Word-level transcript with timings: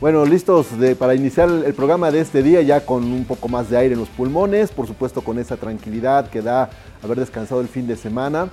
Bueno, 0.00 0.24
listos 0.24 0.68
para 0.98 1.14
iniciar 1.14 1.50
el 1.50 1.74
programa 1.74 2.10
de 2.10 2.20
este 2.20 2.42
día 2.42 2.62
ya 2.62 2.86
con 2.86 3.04
un 3.04 3.26
poco 3.26 3.48
más 3.48 3.68
de 3.68 3.76
aire 3.76 3.92
en 3.92 4.00
los 4.00 4.08
pulmones, 4.08 4.70
por 4.70 4.86
supuesto 4.86 5.20
con 5.20 5.38
esa 5.38 5.58
tranquilidad 5.58 6.30
que 6.30 6.40
da 6.40 6.70
haber 7.02 7.18
descansado 7.18 7.60
el 7.60 7.68
fin 7.68 7.86
de 7.86 7.96
semana. 7.96 8.48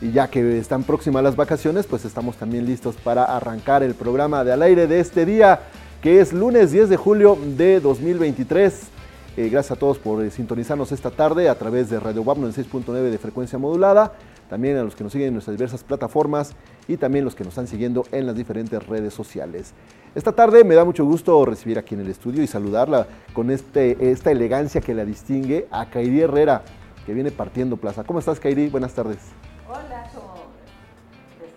Y 0.00 0.12
ya 0.12 0.28
que 0.28 0.58
están 0.58 0.82
próximas 0.82 1.22
las 1.22 1.36
vacaciones, 1.36 1.86
pues 1.86 2.04
estamos 2.04 2.36
también 2.36 2.64
listos 2.64 2.96
para 2.96 3.24
arrancar 3.24 3.82
el 3.82 3.94
programa 3.94 4.44
de 4.44 4.52
al 4.52 4.62
aire 4.62 4.86
de 4.86 4.98
este 4.98 5.26
día, 5.26 5.60
que 6.00 6.20
es 6.20 6.32
lunes 6.32 6.72
10 6.72 6.88
de 6.88 6.96
julio 6.96 7.36
de 7.56 7.80
2023. 7.80 8.88
Eh, 9.36 9.48
gracias 9.48 9.76
a 9.76 9.78
todos 9.78 9.98
por 9.98 10.24
eh, 10.24 10.30
sintonizarnos 10.30 10.90
esta 10.90 11.10
tarde 11.10 11.48
a 11.48 11.54
través 11.54 11.90
de 11.90 12.00
Radio 12.00 12.22
WAP 12.22 12.38
96.9 12.38 13.10
de 13.10 13.18
frecuencia 13.18 13.58
modulada, 13.58 14.14
también 14.48 14.76
a 14.78 14.82
los 14.82 14.96
que 14.96 15.04
nos 15.04 15.12
siguen 15.12 15.28
en 15.28 15.34
nuestras 15.34 15.56
diversas 15.56 15.84
plataformas 15.84 16.54
y 16.88 16.96
también 16.96 17.24
los 17.24 17.34
que 17.34 17.44
nos 17.44 17.52
están 17.52 17.68
siguiendo 17.68 18.04
en 18.10 18.26
las 18.26 18.34
diferentes 18.34 18.84
redes 18.86 19.12
sociales. 19.14 19.74
Esta 20.14 20.32
tarde 20.32 20.64
me 20.64 20.74
da 20.74 20.84
mucho 20.84 21.04
gusto 21.04 21.44
recibir 21.44 21.78
aquí 21.78 21.94
en 21.94 22.00
el 22.00 22.08
estudio 22.08 22.42
y 22.42 22.46
saludarla 22.46 23.06
con 23.32 23.50
este, 23.50 24.10
esta 24.10 24.32
elegancia 24.32 24.80
que 24.80 24.94
la 24.94 25.04
distingue 25.04 25.68
a 25.70 25.90
Kairi 25.90 26.22
Herrera, 26.22 26.62
que 27.06 27.14
viene 27.14 27.30
partiendo 27.30 27.76
plaza. 27.76 28.02
¿Cómo 28.02 28.18
estás, 28.18 28.40
Kairi? 28.40 28.68
Buenas 28.68 28.94
tardes. 28.94 29.18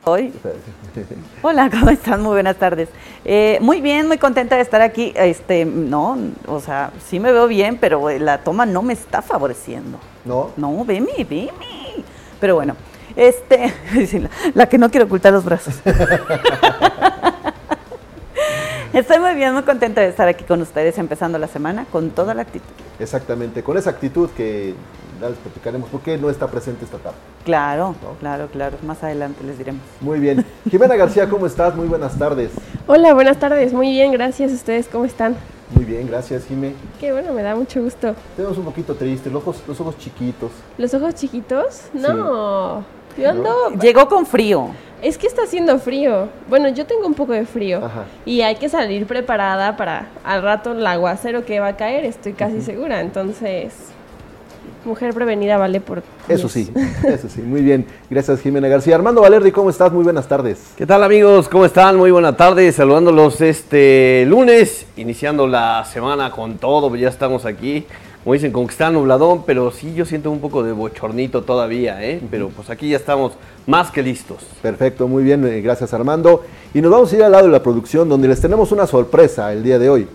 Hola, 0.05 0.15
Hoy. 0.15 0.33
Hola, 1.41 1.69
¿cómo 1.69 1.89
están? 1.89 2.21
Muy 2.21 2.33
buenas 2.33 2.57
tardes. 2.57 2.89
Eh, 3.23 3.57
muy 3.61 3.79
bien, 3.79 4.07
muy 4.07 4.17
contenta 4.17 4.57
de 4.57 4.61
estar 4.61 4.81
aquí. 4.81 5.13
Este, 5.15 5.63
no, 5.63 6.17
o 6.45 6.59
sea, 6.59 6.91
sí 7.07 7.19
me 7.19 7.31
veo 7.31 7.47
bien, 7.47 7.77
pero 7.79 8.09
la 8.19 8.39
toma 8.39 8.65
no 8.65 8.81
me 8.81 8.93
está 8.93 9.21
favoreciendo. 9.21 9.97
¿No? 10.25 10.51
No, 10.57 10.83
veme, 10.83 11.11
veme. 11.17 11.49
Pero 12.39 12.55
bueno, 12.55 12.75
este, 13.15 13.73
la 14.53 14.67
que 14.67 14.77
no 14.77 14.89
quiere 14.89 15.05
ocultar 15.05 15.31
los 15.31 15.45
brazos. 15.45 15.75
Estoy 18.93 19.17
muy 19.17 19.33
bien, 19.33 19.55
muy 19.55 19.63
contenta 19.63 20.01
de 20.01 20.09
estar 20.09 20.27
aquí 20.27 20.43
con 20.43 20.61
ustedes 20.61 20.99
empezando 20.99 21.39
la 21.39 21.47
semana 21.47 21.87
con 21.91 22.11
toda 22.11 22.35
la 22.35 22.43
actitud. 22.43 22.69
Exactamente, 22.99 23.63
con 23.63 23.75
esa 23.75 23.89
actitud 23.89 24.29
que 24.37 24.75
ya 25.19 25.29
les 25.29 25.37
platicaremos 25.39 25.89
por 25.89 26.01
qué 26.01 26.15
no 26.19 26.29
está 26.29 26.45
presente 26.45 26.85
esta 26.85 26.99
tarde. 26.99 27.17
Claro, 27.43 27.95
claro, 28.19 28.49
claro. 28.51 28.77
Más 28.83 29.03
adelante 29.03 29.43
les 29.43 29.57
diremos. 29.57 29.81
Muy 29.99 30.19
bien. 30.19 30.45
Jimena 30.69 30.95
García, 30.95 31.27
¿cómo 31.27 31.47
estás? 31.47 31.75
Muy 31.75 31.87
buenas 31.87 32.19
tardes. 32.19 32.51
Hola, 32.85 33.15
buenas 33.15 33.39
tardes. 33.39 33.73
Muy 33.73 33.89
bien, 33.89 34.11
gracias. 34.11 34.51
¿Ustedes 34.51 34.87
cómo 34.87 35.05
están? 35.05 35.37
Muy 35.73 35.85
bien, 35.85 36.05
gracias, 36.05 36.45
Jimé. 36.45 36.75
Qué 36.99 37.11
bueno, 37.11 37.33
me 37.33 37.41
da 37.41 37.55
mucho 37.55 37.81
gusto. 37.81 38.13
Tenemos 38.35 38.59
un 38.59 38.65
poquito 38.65 38.93
triste, 38.93 39.31
los 39.31 39.41
ojos, 39.41 39.63
los 39.67 39.81
ojos 39.81 39.97
chiquitos. 39.97 40.51
¿Los 40.77 40.93
ojos 40.93 41.15
chiquitos? 41.15 41.85
No. 41.93 42.85
Yo 43.17 43.29
ando... 43.29 43.69
Llegó 43.81 44.07
con 44.07 44.25
frío. 44.25 44.69
Es 45.01 45.17
que 45.17 45.27
está 45.27 45.43
haciendo 45.43 45.77
frío. 45.79 46.29
Bueno, 46.49 46.69
yo 46.69 46.85
tengo 46.85 47.05
un 47.05 47.13
poco 47.13 47.33
de 47.33 47.45
frío. 47.45 47.81
Y 48.25 48.41
hay 48.41 48.55
que 48.55 48.69
salir 48.69 49.05
preparada 49.05 49.75
para 49.75 50.07
al 50.23 50.41
rato 50.41 50.71
el 50.71 50.87
aguacero 50.87 51.43
que 51.43 51.59
va 51.59 51.67
a 51.67 51.75
caer, 51.75 52.05
estoy 52.05 52.31
casi 52.31 52.61
segura. 52.61 53.01
Entonces, 53.01 53.73
mujer 54.85 55.13
prevenida 55.13 55.57
vale 55.57 55.81
por. 55.81 56.03
Eso 56.29 56.47
sí, 56.47 56.71
eso 57.03 57.27
sí. 57.27 57.41
Muy 57.41 57.61
bien. 57.61 57.85
Gracias, 58.09 58.39
Jimena 58.39 58.69
García. 58.69 58.95
Armando 58.95 59.19
Valerdi, 59.19 59.51
¿cómo 59.51 59.69
estás? 59.69 59.91
Muy 59.91 60.05
buenas 60.05 60.25
tardes. 60.27 60.71
¿Qué 60.77 60.85
tal, 60.85 61.03
amigos? 61.03 61.49
¿Cómo 61.49 61.65
están? 61.65 61.97
Muy 61.97 62.11
buenas 62.11 62.37
tardes. 62.37 62.75
Saludándolos 62.75 63.41
este 63.41 64.25
lunes, 64.25 64.87
iniciando 64.95 65.47
la 65.47 65.83
semana 65.83 66.31
con 66.31 66.57
todo. 66.57 66.95
Ya 66.95 67.09
estamos 67.09 67.45
aquí 67.45 67.85
como 68.23 68.33
dicen, 68.33 68.53
con 68.53 68.67
que 68.67 68.71
está 68.71 68.89
nubladón, 68.89 69.43
pero 69.45 69.69
sí 69.71 69.93
yo 69.93 70.05
siento 70.05 70.31
un 70.31 70.39
poco 70.39 70.63
de 70.63 70.71
bochornito 70.71 71.41
todavía, 71.41 72.01
¿eh? 72.03 72.21
Pero 72.31 72.49
pues 72.49 72.69
aquí 72.69 72.89
ya 72.89 72.95
estamos 72.95 73.33
más 73.67 73.91
que 73.91 74.01
listos. 74.01 74.37
Perfecto, 74.61 75.09
muy 75.09 75.23
bien, 75.23 75.45
eh, 75.45 75.59
gracias 75.59 75.93
Armando. 75.93 76.41
Y 76.73 76.81
nos 76.81 76.89
vamos 76.89 77.11
a 77.11 77.15
ir 77.17 77.23
al 77.23 77.33
lado 77.33 77.47
de 77.47 77.51
la 77.51 77.61
producción, 77.61 78.07
donde 78.07 78.29
les 78.29 78.39
tenemos 78.39 78.71
una 78.71 78.87
sorpresa 78.87 79.51
el 79.51 79.61
día 79.61 79.77
de 79.77 79.89
hoy. 79.89 80.07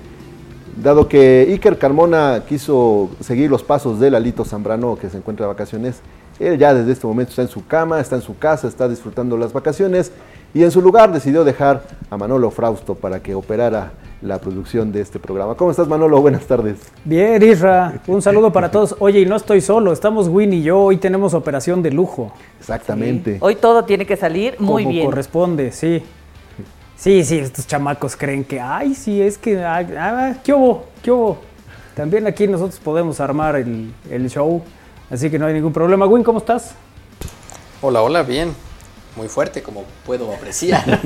Dado 0.83 1.07
que 1.07 1.47
Iker 1.51 1.77
Carmona 1.77 2.45
quiso 2.49 3.11
seguir 3.21 3.51
los 3.51 3.63
pasos 3.63 4.01
de 4.01 4.11
Lalito 4.11 4.45
Zambrano, 4.45 4.97
que 4.97 5.11
se 5.11 5.19
encuentra 5.19 5.45
de 5.45 5.53
vacaciones, 5.53 6.01
él 6.39 6.57
ya 6.57 6.73
desde 6.73 6.93
este 6.93 7.07
momento 7.07 7.31
está 7.31 7.43
en 7.43 7.49
su 7.49 7.67
cama, 7.67 8.01
está 8.01 8.17
en 8.17 8.23
su 8.23 8.39
casa, 8.39 8.69
está 8.69 8.89
disfrutando 8.89 9.37
las 9.37 9.53
vacaciones 9.53 10.13
y 10.55 10.63
en 10.63 10.71
su 10.71 10.81
lugar 10.81 11.13
decidió 11.13 11.45
dejar 11.45 11.83
a 12.09 12.17
Manolo 12.17 12.51
Frausto 12.51 12.95
para 12.95 13.21
que 13.21 13.35
operara 13.35 13.93
la 14.23 14.39
producción 14.39 14.93
de 14.93 15.01
este 15.01 15.19
programa. 15.19 15.55
¿Cómo 15.55 15.71
estás, 15.71 15.89
Manolo? 15.89 16.21
Buenas 16.23 16.47
tardes. 16.47 16.79
Bien, 17.05 17.43
Isra. 17.43 18.01
Un 18.07 18.23
saludo 18.23 18.53
para 18.53 18.71
todos. 18.73 18.97
Oye, 18.99 19.21
y 19.21 19.27
no 19.27 19.37
estoy 19.37 19.61
solo, 19.61 19.93
estamos 19.93 20.29
Win 20.29 20.53
y 20.53 20.63
yo. 20.63 20.81
Hoy 20.81 20.97
tenemos 20.97 21.35
operación 21.35 21.83
de 21.83 21.91
lujo. 21.91 22.33
Exactamente. 22.59 23.39
Hoy 23.41 23.57
todo 23.57 23.85
tiene 23.85 24.07
que 24.07 24.17
salir 24.17 24.57
muy 24.59 24.83
Como 24.85 24.93
bien. 24.95 25.07
corresponde, 25.07 25.73
sí. 25.73 26.03
Sí, 26.97 27.25
sí, 27.25 27.39
estos 27.39 27.67
chamacos 27.67 28.17
creen 28.17 28.43
que, 28.43 28.61
ay, 28.61 28.93
sí, 28.93 29.23
es 29.23 29.39
que, 29.39 29.63
ah, 29.63 29.87
ah 29.97 30.35
¿qué 30.43 30.53
hubo? 30.53 30.87
¿Qué 31.01 31.13
hubo? 31.13 31.39
También 31.95 32.27
aquí 32.27 32.49
nosotros 32.49 32.81
podemos 32.81 33.21
armar 33.21 33.55
el, 33.55 33.93
el 34.11 34.29
show, 34.29 34.63
así 35.09 35.31
que 35.31 35.39
no 35.39 35.47
hay 35.47 35.55
ningún 35.55 35.73
problema. 35.73 36.07
Win, 36.07 36.25
¿cómo 36.25 36.39
estás? 36.39 36.75
Hola, 37.83 38.03
hola, 38.03 38.25
bien 38.25 38.68
muy 39.19 39.29
fuerte, 39.29 39.63
como 39.63 39.85
puedo 40.07 40.33
apreciar. 40.33 40.83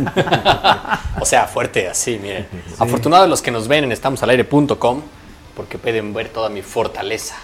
o 1.21 1.25
sea, 1.25 1.49
fuerte 1.49 1.89
así, 1.89 2.19
miren. 2.23 2.47
Afortunado 2.79 3.25
de 3.25 3.29
los 3.29 3.43
que 3.43 3.51
nos 3.51 3.67
ven 3.67 3.85
en 3.85 3.93
estamosalaire.com, 3.93 5.03
porque 5.57 5.79
pueden 5.79 6.15
ver 6.15 6.29
toda 6.29 6.49
mi 6.49 6.63
fortaleza. 6.63 7.35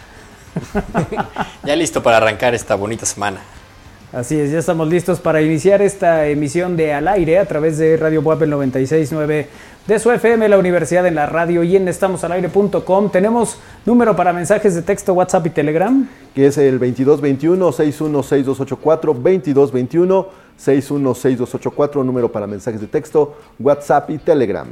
ya 1.64 1.74
listo 1.74 2.02
para 2.02 2.18
arrancar 2.18 2.54
esta 2.54 2.76
bonita 2.76 3.06
semana. 3.06 3.40
Así 4.12 4.38
es, 4.38 4.50
ya 4.50 4.58
estamos 4.58 4.88
listos 4.88 5.20
para 5.20 5.40
iniciar 5.42 5.82
esta 5.82 6.26
emisión 6.28 6.76
de 6.76 6.94
Al 6.94 7.08
Aire 7.08 7.38
a 7.38 7.46
través 7.46 7.76
de 7.76 7.96
Radio 7.96 8.22
Web 8.22 8.46
969 8.46 9.48
de 9.86 9.98
su 9.98 10.10
FM, 10.10 10.48
la 10.50 10.58
Universidad 10.58 11.06
en 11.06 11.14
la 11.14 11.26
Radio 11.26 11.62
y 11.62 11.76
en 11.76 11.88
estamosalaire.com. 11.88 13.10
Tenemos 13.10 13.58
número 13.86 14.14
para 14.14 14.34
mensajes 14.34 14.74
de 14.74 14.82
texto, 14.82 15.14
WhatsApp 15.14 15.46
y 15.46 15.50
Telegram. 15.50 16.06
Que 16.34 16.46
es 16.46 16.58
el 16.58 16.78
2221-616284, 16.78 19.14
2221-616284, 20.58 22.04
número 22.04 22.30
para 22.30 22.46
mensajes 22.46 22.80
de 22.80 22.86
texto, 22.86 23.36
WhatsApp 23.58 24.10
y 24.10 24.18
Telegram. 24.18 24.66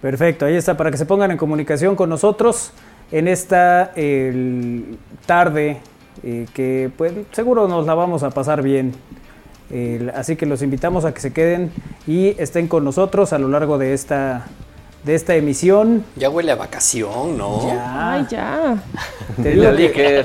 Perfecto, 0.00 0.46
ahí 0.46 0.56
está, 0.56 0.76
para 0.76 0.90
que 0.90 0.96
se 0.96 1.06
pongan 1.06 1.30
en 1.30 1.38
comunicación 1.38 1.94
con 1.96 2.08
nosotros 2.08 2.72
en 3.10 3.28
esta 3.28 3.92
tarde, 5.26 5.80
eh, 6.22 6.46
que 6.54 6.90
pues 6.96 7.12
seguro 7.32 7.68
nos 7.68 7.86
la 7.86 7.94
vamos 7.94 8.22
a 8.22 8.30
pasar 8.30 8.62
bien 8.62 8.94
así 10.14 10.36
que 10.36 10.46
los 10.46 10.62
invitamos 10.62 11.04
a 11.04 11.14
que 11.14 11.20
se 11.20 11.32
queden 11.32 11.72
y 12.06 12.40
estén 12.40 12.68
con 12.68 12.84
nosotros 12.84 13.32
a 13.32 13.38
lo 13.38 13.48
largo 13.48 13.78
de 13.78 13.94
esta, 13.94 14.46
de 15.04 15.14
esta 15.14 15.34
emisión. 15.34 16.04
Ya 16.16 16.28
huele 16.28 16.52
a 16.52 16.56
vacación, 16.56 17.38
¿no? 17.38 17.66
Ya. 17.66 18.12
Ay, 18.12 18.26
ya. 18.30 18.82
Te 19.42 19.50
digo 19.50 19.70
que, 19.74 20.24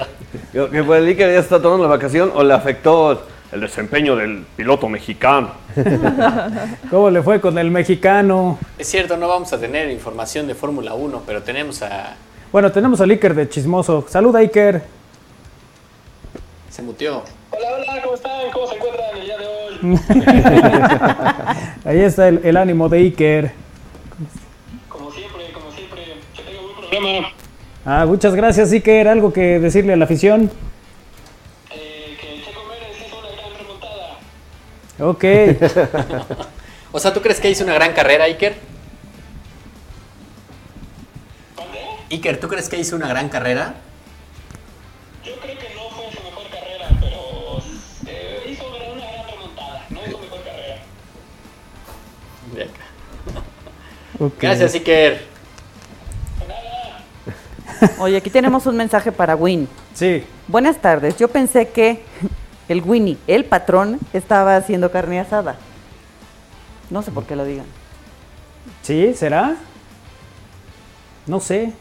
que, 0.51 0.83
pues 0.83 1.03
el 1.03 1.17
ya 1.17 1.39
está 1.39 1.61
tomando 1.61 1.83
la 1.85 1.89
vacación 1.89 2.31
o 2.35 2.43
le 2.43 2.53
afectó 2.53 3.21
el 3.51 3.61
desempeño 3.61 4.15
del 4.15 4.45
piloto 4.55 4.89
mexicano. 4.89 5.51
¿Cómo 6.89 7.09
le 7.09 7.21
fue 7.21 7.39
con 7.39 7.57
el 7.57 7.71
mexicano? 7.71 8.59
Es 8.77 8.87
cierto, 8.87 9.17
no 9.17 9.27
vamos 9.27 9.51
a 9.53 9.59
tener 9.59 9.89
información 9.89 10.47
de 10.47 10.55
Fórmula 10.55 10.93
1, 10.93 11.23
pero 11.25 11.41
tenemos 11.43 11.81
a... 11.81 12.15
Bueno, 12.51 12.71
tenemos 12.71 12.99
al 13.01 13.09
Iker 13.11 13.33
de 13.33 13.49
Chismoso. 13.49 14.05
Saluda, 14.09 14.39
Iker. 14.39 14.83
Se 16.69 16.81
mutió. 16.81 17.23
Hola, 17.51 17.67
hola, 17.75 18.01
¿cómo 18.03 18.15
están? 18.15 18.51
¿Cómo 18.53 18.67
se 18.67 18.75
encuentran 18.75 19.17
el 19.17 19.25
día 19.25 19.37
de 19.37 19.47
hoy? 19.47 19.99
Ahí 21.85 21.99
está 22.01 22.27
el, 22.27 22.41
el, 22.43 22.57
ánimo 22.57 22.89
de 22.89 22.97
Iker. 22.99 23.51
Como 24.89 25.11
siempre, 25.11 25.51
como 25.53 25.71
siempre, 25.71 26.01
que 26.35 26.43
tenga 26.43 26.61
buen 26.61 26.75
programa. 26.75 27.29
Ah, 27.85 28.05
muchas 28.05 28.35
gracias, 28.35 28.71
Iker. 28.71 29.07
¿Algo 29.07 29.31
que 29.31 29.59
decirle 29.59 29.93
a 29.93 29.95
la 29.95 30.05
afición? 30.05 30.51
Ok. 34.99 35.23
o 36.91 36.99
sea, 36.99 37.13
¿tú 37.13 37.21
crees 37.21 37.39
que 37.39 37.49
hizo 37.49 37.63
una 37.63 37.73
gran 37.73 37.93
carrera, 37.93 38.25
Iker? 38.25 38.55
¿Dónde? 41.55 41.79
Iker, 42.09 42.39
¿tú 42.39 42.47
crees 42.47 42.67
que 42.67 42.77
hizo 42.77 42.95
una 42.95 43.07
gran 43.07 43.29
carrera? 43.29 43.75
Yo 45.23 45.35
creo 45.39 45.57
que 45.57 45.75
no 45.75 45.89
fue 45.89 46.11
su 46.11 46.23
mejor 46.23 46.49
carrera, 46.49 46.87
pero 46.99 47.61
eh, 48.07 48.49
hizo 48.49 48.65
una 48.67 49.05
gran 49.05 49.27
remontada. 49.29 49.85
No 49.89 50.01
hizo 50.07 50.17
mejor 50.19 50.43
carrera. 50.43 50.77
Bien. 52.53 52.69
Okay. 54.19 54.49
Gracias, 54.49 54.73
Iker. 54.73 55.21
Oye, 57.99 58.17
aquí 58.17 58.31
tenemos 58.31 58.65
un 58.65 58.75
mensaje 58.75 59.11
para 59.11 59.35
Win. 59.35 59.67
Sí. 59.93 60.23
Buenas 60.47 60.81
tardes. 60.81 61.17
Yo 61.17 61.27
pensé 61.27 61.69
que 61.69 62.01
el 62.69 62.81
Winnie, 62.83 63.17
el 63.27 63.45
patrón, 63.45 63.99
estaba 64.13 64.55
haciendo 64.57 64.91
carne 64.91 65.19
asada. 65.19 65.55
No 66.89 67.01
sé 67.01 67.11
por 67.11 67.25
qué 67.25 67.35
lo 67.35 67.45
digan. 67.45 67.65
¿Sí? 68.81 69.13
¿Será? 69.13 69.55
No 71.25 71.39
sé. 71.39 71.73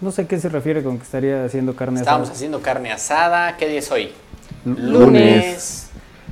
No 0.00 0.10
sé 0.10 0.22
a 0.22 0.28
qué 0.28 0.38
se 0.40 0.48
refiere 0.48 0.82
con 0.82 0.96
que 0.98 1.04
estaría 1.04 1.44
haciendo 1.44 1.74
carne 1.76 2.00
Estábamos 2.00 2.26
asada. 2.26 2.36
haciendo 2.36 2.60
carne 2.60 2.92
asada. 2.92 3.56
¿Qué 3.56 3.68
día 3.68 3.78
es 3.78 3.90
hoy? 3.90 4.12
Lunes. 4.64 5.88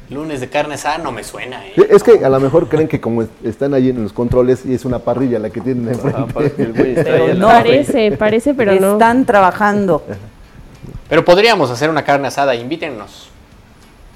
Lunes 0.08 0.40
de 0.40 0.48
carne 0.48 0.74
asada 0.74 0.98
no 0.98 1.12
me 1.12 1.22
suena, 1.22 1.64
¿eh? 1.68 1.74
Es 1.88 2.02
que 2.02 2.24
a 2.24 2.28
lo 2.28 2.40
mejor 2.40 2.68
creen 2.68 2.88
que 2.88 3.00
como 3.00 3.24
están 3.44 3.74
ahí 3.74 3.90
en 3.90 4.02
los 4.02 4.12
controles 4.12 4.66
y 4.66 4.74
es 4.74 4.84
una 4.84 4.98
parrilla 4.98 5.38
la 5.38 5.50
que 5.50 5.60
tienen 5.60 5.88
Ah, 6.04 6.26
enfrente. 6.26 7.04
Pero 7.04 7.34
no. 7.34 7.46
Parece, 7.46 8.10
parece, 8.16 8.54
pero 8.54 8.74
no. 8.80 8.92
Están 8.94 9.24
trabajando. 9.24 10.04
Pero 11.08 11.24
podríamos 11.24 11.68
hacer 11.70 11.90
una 11.90 12.04
carne 12.04 12.28
asada, 12.28 12.54
invítennos. 12.54 13.29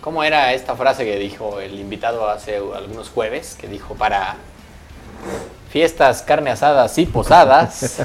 ¿Cómo 0.04 0.22
era 0.22 0.52
esta 0.52 0.76
frase 0.76 1.06
que 1.06 1.18
dijo 1.18 1.60
el 1.60 1.80
invitado 1.80 2.28
hace 2.28 2.56
algunos 2.56 3.08
jueves? 3.08 3.56
Que 3.58 3.68
dijo 3.68 3.94
para 3.94 4.36
fiestas, 5.70 6.20
carne 6.20 6.50
asadas 6.50 6.98
y 6.98 7.06
posadas. 7.06 8.02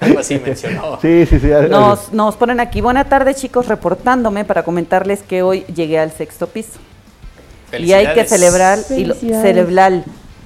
Algo 0.00 0.18
así 0.18 0.38
mencionó. 0.38 0.98
Sí, 1.02 1.26
sí, 1.26 1.38
sí. 1.38 1.48
Nos, 1.68 2.10
nos 2.10 2.36
ponen 2.36 2.58
aquí, 2.58 2.80
buena 2.80 3.04
tarde 3.04 3.34
chicos, 3.34 3.68
reportándome 3.68 4.46
para 4.46 4.62
comentarles 4.62 5.22
que 5.22 5.42
hoy 5.42 5.64
llegué 5.64 5.98
al 5.98 6.10
sexto 6.10 6.46
piso. 6.46 6.78
Y 7.78 7.92
hay 7.92 8.14
que 8.14 8.24
celebrar, 8.24 8.78
y 8.88 9.04
lo- 9.04 9.14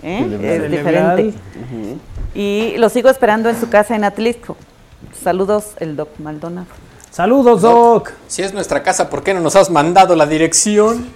¿eh? 0.02 0.26
Es 0.42 0.70
diferente. 0.72 1.34
Y 2.34 2.74
lo 2.78 2.88
sigo 2.88 3.08
esperando 3.10 3.48
en 3.48 3.60
su 3.60 3.70
casa 3.70 3.94
en 3.94 4.02
Atlisco. 4.02 4.56
Saludos, 5.22 5.74
el 5.78 5.94
Doc 5.94 6.08
Maldonado. 6.18 6.66
Saludos, 7.18 7.62
Doc. 7.62 8.10
Si 8.26 8.42
es 8.42 8.52
nuestra 8.52 8.82
casa, 8.82 9.08
¿por 9.08 9.22
qué 9.22 9.34
no 9.34 9.40
nos 9.40 9.54
has 9.54 9.70
mandado 9.70 10.16
la 10.16 10.26
dirección? 10.26 11.06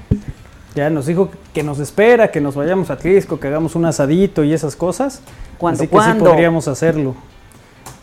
Ya 0.77 0.91
nos 0.91 1.07
dijo 1.07 1.29
que 1.53 1.65
nos 1.65 1.81
espera, 1.81 2.31
que 2.31 2.41
nos 2.41 2.55
vayamos 2.55 2.91
a 2.91 2.93
Atlisco, 2.93 3.41
que 3.41 3.49
hagamos 3.49 3.75
un 3.75 3.85
asadito 3.85 4.45
y 4.45 4.53
esas 4.53 4.77
cosas. 4.77 5.23
¿Cuándo, 5.59 5.81
Así 5.83 5.89
que 5.89 5.91
cuándo? 5.91 6.25
sí 6.25 6.31
podríamos 6.31 6.69
hacerlo. 6.69 7.17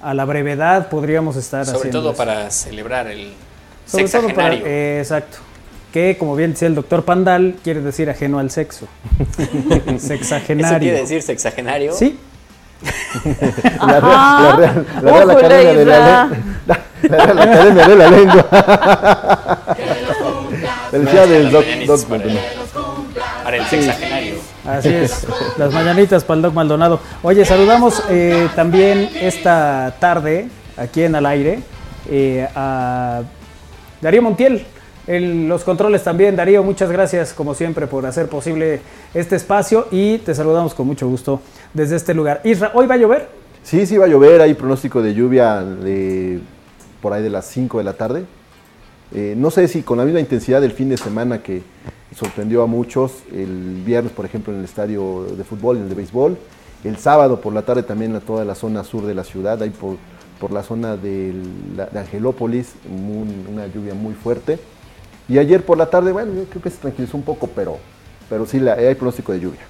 A 0.02 0.14
la 0.14 0.26
brevedad 0.26 0.90
podríamos 0.90 1.38
estar 1.38 1.66
Sobre 1.66 1.78
haciendo 1.78 2.00
todo 2.02 2.10
eso. 2.12 2.18
para 2.18 2.52
celebrar 2.52 3.08
el 3.08 3.32
Sobre 3.88 4.04
todo 4.10 4.12
para- 4.24 4.28
sexagenario. 4.28 4.66
eh, 4.66 5.00
exacto. 5.00 5.38
Que, 5.94 6.18
como 6.18 6.36
bien 6.36 6.52
decía 6.52 6.68
el 6.68 6.76
doctor 6.76 7.06
Pandal, 7.06 7.56
quiere 7.64 7.80
decir 7.80 8.10
ajeno 8.10 8.40
al 8.40 8.52
sexo. 8.52 8.88
Sexagenario. 10.00 10.68
¿Eso 10.68 10.80
quiere 10.80 11.00
decir 11.00 11.22
sexagenario? 11.22 11.94
Sí, 11.94 12.20
La, 13.82 14.00
Real- 14.00 14.44
la, 14.44 14.56
Real- 14.58 14.86
la 15.02 15.12
Real 15.12 15.30
Academia 15.32 15.74
de 15.74 15.86
la, 15.86 16.30
la, 16.68 16.80
la 17.10 17.26
Real 17.26 17.40
Academia 17.40 17.88
de 17.88 17.96
la 17.96 18.08
Lengua. 18.12 18.46
Felicidades, 20.92 21.52
Doc. 21.52 21.66
Doc 21.88 22.06
para, 22.06 22.24
el, 22.24 22.40
para 23.44 23.58
el 23.58 23.66
sexagenario. 23.66 24.36
así 24.68 24.90
es. 24.90 25.28
Las 25.58 25.74
mañanitas 25.74 26.24
para 26.24 26.36
el 26.38 26.42
Doc 26.44 26.54
Maldonado. 26.54 27.00
Oye, 27.24 27.44
saludamos 27.46 28.04
eh, 28.10 28.48
también 28.56 29.10
esta 29.20 29.94
tarde, 30.00 30.50
aquí 30.78 31.04
en 31.04 31.16
Al 31.16 31.26
Aire, 31.26 31.60
eh, 32.10 32.48
a 32.56 33.22
Darío 34.02 34.22
Montiel. 34.22 34.66
En 35.08 35.48
los 35.48 35.64
controles 35.64 36.04
también, 36.04 36.36
Darío, 36.36 36.64
muchas 36.64 36.92
gracias 36.92 37.34
como 37.34 37.54
siempre 37.54 37.88
por 37.88 38.06
hacer 38.06 38.28
posible 38.28 38.82
este 39.14 39.36
espacio 39.36 39.88
y 39.92 40.18
te 40.20 40.34
saludamos 40.34 40.74
con 40.74 40.88
mucho 40.88 41.08
gusto 41.08 41.42
desde 41.74 41.96
este 41.96 42.14
lugar. 42.14 42.42
Isra, 42.44 42.72
¿hoy 42.74 42.88
va 42.88 42.96
a 42.96 42.98
llover? 42.98 43.28
Sí, 43.64 43.86
sí 43.86 43.98
va 43.98 44.06
a 44.06 44.08
llover, 44.08 44.42
hay 44.42 44.54
pronóstico 44.54 45.02
de 45.02 45.14
lluvia 45.14 45.62
de 45.64 46.40
por 47.02 47.14
ahí 47.14 47.22
de 47.24 47.30
las 47.30 47.46
5 47.46 47.78
de 47.80 47.84
la 47.84 47.94
tarde. 47.94 48.26
Eh, 49.14 49.36
no 49.38 49.52
sé 49.52 49.68
si 49.68 49.84
con 49.84 49.98
la 49.98 50.06
misma 50.06 50.20
intensidad 50.20 50.62
del 50.62 50.72
fin 50.72 50.90
de 50.90 50.98
semana 50.98 51.42
que 51.44 51.62
sorprendió 52.16 52.64
a 52.64 52.66
muchos, 52.66 53.12
el 53.32 53.82
viernes 53.86 54.12
por 54.12 54.26
ejemplo 54.26 54.54
en 54.54 54.60
el 54.60 54.66
estadio 54.66 55.26
de 55.38 55.44
fútbol, 55.44 55.78
en 55.78 55.84
el 55.84 55.90
de 55.90 55.96
béisbol, 55.96 56.38
el 56.84 56.98
sábado 56.98 57.42
por 57.42 57.54
la 57.54 57.62
tarde 57.64 57.84
también 57.84 58.14
en 58.16 58.22
toda 58.22 58.44
la 58.46 58.56
zona 58.56 58.84
sur 58.84 59.06
de 59.06 59.14
la 59.14 59.24
ciudad, 59.24 59.62
ahí 59.62 59.70
por, 59.72 59.98
la 60.52 60.64
zona 60.64 60.96
de, 60.98 61.34
la- 61.76 61.90
Angelópolis, 62.00 62.74
un- 62.90 63.48
una 63.52 63.68
lluvia 63.68 63.94
muy 63.94 64.14
fuerte. 64.14 64.60
Y 65.28 65.40
ayer 65.40 65.64
por 65.64 65.78
la 65.78 65.88
tarde, 65.88 66.12
bueno, 66.12 66.34
yo 66.34 66.44
creo 66.46 66.62
que 66.62 66.70
se 66.70 66.78
tranquilizó 66.78 67.18
un 67.18 67.24
poco, 67.24 67.48
pero, 67.48 67.78
pero 68.30 68.46
sí 68.46 68.60
la- 68.60 68.74
hay 68.74 68.94
pronóstico 68.96 69.32
de 69.32 69.40
lluvia. 69.40 69.62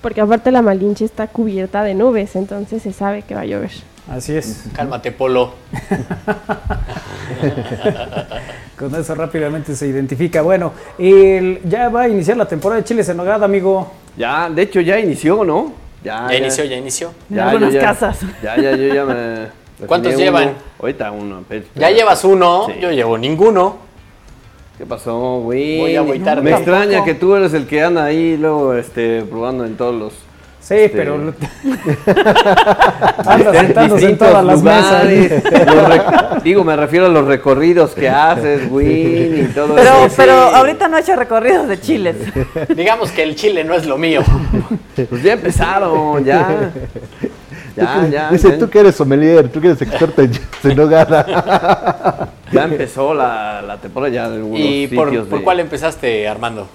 Porque 0.00 0.20
aparte 0.20 0.52
la 0.52 0.62
Malinche 0.62 1.04
está 1.04 1.26
cubierta 1.26 1.82
de 1.82 1.94
nubes, 1.94 2.36
entonces 2.36 2.82
se 2.82 2.92
sabe 2.92 3.22
que 3.22 3.34
va 3.34 3.40
a 3.40 3.46
llover. 3.46 3.72
Así 4.08 4.36
es. 4.36 4.66
Cálmate, 4.76 5.10
Polo. 5.10 5.54
Con 8.78 8.94
eso 8.94 9.14
rápidamente 9.14 9.74
se 9.74 9.86
identifica. 9.88 10.42
Bueno, 10.42 10.72
el- 10.98 11.60
ya 11.64 11.88
va 11.88 12.02
a 12.02 12.08
iniciar 12.08 12.36
la 12.36 12.46
temporada 12.46 12.80
de 12.80 12.84
Chiles 12.86 13.08
en 13.08 13.16
Nogada, 13.16 13.44
amigo. 13.46 13.92
Ya, 14.16 14.48
de 14.50 14.62
hecho 14.62 14.80
ya 14.80 14.98
inició, 14.98 15.44
¿no? 15.44 15.72
Ya 16.04 16.28
inició, 16.36 16.64
ya 16.64 16.76
inició. 16.76 17.10
En 17.30 17.40
algunas 17.40 17.72
yo 17.72 17.80
ya- 17.80 17.86
casas. 17.86 18.18
Ya, 18.42 18.56
ya, 18.56 18.76
yo 18.76 18.94
ya 18.94 19.04
me... 19.04 19.46
¿Cuántos 19.86 20.16
llevan? 20.16 20.48
uno. 20.50 20.54
Ahorita 20.80 21.10
uno. 21.10 21.44
pero- 21.48 21.64
Ya 21.74 21.90
llevas 21.90 22.22
uno, 22.24 22.66
Sí. 22.66 22.74
yo 22.80 22.90
llevo 22.92 23.18
ninguno. 23.18 23.85
¿Qué 24.78 24.84
pasó, 24.84 25.40
güey? 25.40 25.78
Voy 25.80 25.96
a 25.96 26.00
agüitarme. 26.00 26.42
Me 26.42 26.50
Tampoco. 26.50 26.70
extraña 26.76 27.04
que 27.04 27.14
tú 27.14 27.34
eres 27.34 27.54
el 27.54 27.66
que 27.66 27.82
anda 27.82 28.04
ahí 28.04 28.36
luego 28.36 28.74
este, 28.74 29.22
probando 29.22 29.64
en 29.64 29.76
todos 29.76 29.94
los... 29.94 30.12
Sí, 30.60 30.74
Este- 30.74 30.96
pero 30.98 31.14
anda 33.24 33.50
en 33.60 33.66
sentándose 33.66 34.08
en 34.10 34.18
todas 34.18 34.44
las 34.44 34.58
lugares. 34.60 35.44
mesas. 35.44 36.42
Digo, 36.42 36.64
me 36.64 36.74
refiero 36.76 37.06
a 37.06 37.08
los 37.08 37.24
recorridos 37.26 37.94
que 37.94 38.08
haces, 38.08 38.68
güey, 38.68 39.42
y 39.42 39.44
todo 39.54 39.74
Pero, 39.76 40.06
eso. 40.06 40.14
pero 40.16 40.32
ahorita 40.32 40.88
no 40.88 40.96
he 40.96 41.00
hecho 41.00 41.14
recorridos 41.16 41.68
de 41.68 41.80
chiles. 41.80 42.16
Digamos 42.76 43.12
que 43.12 43.22
el 43.22 43.36
chile 43.36 43.62
no 43.64 43.74
es 43.74 43.86
lo 43.86 43.96
mío. 43.98 44.22
Pues 45.10 45.22
ya 45.22 45.34
empezaron, 45.34 46.24
ya. 46.24 46.70
Ya, 47.76 48.08
ya. 48.10 48.30
Dice, 48.30 48.52
tú 48.52 48.68
que 48.70 48.80
eres 48.80 48.94
sommelier, 48.96 49.48
tú 49.50 49.60
que 49.60 49.68
eres 49.68 49.82
experta 49.82 50.22
en, 50.22 50.32
en 50.64 50.76
nogada. 50.76 52.30
Ya 52.56 52.64
empezó 52.64 53.14
la, 53.14 53.62
la 53.62 53.76
temporada 53.78 54.12
ya 54.12 54.28
de 54.28 54.42
¿Y 54.58 54.86
por, 54.88 55.42
cuál 55.42 55.60
empezaste, 55.60 56.26
Armando? 56.28 56.66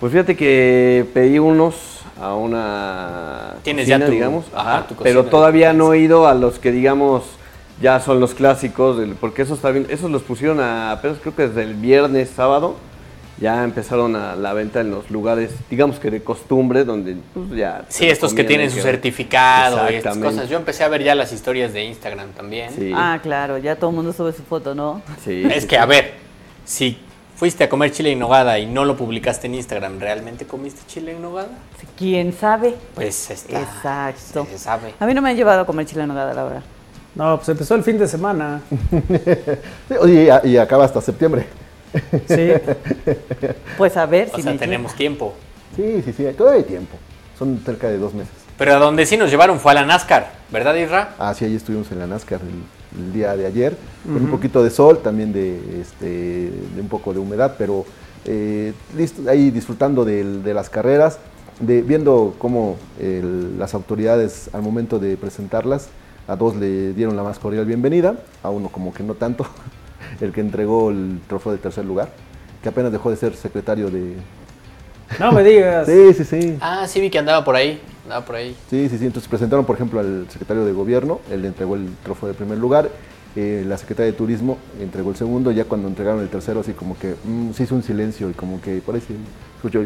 Pues 0.00 0.12
fíjate 0.12 0.36
que 0.36 1.06
pedí 1.14 1.38
unos 1.38 1.74
a 2.20 2.34
una 2.34 3.54
Tienes 3.62 3.86
ya 3.86 4.04
tu- 4.04 4.10
digamos, 4.10 4.44
ajá, 4.54 4.78
ajá, 4.78 4.86
tu 4.88 4.94
cocina. 4.94 5.04
pero 5.04 5.24
todavía 5.24 5.72
no 5.72 5.92
he 5.94 5.98
ido 5.98 6.26
a 6.26 6.34
los 6.34 6.58
que 6.58 6.72
digamos 6.72 7.24
ya 7.80 8.00
son 8.00 8.20
los 8.20 8.32
clásicos, 8.34 8.98
porque 9.20 9.42
esos 9.42 9.60
también, 9.60 9.86
esos 9.90 10.10
los 10.10 10.22
pusieron 10.22 10.60
a, 10.60 10.92
apenas 10.92 11.18
creo 11.20 11.34
que 11.36 11.48
desde 11.48 11.62
el 11.62 11.74
viernes, 11.74 12.30
sábado, 12.34 12.76
ya 13.38 13.62
empezaron 13.64 14.16
a 14.16 14.34
la 14.36 14.52
venta 14.54 14.80
en 14.80 14.90
los 14.90 15.10
lugares, 15.10 15.50
digamos 15.70 15.98
que 15.98 16.10
de 16.10 16.22
costumbre, 16.22 16.84
donde 16.84 17.16
pues 17.34 17.50
ya... 17.50 17.84
Sí, 17.88 18.06
estos 18.08 18.32
que 18.34 18.44
tienen 18.44 18.70
su 18.70 18.76
que- 18.76 18.82
certificado 18.82 19.90
y 19.90 19.94
estas 19.96 20.16
cosas. 20.18 20.48
Yo 20.48 20.56
empecé 20.56 20.84
a 20.84 20.88
ver 20.88 21.02
ya 21.02 21.14
las 21.14 21.32
historias 21.32 21.72
de 21.72 21.84
Instagram 21.84 22.30
también. 22.32 22.70
Sí, 22.74 22.92
Ah, 22.94 23.18
claro, 23.22 23.58
ya 23.58 23.76
todo 23.76 23.90
el 23.90 23.96
mundo 23.96 24.12
sube 24.12 24.32
su 24.32 24.42
foto, 24.42 24.74
¿no? 24.74 25.02
sí, 25.24 25.42
Es 25.50 25.62
sí, 25.64 25.68
que, 25.68 25.76
sí. 25.76 25.82
a 25.82 25.86
ver, 25.86 26.12
si 26.64 26.98
fuiste 27.36 27.64
a 27.64 27.68
comer 27.68 27.92
chile 27.92 28.12
en 28.12 28.18
nogada 28.18 28.58
y 28.58 28.64
no 28.64 28.84
lo 28.86 28.96
publicaste 28.96 29.46
en 29.46 29.56
Instagram, 29.56 30.00
¿realmente 30.00 30.46
comiste 30.46 30.80
chile 30.86 31.12
en 31.12 31.20
nogada? 31.20 31.48
¿Quién 31.98 32.32
sabe? 32.32 32.74
Pues 32.94 33.30
está. 33.30 33.60
Exacto. 33.60 34.46
Se 34.50 34.58
sabe. 34.58 34.94
A 34.98 35.04
mí 35.06 35.12
no 35.12 35.20
me 35.20 35.28
han 35.30 35.36
llevado 35.36 35.60
a 35.60 35.66
comer 35.66 35.84
chile 35.84 36.02
en 36.02 36.08
nogada, 36.08 36.32
la 36.32 36.44
verdad. 36.44 36.62
No, 37.14 37.36
pues 37.36 37.48
empezó 37.50 37.74
el 37.74 37.82
fin 37.82 37.98
de 37.98 38.08
semana. 38.08 38.62
Y, 40.06 40.48
y 40.48 40.56
acaba 40.58 40.84
hasta 40.84 41.00
septiembre. 41.00 41.46
Sí. 42.28 42.50
Pues 43.78 43.96
a 43.96 44.06
ver 44.06 44.30
O 44.32 44.36
si 44.36 44.42
sea, 44.42 44.52
me 44.52 44.58
tenemos 44.58 44.94
tiempo. 44.94 45.34
Sí, 45.74 46.02
sí, 46.04 46.12
sí, 46.12 46.24
todavía 46.36 46.58
hay 46.62 46.64
tiempo. 46.68 46.96
Son 47.38 47.60
cerca 47.64 47.88
de 47.88 47.98
dos 47.98 48.14
meses. 48.14 48.32
Pero 48.58 48.72
a 48.74 48.76
donde 48.76 49.04
sí 49.04 49.16
nos 49.16 49.30
llevaron 49.30 49.60
fue 49.60 49.72
a 49.72 49.74
la 49.74 49.84
NASCAR, 49.84 50.32
¿verdad, 50.50 50.74
Isra? 50.76 51.14
Ah, 51.18 51.34
sí, 51.34 51.44
ahí 51.44 51.54
estuvimos 51.54 51.90
en 51.92 51.98
la 51.98 52.06
NASCAR 52.06 52.40
el, 52.40 53.04
el 53.06 53.12
día 53.12 53.36
de 53.36 53.46
ayer, 53.46 53.76
con 54.04 54.16
un 54.16 54.30
poquito 54.30 54.64
de 54.64 54.70
sol, 54.70 55.00
también 55.02 55.32
de, 55.34 55.80
este, 55.80 56.06
de 56.74 56.80
un 56.80 56.88
poco 56.88 57.12
de 57.12 57.18
humedad, 57.18 57.56
pero 57.58 57.84
eh, 58.24 58.72
listo, 58.96 59.28
ahí 59.30 59.50
disfrutando 59.50 60.04
del- 60.06 60.42
de, 60.42 60.54
las 60.54 60.70
carreras, 60.70 61.18
de, 61.60 61.82
viendo 61.82 62.34
cómo 62.38 62.76
el- 62.98 63.58
las 63.58 63.74
autoridades 63.74 64.48
al 64.54 64.62
momento 64.62 64.98
de 64.98 65.18
presentarlas, 65.18 65.88
a 66.26 66.34
dos 66.36 66.56
le 66.56 66.94
dieron 66.94 67.14
la 67.16 67.22
más 67.22 67.38
cordial 67.38 67.66
bienvenida, 67.66 68.16
a 68.42 68.48
uno 68.48 68.70
como 68.70 68.94
que 68.94 69.02
no 69.02 69.12
tanto, 69.14 69.46
el 70.20 70.32
que 70.32 70.40
entregó 70.40 70.90
el 70.90 71.20
trofeo 71.28 71.52
de 71.52 71.58
tercer 71.58 71.84
lugar, 71.84 72.10
que 72.62 72.68
apenas 72.68 72.92
dejó 72.92 73.10
de 73.10 73.16
ser 73.16 73.34
secretario 73.34 73.90
de... 73.90 74.14
No 75.20 75.32
me 75.32 75.44
digas. 75.44 75.86
Sí, 75.86 76.14
sí, 76.14 76.24
sí. 76.24 76.58
Ah, 76.60 76.86
sí 76.88 77.00
vi 77.00 77.10
que 77.10 77.18
andaba 77.18 77.44
por 77.44 77.54
ahí. 77.54 77.80
Andaba 78.04 78.24
por 78.24 78.36
ahí. 78.36 78.56
Sí, 78.68 78.88
sí, 78.88 78.98
sí. 78.98 79.06
Entonces 79.06 79.28
presentaron, 79.28 79.64
por 79.64 79.76
ejemplo, 79.76 80.00
al 80.00 80.26
secretario 80.28 80.64
de 80.64 80.72
gobierno, 80.72 81.20
él 81.30 81.42
le 81.42 81.48
entregó 81.48 81.76
el 81.76 81.88
trofeo 82.02 82.28
de 82.28 82.34
primer 82.34 82.58
lugar, 82.58 82.90
eh, 83.36 83.64
la 83.66 83.76
secretaria 83.76 84.10
de 84.12 84.16
turismo 84.16 84.56
entregó 84.80 85.10
el 85.10 85.16
segundo, 85.16 85.52
ya 85.52 85.64
cuando 85.64 85.88
entregaron 85.88 86.22
el 86.22 86.28
tercero, 86.30 86.60
así 86.60 86.72
como 86.72 86.98
que 86.98 87.16
mm, 87.22 87.52
se 87.52 87.64
hizo 87.64 87.74
un 87.74 87.82
silencio 87.82 88.30
y 88.30 88.32
como 88.32 88.62
que 88.62 88.80
por 88.80 88.94
ahí 88.94 89.02
se 89.02 89.12
escuchó. 89.56 89.84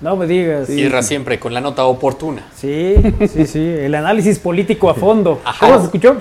No 0.00 0.14
me 0.14 0.26
digas. 0.26 0.68
Sí. 0.68 0.88
Siempre 1.02 1.40
con 1.40 1.52
la 1.52 1.60
nota 1.60 1.84
oportuna. 1.84 2.46
Sí, 2.54 2.94
sí, 3.28 3.46
sí. 3.46 3.58
El 3.58 3.94
análisis 3.94 4.38
político 4.38 4.88
a 4.88 4.94
fondo. 4.94 5.40
Ajá. 5.44 5.66
¿Cómo 5.66 5.78
se 5.80 5.84
escuchó? 5.86 6.16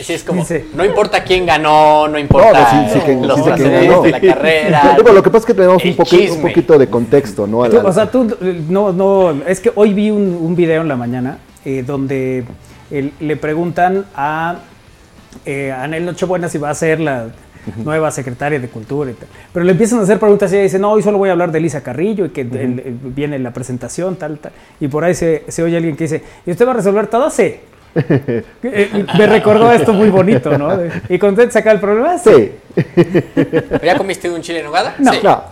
Sí, 0.00 0.12
es 0.12 0.22
como, 0.24 0.40
Dice- 0.42 0.66
no 0.74 0.84
importa 0.84 1.24
quién 1.24 1.44
ganó, 1.46 2.06
no 2.08 2.18
importa 2.18 2.52
No, 2.52 2.88
sí, 2.88 2.94
sí 2.94 3.00
que- 3.04 3.14
los 3.26 3.36
sí 3.36 3.50
ganó. 3.50 4.02
de 4.02 4.10
la 4.10 4.20
carrera. 4.20 4.96
Lo 5.12 5.22
que 5.22 5.30
pasa 5.30 5.38
es 5.38 5.44
que 5.46 5.54
tenemos 5.54 5.84
un, 5.84 5.96
poqui- 5.96 6.30
un 6.30 6.40
poquito 6.42 6.78
de 6.78 6.86
contexto, 6.88 7.46
¿no? 7.46 7.68
Tú, 7.68 7.78
o 7.78 7.92
sea, 7.92 8.10
tú 8.10 8.36
no, 8.68 8.92
no, 8.92 9.32
es 9.46 9.60
que 9.60 9.72
hoy 9.74 9.92
vi 9.94 10.10
un, 10.10 10.38
un 10.40 10.54
video 10.54 10.82
en 10.82 10.88
la 10.88 10.96
mañana 10.96 11.38
eh, 11.64 11.82
donde 11.86 12.44
le 13.20 13.36
preguntan 13.36 14.06
a 14.14 14.56
eh, 15.44 15.72
Anel 15.72 16.04
Nochebuena 16.06 16.48
si 16.48 16.58
va 16.58 16.70
a 16.70 16.74
ser 16.74 17.00
la 17.00 17.26
nueva 17.84 18.10
secretaria 18.10 18.58
de 18.58 18.68
Cultura 18.68 19.10
y 19.10 19.14
tal. 19.14 19.28
Pero 19.52 19.64
le 19.64 19.72
empiezan 19.72 19.98
a 19.98 20.02
hacer 20.02 20.18
preguntas 20.18 20.50
y 20.52 20.54
ella 20.54 20.62
dice, 20.62 20.78
no, 20.78 20.92
hoy 20.92 21.02
solo 21.02 21.18
voy 21.18 21.28
a 21.28 21.32
hablar 21.32 21.50
de 21.52 21.58
Elisa 21.58 21.82
Carrillo 21.82 22.24
y 22.26 22.28
que 22.30 22.42
el- 22.42 22.56
el- 22.56 22.98
viene 23.02 23.38
la 23.38 23.50
presentación, 23.52 24.16
tal, 24.16 24.38
tal. 24.38 24.52
Y 24.80 24.88
por 24.88 25.04
ahí 25.04 25.14
se, 25.14 25.44
se 25.48 25.62
oye 25.62 25.76
alguien 25.76 25.96
que 25.96 26.04
dice, 26.04 26.22
¿y 26.46 26.50
usted 26.52 26.66
va 26.66 26.70
a 26.70 26.74
resolver 26.74 27.08
todo? 27.08 27.28
Sí. 27.30 27.56
Me 28.62 29.26
recordó 29.26 29.72
esto 29.72 29.92
muy 29.92 30.10
bonito, 30.10 30.56
¿no? 30.56 30.70
¿Y 31.08 31.18
con 31.18 31.30
usted 31.30 31.50
saca 31.50 31.72
el 31.72 31.80
problema? 31.80 32.18
Sí. 32.18 32.52
¿Pero 32.94 33.84
¿Ya 33.84 33.96
comiste 33.96 34.30
un 34.30 34.40
chile 34.40 34.60
en 34.60 34.66
nogada? 34.66 34.94
No. 34.98 35.12
Sí. 35.12 35.18
No. 35.22 35.42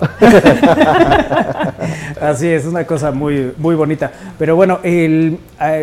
Así 2.20 2.48
es, 2.48 2.64
una 2.66 2.84
cosa 2.84 3.10
muy, 3.10 3.52
muy 3.58 3.74
bonita. 3.74 4.12
Pero 4.38 4.56
bueno, 4.56 4.80
el, 4.82 5.38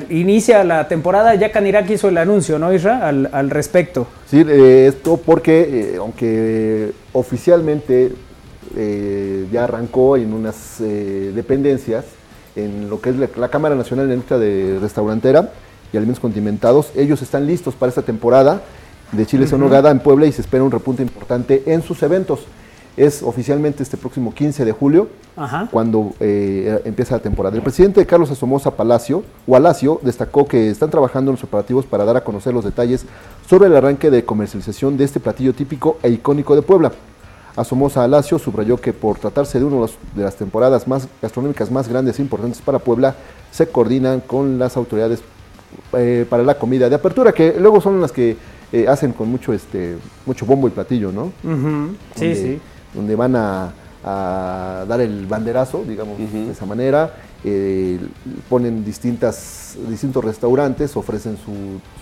inicia 0.10 0.64
la 0.64 0.88
temporada, 0.88 1.36
ya 1.36 1.52
Canirac 1.52 1.90
hizo 1.90 2.10
el 2.10 2.18
anuncio, 2.18 2.60
¿no, 2.60 2.74
Isra? 2.74 3.08
Al, 3.08 3.30
al 3.32 3.50
respecto. 3.50 4.08
Sí, 4.26 4.46
eh, 4.48 4.88
esto 4.88 5.18
porque, 5.18 5.94
eh, 5.94 5.98
aunque 6.00 6.92
oficialmente 7.12 8.12
eh, 8.76 9.48
ya 9.52 9.66
arrancó 9.66 10.18
en 10.18 10.34
unas 10.34 10.80
eh, 10.82 11.32
dependencias, 11.36 12.06
en 12.56 12.90
lo 12.90 13.02
que 13.02 13.10
es 13.10 13.16
la, 13.18 13.28
la 13.36 13.50
Cámara 13.50 13.76
Nacional 13.76 14.08
de 14.08 14.14
Industria 14.14 14.38
de 14.38 14.80
Restaurantera 14.80 15.52
y 15.94 15.98
Alimentos 15.98 16.20
Condimentados, 16.20 16.92
ellos 16.96 17.22
están 17.22 17.46
listos 17.46 17.76
para 17.76 17.90
esta 17.90 18.02
temporada 18.02 18.62
de 19.12 19.26
Chiles 19.28 19.54
en 19.54 19.60
Nogada 19.60 19.92
en 19.92 20.00
Puebla 20.00 20.26
y 20.26 20.32
se 20.32 20.42
espera 20.42 20.64
un 20.64 20.72
repunte 20.72 21.04
importante 21.04 21.64
en 21.68 21.84
sus 21.84 22.02
eventos. 22.02 22.42
Es 22.98 23.24
oficialmente 23.24 23.82
este 23.82 23.98
próximo 23.98 24.34
15 24.34 24.66
de 24.66 24.72
julio, 24.72 25.08
Ajá. 25.36 25.68
cuando 25.72 26.14
eh, 26.20 26.82
empieza 26.86 27.16
la 27.16 27.22
temporada. 27.22 27.56
El 27.56 27.64
presidente 27.64 28.06
Carlos 28.06 28.30
Asomosa 28.32 28.72
Palacio, 28.72 29.24
Palacio 29.48 30.00
destacó 30.04 30.48
que 30.48 30.70
están 30.70 30.90
trabajando 30.90 31.32
en 31.32 31.34
los 31.34 31.42
preparativos 31.42 31.86
para 31.86 32.06
dar 32.06 32.18
a 32.18 32.24
conocer 32.24 32.54
los 32.54 32.66
detalles 32.66 33.06
sobre 33.48 33.68
el 33.68 33.76
arranque 33.76 34.12
de 34.12 34.26
comercialización 34.26 34.98
de 34.98 35.06
este 35.06 35.20
platillo 35.20 35.54
típico 35.54 35.98
e 36.04 36.10
icónico 36.10 36.56
de 36.56 36.62
Puebla. 36.62 36.92
Asomosa 37.56 38.04
Alacio 38.04 38.40
subrayó 38.40 38.78
que 38.78 38.94
por 38.94 39.20
tratarse 39.20 39.60
de 39.60 39.66
una 39.66 39.86
de 40.16 40.24
las 40.24 40.36
temporadas 40.36 40.88
más 40.88 41.08
gastronómicas 41.22 41.70
más 41.70 41.88
grandes 41.88 42.18
e 42.18 42.22
importantes 42.24 42.62
para 42.62 42.80
Puebla, 42.80 43.16
se 43.52 43.68
coordinan 43.68 44.22
con 44.22 44.58
las 44.58 44.76
autoridades 44.76 45.22
eh, 45.94 46.26
para 46.30 46.44
la 46.44 46.58
comida 46.58 46.90
de 46.90 46.96
apertura, 46.96 47.32
que 47.32 47.56
luego 47.60 47.80
son 47.82 48.00
las 48.02 48.12
que 48.12 48.36
eh, 48.72 48.88
hacen 48.88 49.14
con 49.14 49.30
mucho 49.30 49.54
este 49.54 49.98
mucho 50.26 50.46
bombo 50.46 50.68
y 50.68 50.72
platillo, 50.72 51.12
¿no? 51.12 51.32
Ujú, 51.44 51.96
Sí, 52.16 52.26
donde, 52.28 52.36
sí. 52.36 52.60
donde 52.94 53.16
van 53.16 53.36
a, 53.36 53.74
a 54.04 54.86
dar 54.88 55.02
el 55.02 55.26
banderazo, 55.28 55.84
digamos, 55.88 56.18
de 56.18 56.52
esa 56.52 56.66
manera. 56.66 57.14
eh, 57.46 58.00
ponen 58.50 58.86
distintas, 58.86 59.76
distintos 59.90 60.24
restaurantes, 60.24 60.96
ofrecen 60.96 61.36
su 61.38 61.52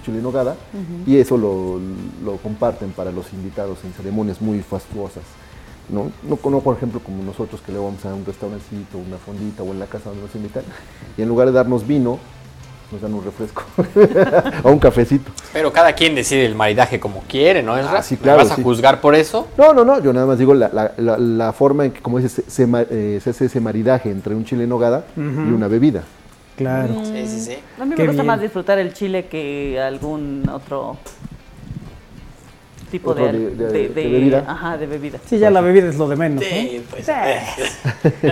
chile 0.06 0.18
en 0.18 0.24
nogada 0.24 0.56
y 1.08 1.18
eso 1.18 1.36
lo, 1.36 1.80
lo 2.24 2.38
comparten 2.38 2.92
para 2.92 3.12
los 3.12 3.34
invitados 3.34 3.80
en 3.84 3.92
ceremonias 3.94 4.40
muy 4.40 4.60
fastuosas. 4.62 5.24
¿no? 5.90 6.12
No, 6.30 6.38
no, 6.50 6.60
por 6.62 6.78
ejemplo, 6.78 7.00
como 7.00 7.24
nosotros 7.24 7.60
que 7.66 7.72
le 7.72 7.80
vamos 7.80 8.06
a 8.06 8.14
un 8.14 8.24
restaurancito, 8.24 8.98
una 8.98 9.18
fondita 9.18 9.64
o 9.64 9.72
en 9.72 9.80
la 9.80 9.88
casa 9.88 10.10
donde 10.10 10.24
nos 10.26 10.36
invitan, 10.36 10.64
y 11.18 11.22
en 11.24 11.28
lugar 11.28 11.48
de 11.48 11.54
darnos 11.54 11.86
vino, 11.88 12.20
nos 12.92 13.02
dan 13.02 13.14
un 13.14 13.24
refresco 13.24 13.64
o 14.64 14.72
un 14.72 14.80
cafecito. 14.80 15.32
Pero 15.54 15.72
cada 15.72 15.94
quien 15.94 16.14
decide 16.16 16.46
el 16.46 16.56
maridaje 16.56 17.00
como 17.00 17.22
quiere, 17.28 17.64
¿no? 17.64 17.74
Ah, 17.74 18.04
sí, 18.04 18.16
¿Me 18.16 18.22
claro, 18.22 18.40
vas 18.40 18.52
a 18.52 18.56
sí. 18.56 18.64
juzgar 18.64 19.00
por 19.02 19.16
eso? 19.16 19.48
No, 19.58 19.74
no, 19.74 19.86
no, 19.86 20.02
yo 20.02 20.12
nada 20.14 20.26
más 20.26 20.38
digo 20.38 20.54
la, 20.54 20.70
la- 20.74 20.92
la- 20.98 21.18
la 21.18 21.54
forma 21.54 21.86
en 21.86 21.92
que, 21.92 22.02
como 22.02 22.20
dices, 22.20 22.44
se, 22.48 22.68
eh, 22.90 23.20
se 23.24 23.30
hace 23.30 23.46
ese 23.46 23.60
maridaje 23.62 24.10
entre 24.12 24.36
un 24.36 24.44
chile 24.46 24.64
en 24.64 24.70
nogada 24.70 25.06
y 25.16 25.20
una 25.22 25.68
bebida. 25.68 26.04
Claro. 26.58 26.94
Sí, 27.06 27.26
sí, 27.28 27.40
sí. 27.42 27.58
A 27.80 27.86
mí 27.86 27.96
Qué 27.96 28.02
me 28.04 28.08
gusta 28.10 28.22
bien. 28.24 28.28
más 28.28 28.42
disfrutar 28.42 28.78
el 28.78 28.94
chile 28.94 29.26
que 29.26 29.80
algún 29.80 30.48
otro 30.52 30.98
tipo 32.92 33.12
Otro 33.12 33.26
de, 33.26 33.32
de- 33.32 33.50
de- 33.50 33.56
de- 33.56 33.72
de 33.72 33.90
de- 33.90 34.10
bebida. 34.10 34.46
Ajá, 34.48 34.78
de 34.78 34.86
bebida. 34.86 35.18
Sí, 35.28 35.40
ya 35.40 35.50
la 35.50 35.62
bebida 35.62 35.88
es 35.90 35.96
lo 35.98 36.08
de 36.10 36.16
menos, 36.18 36.44
¿no? 36.44 36.50
Sí, 36.50 36.84
pues, 36.92 37.08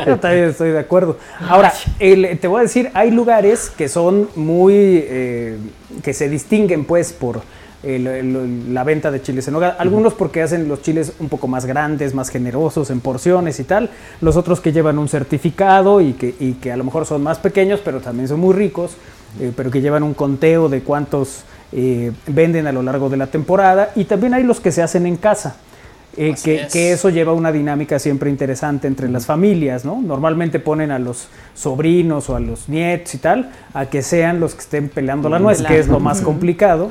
Yo 0.05 0.17
también 0.19 0.45
estoy 0.49 0.71
de 0.71 0.79
acuerdo. 0.79 1.17
Ahora, 1.47 1.73
el- 1.99 2.37
te 2.39 2.47
voy 2.47 2.59
a 2.59 2.63
decir, 2.63 2.91
hay 2.93 3.11
lugares 3.11 3.69
que 3.69 3.87
son 3.87 4.29
muy, 4.35 4.73
eh, 4.75 5.57
que 6.03 6.13
se 6.13 6.29
distinguen 6.29 6.85
pues 6.85 7.13
por 7.13 7.41
el- 7.81 8.07
el- 8.07 8.73
la 8.73 8.83
venta 8.83 9.09
de 9.09 9.21
chiles 9.21 9.47
en 9.47 9.53
nogada. 9.53 9.75
Algunos 9.79 10.13
porque 10.13 10.41
hacen 10.41 10.67
los 10.67 10.81
chiles 10.81 11.13
un 11.19 11.29
poco 11.29 11.47
más 11.47 11.65
grandes, 11.65 12.13
más 12.13 12.29
generosos 12.29 12.89
en 12.89 12.99
porciones 12.99 13.59
y 13.59 13.63
tal. 13.63 13.89
Los 14.21 14.35
otros 14.35 14.59
que 14.59 14.71
llevan 14.73 14.99
un 14.99 15.07
certificado 15.07 16.01
y 16.01 16.13
que, 16.13 16.35
y 16.39 16.53
que 16.53 16.71
a 16.71 16.77
lo 16.77 16.83
mejor 16.83 17.05
son 17.05 17.23
más 17.23 17.39
pequeños, 17.39 17.79
pero 17.83 18.01
también 18.01 18.27
son 18.27 18.39
muy 18.41 18.53
ricos, 18.53 18.91
eh, 19.39 19.51
pero 19.55 19.71
que 19.71 19.79
llevan 19.81 20.03
un 20.03 20.13
conteo 20.13 20.67
de 20.69 20.81
cuántos 20.81 21.43
eh, 21.71 22.11
venden 22.27 22.67
a 22.67 22.71
lo 22.71 22.81
largo 22.83 23.09
de 23.09 23.17
la 23.17 23.27
temporada. 23.27 23.91
Y 23.95 24.05
también 24.05 24.33
hay 24.33 24.43
los 24.43 24.59
que 24.59 24.71
se 24.71 24.81
hacen 24.81 25.05
en 25.05 25.17
casa. 25.17 25.55
Eh, 26.17 26.33
que, 26.43 26.61
es. 26.63 26.73
que 26.73 26.91
eso 26.91 27.09
lleva 27.09 27.33
una 27.33 27.51
dinámica 27.51 27.99
siempre 27.99 28.29
interesante 28.31 28.87
entre 28.87 29.07
las 29.09 29.25
familias, 29.27 29.85
¿no? 29.85 30.01
Normalmente 30.01 30.59
ponen 30.59 30.89
a 30.91 30.97
los 30.99 31.27
sobrinos 31.53 32.29
o 32.29 32.35
a 32.35 32.39
los 32.39 32.67
nietos 32.67 33.13
y 33.13 33.19
tal 33.19 33.51
a 33.73 33.85
que 33.85 34.01
sean 34.01 34.39
los 34.39 34.55
que 34.55 34.61
estén 34.61 34.89
peleando 34.89 35.29
la 35.29 35.37
nuez, 35.39 35.61
que 35.61 35.77
es 35.79 35.87
lo 35.87 35.99
más 35.99 36.21
complicado. 36.21 36.89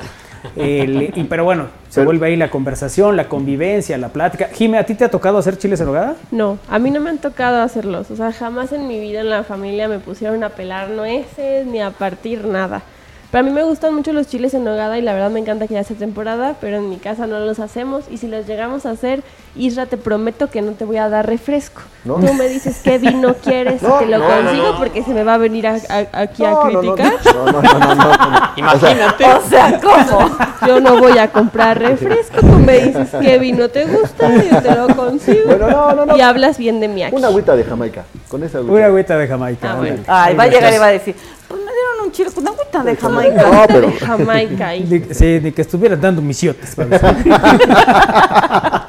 El- 0.55 1.13
y, 1.17 1.25
pero 1.25 1.43
bueno, 1.43 1.65
se 1.89 1.97
Pero- 1.97 2.07
vuelve 2.07 2.29
ahí 2.29 2.37
la 2.37 2.49
conversación, 2.49 3.17
la 3.17 3.29
convivencia, 3.29 3.99
la 3.99 4.09
plática. 4.11 4.49
Jime, 4.55 4.79
¿a 4.79 4.87
ti 4.87 4.95
te 4.95 5.05
ha 5.05 5.11
tocado 5.11 5.37
hacer 5.39 5.59
chiles 5.59 5.81
en 5.81 5.89
hogada? 5.89 6.15
No, 6.31 6.59
a 6.69 6.79
mí 6.79 6.93
no 6.93 7.01
me 7.01 7.11
han 7.11 7.19
tocado 7.19 7.61
hacerlos. 7.61 8.11
O 8.13 8.17
sea, 8.17 8.33
jamás 8.33 8.73
en 8.73 8.87
mi 8.87 9.01
vida 9.01 9.21
en 9.21 9.31
la 9.31 9.43
familia 9.43 9.89
me 9.89 9.99
pusieron 9.99 10.45
a 10.45 10.51
pelar 10.51 10.91
nueces 10.91 11.67
ni 11.67 11.81
a 11.81 11.91
partir 11.91 12.45
nada. 12.47 12.83
Pero 13.31 13.41
a 13.45 13.47
mí 13.47 13.53
me 13.53 13.63
gustan 13.63 13.95
mucho 13.95 14.13
los 14.15 14.27
chiles 14.27 14.55
en 14.55 14.65
nogada 14.65 14.97
y 14.97 15.03
la 15.03 15.13
verdad 15.13 15.29
me 15.31 15.39
encanta 15.41 15.67
que 15.67 15.75
ya 15.75 15.85
sea 15.85 15.95
temporada, 15.97 16.55
pero 16.63 16.79
en 16.79 16.89
mi 16.89 16.97
casa 16.97 17.27
no 17.27 17.39
los 17.41 17.59
hacemos 17.61 18.05
y 18.11 18.17
si 18.17 18.27
los 18.27 18.47
llegamos 18.47 18.87
a 18.87 18.91
hacer, 18.91 19.23
Isra, 19.55 19.85
te 19.85 19.99
prometo 19.99 20.49
que 20.49 20.63
no 20.63 20.73
te 20.73 20.87
voy 20.87 20.97
a 20.97 21.11
dar 21.11 21.27
refresco. 21.27 21.83
¿No? 22.05 22.15
Tú 22.15 22.33
me 22.33 22.49
dices 22.49 22.81
qué 22.83 22.97
vino 22.99 23.35
quieres 23.45 23.83
No, 23.83 23.97
y 23.97 24.05
te 24.05 24.07
lo 24.07 24.19
no, 24.19 24.25
consigo 24.29 24.73
no. 24.73 24.79
porque 24.79 25.03
se 25.03 25.13
me 25.13 25.25
va 25.25 25.35
a 25.35 25.39
venir 25.39 25.67
a- 25.67 25.75
a- 25.91 26.21
aquí 26.23 26.43
a 26.43 26.57
criticar. 26.63 27.13
No, 27.35 27.53
no, 27.53 27.61
no, 27.63 27.95
no. 27.95 28.41
Imagínate. 28.57 29.25
O 29.27 29.41
sea, 29.49 29.79
¿cómo? 29.79 30.31
Yo 30.67 30.81
no 30.81 30.97
voy 30.99 31.19
a 31.19 31.31
comprar 31.31 31.79
refresco, 31.79 32.41
tú 32.41 32.47
me 32.47 32.79
dices 32.79 33.09
qué 33.21 33.39
vino 33.39 33.69
te 33.69 33.85
gusta, 33.85 34.31
yo 34.43 34.63
te 34.63 34.75
lo 34.75 34.97
consigo. 34.97 35.43
Bueno, 35.47 35.69
no, 35.69 35.93
no, 35.93 36.07
no. 36.07 36.17
Y 36.17 36.23
hablas 36.23 36.57
bien 36.57 36.81
de 36.81 36.89
mí 36.89 37.03
aquí. 37.03 37.15
Una 37.15 37.29
agüita 37.29 37.55
de 37.55 37.65
Jamaica. 37.65 38.05
Con 38.29 38.43
esa 38.43 38.59
agüita. 38.59 38.75
Una 38.77 38.87
agüita 38.87 39.19
de 39.19 39.29
Jamaica. 39.29 39.73
Ah, 39.73 39.77
bueno. 39.77 40.03
Ay, 40.07 40.35
va 40.35 40.45
a 40.45 40.49
llegar 40.49 40.73
y 40.73 40.79
va 40.79 40.87
a 40.87 40.91
decir, 40.93 41.15
pues 41.47 41.61
un 42.09 42.13
chile 42.13 42.31
con 42.35 42.47
agüita 42.49 42.83
de 42.83 42.97
Jamaica. 42.97 43.43
No, 43.51 43.65
pero. 43.67 43.87
de 43.89 43.93
Jamaica. 43.93 44.73
Ni- 44.73 45.15
sí, 45.15 45.41
ni 45.43 45.53
que 45.53 45.63
estuvieran 45.63 46.01
dando 46.01 46.23
misiotes. 46.23 46.75
para 46.75 46.97
eso. 46.97 47.07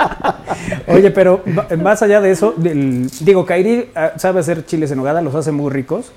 Oye, 0.87 1.11
pero 1.11 1.41
más 1.81 2.01
allá 2.01 2.19
de 2.21 2.31
eso, 2.31 2.53
del- 2.57 3.09
digo, 3.21 3.45
Kairi 3.45 3.91
ah, 3.95 4.13
sabe 4.17 4.39
hacer 4.39 4.65
chiles 4.65 4.91
en 4.91 4.97
nogada, 4.97 5.21
los 5.21 5.35
hace 5.35 5.51
muy 5.51 5.71
ricos. 5.71 6.11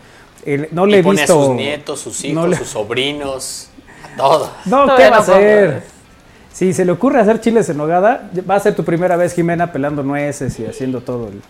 El- 0.45 0.69
no 0.73 0.87
le 0.87 0.97
Y 0.97 1.01
he 1.01 1.03
pone 1.03 1.21
visto. 1.21 1.41
a 1.41 1.47
sus 1.47 1.55
nietos, 1.55 2.01
sus 2.01 2.25
hijos, 2.25 2.35
no 2.35 2.47
le- 2.49 2.57
sus 2.57 2.69
sobrinos, 2.69 3.69
a 4.15 4.17
todos. 4.17 4.51
No, 4.67 4.83
¿qué 4.83 4.87
Todavía 4.87 5.11
va 5.11 5.17
a 5.17 5.19
no 5.19 5.23
hacer? 5.23 5.83
Si 6.53 6.73
se 6.73 6.85
le 6.85 6.93
ocurre 6.93 7.21
hacer 7.21 7.41
chiles 7.41 7.69
en 7.69 7.77
nogada, 7.79 8.31
va 8.49 8.57
a 8.57 8.61
ser 8.61 8.75
tu 8.75 8.85
primera 8.85 9.17
vez, 9.17 9.35
Jimena, 9.35 9.73
pelando 9.73 10.03
nueces 10.03 10.59
y 10.61 10.67
haciendo 10.67 11.01
todo 11.01 11.29
el... 11.29 11.41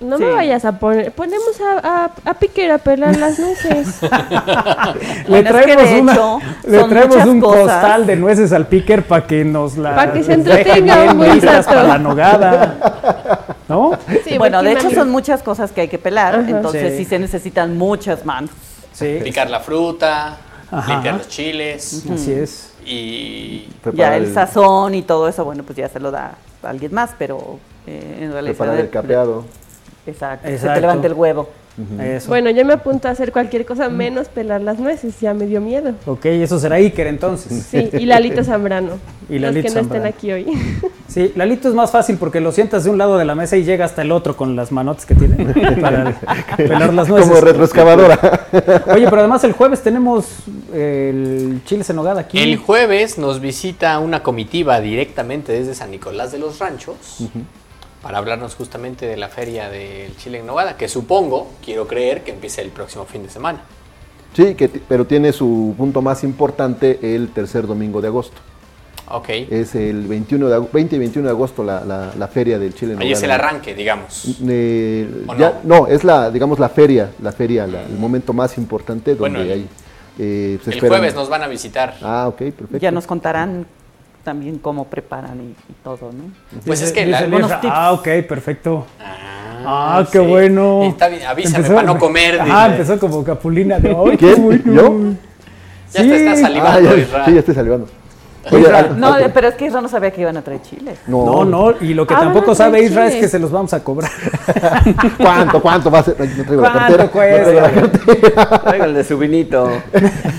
No 0.00 0.16
Sí. 0.16 0.24
me 0.24 0.30
vayas 0.32 0.64
a 0.64 0.78
poner. 0.78 1.10
Ponemos 1.12 1.60
a, 1.60 2.04
a, 2.04 2.30
a 2.30 2.34
Piquer 2.34 2.70
a 2.70 2.78
pelar 2.78 3.16
las 3.16 3.36
nueces. 3.38 4.00
Le 5.26 5.42
Bueno, 5.42 5.50
es 5.58 5.66
que 5.66 5.72
traemos, 5.74 5.90
de 5.90 6.00
una- 6.00 6.12
hecho, 6.12 6.38
le 6.66 6.84
traemos 6.84 7.26
un 7.26 7.40
cosas. 7.40 7.60
costal 7.62 8.06
de 8.06 8.16
nueces 8.16 8.52
al 8.52 8.66
picker 8.68 9.02
para 9.04 9.26
que 9.26 9.44
nos 9.44 9.76
la 9.76 9.96
Pa' 9.96 10.12
que 10.12 10.22
se 10.22 10.34
entretenga 10.34 11.10
un 11.12 11.18
buen 11.18 11.32
listas 11.34 11.66
rato. 11.66 11.68
para 11.68 11.82
la 11.82 11.98
nogada. 11.98 13.56
¿No? 13.68 13.90
Sí, 14.24 14.38
bueno, 14.38 14.62
de 14.62 14.72
hecho 14.72 14.90
son 14.90 15.10
muchas 15.10 15.42
cosas 15.42 15.72
que 15.72 15.82
hay 15.82 15.88
que 15.88 15.98
pelar, 15.98 16.36
Ajá. 16.36 16.48
entonces 16.48 16.92
Sí. 16.92 16.98
sí. 16.98 17.04
se 17.04 17.18
necesitan 17.18 17.76
muchas 17.76 18.24
manos. 18.24 18.50
Sí, 18.92 19.18
Picar 19.24 19.50
la 19.50 19.60
fruta, 19.60 20.36
Ajá. 20.70 20.92
limpiar 20.92 21.16
los 21.16 21.28
chiles 21.28 22.04
así 22.12 22.32
es. 22.32 22.72
y 22.86 23.68
Ya 23.94 24.16
el 24.16 24.32
sazón 24.32 24.94
y 24.94 25.02
todo 25.02 25.28
eso, 25.28 25.44
bueno, 25.44 25.64
pues 25.64 25.76
ya 25.76 25.88
se 25.88 26.00
lo 26.00 26.10
da 26.10 26.32
a 26.62 26.68
alguien 26.68 26.94
más, 26.94 27.10
pero 27.18 27.58
eh, 27.86 28.20
en 28.22 28.32
realidad... 28.32 28.54
Preparar 28.56 28.80
el 28.80 28.90
capeado. 28.90 29.44
Exacto, 30.08 30.48
se 30.48 30.68
te 30.68 30.80
levanta 30.80 31.06
el 31.06 31.14
huevo. 31.14 31.48
Eso. 32.02 32.28
Bueno, 32.28 32.50
yo 32.50 32.64
me 32.64 32.72
apunto 32.72 33.06
a 33.06 33.12
hacer 33.12 33.30
cualquier 33.30 33.64
cosa 33.64 33.88
menos 33.88 34.28
pelar 34.28 34.60
las 34.60 34.80
nueces. 34.80 35.20
Ya 35.20 35.32
me 35.32 35.46
dio 35.46 35.60
miedo. 35.60 35.92
Ok, 36.06 36.26
eso 36.26 36.58
será 36.58 36.76
Iker 36.76 37.06
entonces. 37.06 37.66
Sí, 37.70 37.90
y 37.92 38.06
Lalito 38.06 38.42
Zambrano. 38.44 38.98
Y 39.30 39.38
los 39.38 39.52
Lalito 39.52 39.68
que 39.68 39.74
no 39.74 39.80
estén 39.82 40.06
aquí 40.06 40.32
hoy. 40.32 40.46
Sí, 41.06 41.32
Lalito 41.36 41.68
es 41.68 41.74
más 41.74 41.90
fácil 41.90 42.16
porque 42.16 42.40
lo 42.40 42.50
sientas 42.50 42.84
de 42.84 42.90
un 42.90 42.96
lado 42.96 43.18
de 43.18 43.26
la 43.26 43.34
mesa 43.34 43.58
y 43.58 43.62
llega 43.62 43.84
hasta 43.84 44.00
el 44.00 44.10
otro 44.10 44.38
con 44.38 44.56
las 44.56 44.72
manotas 44.72 45.04
que 45.04 45.14
tiene 45.14 45.44
para 45.82 46.18
pelar 46.56 46.94
las 46.94 47.10
nueces. 47.10 47.28
Como 47.28 47.42
retroexcavadora. 47.42 48.18
Oye, 48.94 49.04
pero 49.04 49.18
además 49.18 49.44
el 49.44 49.52
jueves 49.52 49.82
tenemos 49.82 50.26
el 50.72 51.60
chile 51.66 51.84
en 51.86 51.96
nogada 51.96 52.22
aquí. 52.22 52.38
El 52.38 52.56
jueves 52.56 53.18
nos 53.18 53.38
visita 53.40 53.98
una 53.98 54.22
comitiva 54.22 54.80
directamente 54.80 55.52
desde 55.52 55.74
San 55.74 55.90
Nicolás 55.90 56.32
de 56.32 56.38
los 56.38 56.58
Ranchos 56.58 56.96
para 58.02 58.18
hablarnos 58.18 58.54
justamente 58.54 59.06
de 59.06 59.16
la 59.16 59.28
feria 59.28 59.68
del 59.68 60.16
chile 60.16 60.38
en 60.38 60.46
nogada, 60.46 60.76
que 60.76 60.88
supongo, 60.88 61.50
quiero 61.64 61.86
creer, 61.86 62.22
que 62.22 62.30
empieza 62.30 62.62
el 62.62 62.70
próximo 62.70 63.04
fin 63.04 63.22
de 63.24 63.30
semana. 63.30 63.60
Sí, 64.34 64.54
que 64.54 64.68
pero 64.68 65.06
tiene 65.06 65.32
su 65.32 65.74
punto 65.76 66.00
más 66.02 66.22
importante 66.22 66.98
el 67.14 67.28
tercer 67.30 67.66
domingo 67.66 68.00
de 68.00 68.08
agosto. 68.08 68.36
Ok. 69.10 69.28
Es 69.50 69.74
el 69.74 70.06
21 70.06 70.48
de, 70.50 70.56
ag- 70.58 70.68
20 70.70 70.96
y 70.96 70.98
21 70.98 71.26
de 71.28 71.32
agosto 71.32 71.64
la, 71.64 71.82
la- 71.84 72.12
la 72.16 72.28
feria 72.28 72.58
del 72.58 72.74
Chile 72.74 72.92
en 72.92 73.00
Ahí 73.00 73.12
es 73.12 73.22
el 73.22 73.30
arranque, 73.30 73.74
digamos. 73.74 74.36
Eh, 74.46 75.24
¿O 75.26 75.34
ya- 75.34 75.60
no? 75.64 75.86
es 75.86 76.04
la, 76.04 76.30
digamos, 76.30 76.58
la 76.58 76.68
feria, 76.68 77.10
la 77.22 77.32
feria, 77.32 77.66
la- 77.66 77.82
el 77.84 77.96
momento 77.98 78.34
más 78.34 78.58
importante 78.58 79.14
donde 79.14 79.38
Bueno, 79.38 79.52
hay, 79.54 79.66
eh, 80.18 80.58
se 80.62 80.70
El 80.70 80.76
esperan- 80.76 80.88
jueves 80.98 81.14
nos 81.14 81.30
van 81.30 81.42
a 81.42 81.46
visitar. 81.48 81.96
Ah, 82.02 82.26
ok, 82.28 82.36
perfecto. 82.36 82.76
Ya 82.78 82.90
nos 82.90 83.06
contarán 83.06 83.66
también 84.28 84.58
cómo 84.58 84.84
preparan 84.84 85.40
y, 85.40 85.44
y 85.70 85.74
todo, 85.82 86.10
¿no? 86.12 86.24
Pues 86.66 86.82
es 86.82 86.92
que 86.92 87.06
la- 87.06 87.26
Isra, 87.26 87.60
tips. 87.62 87.72
Ah, 87.74 87.92
ok, 87.92 88.08
perfecto. 88.28 88.84
Ah, 89.00 89.14
Ah, 90.00 90.06
qué 90.12 90.18
sí. 90.20 90.26
bueno. 90.26 90.82
Está 90.82 91.08
bien, 91.08 91.22
avísame 91.26 91.56
Empezó- 91.64 91.74
para 91.74 91.86
no 91.86 91.98
comer. 92.06 92.38
Ah, 92.42 92.68
empezó 92.70 92.98
como 92.98 93.24
capulina 93.24 93.78
de 93.78 93.90
hoy. 93.94 94.18
¿Quién? 94.18 94.62
¿Yo? 94.66 95.00
Ya 95.94 96.02
te 96.02 96.16
estás 96.16 96.38
Ah, 96.40 96.42
salivando, 96.42 96.94
ya, 96.94 97.00
Isra. 97.02 97.24
sí, 97.24 97.32
ya 97.32 97.38
estoy 97.38 97.54
salivando. 97.54 97.88
Oye, 98.52 98.68
No, 98.96 99.14
pero 99.34 99.48
es 99.48 99.54
que 99.54 99.66
Isra 99.66 99.80
no 99.80 99.88
sabía 99.88 100.10
que 100.10 100.20
iban 100.20 100.36
a 100.36 100.42
traer 100.42 100.62
chiles. 100.62 100.98
No, 101.06 101.44
no, 101.44 101.74
y 101.80 101.94
lo 101.94 102.06
que 102.06 102.14
Ah, 102.14 102.20
tampoco 102.20 102.54
sabe 102.54 102.78
traer 102.78 102.90
Isra 102.90 103.06
es 103.08 103.14
que 103.16 103.28
se 103.28 103.38
los 103.38 103.50
vamos 103.50 103.72
a 103.74 103.82
cobrar. 103.82 104.10
¿Cuánto, 105.18 105.60
cuánto 105.60 105.90
va 105.90 106.00
a 106.00 106.02
ser? 106.02 106.16
No, 106.18 106.24
no 106.26 106.44
traigo 106.44 106.62
la 106.62 106.72
cartera. 106.72 107.08
¿Cuánto 107.08 107.36
no 107.36 107.42
traigo 107.42 107.60
la 107.60 107.70
cartera. 107.70 108.62
Traiga 108.62 108.84
el 108.86 108.94
de 108.94 109.04
su 109.04 109.18
vinito. 109.18 109.70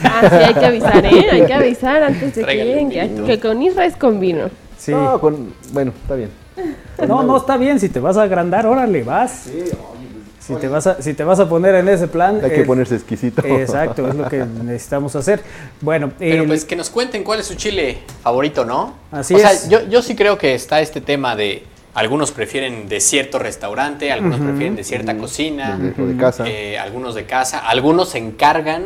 Ah, 0.04 0.22
sí, 0.30 0.36
hay 0.36 0.54
que 0.54 0.66
avisar, 0.66 1.06
¿eh? 1.06 1.28
Hay 1.32 1.46
que 1.46 1.54
avisar 1.54 2.04
antes 2.04 2.36
de 2.36 2.46
que 2.46 2.56
lleguen, 2.56 3.26
que, 3.26 3.40
con 3.40 3.62
Isra 3.62 3.86
es 3.86 3.96
con 3.96 4.20
vino. 4.20 4.50
Sí. 4.78 4.92
No, 4.92 5.20
con- 5.20 5.54
bueno, 5.72 5.92
está 6.02 6.16
bien. 6.16 6.30
No, 7.08 7.24
no 7.24 7.38
está 7.38 7.58
bien. 7.58 7.80
Si 7.80 7.90
te 7.90 8.00
vas 8.00 8.18
a 8.18 8.24
agrandar, 8.24 8.66
órale, 8.66 9.04
vas. 9.04 9.48
Si 10.56 10.62
te 10.62 10.68
vas 10.68 10.88
a, 10.88 11.02
si 11.02 11.14
te 11.14 11.24
vas 11.24 11.40
a 11.40 11.48
poner 11.48 11.76
en 11.76 11.88
ese 11.90 12.08
plan. 12.08 12.40
Hay 12.44 12.50
que 12.52 12.62
eh, 12.62 12.66
ponerse 12.66 12.96
exquisito. 12.96 13.46
Exacto, 13.46 14.08
es 14.08 14.16
lo 14.16 14.28
que 14.28 14.38
necesitamos 14.64 15.16
hacer. 15.16 15.42
Bueno, 15.82 16.12
Pero 16.18 16.42
el- 16.44 16.48
pues 16.48 16.66
que 16.66 16.76
nos 16.76 16.90
cuenten 16.90 17.24
cuál 17.24 17.40
es 17.40 17.46
su 17.46 17.56
chile 17.56 18.00
favorito, 18.22 18.66
¿no? 18.66 18.96
Así 19.12 19.36
o 19.36 19.40
sea, 19.40 19.52
es. 19.52 19.70
yo, 19.70 19.84
yo 19.88 20.02
sí 20.02 20.16
creo 20.16 20.38
que 20.38 20.54
está 20.56 20.82
este 20.82 21.02
tema 21.02 21.36
de 21.36 21.64
algunos 21.94 22.32
prefieren 22.32 22.88
de 22.88 23.00
cierto 23.02 23.40
restaurante, 23.40 24.12
algunos 24.12 24.40
prefieren 24.40 24.76
de 24.76 24.84
cierta 24.84 25.18
cocina, 25.18 25.78
de 25.78 26.18
casa. 26.18 26.48
eh, 26.48 26.78
algunos 26.78 27.16
de 27.16 27.26
casa, 27.26 27.60
algunos 27.60 28.10
se 28.10 28.20
encargan 28.20 28.84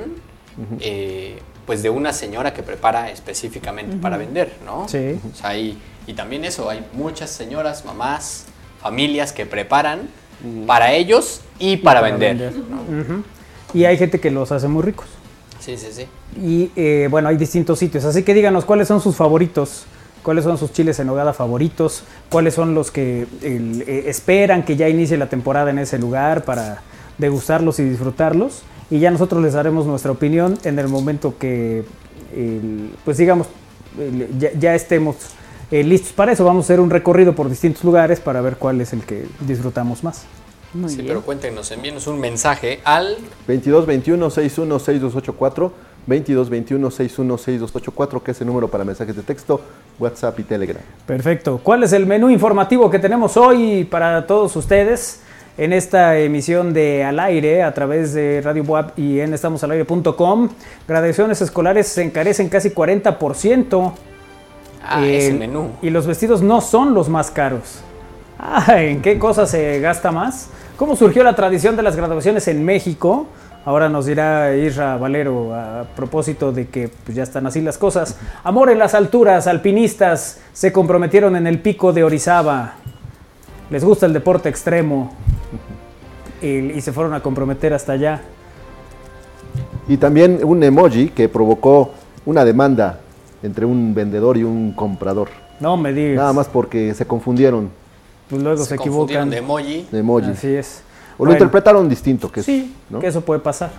eh, 0.79 1.38
pues 1.65 1.82
de 1.84 1.89
una 1.89 2.13
señora 2.13 2.53
que 2.53 2.63
prepara 2.63 3.10
específicamente 3.12 3.96
para 3.98 4.17
vender, 4.17 4.53
¿no? 4.65 4.88
Sí. 4.88 5.20
O 5.32 5.36
sea, 5.36 5.58
y, 5.58 5.77
y 6.08 6.13
también 6.13 6.43
eso, 6.46 6.70
hay 6.70 6.86
muchas 6.93 7.29
señoras, 7.29 7.86
mamás, 7.86 8.46
familias 8.82 9.32
que 9.32 9.46
preparan 9.46 10.10
para 10.68 10.94
ellos 10.94 11.42
y 11.60 11.78
para, 11.78 12.02
vender. 12.02 12.54
Y 13.74 13.86
hay 13.86 13.98
gente 13.98 14.20
que 14.20 14.30
los 14.32 14.52
hace 14.52 14.68
muy 14.68 14.84
ricos. 14.84 15.08
Sí, 15.60 15.78
sí, 15.78 15.88
sí. 15.92 16.06
Y 16.40 16.72
eh, 16.76 17.08
bueno, 17.10 17.30
hay 17.30 17.38
distintos 17.38 17.80
sitios. 17.80 18.04
Así 18.06 18.24
que 18.24 18.34
díganos 18.34 18.66
cuáles 18.66 18.88
son 18.88 19.02
sus 19.02 19.16
favoritos. 19.16 19.86
¿Cuáles 20.22 20.46
son 20.46 20.58
sus 20.58 20.72
chiles 20.72 20.98
en 21.00 21.08
nogada 21.08 21.34
favoritos? 21.34 22.04
¿Cuáles 22.30 22.54
son 22.54 22.76
los 22.76 22.92
que 22.92 23.28
el, 23.42 23.84
eh, 23.88 24.06
esperan 24.08 24.64
que 24.64 24.78
ya 24.78 24.88
inicie 24.88 25.18
la 25.18 25.28
temporada 25.28 25.70
en 25.70 25.80
ese 25.80 26.00
lugar 26.00 26.46
para 26.46 26.82
degustarlos 27.18 27.80
y 27.80 27.84
disfrutarlos? 27.84 28.62
Y 28.90 29.00
ya 29.00 29.12
nosotros 29.12 29.44
les 29.44 29.54
daremos 29.54 29.86
nuestra 29.86 30.12
opinión 30.12 30.58
en 30.64 30.79
el 30.79 30.88
momento 30.88 31.38
que, 31.38 31.84
el- 32.34 32.92
pues 33.03 33.18
digamos, 33.18 33.48
el- 34.00 34.29
ya, 34.40 34.51
ya 34.58 34.75
estemos 34.75 35.16
eh, 35.74 35.83
listos 35.83 36.14
para 36.14 36.31
eso. 36.31 36.46
Vamos 36.46 36.66
a 36.66 36.68
hacer 36.68 36.79
un 36.79 36.92
recorrido 36.92 37.33
por 37.33 37.50
distintos 37.50 37.83
lugares 37.83 38.20
para 38.20 38.42
ver 38.42 38.57
cuál 38.57 38.79
es 38.79 38.94
el 38.94 39.01
que 39.01 39.25
disfrutamos 39.40 40.03
más. 40.03 40.25
Muy 40.72 40.88
sí, 40.88 40.98
bien. 40.98 41.07
pero 41.07 41.22
cuéntenos, 41.22 41.72
envíenos 41.72 42.05
un 42.05 42.20
mensaje 42.20 42.79
al 42.83 43.18
22 43.48 43.88
21 43.88 44.29
61 44.29 44.79
6284 44.79 45.74
22 46.05 46.50
21 46.50 46.92
61 46.92 47.38
6284 47.38 48.24
que 48.24 48.31
es 48.31 48.42
el 48.42 48.48
número 48.48 48.68
para 48.68 48.83
mensajes 48.83 49.16
de 49.16 49.24
texto, 49.24 49.62
WhatsApp 49.98 50.40
y 50.40 50.44
Telegram. 50.44 50.83
Perfecto. 51.07 51.59
¿Cuál 51.64 51.81
es 51.81 51.94
el 51.94 52.05
menú 52.05 52.29
informativo 52.29 52.92
que 52.92 53.00
tenemos 53.00 53.36
hoy 53.36 53.83
para 53.83 54.27
todos 54.27 54.55
ustedes 54.55 55.22
en 55.57 55.74
esta 55.74 56.20
emisión 56.20 56.72
de 56.74 57.03
Al 57.03 57.20
Aire 57.20 57.64
a 57.64 57.74
través 57.74 58.14
de 58.14 58.42
Radio 58.44 58.64
Buap 58.64 59.00
y 59.00 59.22
en 59.22 59.33
estamosalaire.com? 59.33 60.50
Graduaciones 60.88 61.42
escolares 61.42 61.88
se 61.88 62.03
encarecen 62.03 62.50
casi 62.50 62.70
40%. 62.70 63.94
Ah, 64.85 65.05
ese 65.05 65.29
El- 65.29 65.39
menú. 65.39 65.69
Y 65.81 65.89
los 65.89 66.05
vestidos 66.05 66.41
no 66.41 66.61
son 66.61 66.93
los 66.93 67.09
más 67.09 67.31
caros. 67.31 67.79
Ah, 68.37 68.81
¿En 68.81 69.01
qué 69.01 69.17
cosa 69.17 69.46
se 69.46 69.79
gasta 69.79 70.11
más? 70.11 70.50
¿Cómo 70.77 70.96
surgió 70.96 71.24
la 71.24 71.35
tradición 71.35 71.75
de 71.75 71.83
las 71.83 71.96
graduaciones 71.96 72.48
en 72.48 72.65
México? 72.65 73.27
Ahora 73.65 73.87
nos 73.87 74.05
dirá 74.07 74.53
Isra 74.57 74.98
Valero 74.98 75.55
a 75.55 75.85
propósito 75.96 76.51
de 76.51 76.67
que 76.67 76.89
pues, 77.05 77.15
ya 77.15 77.24
están 77.24 77.48
así 77.48 77.61
las 77.61 77.77
cosas. 77.77 78.17
Amor 78.43 78.69
en 78.69 78.79
las 78.79 78.93
alturas, 78.93 79.48
alpinistas 79.48 80.41
se 80.51 80.74
comprometieron 80.74 81.37
en 81.37 81.48
el 81.48 81.59
pico 81.59 81.93
de 81.93 82.03
Orizaba. 82.03 82.74
Les 83.69 83.85
gusta 83.85 84.05
el 84.05 84.11
deporte 84.11 84.50
extremo 84.50 85.13
y, 86.41 86.48
y 86.72 86.81
se 86.81 86.91
fueron 86.91 87.13
a 87.13 87.22
comprometer 87.22 87.74
hasta 87.74 87.93
allá. 87.93 88.22
Y 89.87 89.96
también 89.96 90.41
un 90.43 90.61
emoji 90.61 91.09
que 91.09 91.29
provocó 91.29 91.91
una 92.25 92.43
demanda 92.43 93.00
entre 93.44 93.66
un 93.66 93.94
vendedor 93.94 94.38
y 94.38 94.44
un 94.44 94.72
comprador. 94.72 95.27
No 95.60 95.77
me 95.77 95.94
digas. 95.94 96.18
Nada 96.18 96.34
más 96.34 96.48
porque 96.48 96.94
se 96.96 97.06
confundieron 97.06 97.70
Pues 98.29 98.42
luego 98.42 98.58
se, 98.64 98.70
se 98.70 98.75
confundieron 98.77 99.27
equivocan. 99.27 99.29
de 99.29 99.38
emoji. 99.38 99.88
de 99.92 100.00
emojis. 100.00 100.29
Así 100.29 100.48
es. 100.56 100.82
O 101.18 101.25
lo 101.25 101.29
Bueno. 101.29 101.34
interpretaron 101.34 101.88
distinto, 101.88 102.32
que 102.32 102.40
es, 102.40 102.46
Sí, 102.48 102.74
¿no? 102.90 103.00
que 103.00 103.08
eso 103.08 103.22
puede 103.22 103.40
pasar. 103.40 103.70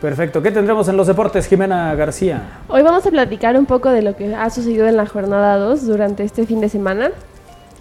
Perfecto. 0.00 0.40
¿Qué 0.40 0.50
tendremos 0.52 0.88
en 0.88 0.96
los 0.96 1.06
deportes, 1.08 1.46
Jimena 1.46 1.94
García? 1.94 2.60
Hoy 2.68 2.82
vamos 2.82 3.04
a 3.06 3.10
platicar 3.10 3.56
un 3.58 3.66
poco 3.66 3.90
de 3.90 4.02
lo 4.02 4.14
que 4.16 4.34
ha 4.34 4.48
sucedido 4.50 4.86
en 4.86 4.96
la 4.96 5.06
jornada 5.06 5.56
2 5.56 5.86
durante 5.86 6.22
este 6.22 6.46
fin 6.46 6.60
de 6.60 6.68
semana. 6.68 7.10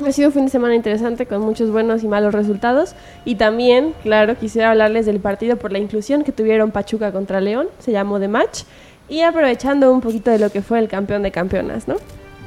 Ha 0.05 0.11
sido 0.11 0.29
un 0.29 0.33
fin 0.33 0.45
de 0.45 0.51
semana 0.51 0.75
interesante 0.75 1.25
con 1.25 1.41
muchos 1.41 1.71
buenos 1.71 2.03
y 2.03 2.07
malos 2.07 2.33
resultados. 2.33 2.95
Y 3.25 3.35
también, 3.35 3.93
claro, 4.01 4.35
quisiera 4.37 4.71
hablarles 4.71 5.05
del 5.05 5.19
partido 5.19 5.57
por 5.57 5.71
la 5.71 5.79
inclusión 5.79 6.23
que 6.23 6.31
tuvieron 6.31 6.71
Pachuca 6.71 7.11
contra 7.11 7.41
León. 7.41 7.67
Se 7.79 7.91
llamó 7.91 8.19
The 8.19 8.27
Match. 8.29 8.63
Y 9.09 9.21
aprovechando 9.21 9.91
un 9.91 10.01
poquito 10.01 10.29
de 10.29 10.39
lo 10.39 10.51
que 10.51 10.61
fue 10.61 10.79
el 10.79 10.87
campeón 10.87 11.23
de 11.23 11.31
campeonas, 11.31 11.87
¿no? 11.87 11.95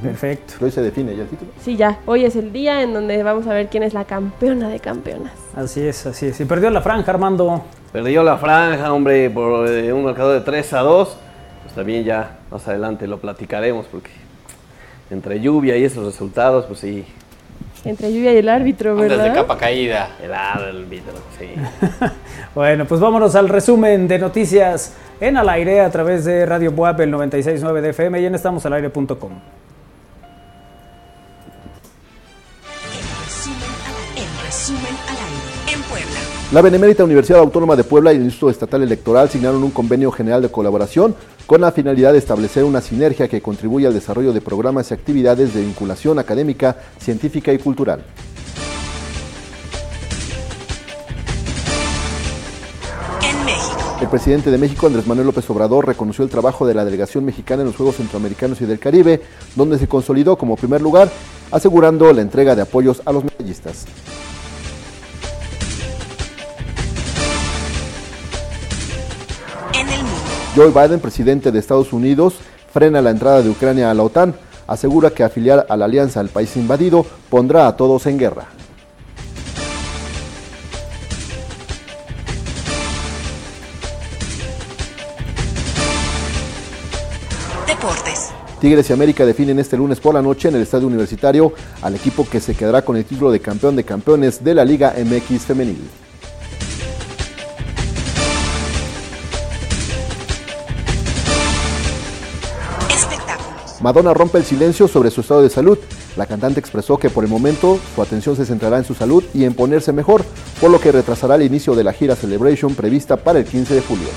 Perfecto. 0.01 0.53
Hoy 0.61 0.71
se 0.71 0.81
define 0.81 1.15
ya 1.15 1.23
el 1.23 1.29
título. 1.29 1.51
Sí, 1.61 1.75
ya. 1.75 1.99
Hoy 2.05 2.25
es 2.25 2.35
el 2.35 2.51
día 2.51 2.81
en 2.81 2.93
donde 2.93 3.21
vamos 3.23 3.47
a 3.47 3.53
ver 3.53 3.67
quién 3.67 3.83
es 3.83 3.93
la 3.93 4.05
campeona 4.05 4.69
de 4.69 4.79
campeonas. 4.79 5.33
Así 5.55 5.81
es, 5.81 6.05
así 6.05 6.27
es. 6.27 6.39
Y 6.39 6.45
perdió 6.45 6.69
la 6.69 6.81
franja, 6.81 7.11
Armando. 7.11 7.63
Perdió 7.91 8.23
la 8.23 8.37
franja, 8.37 8.91
hombre, 8.91 9.29
por 9.29 9.67
eh, 9.69 9.93
un 9.93 10.03
marcador 10.03 10.39
de 10.39 10.41
3 10.41 10.73
a 10.73 10.79
2. 10.79 11.17
Pues 11.63 11.75
también 11.75 12.03
ya 12.03 12.39
más 12.51 12.67
adelante 12.67 13.07
lo 13.07 13.19
platicaremos 13.19 13.85
porque 13.85 14.11
entre 15.09 15.39
lluvia 15.39 15.77
y 15.77 15.83
esos 15.83 16.05
resultados, 16.05 16.65
pues 16.65 16.79
sí, 16.79 17.05
Entre 17.85 18.13
lluvia 18.13 18.33
y 18.33 18.37
el 18.37 18.49
árbitro, 18.49 18.95
¿verdad? 18.95 19.25
de 19.25 19.33
capa 19.33 19.57
caída. 19.57 20.09
el 20.21 20.85
vidrio, 20.85 21.13
sí. 21.37 21.49
Bueno, 22.55 22.85
pues 22.85 23.01
vámonos 23.01 23.35
al 23.35 23.49
resumen 23.49 24.07
de 24.07 24.19
noticias 24.19 24.93
en 25.19 25.37
al 25.37 25.49
aire 25.49 25.81
a 25.81 25.89
través 25.89 26.23
de 26.23 26.45
Radio 26.45 26.71
Buap, 26.71 26.99
el 27.01 27.13
96.9 27.13 27.81
de 27.81 27.89
FM 27.89 28.21
y 28.21 28.25
en 28.25 28.35
estamosalaire.com. 28.35 29.62
La 36.53 36.61
Benemérita 36.61 37.03
Universidad 37.03 37.39
Autónoma 37.39 37.75
de 37.75 37.83
Puebla 37.83 38.13
y 38.13 38.17
el 38.17 38.25
Instituto 38.25 38.51
Estatal 38.51 38.83
Electoral 38.83 39.27
signaron 39.27 39.63
un 39.63 39.71
convenio 39.71 40.11
general 40.11 40.43
de 40.43 40.51
colaboración 40.51 41.15
con 41.47 41.61
la 41.61 41.71
finalidad 41.71 42.11
de 42.11 42.19
establecer 42.19 42.63
una 42.63 42.79
sinergia 42.79 43.27
que 43.27 43.41
contribuya 43.41 43.87
al 43.87 43.95
desarrollo 43.95 44.33
de 44.33 44.39
programas 44.39 44.91
y 44.91 44.93
actividades 44.93 45.55
de 45.55 45.61
vinculación 45.61 46.19
académica, 46.19 46.77
científica 46.99 47.51
y 47.51 47.57
cultural. 47.57 48.03
El 53.99 54.07
presidente 54.09 54.51
de 54.51 54.59
México, 54.59 54.85
Andrés 54.85 55.07
Manuel 55.07 55.25
López 55.25 55.49
Obrador, 55.49 55.87
reconoció 55.87 56.23
el 56.23 56.29
trabajo 56.29 56.67
de 56.67 56.75
la 56.75 56.85
delegación 56.85 57.25
mexicana 57.25 57.63
en 57.63 57.69
los 57.69 57.77
Juegos 57.77 57.95
Centroamericanos 57.95 58.61
y 58.61 58.65
del 58.65 58.77
Caribe, 58.77 59.23
donde 59.55 59.79
se 59.79 59.87
consolidó 59.87 60.37
como 60.37 60.55
primer 60.55 60.83
lugar, 60.83 61.09
asegurando 61.49 62.13
la 62.13 62.21
entrega 62.21 62.55
de 62.55 62.61
apoyos 62.61 63.01
a 63.05 63.11
los 63.11 63.23
medallistas. 63.23 63.87
Joe 70.55 70.69
Biden, 70.69 70.99
presidente 70.99 71.51
de 71.51 71.57
Estados 71.57 71.93
Unidos, 71.93 72.35
frena 72.71 73.01
la 73.01 73.09
entrada 73.09 73.41
de 73.41 73.49
Ucrania 73.49 73.89
a 73.89 73.93
la 73.95 74.03
OTAN. 74.03 74.35
asegura 74.67 75.09
que 75.09 75.23
afiliar 75.23 75.65
a 75.67 75.75
la 75.75 75.85
alianza 75.85 76.19
al 76.19 76.29
país 76.29 76.55
invadido 76.55 77.05
pondrá 77.29 77.67
a 77.67 77.75
todos 77.75 78.05
en 78.05 78.19
guerra. 78.19 78.45
Deportes. 87.67 88.29
Tigres 88.61 88.89
y 88.89 88.93
América 88.93 89.25
definen 89.25 89.57
este 89.57 89.75
lunes 89.75 89.99
por 89.99 90.13
la 90.13 90.21
noche 90.21 90.49
en 90.49 90.55
el 90.55 90.61
Estadio 90.61 90.87
Universitario 90.87 91.51
al 91.81 91.95
equipo 91.95 92.27
que 92.29 92.39
se 92.39 92.55
quedará 92.55 92.83
con 92.83 92.95
el 92.95 93.05
título 93.05 93.31
de 93.31 93.39
campeón 93.39 93.75
de 93.75 93.83
campeones 93.83 94.43
de 94.43 94.53
la 94.53 94.63
Liga 94.63 94.93
MX 94.97 95.41
Femenil. 95.41 96.02
Madonna 103.83 104.13
rompe 104.13 104.37
el 104.37 104.45
silencio 104.45 104.87
sobre 104.87 105.11
su 105.11 105.19
estado 105.19 105.41
de 105.41 105.49
salud. 105.49 105.77
La 106.15 106.25
cantante 106.25 106.57
expresó 106.57 106.97
que 106.97 107.09
por 107.09 107.25
el 107.25 107.29
momento 107.29 107.77
su 107.93 108.01
atención 108.01 108.33
se 108.37 108.45
centrará 108.45 108.77
en 108.77 108.85
su 108.85 108.93
salud 108.95 109.21
y 109.33 109.43
en 109.43 109.53
ponerse 109.53 109.91
mejor, 109.91 110.23
por 110.61 110.71
lo 110.71 110.79
que 110.79 110.93
retrasará 110.93 111.35
el 111.35 111.41
inicio 111.41 111.75
de 111.75 111.83
la 111.83 111.91
gira 111.91 112.15
Celebration 112.15 112.75
prevista 112.75 113.17
para 113.17 113.39
el 113.39 113.45
15 113.45 113.75
de 113.75 113.81
julio. 113.81 114.07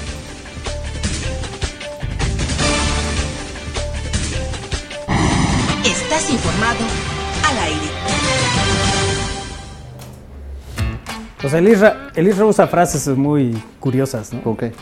Estás 5.85 6.31
informado 6.31 6.85
al 7.49 7.59
aire. 7.59 7.87
Pues 11.41 11.53
el 11.55 11.67
Isra, 11.67 12.13
el 12.15 12.29
Isra 12.29 12.45
usa 12.45 12.69
frases 12.69 13.09
muy 13.09 13.61
curiosas, 13.81 14.33
¿no? 14.33 14.43
¿Con 14.45 14.57
qué? 14.57 14.73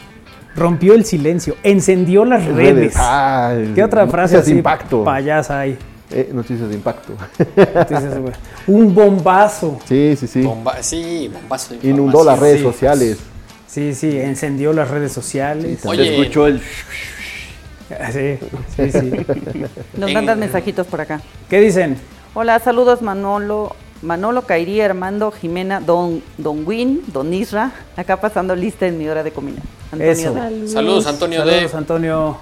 Rompió 0.56 0.94
el 0.94 1.04
silencio, 1.04 1.56
encendió 1.62 2.24
las 2.24 2.44
redes. 2.46 2.94
Ah, 2.96 3.54
¿Qué 3.74 3.82
otra 3.82 4.06
frase 4.06 4.34
noticias 4.36 4.46
de 4.46 4.50
así 4.52 4.58
impacto. 4.58 5.04
payasa 5.04 5.60
hay? 5.60 5.76
Eh, 6.10 6.30
noticias 6.32 6.68
de 6.68 6.74
impacto. 6.76 7.14
Güey, 7.56 8.32
un 8.68 8.94
bombazo. 8.94 9.78
sí, 9.84 10.14
sí, 10.18 10.26
sí. 10.28 10.42
Bomba- 10.42 10.80
sí, 10.82 11.28
bombazo 11.32 11.74
de 11.74 11.88
Inundó 11.88 12.22
las 12.22 12.38
redes 12.38 12.58
Sí. 12.58 12.62
sociales. 12.64 13.18
Sí, 13.66 13.94
sí, 13.94 14.20
encendió 14.20 14.72
las 14.72 14.88
redes 14.90 15.10
sociales. 15.12 15.80
Sí, 15.82 15.88
Oye, 15.88 16.16
escuchó 16.20 16.46
el... 16.46 16.60
Sí, 18.12 18.38
sí, 18.76 18.90
sí. 18.92 19.12
Nos 19.98 20.12
mandan 20.12 20.38
mensajitos 20.38 20.86
por 20.86 21.00
acá. 21.00 21.20
¿Qué 21.50 21.60
dicen? 21.60 21.96
Hola, 22.34 22.58
saludos 22.60 23.02
Manolo, 23.02 23.74
Manolo 24.02 24.42
Cairi, 24.42 24.80
Armando, 24.80 25.30
Jimena, 25.30 25.80
Don, 25.80 26.22
Don 26.38 26.66
Win, 26.66 27.02
Don 27.12 27.32
Isra. 27.32 27.72
Acá 27.96 28.20
pasando 28.20 28.54
lista 28.54 28.86
en 28.86 28.98
mi 28.98 29.08
hora 29.08 29.22
de 29.22 29.30
comida. 29.32 29.62
Antonio 29.92 30.12
Eso. 30.12 30.34
D. 30.34 30.68
Saludos, 30.68 31.06
Antonio 31.06 31.38
Saludos, 31.40 31.72
D. 31.72 31.78
Antonio. 31.78 32.36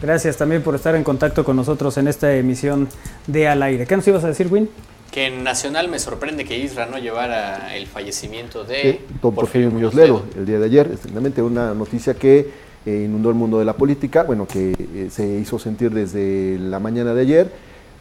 Gracias 0.00 0.36
también 0.38 0.62
por 0.62 0.74
estar 0.74 0.94
en 0.94 1.04
contacto 1.04 1.44
con 1.44 1.56
nosotros 1.56 1.98
en 1.98 2.08
esta 2.08 2.34
emisión 2.34 2.88
de 3.26 3.48
Al 3.48 3.62
Aire. 3.62 3.86
¿Qué 3.86 3.96
nos 3.96 4.06
ibas 4.08 4.24
a 4.24 4.28
decir, 4.28 4.46
Win? 4.50 4.68
Que 5.10 5.26
en 5.26 5.44
Nacional 5.44 5.88
me 5.88 5.98
sorprende 5.98 6.44
que 6.44 6.56
Isra 6.58 6.86
no 6.86 6.96
llevara 6.98 7.74
el 7.76 7.86
fallecimiento 7.86 8.64
de 8.64 8.88
Eh, 8.90 9.00
don 9.20 9.34
Porfirio 9.34 9.70
Muñoz 9.70 9.92
Ledo, 9.92 10.22
el 10.36 10.46
día 10.46 10.58
de 10.58 10.64
ayer, 10.66 10.90
estrictamente 10.94 11.42
una 11.42 11.74
noticia 11.74 12.14
que 12.14 12.48
eh, 12.86 13.02
inundó 13.04 13.28
el 13.28 13.34
mundo 13.34 13.58
de 13.58 13.64
la 13.66 13.74
política, 13.74 14.22
bueno, 14.22 14.46
que 14.46 14.70
eh, 14.72 15.08
se 15.10 15.26
hizo 15.26 15.58
sentir 15.58 15.90
desde 15.90 16.58
la 16.58 16.78
mañana 16.78 17.12
de 17.12 17.20
ayer. 17.20 17.52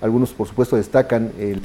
Algunos, 0.01 0.29
por 0.29 0.47
supuesto, 0.47 0.77
destacan 0.77 1.33
el- 1.37 1.59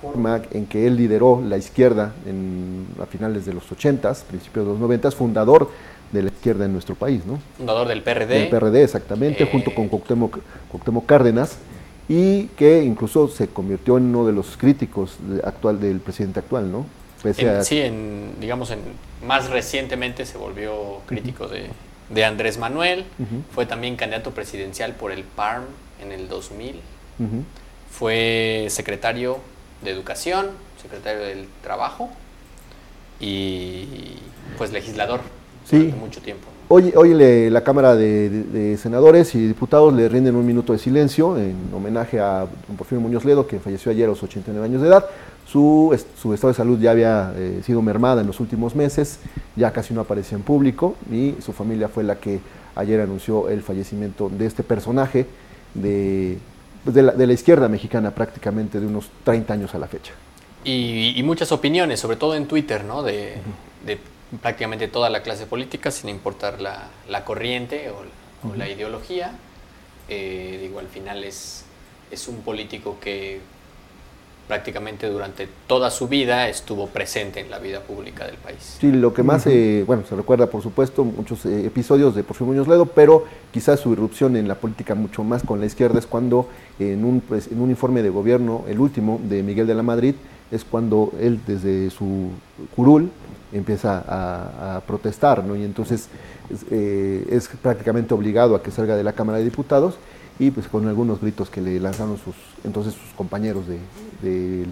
forma 0.00 0.42
en 0.52 0.66
que 0.66 0.86
él 0.86 0.96
lideró 0.96 1.42
la 1.46 1.56
izquierda 1.58 2.12
en, 2.26 2.86
a 3.02 3.06
finales 3.06 3.44
de 3.46 3.52
los 3.52 3.64
80s, 3.70 4.22
principios 4.24 4.66
de 4.66 4.72
los 4.72 4.80
90s, 4.80 5.14
fundador 5.14 5.70
de 6.12 6.22
la 6.22 6.28
izquierda 6.30 6.64
en 6.64 6.72
nuestro 6.72 6.94
país, 6.94 7.24
¿no? 7.26 7.38
Fundador 7.56 7.86
del 7.88 8.02
PRD. 8.02 8.26
del 8.26 8.48
PRD, 8.48 8.82
exactamente, 8.82 9.44
Eh. 9.44 9.48
junto 9.50 9.74
con 9.74 9.88
Cuauhtémoc, 9.88 10.38
Cuauhtémoc 10.70 11.06
Cárdenas, 11.06 11.58
y 12.08 12.46
que 12.56 12.82
incluso 12.82 13.28
se 13.28 13.46
convirtió 13.48 13.96
en 13.98 14.04
uno 14.06 14.26
de 14.26 14.32
los 14.32 14.56
críticos 14.56 15.16
de- 15.20 15.40
actual 15.46 15.78
del 15.80 16.00
presidente 16.00 16.40
actual, 16.40 16.72
¿no? 16.72 16.86
Pese 17.22 17.42
En- 17.42 17.48
a- 17.48 17.62
sí, 17.62 17.78
en, 17.80 18.32
digamos, 18.40 18.70
en, 18.70 18.80
más 19.24 19.50
recientemente 19.50 20.24
se 20.26 20.36
volvió 20.38 21.00
crítico 21.06 21.46
de, 21.46 21.66
de 22.08 22.24
Andrés 22.24 22.58
Manuel. 22.58 23.04
Fue 23.54 23.66
también 23.66 23.94
candidato 23.96 24.30
presidencial 24.32 24.94
por 24.94 25.12
el 25.12 25.22
PARM 25.22 25.64
en 26.02 26.10
el 26.10 26.26
2000. 26.28 26.76
Ujú. 27.20 27.44
Fue 27.90 28.66
secretario 28.70 29.38
de 29.82 29.90
Educación, 29.90 30.46
secretario 30.80 31.22
del 31.22 31.46
Trabajo 31.62 32.10
y 33.18 33.84
pues 34.58 34.72
legislador 34.72 35.20
Sí. 35.68 35.76
durante 35.78 35.96
mucho 35.98 36.20
tiempo. 36.20 36.46
Hoy, 36.68 36.92
hoy 36.96 37.14
le- 37.14 37.50
la 37.50 37.62
Cámara 37.64 37.96
de, 37.96 38.30
de- 38.30 38.44
de 38.44 38.76
Senadores 38.76 39.34
y 39.34 39.46
Diputados 39.46 39.92
le 39.92 40.08
rinden 40.08 40.36
un 40.36 40.46
minuto 40.46 40.72
de 40.72 40.78
silencio 40.78 41.36
en 41.36 41.56
homenaje 41.74 42.20
a 42.20 42.46
don 42.68 42.76
Porfirio 42.76 43.00
Muñoz 43.00 43.24
Ledo, 43.24 43.46
que 43.46 43.58
falleció 43.58 43.90
ayer 43.90 44.04
a 44.06 44.10
los 44.10 44.22
89 44.22 44.64
años 44.66 44.80
de 44.82 44.88
edad. 44.88 45.04
Su, 45.46 45.96
su 46.20 46.32
estado 46.32 46.52
de 46.52 46.56
salud 46.56 46.78
ya 46.78 46.92
había 46.92 47.32
eh, 47.36 47.60
sido 47.64 47.82
mermada 47.82 48.20
en 48.20 48.28
los 48.28 48.38
últimos 48.38 48.76
meses, 48.76 49.18
ya 49.56 49.72
casi 49.72 49.92
no 49.92 50.00
aparecía 50.00 50.36
en 50.38 50.44
público 50.44 50.94
y 51.10 51.34
su 51.44 51.52
familia 51.52 51.88
fue 51.88 52.04
la 52.04 52.16
que 52.20 52.38
ayer 52.76 53.00
anunció 53.00 53.48
el 53.48 53.62
fallecimiento 53.62 54.28
de 54.28 54.46
este 54.46 54.62
personaje 54.62 55.26
de, 55.74 56.38
de, 56.84 57.02
la, 57.02 57.12
de 57.12 57.26
la 57.26 57.32
izquierda 57.32 57.68
mexicana 57.68 58.10
prácticamente 58.12 58.80
de 58.80 58.86
unos 58.86 59.10
30 59.24 59.54
años 59.54 59.74
a 59.74 59.78
la 59.78 59.86
fecha. 59.86 60.12
Y, 60.64 61.14
y 61.16 61.22
muchas 61.22 61.52
opiniones, 61.52 62.00
sobre 62.00 62.16
todo 62.16 62.34
en 62.34 62.46
Twitter, 62.46 62.84
¿no? 62.84 63.02
De, 63.02 63.34
de 63.86 63.98
prácticamente 64.42 64.88
toda 64.88 65.08
la 65.10 65.22
clase 65.22 65.46
política, 65.46 65.90
sin 65.90 66.10
importar 66.10 66.60
la, 66.60 66.88
la 67.08 67.24
corriente 67.24 67.90
o, 67.90 68.04
la- 68.04 68.50
o 68.52 68.56
la 68.56 68.68
ideología. 68.68 69.32
Eh, 70.08 70.58
digo, 70.62 70.78
al 70.80 70.88
final 70.88 71.24
es, 71.24 71.64
es 72.10 72.26
un 72.28 72.36
político 72.42 72.98
que 73.00 73.40
prácticamente 74.50 75.08
durante 75.08 75.48
toda 75.68 75.90
su 75.90 76.08
vida 76.08 76.48
estuvo 76.48 76.88
presente 76.88 77.38
en 77.38 77.52
la 77.52 77.60
vida 77.60 77.78
pública 77.78 78.26
del 78.26 78.34
país. 78.34 78.78
Sí, 78.80 78.90
lo 78.90 79.14
que 79.14 79.22
más, 79.22 79.46
eh, 79.46 79.84
bueno, 79.86 80.02
se 80.08 80.16
recuerda 80.16 80.48
por 80.48 80.60
supuesto 80.60 81.04
muchos 81.04 81.46
eh, 81.46 81.66
episodios 81.66 82.16
de 82.16 82.24
Porfirio 82.24 82.52
Muñoz 82.52 82.66
Ledo, 82.66 82.86
pero 82.86 83.26
quizás 83.52 83.78
su 83.78 83.92
irrupción 83.92 84.34
en 84.34 84.48
la 84.48 84.56
política 84.56 84.96
mucho 84.96 85.22
más 85.22 85.44
con 85.44 85.60
la 85.60 85.66
izquierda 85.66 86.00
es 86.00 86.06
cuando 86.06 86.48
en 86.80 87.04
un, 87.04 87.20
pues, 87.20 87.46
en 87.46 87.60
un 87.60 87.70
informe 87.70 88.02
de 88.02 88.10
gobierno, 88.10 88.64
el 88.66 88.80
último 88.80 89.20
de 89.22 89.44
Miguel 89.44 89.68
de 89.68 89.74
la 89.76 89.84
Madrid, 89.84 90.16
es 90.50 90.64
cuando 90.64 91.12
él 91.20 91.38
desde 91.46 91.88
su 91.90 92.30
curul 92.74 93.08
empieza 93.52 94.02
a, 94.04 94.78
a 94.78 94.80
protestar, 94.80 95.44
¿no? 95.44 95.54
Y 95.54 95.62
entonces 95.62 96.08
es, 96.52 96.66
eh, 96.72 97.24
es 97.30 97.46
prácticamente 97.62 98.14
obligado 98.14 98.56
a 98.56 98.64
que 98.64 98.72
salga 98.72 98.96
de 98.96 99.04
la 99.04 99.12
Cámara 99.12 99.38
de 99.38 99.44
Diputados 99.44 99.94
y 100.40 100.50
pues 100.50 100.66
con 100.66 100.88
algunos 100.88 101.20
gritos 101.20 101.48
que 101.50 101.60
le 101.60 101.78
lanzaron 101.78 102.16
sus 102.16 102.34
entonces 102.64 102.94
sus 102.94 103.12
compañeros 103.14 103.64
de, 103.68 103.78
de, 104.22 104.64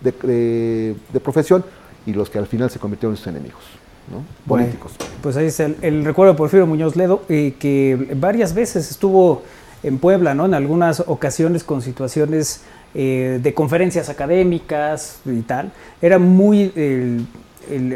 de- 0.00 0.12
de- 0.26 0.96
de 1.12 1.20
profesión 1.20 1.62
y 2.06 2.12
los 2.14 2.30
que 2.30 2.38
al 2.38 2.46
final 2.46 2.70
se 2.70 2.78
convirtieron 2.78 3.12
en 3.12 3.16
sus 3.18 3.26
enemigos, 3.26 3.62
¿no? 4.10 4.22
Bueno, 4.46 4.64
políticos. 4.64 4.92
Pues 5.22 5.36
ahí 5.36 5.46
está 5.46 5.64
el, 5.66 5.76
el 5.82 6.04
recuerdo 6.04 6.32
de 6.32 6.38
Porfirio 6.38 6.66
Muñoz 6.66 6.94
Ledo, 6.96 7.22
eh, 7.28 7.54
que 7.58 8.14
varias 8.16 8.54
veces 8.54 8.90
estuvo 8.90 9.42
en 9.82 9.98
Puebla, 9.98 10.34
¿no? 10.34 10.46
En 10.46 10.54
algunas 10.54 11.00
ocasiones 11.00 11.64
con 11.64 11.82
situaciones 11.82 12.62
eh, 12.94 13.40
de 13.42 13.54
conferencias 13.54 14.08
académicas 14.08 15.18
y 15.26 15.40
tal. 15.42 15.72
Era 16.00 16.18
muy, 16.18 16.72
el- 16.76 17.26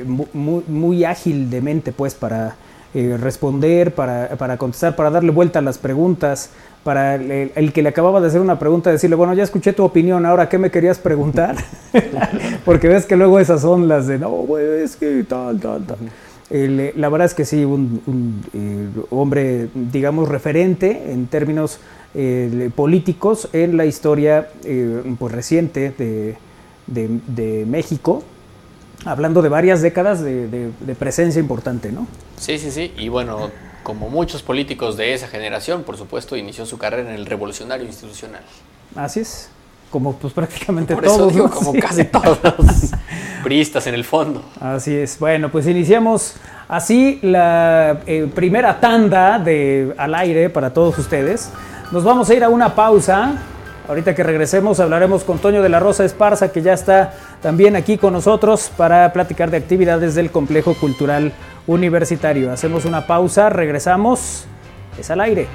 muy, 0.06 0.64
muy 0.66 1.04
ágil 1.04 1.48
de 1.48 1.60
mente, 1.60 1.92
pues, 1.92 2.14
para 2.14 2.56
eh, 2.92 3.16
responder, 3.20 3.94
para, 3.94 4.30
para 4.36 4.56
contestar, 4.58 4.96
para 4.96 5.10
darle 5.10 5.30
vuelta 5.30 5.60
a 5.60 5.62
las 5.62 5.78
preguntas, 5.78 6.50
para 6.84 7.16
el, 7.16 7.52
el 7.54 7.72
que 7.72 7.82
le 7.82 7.90
acababa 7.90 8.20
de 8.20 8.28
hacer 8.28 8.40
una 8.40 8.58
pregunta, 8.58 8.90
decirle, 8.90 9.16
bueno, 9.16 9.34
ya 9.34 9.42
escuché 9.42 9.72
tu 9.72 9.84
opinión, 9.84 10.24
ahora, 10.24 10.48
¿qué 10.48 10.56
me 10.58 10.70
querías 10.70 10.98
preguntar? 10.98 11.56
Porque 12.64 12.88
ves 12.88 13.06
que 13.06 13.16
luego 13.16 13.38
esas 13.38 13.60
son 13.60 13.86
las 13.88 14.06
de, 14.06 14.18
no, 14.18 14.30
güey, 14.30 14.82
es 14.82 14.96
que 14.96 15.24
tal, 15.24 15.60
tal, 15.60 15.84
tal. 15.86 15.98
Eh, 16.50 16.92
la 16.96 17.08
verdad 17.08 17.26
es 17.26 17.34
que 17.34 17.44
sí, 17.44 17.64
un, 17.64 18.00
un, 18.06 18.42
eh, 18.54 18.88
hombre, 19.10 19.68
digamos, 19.74 20.28
referente 20.28 21.12
en 21.12 21.26
términos 21.26 21.78
eh, 22.14 22.70
políticos 22.74 23.48
en 23.52 23.76
la 23.76 23.84
historia 23.86 24.48
eh, 24.64 25.02
pues, 25.18 25.32
reciente 25.32 25.92
de, 25.96 26.36
de- 26.88 27.20
de 27.28 27.66
México, 27.66 28.24
hablando 29.04 29.42
de 29.42 29.48
varias 29.48 29.80
décadas 29.80 30.20
de- 30.22 30.48
de 30.48 30.94
presencia 30.98 31.38
importante, 31.40 31.92
¿no? 31.92 32.06
Sí, 32.36 32.58
sí, 32.58 32.70
sí. 32.72 32.92
Y 32.98 33.08
bueno, 33.10 33.50
como 33.90 34.08
muchos 34.08 34.40
políticos 34.44 34.96
de 34.96 35.14
esa 35.14 35.26
generación, 35.26 35.82
por 35.82 35.96
supuesto, 35.96 36.36
inició 36.36 36.64
su 36.64 36.78
carrera 36.78 37.10
en 37.10 37.16
el 37.16 37.26
revolucionario 37.26 37.84
institucional. 37.84 38.40
Así 38.94 39.18
es, 39.18 39.50
como 39.90 40.12
pues 40.14 40.32
prácticamente 40.32 40.94
Por 40.94 41.04
eso 41.04 41.16
todos. 41.16 41.32
digo, 41.32 41.48
¿no? 41.48 41.50
como 41.52 41.72
Sí. 41.72 41.80
casi 41.80 42.04
todos. 42.18 42.38
Priistas 43.42 43.88
en 43.88 43.94
el 43.94 44.04
fondo. 44.04 44.44
Así 44.60 44.94
es. 44.94 45.18
Bueno, 45.18 45.50
pues 45.50 45.66
iniciamos 45.66 46.34
así 46.68 47.18
la 47.22 48.00
eh, 48.06 48.30
primera 48.32 48.78
tanda 48.78 49.40
de 49.40 49.92
al 49.98 50.14
aire 50.14 50.50
para 50.50 50.72
todos 50.72 50.96
ustedes. 50.98 51.50
Nos 51.90 52.04
vamos 52.04 52.30
a 52.30 52.34
ir 52.34 52.44
a 52.44 52.48
una 52.48 52.72
pausa. 52.76 53.34
Ahorita 53.90 54.14
que 54.14 54.22
regresemos 54.22 54.78
hablaremos 54.78 55.24
con 55.24 55.40
Toño 55.40 55.64
de 55.64 55.68
la 55.68 55.80
Rosa 55.80 56.04
Esparza, 56.04 56.52
que 56.52 56.62
ya 56.62 56.74
está 56.74 57.12
también 57.42 57.74
aquí 57.74 57.98
con 57.98 58.12
nosotros 58.12 58.70
para 58.76 59.12
platicar 59.12 59.50
de 59.50 59.56
actividades 59.56 60.14
del 60.14 60.30
Complejo 60.30 60.74
Cultural 60.74 61.32
Universitario. 61.66 62.52
Hacemos 62.52 62.84
una 62.84 63.08
pausa, 63.08 63.50
regresamos. 63.50 64.44
Es 64.96 65.10
al 65.10 65.20
aire. 65.20 65.48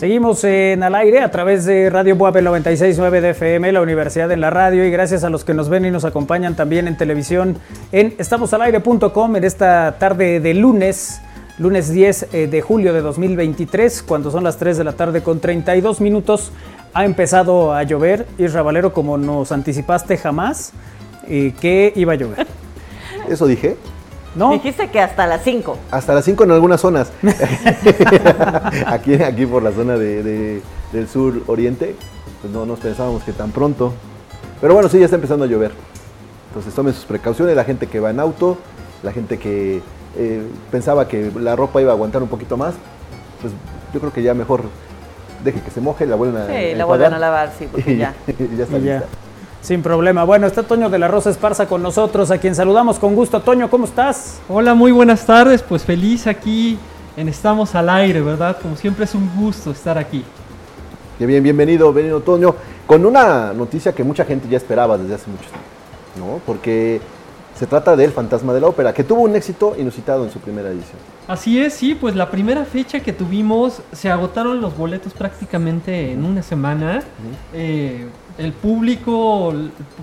Seguimos 0.00 0.44
en 0.44 0.82
al 0.82 0.94
aire 0.94 1.20
a 1.20 1.30
través 1.30 1.66
de 1.66 1.90
Radio 1.90 2.16
Buape 2.16 2.42
96.9 2.42 3.20
de 3.20 3.30
FM, 3.32 3.70
la 3.70 3.82
Universidad 3.82 4.32
en 4.32 4.40
la 4.40 4.48
Radio, 4.48 4.82
y 4.86 4.90
gracias 4.90 5.24
a 5.24 5.28
los 5.28 5.44
que 5.44 5.52
nos 5.52 5.68
ven 5.68 5.84
y 5.84 5.90
nos 5.90 6.06
acompañan 6.06 6.56
también 6.56 6.88
en 6.88 6.96
televisión 6.96 7.58
en 7.92 8.14
estamosalaire.com 8.16 9.36
en 9.36 9.44
esta 9.44 9.96
tarde 9.98 10.40
de 10.40 10.54
lunes, 10.54 11.20
lunes 11.58 11.92
10 11.92 12.28
eh, 12.32 12.46
de 12.46 12.62
julio 12.62 12.94
de 12.94 13.02
2023, 13.02 14.02
cuando 14.02 14.30
son 14.30 14.42
las 14.42 14.56
3 14.56 14.78
de 14.78 14.84
la 14.84 14.94
tarde 14.94 15.22
con 15.22 15.38
32 15.38 16.00
minutos. 16.00 16.50
Ha 16.94 17.04
empezado 17.04 17.74
a 17.74 17.82
llover, 17.82 18.26
Isra 18.38 18.62
Valero, 18.62 18.94
como 18.94 19.18
nos 19.18 19.52
anticipaste 19.52 20.16
jamás, 20.16 20.72
eh, 21.28 21.52
que 21.60 21.92
iba 21.94 22.14
a 22.14 22.16
llover. 22.16 22.46
¿Eso 23.28 23.46
dije? 23.46 23.76
¿No? 24.34 24.50
Dijiste 24.52 24.90
que 24.90 25.00
hasta 25.00 25.26
las 25.26 25.42
5. 25.42 25.76
Hasta 25.90 26.14
las 26.14 26.24
5 26.24 26.44
en 26.44 26.50
algunas 26.52 26.80
zonas. 26.80 27.10
aquí, 28.86 29.14
aquí 29.14 29.46
por 29.46 29.62
la 29.62 29.72
zona 29.72 29.96
de- 29.96 30.22
de- 30.22 30.62
del 30.92 31.08
sur 31.08 31.42
oriente, 31.46 31.94
pues 32.40 32.52
no 32.52 32.66
nos 32.66 32.78
pensábamos 32.80 33.22
que 33.22 33.32
tan 33.32 33.50
pronto. 33.50 33.92
Pero 34.60 34.74
bueno, 34.74 34.88
sí, 34.88 34.98
ya 34.98 35.04
está 35.06 35.16
empezando 35.16 35.44
a 35.44 35.48
llover. 35.48 35.72
Entonces 36.48 36.74
tomen 36.74 36.94
sus 36.94 37.04
precauciones, 37.04 37.54
la 37.56 37.64
gente 37.64 37.86
que 37.86 38.00
va 38.00 38.10
en 38.10 38.20
auto, 38.20 38.58
la 39.02 39.12
gente 39.12 39.38
que 39.38 39.80
eh, 40.16 40.42
pensaba 40.70 41.06
que 41.08 41.30
la 41.38 41.54
ropa 41.56 41.80
iba 41.80 41.92
a 41.92 41.94
aguantar 41.94 42.22
un 42.22 42.28
poquito 42.28 42.56
más, 42.56 42.74
pues 43.40 43.52
yo 43.94 44.00
creo 44.00 44.12
que 44.12 44.22
ya 44.22 44.34
mejor 44.34 44.62
deje 45.44 45.60
que 45.60 45.70
se 45.70 45.80
moje, 45.80 46.06
la 46.06 46.16
vuelvan 46.16 46.42
a 46.42 46.46
Sí, 46.46 46.74
la 46.74 46.84
vuelven 46.84 47.14
a 47.14 47.18
lavar, 47.18 47.52
sí, 47.58 47.68
porque 47.70 47.92
y- 47.94 47.98
ya. 47.98 48.14
y 48.26 48.56
ya 48.56 48.64
está 48.64 48.78
Y 48.78 48.82
ya. 48.84 49.04
Sin 49.62 49.82
problema. 49.82 50.24
Bueno, 50.24 50.46
está 50.46 50.62
Toño 50.62 50.88
de 50.88 50.98
la 50.98 51.06
Rosa 51.06 51.28
Esparza 51.28 51.66
con 51.66 51.82
nosotros, 51.82 52.30
a 52.30 52.38
quien 52.38 52.54
saludamos 52.54 52.98
con 52.98 53.14
gusto. 53.14 53.40
Toño, 53.40 53.68
¿cómo 53.68 53.84
estás? 53.84 54.40
Hola, 54.48 54.72
muy 54.72 54.90
buenas 54.90 55.26
tardes. 55.26 55.62
Pues 55.62 55.84
feliz 55.84 56.26
aquí 56.26 56.78
en 57.16 57.28
Estamos 57.28 57.74
al 57.74 57.90
Aire, 57.90 58.22
¿verdad? 58.22 58.56
Como 58.60 58.74
siempre 58.76 59.04
es 59.04 59.14
un 59.14 59.30
gusto 59.36 59.70
estar 59.70 59.98
aquí. 59.98 60.24
Qué 61.18 61.26
bien, 61.26 61.42
bienvenido, 61.42 61.92
bienvenido 61.92 62.22
Toño, 62.22 62.54
con 62.86 63.04
una 63.04 63.52
noticia 63.52 63.92
que 63.92 64.02
mucha 64.02 64.24
gente 64.24 64.48
ya 64.48 64.56
esperaba 64.56 64.96
desde 64.96 65.16
hace 65.16 65.30
mucho 65.30 65.50
tiempo, 65.50 66.32
¿no? 66.34 66.40
Porque 66.46 67.02
se 67.54 67.66
trata 67.66 67.94
del 67.94 68.12
Fantasma 68.12 68.54
de 68.54 68.62
la 68.62 68.68
Ópera, 68.68 68.94
que 68.94 69.04
tuvo 69.04 69.20
un 69.20 69.36
éxito 69.36 69.76
inusitado 69.78 70.24
en 70.24 70.30
su 70.30 70.38
primera 70.38 70.70
edición. 70.70 70.96
Así 71.28 71.60
es, 71.60 71.74
sí, 71.74 71.94
pues 71.94 72.16
la 72.16 72.30
primera 72.30 72.64
fecha 72.64 73.00
que 73.00 73.12
tuvimos 73.12 73.82
se 73.92 74.10
agotaron 74.10 74.62
los 74.62 74.74
boletos 74.74 75.12
prácticamente 75.12 76.12
en 76.12 76.24
una 76.24 76.42
semana. 76.42 77.02
Eh, 77.52 78.06
el 78.38 78.52
público, 78.52 79.52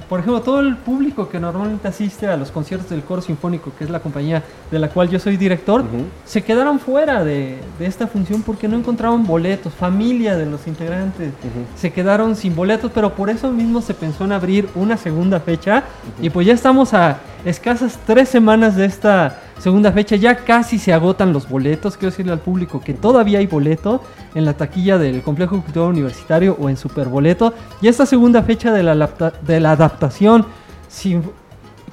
por 0.10 0.20
ejemplo, 0.20 0.42
todo 0.42 0.60
el 0.60 0.78
público 0.78 1.30
que 1.30 1.40
normalmente 1.40 1.88
asiste 1.88 2.28
a 2.28 2.38
los 2.38 2.52
conciertos 2.52 2.90
del 2.90 3.02
Coro 3.04 3.22
Sinfónico, 3.22 3.72
que 3.78 3.84
es 3.84 3.90
la 3.90 4.00
compañía 4.00 4.44
de 4.72 4.80
la 4.80 4.90
cual 4.90 5.10
yo 5.10 5.20
soy 5.20 5.38
director, 5.38 5.84
se 6.26 6.44
quedaron 6.44 6.80
fuera 6.80 7.24
de, 7.24 7.60
de 7.80 7.86
esta 7.86 8.08
función 8.08 8.44
porque 8.44 8.68
no 8.68 8.78
encontraban 8.78 9.26
boletos. 9.26 9.74
Familia 9.74 10.36
de 10.36 10.46
los 10.46 10.68
integrantes 10.68 11.34
se 11.76 11.92
quedaron 11.92 12.36
sin 12.36 12.56
boletos, 12.56 12.92
pero 12.94 13.14
por 13.14 13.30
eso 13.30 13.52
mismo 13.52 13.82
se 13.82 13.94
pensó 13.94 14.26
en 14.26 14.32
abrir 14.32 14.70
una 14.76 14.98
segunda 14.98 15.40
fecha. 15.40 15.84
Y 16.22 16.30
pues 16.30 16.48
ya 16.48 16.54
estamos 16.54 16.94
a 16.94 17.20
escasas 17.50 17.98
tres 18.06 18.30
semanas 18.30 18.76
de 18.76 18.86
esta 18.86 19.40
segunda 19.60 19.92
fecha. 19.92 20.16
Ya 20.16 20.36
casi 20.36 20.78
se 20.80 20.92
agotan 20.94 21.34
los 21.34 21.48
boletos. 21.50 21.96
Quiero 21.98 22.12
decirle 22.12 22.32
al 22.34 22.40
público 22.40 22.82
que 22.82 22.94
todavía 22.94 23.40
hay 23.40 23.48
boleto 23.48 24.02
en 24.36 24.46
la 24.46 24.54
taquilla 24.54 24.98
del 24.98 25.22
Complejo 25.22 25.62
Cultural 25.62 25.90
Universitario 25.90 26.58
o 26.60 26.70
en 26.70 26.78
Superboleto. 26.78 27.54
Y 27.82 27.88
esta 27.88 28.06
segunda 28.06 28.44
fecha 28.44 28.72
de 28.72 28.84
la, 28.84 29.10
de 29.46 29.60
la 29.60 29.72
adaptación 29.72 30.46
sin- 30.90 31.24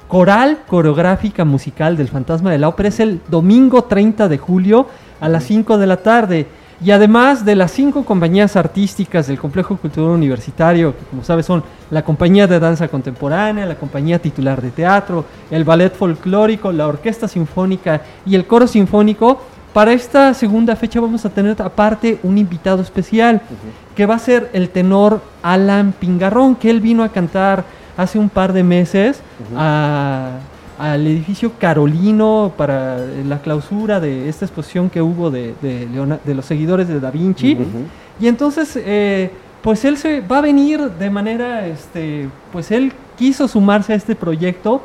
coral 0.07 0.59
coreográfica 0.67 1.45
musical 1.45 1.97
del 1.97 2.09
Fantasma 2.09 2.51
de 2.51 2.59
la 2.59 2.67
Ópera 2.69 2.89
es 2.89 2.99
el 2.99 3.21
domingo 3.27 3.85
30 3.85 4.27
de 4.27 4.37
julio 4.37 4.87
a 5.19 5.29
las 5.29 5.45
5 5.45 5.77
de 5.77 5.87
la 5.87 5.97
tarde. 5.97 6.47
Y 6.83 6.91
además 6.91 7.45
de 7.45 7.55
las 7.55 7.71
cinco 7.71 8.03
compañías 8.03 8.55
artísticas 8.55 9.27
del 9.27 9.39
Complejo 9.39 9.77
Cultural 9.77 10.11
Universitario, 10.11 10.95
que 10.97 11.05
como 11.05 11.23
sabes 11.23 11.45
son 11.45 11.63
la 11.89 12.03
Compañía 12.03 12.47
de 12.47 12.59
Danza 12.59 12.87
Contemporánea, 12.89 13.65
la 13.65 13.75
Compañía 13.75 14.19
Titular 14.19 14.61
de 14.61 14.71
Teatro, 14.71 15.23
el 15.51 15.63
Ballet 15.63 15.93
Folclórico, 15.95 16.71
la 16.71 16.87
Orquesta 16.87 17.27
Sinfónica 17.27 18.01
y 18.25 18.35
el 18.35 18.45
Coro 18.45 18.67
Sinfónico, 18.67 19.39
para 19.73 19.93
esta 19.93 20.33
segunda 20.33 20.75
fecha 20.75 20.99
vamos 21.01 21.25
a 21.25 21.29
tener 21.29 21.61
aparte 21.61 22.19
un 22.23 22.37
invitado 22.37 22.81
especial, 22.81 23.41
que 23.95 24.05
va 24.05 24.15
a 24.15 24.19
ser 24.19 24.49
el 24.53 24.69
tenor 24.69 25.21
Alan 25.43 25.93
Pingarrón, 25.97 26.55
que 26.55 26.69
él 26.69 26.81
vino 26.81 27.03
a 27.03 27.09
cantar 27.09 27.63
hace 27.97 28.19
un 28.19 28.29
par 28.29 28.51
de 28.53 28.63
meses 28.63 29.21
a- 29.57 30.31
al 30.77 31.07
edificio 31.07 31.53
Carolino 31.57 32.51
para 32.57 32.97
la 32.97 33.39
clausura 33.39 33.99
de 33.99 34.27
esta 34.27 34.45
exposición 34.45 34.89
que 34.89 35.01
hubo 35.01 35.31
de, 35.31 35.53
de 35.61 35.87
Leona- 35.87 36.19
de 36.23 36.35
los 36.35 36.45
seguidores 36.45 36.87
de 36.87 36.99
Da 36.99 37.11
Vinci. 37.11 37.55
Y 38.19 38.27
entonces, 38.27 38.77
eh, 38.77 39.31
pues 39.61 39.85
él 39.85 39.97
se 39.97 40.21
va 40.21 40.39
a 40.39 40.41
venir 40.41 40.79
de 40.81 41.09
manera, 41.09 41.65
este, 41.65 42.27
pues 42.51 42.71
él 42.71 42.91
quiso 43.17 43.47
sumarse 43.47 43.93
a 43.93 43.95
este 43.95 44.15
proyecto. 44.15 44.81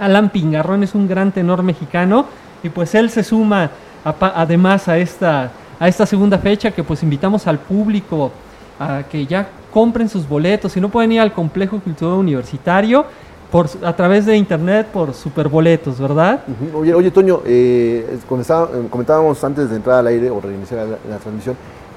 Alan 0.00 0.30
Pingarrón 0.30 0.82
es 0.82 0.94
un 0.94 1.06
gran 1.06 1.32
tenor 1.32 1.62
mexicano 1.62 2.24
y 2.62 2.68
pues 2.70 2.94
él 2.94 3.10
se 3.10 3.22
suma 3.22 3.70
apa- 4.04 4.32
además 4.34 4.88
a 4.88 4.96
esta, 4.98 5.50
a 5.78 5.88
esta 5.88 6.06
segunda 6.06 6.38
fecha 6.38 6.70
que 6.70 6.82
pues 6.82 7.02
invitamos 7.02 7.46
al 7.46 7.58
público 7.58 8.32
a 8.80 9.02
que 9.10 9.26
ya 9.26 9.46
compren 9.70 10.08
sus 10.08 10.26
boletos. 10.28 10.72
Si 10.72 10.80
no 10.80 10.88
pueden 10.88 11.12
ir 11.12 11.20
al 11.20 11.32
complejo 11.32 11.78
cultural 11.80 12.14
universitario 12.18 13.04
por, 13.52 13.68
a 13.84 13.94
través 13.94 14.26
de 14.26 14.36
internet 14.36 14.86
por 14.88 15.12
superboletos, 15.14 16.00
¿verdad? 16.00 16.40
Oye, 16.74 16.94
oye 16.94 17.10
Toño, 17.10 17.42
eh, 17.44 18.18
eh, 18.28 18.86
comentábamos 18.90 19.44
antes 19.44 19.70
de 19.70 19.76
entrar 19.76 19.98
al 19.98 20.06
aire 20.08 20.30
o 20.30 20.40
reiniciar 20.40 20.86
la, 20.86 20.96
la 21.08 21.18
transmisión 21.18 21.54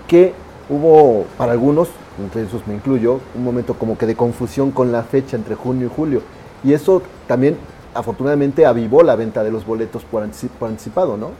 que 0.07 0.33
hubo 0.69 1.25
para 1.37 1.53
algunos, 1.53 1.87
entre 2.21 2.43
esos 2.43 2.67
me 2.67 2.75
incluyo, 2.75 3.19
un 3.35 3.43
momento 3.43 3.73
como 3.75 3.97
que 3.97 4.05
de 4.05 4.15
confusión 4.15 4.71
con 4.71 4.91
la 4.91 5.03
fecha 5.03 5.37
entre 5.37 5.55
junio 5.55 5.87
y 5.87 5.91
julio. 5.95 6.21
Y 6.63 6.73
eso 6.73 7.01
también 7.27 7.55
afortunadamente 7.93 8.65
avivó 8.65 9.01
la 9.01 9.15
venta 9.15 9.43
de 9.43 9.51
los 9.51 9.65
boletos 9.65 10.03
por, 10.03 10.23
antici- 10.23 10.49
por 10.59 10.69
anticipado, 10.69 11.15
¿no? 11.15 11.31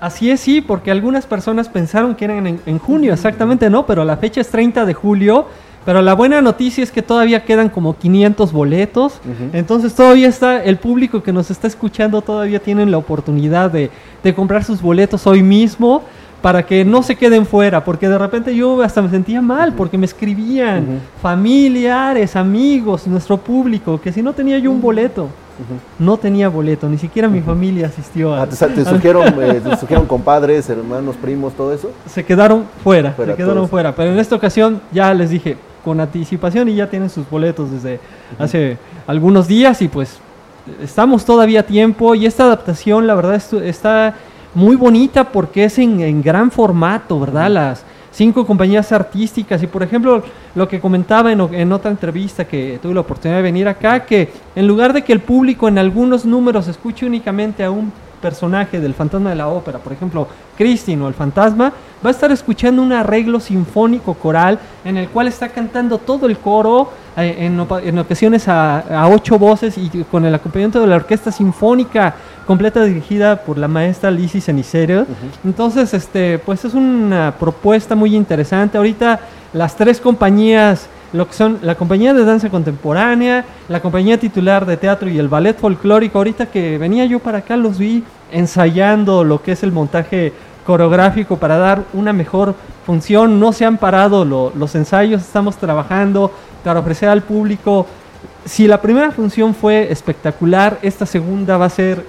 Así 0.00 0.30
es, 0.30 0.40
sí, 0.40 0.60
porque 0.60 0.90
algunas 0.92 1.26
personas 1.26 1.68
pensaron 1.68 2.14
que 2.14 2.24
eran 2.24 2.46
en, 2.46 2.60
en 2.66 2.78
junio, 2.78 3.12
exactamente 3.12 3.68
no, 3.68 3.84
pero 3.84 4.04
la 4.04 4.16
fecha 4.16 4.40
es 4.40 4.48
30 4.48 4.86
de 4.86 4.94
julio. 4.94 5.46
Pero 5.84 6.00
la 6.02 6.14
buena 6.14 6.40
noticia 6.40 6.84
es 6.84 6.92
que 6.92 7.02
todavía 7.02 7.44
quedan 7.44 7.68
como 7.68 7.96
500 7.96 8.52
boletos. 8.52 9.14
Entonces 9.52 9.94
todavía 9.94 10.28
está, 10.28 10.62
el 10.62 10.76
público 10.76 11.22
que 11.22 11.32
nos 11.32 11.50
está 11.50 11.66
escuchando 11.66 12.22
todavía 12.22 12.60
tienen 12.60 12.90
la 12.90 12.98
oportunidad 12.98 13.70
de, 13.70 13.90
de 14.22 14.34
comprar 14.34 14.64
sus 14.64 14.80
boletos 14.80 15.26
hoy 15.26 15.42
mismo 15.42 16.02
para 16.40 16.66
que 16.66 16.84
no 16.84 17.02
se 17.02 17.14
queden 17.14 17.46
fuera, 17.46 17.84
porque 17.84 18.08
de 18.08 18.18
repente 18.18 18.54
yo 18.54 18.82
hasta 18.82 19.00
me 19.00 19.08
sentía 19.08 19.40
mal, 19.40 19.72
porque 19.74 19.96
me 19.96 20.06
escribían 20.06 21.00
familiares, 21.22 22.34
amigos, 22.34 23.06
nuestro 23.06 23.38
público, 23.38 24.00
que 24.00 24.12
si 24.12 24.22
no 24.22 24.32
tenía 24.32 24.58
yo 24.58 24.72
un 24.72 24.80
boleto, 24.80 25.28
no 26.00 26.16
tenía 26.16 26.48
boleto, 26.48 26.88
ni 26.88 26.98
siquiera 26.98 27.28
mi 27.28 27.40
familia 27.40 27.86
asistió 27.86 28.34
a... 28.34 28.42
Ah, 28.42 28.46
¿Te, 28.48 28.56
te 28.56 28.84
surgieron, 28.84 29.28
eh, 29.40 29.60
te 29.62 29.76
surgieron 29.76 30.06
compadres, 30.06 30.68
hermanos, 30.68 31.14
primos, 31.16 31.52
todo 31.52 31.72
eso? 31.72 31.92
se 32.06 32.24
quedaron 32.24 32.64
fuera, 32.82 33.12
Fuera 33.12 33.32
se 33.32 33.36
quedaron 33.36 33.68
fuera. 33.68 33.94
Pero 33.94 34.10
en 34.10 34.18
esta 34.18 34.34
ocasión 34.34 34.80
ya 34.90 35.14
les 35.14 35.30
dije 35.30 35.56
con 35.84 36.00
anticipación 36.00 36.68
y 36.68 36.76
ya 36.76 36.88
tienen 36.88 37.10
sus 37.10 37.28
boletos 37.28 37.70
desde 37.70 38.00
hace 38.38 38.78
algunos 39.06 39.48
días 39.48 39.82
y 39.82 39.88
pues 39.88 40.18
estamos 40.82 41.24
todavía 41.24 41.60
a 41.60 41.64
tiempo 41.64 42.14
y 42.14 42.26
esta 42.26 42.44
adaptación 42.44 43.06
la 43.06 43.14
verdad 43.14 43.42
está 43.64 44.14
muy 44.54 44.76
bonita 44.76 45.24
porque 45.24 45.64
es 45.64 45.78
en, 45.78 46.00
en 46.00 46.22
gran 46.22 46.50
formato, 46.50 47.18
¿verdad? 47.18 47.50
Las 47.50 47.84
cinco 48.12 48.46
compañías 48.46 48.92
artísticas 48.92 49.62
y 49.62 49.66
por 49.66 49.82
ejemplo 49.82 50.22
lo 50.54 50.68
que 50.68 50.80
comentaba 50.80 51.32
en 51.32 51.72
otra 51.72 51.90
entrevista 51.90 52.44
que 52.44 52.78
tuve 52.80 52.94
la 52.94 53.00
oportunidad 53.00 53.38
de 53.38 53.42
venir 53.42 53.66
acá, 53.66 54.04
que 54.04 54.30
en 54.54 54.66
lugar 54.66 54.92
de 54.92 55.02
que 55.02 55.12
el 55.12 55.20
público 55.20 55.66
en 55.66 55.78
algunos 55.78 56.24
números 56.24 56.68
escuche 56.68 57.06
únicamente 57.06 57.64
a 57.64 57.70
un 57.70 57.90
personaje 58.22 58.80
del 58.80 58.94
fantasma 58.94 59.28
de 59.30 59.36
la 59.36 59.48
ópera, 59.48 59.78
por 59.78 59.92
ejemplo, 59.92 60.26
Christine 60.56 61.04
o 61.04 61.08
el 61.08 61.14
fantasma, 61.14 61.72
va 62.04 62.08
a 62.08 62.12
estar 62.12 62.32
escuchando 62.32 62.80
un 62.80 62.92
arreglo 62.92 63.40
sinfónico 63.40 64.14
coral 64.14 64.58
en 64.84 64.96
el 64.96 65.08
cual 65.08 65.28
está 65.28 65.50
cantando 65.50 65.98
todo 65.98 66.26
el 66.26 66.38
coro, 66.38 66.90
eh, 67.16 67.36
en, 67.40 67.98
ocasiones 67.98 68.48
a, 68.48 68.78
a 68.78 69.08
ocho 69.08 69.38
voces 69.38 69.76
y 69.76 69.90
con 70.10 70.24
el 70.24 70.34
acompañamiento 70.34 70.80
de 70.80 70.86
la 70.86 70.96
orquesta 70.96 71.30
sinfónica 71.30 72.14
completa 72.46 72.84
dirigida 72.84 73.42
por 73.44 73.58
la 73.58 73.68
maestra 73.68 74.10
Lizzie 74.10 74.40
Cenicero. 74.40 75.06
Entonces, 75.44 75.92
este, 75.94 76.38
pues 76.38 76.64
es 76.64 76.74
una 76.74 77.34
propuesta 77.38 77.94
muy 77.94 78.16
interesante. 78.16 78.78
Ahorita 78.78 79.20
las 79.52 79.76
tres 79.76 80.00
compañías 80.00 80.88
lo 81.12 81.26
que 81.26 81.34
son 81.34 81.58
la 81.62 81.74
compañía 81.74 82.14
de 82.14 82.24
danza 82.24 82.48
contemporánea, 82.50 83.44
la 83.68 83.80
compañía 83.80 84.18
titular 84.18 84.64
de 84.64 84.76
teatro 84.76 85.08
y 85.08 85.18
el 85.18 85.28
ballet 85.28 85.56
folclórico. 85.58 86.18
Ahorita 86.18 86.46
que 86.46 86.78
venía 86.78 87.04
yo 87.04 87.18
para 87.18 87.38
acá 87.38 87.56
los 87.56 87.78
vi 87.78 88.02
ensayando 88.30 89.24
lo 89.24 89.42
que 89.42 89.52
es 89.52 89.62
el 89.62 89.72
montaje 89.72 90.32
coreográfico 90.66 91.36
para 91.36 91.58
dar 91.58 91.82
una 91.92 92.12
mejor 92.12 92.54
función. 92.86 93.38
No 93.38 93.52
se 93.52 93.64
han 93.64 93.76
parado 93.78 94.24
lo- 94.24 94.52
los 94.56 94.74
ensayos, 94.74 95.20
estamos 95.22 95.56
trabajando 95.56 96.30
para 96.64 96.80
ofrecer 96.80 97.08
al 97.08 97.22
público 97.22 97.86
si 98.44 98.66
la 98.66 98.80
primera 98.80 99.10
función 99.12 99.54
fue 99.54 99.90
espectacular, 99.92 100.78
esta 100.82 101.06
segunda 101.06 101.56
va 101.56 101.66
a 101.66 101.70
ser 101.70 102.04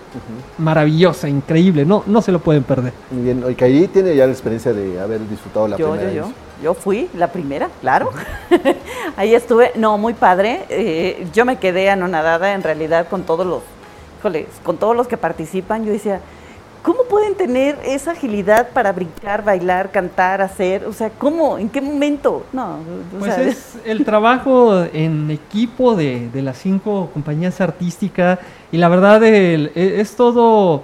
maravillosa, 0.58 1.30
increíble, 1.30 1.86
no, 1.86 2.04
no 2.08 2.22
se 2.22 2.32
lo 2.32 2.40
pueden 2.40 2.64
perder. 2.64 2.94
Muy 3.12 3.24
bien, 3.24 3.44
hoy 3.44 3.56
Kairi 3.56 3.88
tiene 3.88 4.16
ya 4.16 4.26
la 4.26 4.32
experiencia 4.32 4.74
de 4.74 5.00
haber 5.00 5.28
disfrutado 5.28 5.68
la 5.68 5.78
Yo, 5.78 5.92
primera 5.92 6.12
yo, 6.12 6.18
yo. 6.22 6.28
vez. 6.28 6.36
Yo 6.64 6.74
fui 6.74 7.10
la 7.18 7.28
primera, 7.28 7.70
claro. 7.82 8.12
Ahí 9.18 9.36
estuve, 9.36 9.72
no, 9.76 9.98
muy 9.98 10.14
padre. 10.14 10.62
Eh, 10.70 11.28
yo 11.34 11.44
me 11.44 11.58
quedé 11.58 11.90
anonadada 11.90 12.54
en 12.54 12.64
realidad 12.64 13.08
con 13.10 13.24
todos 13.24 13.46
los, 13.46 13.64
híjoles, 14.20 14.48
con 14.64 14.78
todos 14.78 14.96
los 14.96 15.08
que 15.08 15.18
participan. 15.18 15.84
Yo 15.86 15.92
decía, 15.92 16.22
¿cómo 16.84 17.00
pueden 17.10 17.36
tener 17.36 17.80
esa 17.86 18.12
agilidad 18.12 18.70
para 18.72 18.92
brincar, 18.94 19.44
bailar, 19.44 19.92
cantar, 19.92 20.42
hacer? 20.42 20.86
O 20.86 20.94
sea, 20.94 21.10
¿cómo? 21.12 21.58
¿En 21.58 21.70
qué 21.70 21.82
momento? 21.82 22.46
No, 22.54 22.80
o 23.18 23.20
Pues 23.20 23.24
sea, 23.24 23.42
es 23.48 23.78
el 23.86 24.04
trabajo 24.04 24.84
en 24.92 25.30
equipo 25.32 25.96
de, 25.96 26.30
de 26.30 26.42
las 26.42 26.58
cinco 26.58 27.10
compañías 27.14 27.62
artísticas 27.62 28.40
y 28.72 28.78
la 28.78 28.90
verdad 28.90 29.24
el- 29.24 29.72
e- 29.76 30.02
es 30.02 30.16
todo 30.16 30.84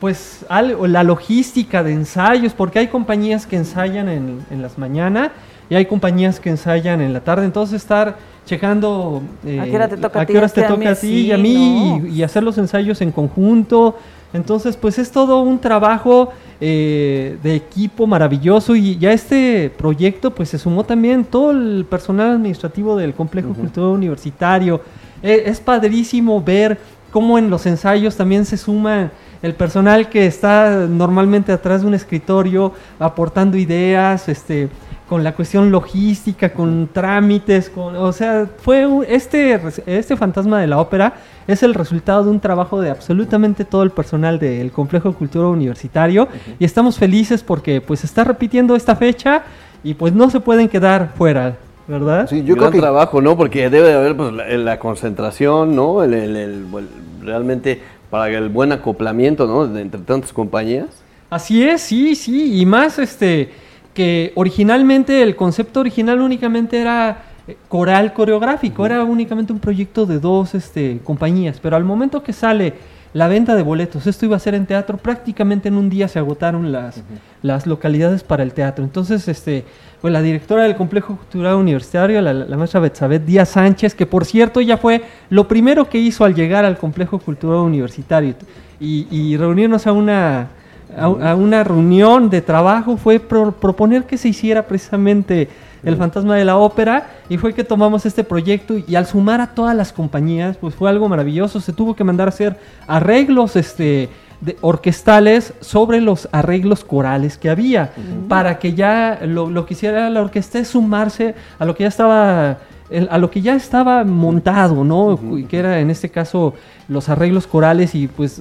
pues 0.00 0.44
algo, 0.48 0.86
la 0.86 1.02
logística 1.04 1.82
de 1.82 1.92
ensayos, 1.92 2.52
porque 2.52 2.78
hay 2.80 2.88
compañías 2.88 3.46
que 3.46 3.56
ensayan 3.56 4.08
en, 4.08 4.44
en 4.50 4.62
las 4.62 4.78
mañanas 4.78 5.30
y 5.70 5.74
hay 5.74 5.86
compañías 5.86 6.38
que 6.38 6.50
ensayan 6.50 7.00
en 7.00 7.12
la 7.12 7.20
tarde, 7.20 7.44
entonces 7.46 7.76
estar 7.82 8.16
checando 8.44 9.22
eh, 9.44 9.58
¿A 9.60 9.64
qué 9.64 9.76
hora 9.76 9.88
te 9.88 9.96
toca 9.96 10.20
a 10.20 10.26
ti? 10.26 10.32
a 10.36 10.48
toca 10.68 10.90
a 10.90 10.94
ti 11.00 11.08
y 11.08 11.32
a 11.32 11.36
sí, 11.36 11.42
mí 11.42 11.54
no. 11.54 12.08
y, 12.08 12.08
y 12.18 12.22
hacer 12.22 12.42
los 12.42 12.58
ensayos 12.58 13.00
en 13.00 13.10
conjunto. 13.12 13.96
Entonces, 14.32 14.76
pues 14.76 14.98
es 14.98 15.10
todo 15.10 15.40
un 15.40 15.58
trabajo 15.58 16.30
eh, 16.60 17.38
de 17.42 17.54
equipo 17.54 18.06
maravilloso 18.06 18.74
y 18.76 18.98
ya 18.98 19.12
este 19.12 19.70
proyecto 19.76 20.30
pues 20.30 20.48
se 20.48 20.58
sumó 20.58 20.84
también 20.84 21.24
todo 21.24 21.50
el 21.50 21.86
personal 21.88 22.32
administrativo 22.32 22.96
del 22.96 23.14
Complejo 23.14 23.54
Cultural 23.54 23.90
Universitario. 23.90 24.80
Eh, 25.22 25.44
es 25.46 25.60
padrísimo 25.60 26.42
ver 26.42 26.78
cómo 27.10 27.38
en 27.38 27.50
los 27.50 27.66
ensayos 27.66 28.16
también 28.16 28.44
se 28.44 28.56
suma 28.56 29.10
el 29.42 29.54
personal 29.54 30.08
que 30.08 30.26
está 30.26 30.86
normalmente 30.88 31.52
atrás 31.52 31.82
de 31.82 31.86
un 31.86 31.94
escritorio 31.94 32.72
aportando 32.98 33.56
ideas, 33.56 34.28
este 34.28 34.68
con 35.08 35.22
la 35.22 35.32
cuestión 35.34 35.70
logística, 35.70 36.52
con 36.52 36.88
trámites, 36.92 37.70
con, 37.70 37.94
o 37.96 38.12
sea, 38.12 38.46
fue 38.58 38.86
un- 38.86 39.04
este, 39.08 39.60
este 39.86 40.16
fantasma 40.16 40.60
de 40.60 40.66
la 40.66 40.78
ópera 40.80 41.14
es 41.46 41.62
el 41.62 41.74
resultado 41.74 42.24
de 42.24 42.30
un 42.30 42.40
trabajo 42.40 42.80
de 42.80 42.90
absolutamente 42.90 43.64
todo 43.64 43.84
el 43.84 43.90
personal 43.90 44.38
del 44.40 44.72
Complejo 44.72 45.12
Cultura 45.12 45.46
Universitario 45.48 46.26
y 46.58 46.64
estamos 46.64 46.98
felices 46.98 47.42
porque 47.44 47.80
pues 47.80 48.00
se 48.00 48.06
está 48.06 48.24
repitiendo 48.24 48.74
esta 48.74 48.96
fecha 48.96 49.44
y 49.84 49.94
pues 49.94 50.12
no 50.12 50.28
se 50.28 50.40
pueden 50.40 50.68
quedar 50.68 51.12
fuera, 51.16 51.56
¿verdad? 51.86 52.26
Sí, 52.28 52.38
yo 52.42 52.56
Gran 52.56 52.58
creo 52.58 52.70
que 52.72 52.78
trabajo, 52.80 53.20
¿no? 53.22 53.36
Porque 53.36 53.70
debe 53.70 53.88
de 53.88 53.94
haber 53.94 54.16
pues, 54.16 54.32
la, 54.32 54.48
la 54.48 54.78
concentración, 54.80 55.76
¿no? 55.76 56.02
El, 56.02 56.14
el- 56.14 56.36
el- 56.36 56.66
el- 56.74 56.88
realmente 57.24 57.80
para 58.10 58.28
el 58.28 58.48
buen 58.48 58.72
acoplamiento, 58.72 59.46
¿no? 59.46 59.68
De 59.68 59.82
entre 59.82 60.00
tantas 60.00 60.32
compañías. 60.32 60.86
Así 61.30 61.62
es, 61.62 61.80
sí, 61.82 62.16
sí, 62.16 62.60
y 62.60 62.66
más 62.66 62.98
este 62.98 63.52
que 63.96 64.32
originalmente 64.34 65.22
el 65.22 65.34
concepto 65.36 65.80
original 65.80 66.20
únicamente 66.20 66.78
era 66.78 67.22
eh, 67.48 67.56
coral 67.66 68.12
coreográfico, 68.12 68.84
era 68.84 69.02
únicamente 69.02 69.54
un 69.54 69.58
proyecto 69.58 70.04
de 70.04 70.20
dos 70.20 70.54
este, 70.54 71.00
compañías, 71.02 71.58
pero 71.62 71.76
al 71.76 71.84
momento 71.84 72.22
que 72.22 72.34
sale 72.34 72.74
la 73.14 73.26
venta 73.26 73.56
de 73.56 73.62
boletos, 73.62 74.06
esto 74.06 74.26
iba 74.26 74.36
a 74.36 74.38
ser 74.38 74.54
en 74.54 74.66
teatro, 74.66 74.98
prácticamente 74.98 75.68
en 75.68 75.76
un 75.76 75.88
día 75.88 76.08
se 76.08 76.18
agotaron 76.18 76.70
las, 76.70 77.02
las 77.40 77.66
localidades 77.66 78.22
para 78.22 78.42
el 78.42 78.52
teatro. 78.52 78.84
Entonces, 78.84 79.26
este, 79.28 79.64
pues 80.02 80.12
la 80.12 80.20
directora 80.20 80.64
del 80.64 80.76
Complejo 80.76 81.16
Cultural 81.16 81.54
Universitario, 81.54 82.20
la, 82.20 82.34
la 82.34 82.56
maestra 82.58 82.80
Betsabeth 82.80 83.24
Díaz 83.24 83.48
Sánchez, 83.48 83.94
que 83.94 84.04
por 84.04 84.26
cierto 84.26 84.60
ella 84.60 84.76
fue 84.76 85.02
lo 85.30 85.48
primero 85.48 85.88
que 85.88 85.96
hizo 85.96 86.26
al 86.26 86.34
llegar 86.34 86.66
al 86.66 86.76
Complejo 86.76 87.18
Cultural 87.18 87.60
Universitario 87.60 88.34
y, 88.78 89.06
y 89.10 89.38
reunirnos 89.38 89.86
a 89.86 89.92
una, 89.92 90.48
a, 90.96 91.04
a 91.30 91.34
una 91.36 91.62
reunión 91.64 92.30
de 92.30 92.40
trabajo, 92.42 92.96
fue 92.96 93.18
pro- 93.20 93.52
proponer 93.52 94.04
que 94.04 94.16
se 94.18 94.28
hiciera 94.28 94.66
precisamente 94.66 95.48
el 95.84 95.96
fantasma 95.96 96.34
de 96.36 96.44
la 96.44 96.56
ópera 96.56 97.06
y 97.28 97.36
fue 97.36 97.54
que 97.54 97.62
tomamos 97.62 98.06
este 98.06 98.24
proyecto 98.24 98.74
y 98.76 98.96
al 98.96 99.06
sumar 99.06 99.40
a 99.40 99.48
todas 99.48 99.76
las 99.76 99.92
compañías, 99.92 100.56
pues 100.56 100.74
fue 100.74 100.88
algo 100.90 101.08
maravilloso, 101.08 101.60
se 101.60 101.72
tuvo 101.72 101.94
que 101.94 102.02
mandar 102.02 102.26
a 102.26 102.30
hacer 102.30 102.56
arreglos 102.88 103.54
este, 103.56 104.08
de- 104.40 104.56
orquestales 104.62 105.52
sobre 105.60 106.00
los 106.00 106.28
arreglos 106.32 106.82
corales 106.82 107.38
que 107.38 107.50
había, 107.50 107.92
para 108.28 108.58
que 108.58 108.74
ya 108.74 109.20
lo, 109.24 109.48
lo 109.50 109.64
que 109.66 109.74
hiciera 109.74 110.10
la 110.10 110.22
orquesta 110.22 110.58
es 110.58 110.68
sumarse 110.68 111.34
a 111.58 111.64
lo 111.64 111.74
que 111.76 111.84
ya 111.84 111.88
estaba 111.88 112.58
el- 112.90 113.08
a 113.10 113.18
lo 113.18 113.30
que 113.30 113.40
ya 113.40 113.54
estaba 113.54 114.04
montado, 114.04 114.84
¿no? 114.84 115.18
Que 115.48 115.58
era 115.58 115.80
en 115.80 115.90
este 115.90 116.08
caso 116.08 116.54
los 116.88 117.08
arreglos 117.08 117.46
corales 117.46 117.94
y 117.94 118.06
pues, 118.08 118.40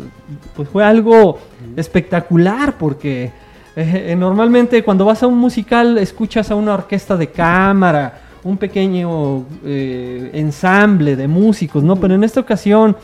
pues 0.55 0.69
fue 0.69 0.83
algo 0.83 1.39
espectacular 1.75 2.77
porque 2.77 3.31
eh, 3.75 4.05
eh, 4.11 4.15
normalmente 4.15 4.83
cuando 4.83 5.05
vas 5.05 5.21
a 5.23 5.27
un 5.27 5.37
musical 5.37 5.97
escuchas 5.97 6.49
a 6.51 6.55
una 6.55 6.73
orquesta 6.73 7.17
de 7.17 7.27
cámara, 7.27 8.19
un 8.43 8.57
pequeño 8.57 9.43
eh, 9.65 10.29
ensamble 10.33 11.15
de 11.15 11.27
músicos, 11.27 11.83
¿no? 11.83 11.95
Pero 11.95 12.13
en 12.15 12.23
esta 12.23 12.39
ocasión 12.39 12.95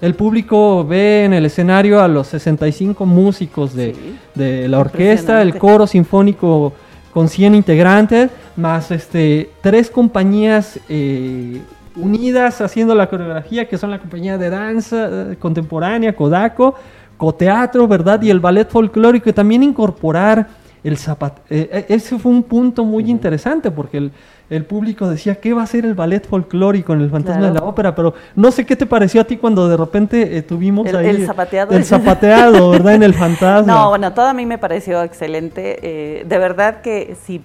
el 0.00 0.14
público 0.14 0.84
ve 0.86 1.24
en 1.24 1.32
el 1.34 1.46
escenario 1.46 2.00
a 2.00 2.08
los 2.08 2.26
65 2.28 3.04
músicos 3.06 3.74
de, 3.74 3.94
de 4.34 4.68
la 4.68 4.78
orquesta, 4.78 5.42
el 5.42 5.56
coro 5.58 5.86
sinfónico 5.86 6.72
con 7.12 7.28
100 7.28 7.54
integrantes, 7.54 8.30
más 8.56 8.90
este, 8.90 9.50
tres 9.60 9.90
compañías 9.90 10.78
eh, 10.88 11.60
unidas 11.96 12.60
haciendo 12.60 12.94
la 12.94 13.08
coreografía, 13.08 13.68
que 13.68 13.78
son 13.78 13.90
la 13.90 13.98
compañía 13.98 14.38
de 14.38 14.50
danza 14.50 15.08
eh, 15.10 15.36
contemporánea, 15.38 16.14
Kodako, 16.14 16.74
Coteatro, 17.16 17.86
¿verdad? 17.86 18.22
Y 18.22 18.30
el 18.30 18.40
ballet 18.40 18.68
folclórico, 18.68 19.28
y 19.28 19.32
también 19.32 19.62
incorporar 19.62 20.48
el 20.82 20.96
zapat... 20.96 21.38
eh, 21.50 21.68
eh, 21.72 21.86
ese 21.88 22.18
fue 22.18 22.32
un 22.32 22.42
punto 22.42 22.84
muy 22.84 23.10
interesante, 23.10 23.70
porque 23.70 23.98
el, 23.98 24.12
el 24.50 24.64
público 24.64 25.08
decía, 25.08 25.36
¿qué 25.36 25.54
va 25.54 25.62
a 25.62 25.66
ser 25.66 25.84
el 25.86 25.94
ballet 25.94 26.26
folclórico 26.26 26.92
en 26.92 27.00
el 27.02 27.10
Fantasma 27.10 27.46
de 27.48 27.54
la 27.54 27.60
Ópera? 27.62 27.94
Pero 27.94 28.14
no 28.36 28.50
sé 28.50 28.66
qué 28.66 28.76
te 28.76 28.84
pareció 28.84 29.20
a 29.20 29.24
ti 29.24 29.36
cuando 29.36 29.68
de 29.68 29.76
repente 29.76 30.36
eh, 30.36 30.42
tuvimos 30.42 30.86
El- 30.88 30.96
ahí... 30.96 31.06
el 31.08 31.26
zapateado. 31.26 31.72
El 31.76 31.84
zapateado, 31.84 32.70
¿verdad? 32.70 32.94
En 32.96 33.02
el 33.04 33.14
Fantasma. 33.22 33.72
No, 33.72 33.88
bueno, 33.90 34.12
todo 34.12 34.26
a 34.26 34.34
mí 34.34 34.44
me 34.46 34.58
pareció 34.58 35.02
excelente. 35.02 35.78
eh, 35.82 36.24
de 36.24 36.38
verdad 36.38 36.80
que 36.82 37.16
si 37.24 37.42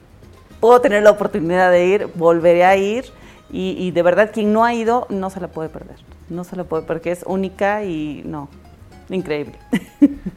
puedo 0.60 0.82
tener 0.82 1.03
la 1.03 1.12
oportunidad 1.12 1.70
de 1.72 1.86
ir, 1.86 2.08
volveré 2.16 2.66
a 2.66 2.76
ir. 2.76 3.06
Y, 3.51 3.76
y 3.80 3.91
de 3.91 4.01
verdad, 4.01 4.32
quien 4.34 4.51
no 4.51 4.66
ha 4.66 4.74
ido, 4.74 5.06
no 5.10 5.30
se 5.30 5.39
la 5.39 5.47
puede 5.47 5.70
perder. 5.70 5.97
No 6.30 6.43
se 6.43 6.56
la 6.56 6.64
puede, 6.64 6.82
porque 6.84 7.12
es 7.12 7.24
única 7.28 7.84
y 7.84 8.24
no, 8.26 8.49
increíble. 9.10 9.53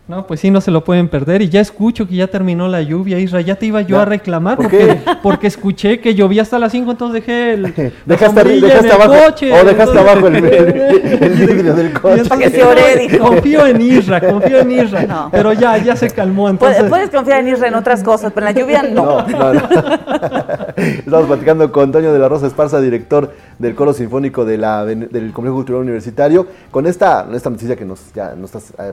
No, 0.07 0.27
pues 0.27 0.41
sí, 0.41 0.51
no 0.51 0.61
se 0.63 0.71
lo 0.71 0.85
pueden 0.85 1.09
perder. 1.09 1.43
Y 1.43 1.49
ya 1.51 1.61
escucho 1.61 2.09
que 2.09 2.15
ya 2.15 2.27
terminó 2.29 2.67
la 2.69 2.81
lluvia, 2.83 3.19
Isra. 3.19 3.41
Ya 3.43 3.57
te 3.57 3.67
iba 3.67 3.83
yo 3.83 3.97
Ya. 3.97 4.03
a 4.03 4.05
reclamar 4.07 4.57
¿Por 4.57 4.71
porque, 4.71 5.01
porque 5.23 5.47
escuché 5.47 6.01
que 6.01 6.15
llovía 6.15 6.43
hasta 6.43 6.59
las 6.59 6.73
5, 6.73 6.91
entonces 6.93 7.21
dejé 7.27 7.53
el. 7.55 7.63
Dejaste, 8.07 8.45
dejaste 8.45 8.79
en 8.79 8.85
el 8.87 8.91
abajo, 8.93 9.15
coche, 9.27 9.53
o 9.53 9.65
dejaste 9.65 9.99
entonces- 9.99 9.99
abajo 10.13 10.27
el, 10.29 10.37
el- 10.45 11.23
el 11.23 11.31
vidrio 11.35 11.75
del 11.75 11.93
coche. 11.93 12.25
Para 12.25 12.41
que 12.43 12.51
se 12.51 12.63
ore, 12.63 12.97
dijo. 13.09 13.27
Confío 13.29 13.67
en 13.67 13.81
Isra, 13.83 14.21
confío 14.21 14.61
en 14.61 14.73
Isra. 14.73 15.03
No. 15.03 15.29
Pero 15.31 15.53
ya, 15.53 15.77
ya 15.79 15.95
se 15.97 16.09
calmó. 16.11 16.49
Entonces, 16.49 16.85
puedes 16.85 17.11
confiar 17.11 17.41
en 17.41 17.49
Isra 17.49 17.69
en 17.69 17.75
otras 17.75 18.03
cosas, 18.03 18.33
pero 18.35 18.47
en 18.49 18.55
la 18.55 18.61
lluvia 18.61 18.83
no. 18.83 19.27
No, 19.27 19.27
no, 19.29 19.53
no. 19.55 19.61
Estamos 20.77 21.27
platicando 21.27 21.71
con 21.73 21.93
Toño 21.93 22.13
de 22.13 22.19
la 22.19 22.29
Rosa 22.29 22.47
Esparza, 22.47 22.81
director 22.81 23.35
del 23.59 23.75
Coro 23.75 23.93
Sinfónico 23.93 24.45
de 24.45 24.57
la, 24.59 24.85
del 24.85 25.33
Complejo 25.33 25.57
Cultural 25.57 25.83
Universitario, 25.83 26.47
con 26.71 26.87
esta, 26.87 27.27
esta 27.33 27.51
noticia 27.51 27.75
que 27.77 27.85
nos, 27.85 28.13
ya 28.15 28.35
nos 28.37 28.55
estás 28.55 28.71
eh, 28.79 28.93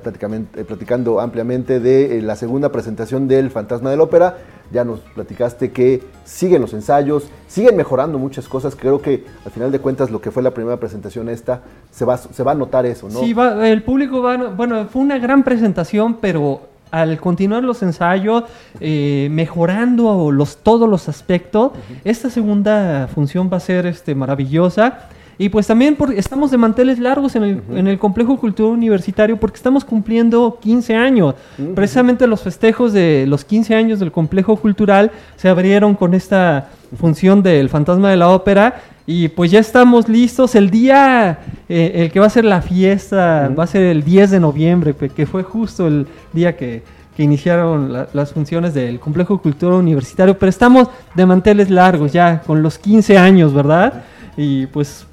eh, 0.56 0.64
platicando 0.64 1.20
ampliamente 1.20 1.80
de 1.80 2.18
eh, 2.18 2.22
la 2.22 2.36
segunda 2.36 2.72
presentación 2.72 3.28
del 3.28 3.52
Fantasma 3.52 3.92
del 3.92 4.02
Ópera. 4.02 4.38
Ya 4.72 4.84
nos 4.84 5.00
platicaste 5.02 5.72
que 5.72 6.02
siguen 6.24 6.60
los 6.62 6.74
ensayos, 6.74 7.30
siguen 7.48 7.76
mejorando 7.78 8.18
muchas 8.18 8.48
cosas. 8.48 8.76
Creo 8.76 9.00
que 9.00 9.24
al 9.46 9.52
final 9.52 9.72
de 9.72 9.78
cuentas 9.78 10.10
lo 10.10 10.20
que 10.20 10.32
fue 10.32 10.42
la 10.42 10.50
primera 10.52 10.78
presentación 10.78 11.30
esta, 11.30 11.62
se 11.92 12.04
va, 12.04 12.18
se 12.18 12.42
va 12.42 12.54
a 12.54 12.56
notar 12.56 12.84
eso, 12.88 13.08
¿no? 13.08 13.20
Sí, 13.20 13.34
va- 13.34 13.70
el 13.70 13.84
público 13.84 14.24
va, 14.24 14.36
bueno, 14.50 14.88
fue 14.88 15.04
una 15.04 15.20
gran 15.20 15.44
presentación, 15.44 16.16
pero 16.20 16.62
al 16.92 17.18
continuar 17.20 17.64
los 17.64 17.82
ensayos, 17.84 18.44
eh, 18.80 19.28
mejorando 19.32 20.32
los, 20.32 20.58
todos 20.58 20.90
los 20.90 21.10
aspectos, 21.10 21.72
esta 22.04 22.30
segunda 22.30 23.08
función 23.14 23.50
va 23.52 23.58
a 23.58 23.60
ser 23.60 23.86
este, 23.86 24.16
maravillosa. 24.16 25.00
Y 25.38 25.50
pues 25.50 25.68
también 25.68 25.98
por- 25.98 26.14
estamos 26.14 26.50
de 26.52 26.58
manteles 26.58 26.98
largos 26.98 27.36
en 27.36 27.44
el, 27.44 27.62
en 27.74 27.88
el 27.88 28.00
Complejo 28.00 28.38
Cultural 28.38 28.72
Universitario 28.72 29.36
porque 29.38 29.58
estamos 29.58 29.84
cumpliendo 29.84 30.60
15 30.62 30.96
años. 30.96 31.36
Precisamente 31.76 32.26
los 32.26 32.42
festejos 32.42 32.94
de 32.94 33.26
los 33.28 33.44
15 33.44 33.76
años 33.76 34.00
del 34.00 34.14
Complejo 34.14 34.56
Cultural 34.56 35.12
se 35.36 35.50
abrieron 35.50 35.96
con 35.96 36.14
esta 36.14 36.70
función 36.98 37.44
del 37.44 37.68
Fantasma 37.68 38.10
de 38.12 38.16
la 38.16 38.30
Ópera 38.30 38.76
y 39.08 39.28
pues 39.28 39.52
ya 39.52 39.60
estamos 39.60 40.10
listos. 40.10 40.56
El 40.56 40.70
día, 40.70 41.40
eh, 41.70 41.92
el 41.96 42.12
que 42.12 42.20
va 42.20 42.26
a 42.26 42.30
ser 42.30 42.46
la 42.46 42.62
fiesta, 42.62 43.52
va 43.58 43.64
a 43.66 43.68
ser 43.68 43.84
el 43.84 44.04
10 44.04 44.32
de 44.32 44.40
noviembre, 44.40 44.96
que 44.96 45.26
fue 45.26 45.44
justo 45.44 45.88
el 45.88 46.08
día 46.34 46.58
que, 46.58 46.82
que 47.16 47.24
iniciaron 47.24 47.94
la- 47.94 48.08
las 48.14 48.34
funciones 48.34 48.74
del 48.74 49.00
Complejo 49.00 49.40
Cultural 49.42 49.80
Universitario. 49.80 50.38
Pero 50.40 50.50
estamos 50.50 50.90
de 51.14 51.26
manteles 51.26 51.70
largos 51.70 52.14
ya, 52.14 52.42
con 52.42 52.64
los 52.64 52.78
15 52.80 53.18
años, 53.18 53.54
¿verdad? 53.54 54.04
Y 54.38 54.66
pues 54.68 55.06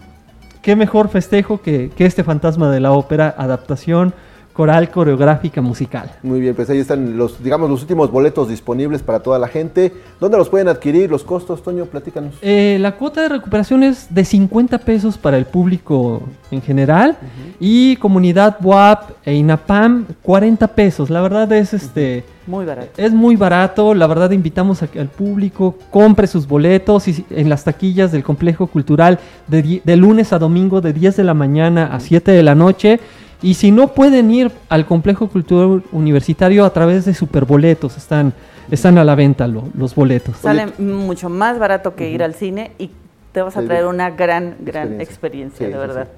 qué 0.63 0.75
mejor 0.75 1.09
festejo 1.09 1.61
que, 1.61 1.91
que 1.95 2.07
este 2.07 2.25
fantasma 2.25 2.71
de 2.71 2.81
la 2.81 2.93
ópera, 2.93 3.35
adaptación 3.37 4.15
coral, 4.53 4.91
coreográfica, 4.91 5.61
musical. 5.61 6.11
Muy 6.23 6.41
bien, 6.41 6.55
pues 6.55 6.69
ahí 6.71 6.79
están 6.79 7.17
los, 7.17 7.43
digamos, 7.43 7.71
los 7.71 7.81
últimos 7.81 8.11
boletos 8.11 8.49
disponibles 8.49 9.03
para 9.03 9.21
toda 9.21 9.39
la 9.39 9.49
gente. 9.49 9.93
¿Dónde 10.21 10.37
los 10.39 10.49
pueden 10.49 10.69
adquirir? 10.69 11.11
¿Los 11.11 11.25
costos, 11.25 11.63
Toño? 11.63 11.87
Platícanos. 11.87 12.35
Eh, 12.43 12.77
la 12.81 12.93
cuota 12.93 13.23
de 13.23 13.29
recuperación 13.31 13.83
es 13.83 14.15
de 14.15 14.25
50 14.25 14.79
pesos 14.79 15.19
para 15.19 15.37
el 15.39 15.47
público 15.47 16.23
en 16.51 16.63
general 16.63 17.17
y 17.59 17.97
comunidad 17.97 18.57
WAP 18.63 19.11
e 19.25 19.35
INAPAM 19.35 20.07
40 20.23 20.67
pesos. 20.69 21.11
La 21.11 21.21
verdad 21.23 21.51
es 21.53 21.73
este 21.75 22.25
Muy 22.47 22.65
barato. 22.65 22.91
es 22.97 23.13
muy 23.13 23.37
barato. 23.37 23.95
La 23.95 24.07
verdad 24.07 24.31
invitamos 24.33 24.83
a 24.83 24.87
que 24.89 25.01
al 25.01 25.09
público 25.09 25.77
compre 25.91 26.27
sus 26.27 26.47
boletos 26.47 27.09
y 27.09 27.25
en 27.31 27.49
las 27.49 27.65
taquillas 27.65 28.13
del 28.13 28.23
complejo 28.23 28.67
cultural 28.67 29.19
de, 29.49 29.81
de 29.85 29.97
lunes 29.97 30.33
a 30.33 30.39
domingo 30.39 30.81
de 30.81 30.93
10 30.93 31.17
de 31.17 31.25
la 31.25 31.35
mañana 31.35 31.87
a 31.93 32.01
7 32.01 32.31
de 32.33 32.43
la 32.43 32.55
noche. 32.55 33.01
Y 33.43 33.55
si 33.55 33.71
no 33.73 33.89
pueden 33.89 34.31
ir 34.31 34.53
al 34.69 34.87
complejo 34.87 35.29
cultural 35.29 35.83
universitario 35.93 36.65
a 36.65 36.73
través 36.73 37.05
de 37.05 37.15
superboletos, 37.15 37.97
están, 37.97 38.33
están 38.71 38.99
a 38.99 39.05
la 39.05 39.15
venta 39.15 39.47
lo- 39.49 39.65
los 39.77 39.95
boletos. 39.95 40.37
Sale 40.37 40.67
mucho 40.79 41.29
más 41.29 41.59
barato 41.59 41.95
que 41.97 42.09
ir 42.11 42.23
al 42.23 42.35
cine 42.35 42.71
y 42.79 42.91
te 43.33 43.43
vas 43.43 43.57
a 43.57 43.63
traer 43.63 43.87
una 43.87 44.11
gran, 44.11 44.57
gran 44.61 45.01
experiencia. 45.01 45.03
experiencia, 45.03 45.59
Sí, 45.59 45.73
de 45.73 45.73
sí, 45.73 45.79
verdad. 45.79 46.09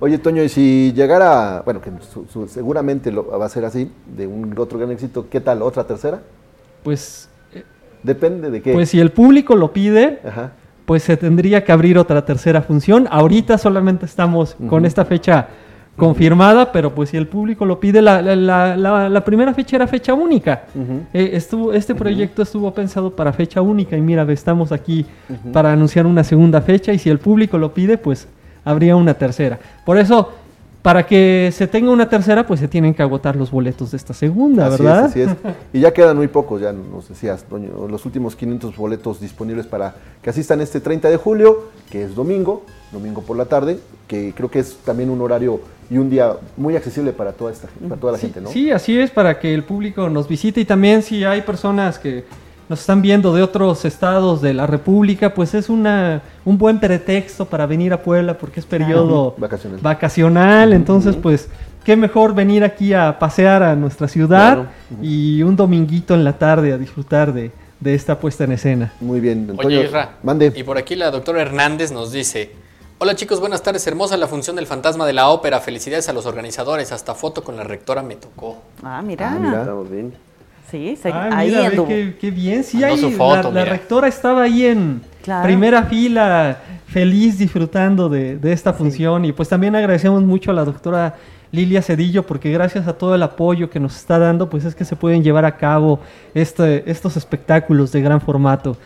Oye, 0.00 0.18
Toño, 0.18 0.42
y 0.42 0.48
si 0.48 0.92
llegara, 0.92 1.62
bueno, 1.64 1.80
que 1.80 1.90
su- 2.12 2.26
su- 2.26 2.48
seguramente 2.48 3.10
lo, 3.12 3.26
va 3.38 3.46
a 3.46 3.48
ser 3.48 3.64
así, 3.64 3.90
de 4.16 4.26
un 4.26 4.52
otro 4.58 4.76
gran 4.78 4.90
éxito, 4.90 5.26
¿qué 5.30 5.40
tal? 5.40 5.62
¿Otra 5.62 5.84
tercera? 5.86 6.20
Pues, 6.82 7.28
Depende 8.02 8.50
de 8.50 8.60
qué. 8.62 8.72
pues 8.72 8.90
si 8.90 9.00
el 9.00 9.10
público 9.10 9.56
lo 9.56 9.72
pide, 9.72 10.20
Ajá. 10.26 10.52
pues 10.84 11.02
se 11.02 11.16
tendría 11.16 11.64
que 11.64 11.72
abrir 11.72 11.96
otra 11.98 12.24
tercera 12.24 12.60
función. 12.62 13.06
Ahorita 13.10 13.56
solamente 13.58 14.04
estamos 14.06 14.56
con 14.68 14.84
esta 14.84 15.04
fecha 15.04 15.48
confirmada, 15.98 16.72
pero 16.72 16.94
pues 16.94 17.10
si 17.10 17.16
el 17.16 17.26
público 17.26 17.66
lo 17.66 17.78
pide, 17.80 18.00
la, 18.00 18.22
la- 18.22 18.34
la- 18.36 18.76
la- 18.76 19.08
la 19.08 19.24
primera 19.24 19.52
fecha 19.52 19.76
era 19.76 19.86
fecha 19.86 20.14
única. 20.14 20.62
Eh, 21.12 21.30
estuvo, 21.34 21.72
este 21.72 21.94
proyecto 21.94 22.42
estuvo 22.42 22.72
pensado 22.72 23.10
para 23.14 23.32
fecha 23.32 23.60
única 23.60 23.96
y 23.96 24.00
mira, 24.00 24.22
estamos 24.32 24.72
aquí 24.72 25.04
para 25.52 25.72
anunciar 25.72 26.06
una 26.06 26.24
segunda 26.24 26.60
fecha 26.62 26.92
y 26.92 26.98
si 26.98 27.10
el 27.10 27.18
público 27.18 27.58
lo 27.58 27.74
pide, 27.74 27.98
pues 27.98 28.26
habría 28.64 28.96
una 28.96 29.14
tercera. 29.14 29.58
Por 29.84 29.98
eso, 29.98 30.32
para 30.82 31.04
que 31.06 31.50
se 31.52 31.66
tenga 31.66 31.90
una 31.90 32.08
tercera, 32.08 32.46
pues 32.46 32.60
se 32.60 32.68
tienen 32.68 32.94
que 32.94 33.02
agotar 33.02 33.36
los 33.36 33.50
boletos 33.50 33.90
de 33.90 33.96
esta 33.96 34.14
segunda, 34.14 34.66
Así 34.66 34.82
¿verdad? 34.82 35.04
es, 35.06 35.10
así 35.10 35.20
es. 35.22 35.30
Y 35.72 35.80
ya 35.80 35.92
quedan 35.92 36.16
muy 36.16 36.28
pocos, 36.28 36.60
ya 36.60 36.72
nos 36.72 37.08
decías, 37.08 37.44
Toño, 37.44 37.88
los 37.88 38.06
últimos 38.06 38.36
500 38.36 38.76
boletos 38.76 39.20
disponibles 39.20 39.66
para 39.66 39.94
que 40.22 40.30
asistan 40.30 40.60
este 40.60 40.80
30 40.80 41.10
de 41.10 41.16
julio, 41.16 41.64
que 41.90 42.04
es 42.04 42.14
domingo, 42.14 42.64
domingo 42.92 43.22
por 43.22 43.36
la 43.36 43.46
tarde, 43.46 43.78
que 44.06 44.32
creo 44.34 44.50
que 44.50 44.60
es 44.60 44.76
también 44.84 45.10
un 45.10 45.20
horario 45.20 45.60
y 45.90 45.98
un 45.98 46.10
día 46.10 46.36
muy 46.56 46.76
accesible 46.76 47.12
para 47.12 47.32
toda 47.32 47.50
esta 47.50 47.68
para 47.88 48.00
toda 48.00 48.12
la 48.12 48.18
sí, 48.18 48.26
gente, 48.26 48.40
¿no? 48.40 48.50
Sí, 48.50 48.70
así 48.70 48.98
es, 48.98 49.10
para 49.10 49.38
que 49.38 49.54
el 49.54 49.64
público 49.64 50.08
nos 50.08 50.28
visite 50.28 50.60
y 50.60 50.64
también 50.64 51.02
si 51.02 51.24
hay 51.24 51.42
personas 51.42 51.98
que 51.98 52.24
nos 52.68 52.80
están 52.80 53.00
viendo 53.02 53.32
de 53.34 53.42
otros 53.42 53.84
estados 53.84 54.42
de 54.42 54.52
la 54.54 54.66
República, 54.66 55.32
pues 55.34 55.54
es 55.54 55.68
una, 55.68 56.20
un 56.44 56.58
buen 56.58 56.80
pretexto 56.80 57.46
para 57.46 57.66
venir 57.66 57.92
a 57.92 58.02
Puebla 58.02 58.36
porque 58.36 58.60
es 58.60 58.66
periodo 58.66 59.34
Vacacional. 59.38 59.80
vacacional, 59.80 60.72
entonces 60.72 61.16
pues 61.16 61.48
qué 61.84 61.96
mejor 61.96 62.34
venir 62.34 62.64
aquí 62.64 62.92
a 62.92 63.18
pasear 63.18 63.62
a 63.62 63.74
nuestra 63.74 64.06
ciudad 64.08 64.54
Claro. 64.54 64.68
y 65.02 65.42
un 65.42 65.56
dominguito 65.56 66.14
en 66.14 66.24
la 66.24 66.34
tarde 66.38 66.72
a 66.72 66.78
disfrutar 66.78 67.32
de, 67.32 67.50
de 67.80 67.94
esta 67.94 68.18
puesta 68.18 68.44
en 68.44 68.52
escena. 68.52 68.92
Muy 69.00 69.20
bien, 69.20 69.46
Toño. 69.46 69.66
Oye, 69.66 69.84
Isra, 69.84 70.16
Mande. 70.22 70.52
y 70.54 70.62
por 70.62 70.76
aquí 70.76 70.94
la 70.94 71.10
doctora 71.10 71.40
Hernández 71.40 71.90
nos 71.90 72.12
dice, 72.12 72.52
hola 72.98 73.14
chicos, 73.14 73.40
buenas 73.40 73.62
tardes, 73.62 73.86
hermosa 73.86 74.18
la 74.18 74.26
función 74.26 74.56
del 74.56 74.66
fantasma 74.66 75.06
de 75.06 75.14
la 75.14 75.28
ópera, 75.30 75.60
felicidades 75.60 76.08
a 76.10 76.12
los 76.12 76.26
organizadores, 76.26 76.92
hasta 76.92 77.14
foto 77.14 77.42
con 77.42 77.56
la 77.56 77.64
rectora 77.64 78.02
me 78.02 78.16
tocó. 78.16 78.58
Ah, 78.82 79.00
mira. 79.02 79.32
Ah, 79.32 79.38
mira. 79.40 79.60
Estamos 79.62 79.90
bien. 79.90 80.27
Sí, 80.70 80.96
se- 81.00 81.10
Ah, 81.10 81.30
ahí 81.32 81.48
mira, 81.50 81.70
ve 81.70 81.84
qué, 81.88 82.16
qué 82.20 82.30
bien. 82.30 82.62
Sí, 82.64 82.82
ahí 82.84 83.00
la- 83.18 83.50
la, 83.50 83.64
rectora 83.64 84.08
estaba 84.08 84.42
ahí 84.42 84.66
en 84.66 85.00
Claro. 85.22 85.44
primera 85.44 85.84
fila, 85.84 86.58
feliz 86.86 87.38
disfrutando 87.38 88.08
de, 88.08 88.36
de 88.38 88.52
esta 88.52 88.72
función. 88.72 89.24
Y 89.24 89.32
pues 89.32 89.48
también 89.48 89.74
agradecemos 89.76 90.22
mucho 90.22 90.50
a 90.50 90.54
la 90.54 90.64
doctora 90.64 91.14
Lilia 91.52 91.80
Cedillo 91.80 92.24
porque 92.26 92.50
gracias 92.52 92.86
a 92.86 92.92
todo 92.92 93.14
el 93.14 93.22
apoyo 93.22 93.70
que 93.70 93.80
nos 93.80 93.96
está 93.96 94.18
dando, 94.18 94.50
pues 94.50 94.64
es 94.66 94.74
que 94.74 94.84
se 94.84 94.96
pueden 94.96 95.22
llevar 95.22 95.44
a 95.46 95.56
cabo 95.56 96.00
este, 96.34 96.90
estos 96.90 97.16
espectáculos 97.16 97.90
de 97.92 98.02
gran 98.02 98.20
formato 98.20 98.76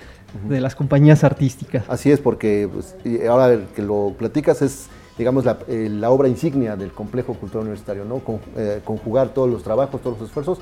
de 0.49 0.61
las 0.61 0.75
compañías 0.77 1.25
artísticas. 1.25 1.85
Así 1.89 2.11
es, 2.11 2.21
porque 2.21 2.69
pues, 2.73 2.95
y 3.05 3.27
ahora 3.27 3.59
que 3.75 3.83
lo 3.83 4.15
platicas 4.17 4.63
es, 4.63 4.87
digamos, 5.19 5.45
la, 5.45 5.59
eh, 5.69 5.89
la 5.91 6.11
obra 6.11 6.29
insignia 6.29 6.75
del 6.77 6.93
complejo 6.93 7.35
cultural 7.35 7.63
universitario, 7.63 8.05
¿no? 8.05 8.21
Con- 8.21 8.39
eh, 8.57 8.81
conjugar 8.85 9.29
todos 9.31 9.51
los 9.51 9.63
trabajos, 9.63 10.01
todos 10.01 10.19
los 10.19 10.29
esfuerzos, 10.29 10.59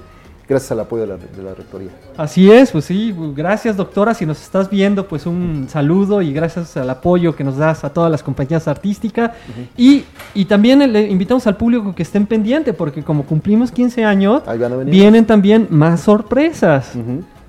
gracias 0.51 0.73
al 0.73 0.81
apoyo 0.81 1.03
de 1.03 1.07
la, 1.09 1.17
de 1.17 1.43
la 1.43 1.55
rectoría. 1.55 1.89
Así 2.17 2.51
es, 2.51 2.73
pues 2.73 2.85
sí, 2.85 3.15
gracias 3.35 3.77
doctora, 3.77 4.13
si 4.13 4.27
nos 4.27 4.43
estás 4.43 4.69
viendo, 4.69 5.07
pues 5.09 5.25
un 5.25 5.67
saludo 5.71 6.21
y 6.21 6.33
gracias 6.33 6.77
al 6.77 6.91
apoyo 6.91 7.35
que 7.35 7.43
nos 7.45 7.57
das 7.57 7.85
a 7.85 7.91
todas 7.93 8.11
las 8.11 8.23
compañías 8.23 8.69
artísticas 8.69 9.31
y, 9.77 10.05
y 10.35 10.45
también 10.45 10.93
le 10.93 11.09
invitamos 11.09 11.47
al 11.47 11.57
público 11.57 11.95
que 11.95 12.03
estén 12.03 12.27
pendiente 12.27 12.73
porque 12.75 13.03
como 13.03 13.25
cumplimos 13.25 13.71
15 13.73 14.05
años, 14.05 14.43
vienen 14.87 15.25
también 15.25 15.69
más 15.71 16.01
sorpresas. 16.01 16.93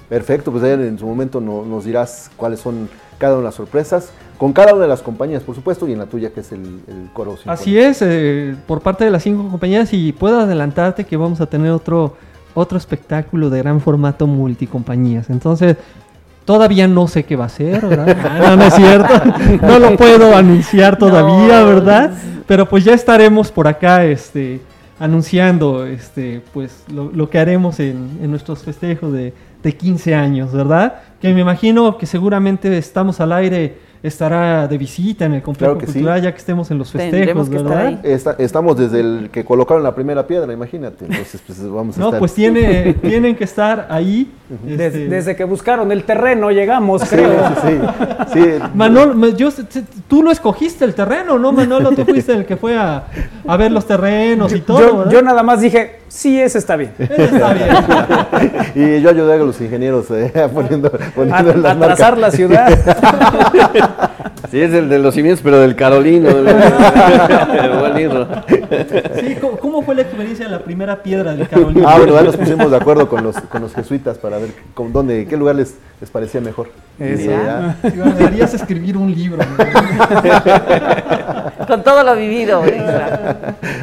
Perfecto, 0.07 0.51
pues 0.51 0.63
en 0.63 0.99
su 0.99 1.05
momento 1.05 1.39
no- 1.41 1.65
nos 1.65 1.85
dirás 1.85 2.29
cuáles 2.37 2.59
son 2.59 2.89
cada 3.17 3.33
una 3.33 3.41
de 3.41 3.45
las 3.45 3.55
sorpresas, 3.55 4.11
con 4.37 4.51
cada 4.51 4.73
una 4.73 4.81
de 4.83 4.87
las 4.89 5.01
compañías, 5.01 5.43
por 5.43 5.55
supuesto, 5.55 5.87
y 5.87 5.93
en 5.93 5.99
la 5.99 6.05
tuya, 6.07 6.31
que 6.31 6.39
es 6.41 6.51
el, 6.51 6.81
el 6.87 7.09
coro. 7.13 7.35
Así 7.45 7.77
es, 7.77 7.99
eh, 8.01 8.55
por 8.67 8.81
parte 8.81 9.05
de 9.05 9.11
las 9.11 9.23
cinco 9.23 9.47
compañías 9.49 9.93
y 9.93 10.11
puedo 10.11 10.39
adelantarte 10.41 11.05
que 11.05 11.15
vamos 11.15 11.39
a 11.39 11.45
tener 11.45 11.71
otro, 11.71 12.15
otro 12.53 12.77
espectáculo 12.77 13.49
de 13.49 13.59
gran 13.59 13.81
formato 13.81 14.27
multicompañías. 14.27 15.29
Entonces, 15.29 15.77
todavía 16.45 16.87
no 16.87 17.07
sé 17.07 17.23
qué 17.23 17.35
va 17.35 17.45
a 17.45 17.49
ser, 17.49 17.85
¿verdad? 17.85 18.17
No, 18.39 18.55
no 18.55 18.63
es 18.63 18.73
cierto. 18.73 19.13
No 19.61 19.79
lo 19.79 19.95
puedo 19.95 20.35
anunciar 20.35 20.97
todavía. 20.97 21.63
¿verdad? 21.63 22.11
Pero 22.47 22.67
pues 22.67 22.83
ya 22.83 22.93
estaremos 22.93 23.51
por 23.51 23.67
acá 23.67 24.05
este, 24.05 24.59
anunciando 24.99 25.85
este, 25.85 26.41
pues, 26.53 26.83
lo, 26.93 27.11
lo 27.11 27.29
que 27.29 27.39
haremos 27.39 27.79
en, 27.79 28.19
en 28.21 28.29
nuestros 28.29 28.63
festejos 28.63 29.13
de, 29.13 29.33
de 29.63 29.77
15 29.77 30.15
años, 30.15 30.51
¿verdad? 30.51 30.95
Que 31.21 31.33
me 31.33 31.41
imagino 31.41 31.97
que 31.97 32.05
seguramente 32.05 32.77
estamos 32.77 33.19
al 33.19 33.31
aire 33.31 33.77
estará 34.03 34.67
de 34.67 34.77
visita 34.77 35.25
en 35.25 35.33
el 35.35 35.41
complejo 35.43 35.73
Claro 35.75 35.87
sí. 35.87 35.93
cultural 35.93 36.21
ya 36.21 36.31
que 36.31 36.37
estemos 36.39 36.71
en 36.71 36.77
los 36.79 36.91
festejos, 36.91 37.49
que 37.49 37.55
estar 37.57 37.69
¿verdad? 37.71 37.85
ahí. 37.87 37.99
Está- 38.03 38.35
estamos 38.39 38.75
desde 38.77 38.99
el 38.99 39.29
que 39.31 39.45
colocaron 39.45 39.83
la 39.83 39.93
primera 39.93 40.25
piedra, 40.25 40.51
imagínate. 40.51 41.05
Entonces, 41.05 41.41
pues 41.45 41.61
vamos 41.69 41.97
a 41.97 41.99
No, 41.99 42.07
estar. 42.07 42.19
pues 42.19 42.33
tiene, 42.33 42.93
tienen 43.01 43.35
que 43.35 43.43
estar 43.43 43.87
ahí. 43.89 44.31
Desde, 44.65 44.85
este, 44.87 45.07
desde 45.07 45.35
que 45.37 45.43
buscaron 45.45 45.91
el 45.93 46.03
terreno 46.03 46.51
llegamos, 46.51 47.03
Sí, 47.03 47.15
creo. 47.15 47.31
sí, 47.63 47.69
sí. 48.33 48.33
Sí, 48.33 48.45
Manolo, 48.75 49.29
yo, 49.29 49.49
tú 50.09 50.23
lo 50.23 50.31
escogiste 50.31 50.83
el 50.83 50.93
terreno, 50.93 51.37
¿no, 51.39 51.53
Manolo? 51.53 51.91
Tú 51.91 52.03
fuiste 52.03 52.33
el 52.33 52.45
que 52.45 52.57
fue 52.57 52.75
a, 52.77 53.03
a 53.47 53.57
ver 53.57 53.71
los 53.71 53.85
terrenos 53.85 54.51
y 54.53 54.59
todo, 54.61 55.05
Yo, 55.05 55.09
yo 55.11 55.21
nada 55.21 55.41
más 55.43 55.61
dije, 55.61 55.99
sí, 56.09 56.37
ese 56.39 56.57
está 56.57 56.75
bien. 56.75 56.91
Eso 56.99 57.13
está 57.23 57.53
bien. 57.53 57.67
y 58.75 59.01
yo 59.01 59.09
ayudé 59.09 59.33
a 59.35 59.37
los 59.37 59.61
ingenieros 59.61 60.11
eh, 60.11 60.31
poniendo, 60.53 60.87
A, 60.89 61.11
poniendo 61.15 61.53
las 61.55 61.75
a 61.77 61.79
trazar 61.79 62.17
marcas. 62.17 62.19
la 62.19 62.31
ciudad. 62.31 63.90
Sí, 64.49 64.59
es 64.59 64.73
el 64.73 64.89
de 64.89 64.99
los 64.99 65.13
cimientos, 65.15 65.41
pero 65.43 65.59
del 65.59 65.75
Carolino. 65.75 66.29
del-. 66.29 66.47
Sí, 69.19 69.35
¿cómo, 69.59 69.81
fue 69.81 69.95
la 69.95 70.01
experiencia 70.01 70.45
de 70.45 70.51
la 70.51 70.59
primera 70.59 71.01
piedra 71.03 71.33
del 71.35 71.47
Carolina? 71.47 71.87
Ah, 71.87 71.97
bueno, 71.97 72.13
ya 72.15 72.23
nos 72.23 72.37
pusimos 72.37 72.71
de 72.71 72.77
acuerdo 72.77 73.07
con 73.07 73.23
los, 73.23 73.35
con 73.37 73.61
los 73.61 73.73
jesuitas 73.73 74.17
para 74.17 74.37
ver 74.37 74.49
con 74.73 74.91
dónde, 74.91 75.25
qué 75.27 75.37
lugar 75.37 75.55
les, 75.55 75.75
les 75.99 76.09
parecía 76.09 76.41
mejor. 76.41 76.69
Ya- 76.99 77.75
Deberías 77.83 78.53
escribir 78.53 78.97
un 78.97 79.13
libro. 79.13 79.37
¿no? 79.37 79.45
Con 81.67 81.83
todo 81.83 82.03
lo 82.03 82.15
vivido. 82.15 82.61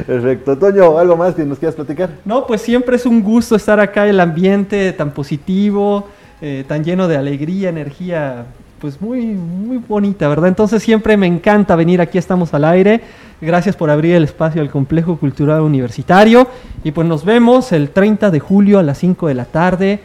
Perfecto. 0.06 0.56
Toño, 0.58 0.98
¿algo 0.98 1.16
más 1.16 1.34
que 1.34 1.44
nos 1.44 1.58
quieras 1.58 1.74
platicar? 1.74 2.10
No, 2.24 2.46
pues 2.46 2.60
siempre 2.60 2.96
es 2.96 3.06
un 3.06 3.22
gusto 3.22 3.56
estar 3.56 3.80
acá, 3.80 4.06
el 4.06 4.20
ambiente 4.20 4.92
tan 4.92 5.10
positivo, 5.12 6.08
eh, 6.40 6.64
tan 6.66 6.84
lleno 6.84 7.08
de 7.08 7.16
alegría, 7.16 7.68
energía, 7.70 8.44
pues 8.80 9.00
muy, 9.00 9.24
muy 9.26 9.78
bonita, 9.78 10.28
¿verdad? 10.28 10.48
Entonces 10.48 10.82
siempre 10.82 11.16
me 11.16 11.26
encanta 11.26 11.76
venir 11.76 12.00
aquí, 12.00 12.18
estamos 12.18 12.54
al 12.54 12.64
aire. 12.64 13.00
Gracias 13.40 13.76
por 13.76 13.88
abrir 13.88 14.16
el 14.16 14.24
espacio 14.24 14.60
al 14.60 14.70
Complejo 14.70 15.16
Cultural 15.16 15.60
Universitario. 15.60 16.48
Y 16.82 16.90
pues 16.90 17.06
nos 17.06 17.24
vemos 17.24 17.70
el 17.72 17.90
30 17.90 18.30
de 18.30 18.40
julio 18.40 18.78
a 18.78 18.82
las 18.82 18.98
5 18.98 19.28
de 19.28 19.34
la 19.34 19.44
tarde 19.44 20.00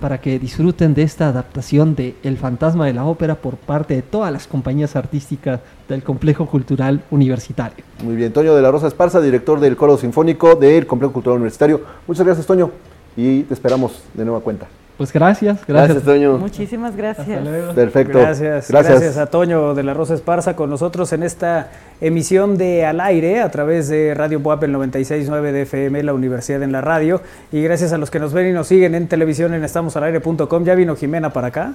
para 0.00 0.20
que 0.20 0.38
disfruten 0.38 0.92
de 0.92 1.02
esta 1.02 1.28
adaptación 1.28 1.94
de 1.94 2.14
El 2.22 2.36
Fantasma 2.36 2.86
de 2.86 2.92
la 2.92 3.06
Ópera 3.06 3.36
por 3.36 3.56
parte 3.56 3.94
de 3.94 4.02
todas 4.02 4.32
las 4.32 4.46
compañías 4.46 4.96
artísticas 4.96 5.60
del 5.88 6.02
Complejo 6.02 6.46
Cultural 6.46 7.02
Universitario. 7.10 7.84
Muy 8.02 8.16
bien, 8.16 8.32
Toño 8.32 8.54
de 8.54 8.62
la 8.62 8.70
Rosa 8.70 8.88
Esparza, 8.88 9.20
director 9.20 9.60
del 9.60 9.76
Coro 9.76 9.96
Sinfónico 9.96 10.54
del 10.54 10.86
Complejo 10.86 11.12
Cultural 11.12 11.36
Universitario. 11.36 11.80
Muchas 12.06 12.26
gracias, 12.26 12.46
Toño, 12.46 12.70
y 13.16 13.44
te 13.44 13.54
esperamos 13.54 14.02
de 14.12 14.24
nueva 14.24 14.40
cuenta. 14.40 14.66
Pues 14.96 15.12
gracias, 15.12 15.58
Gracias, 15.66 15.96
gracias. 15.96 16.02
Toño. 16.04 16.38
Muchísimas 16.38 16.94
gracias. 16.94 17.28
Hasta 17.28 17.40
luego. 17.40 17.74
Perfecto. 17.74 18.20
Gracias, 18.20 18.70
gracias, 18.70 19.16
a 19.16 19.26
Toño 19.26 19.74
de 19.74 19.82
la 19.82 19.92
Rosa 19.92 20.14
Esparza 20.14 20.54
con 20.54 20.70
nosotros 20.70 21.12
en 21.12 21.24
esta 21.24 21.68
emisión 22.00 22.56
de 22.56 22.86
Al 22.86 23.00
Aire 23.00 23.40
a 23.40 23.50
través 23.50 23.88
de 23.88 24.14
Radio 24.14 24.38
Buap 24.38 24.62
el 24.62 24.72
96.9 24.72 25.50
de 25.50 25.62
FM, 25.62 26.00
la 26.04 26.14
Universidad 26.14 26.62
en 26.62 26.70
la 26.70 26.80
Radio. 26.80 27.22
Y 27.50 27.60
gracias 27.62 27.92
a 27.92 27.98
los 27.98 28.10
que 28.10 28.20
nos 28.20 28.32
ven 28.32 28.48
y 28.48 28.52
nos 28.52 28.68
siguen 28.68 28.94
en 28.94 29.08
televisión 29.08 29.52
en 29.54 29.64
estamosalaire.com. 29.64 30.64
Ya 30.64 30.76
vino 30.76 30.94
Jimena 30.94 31.32
para 31.32 31.48
acá. 31.48 31.72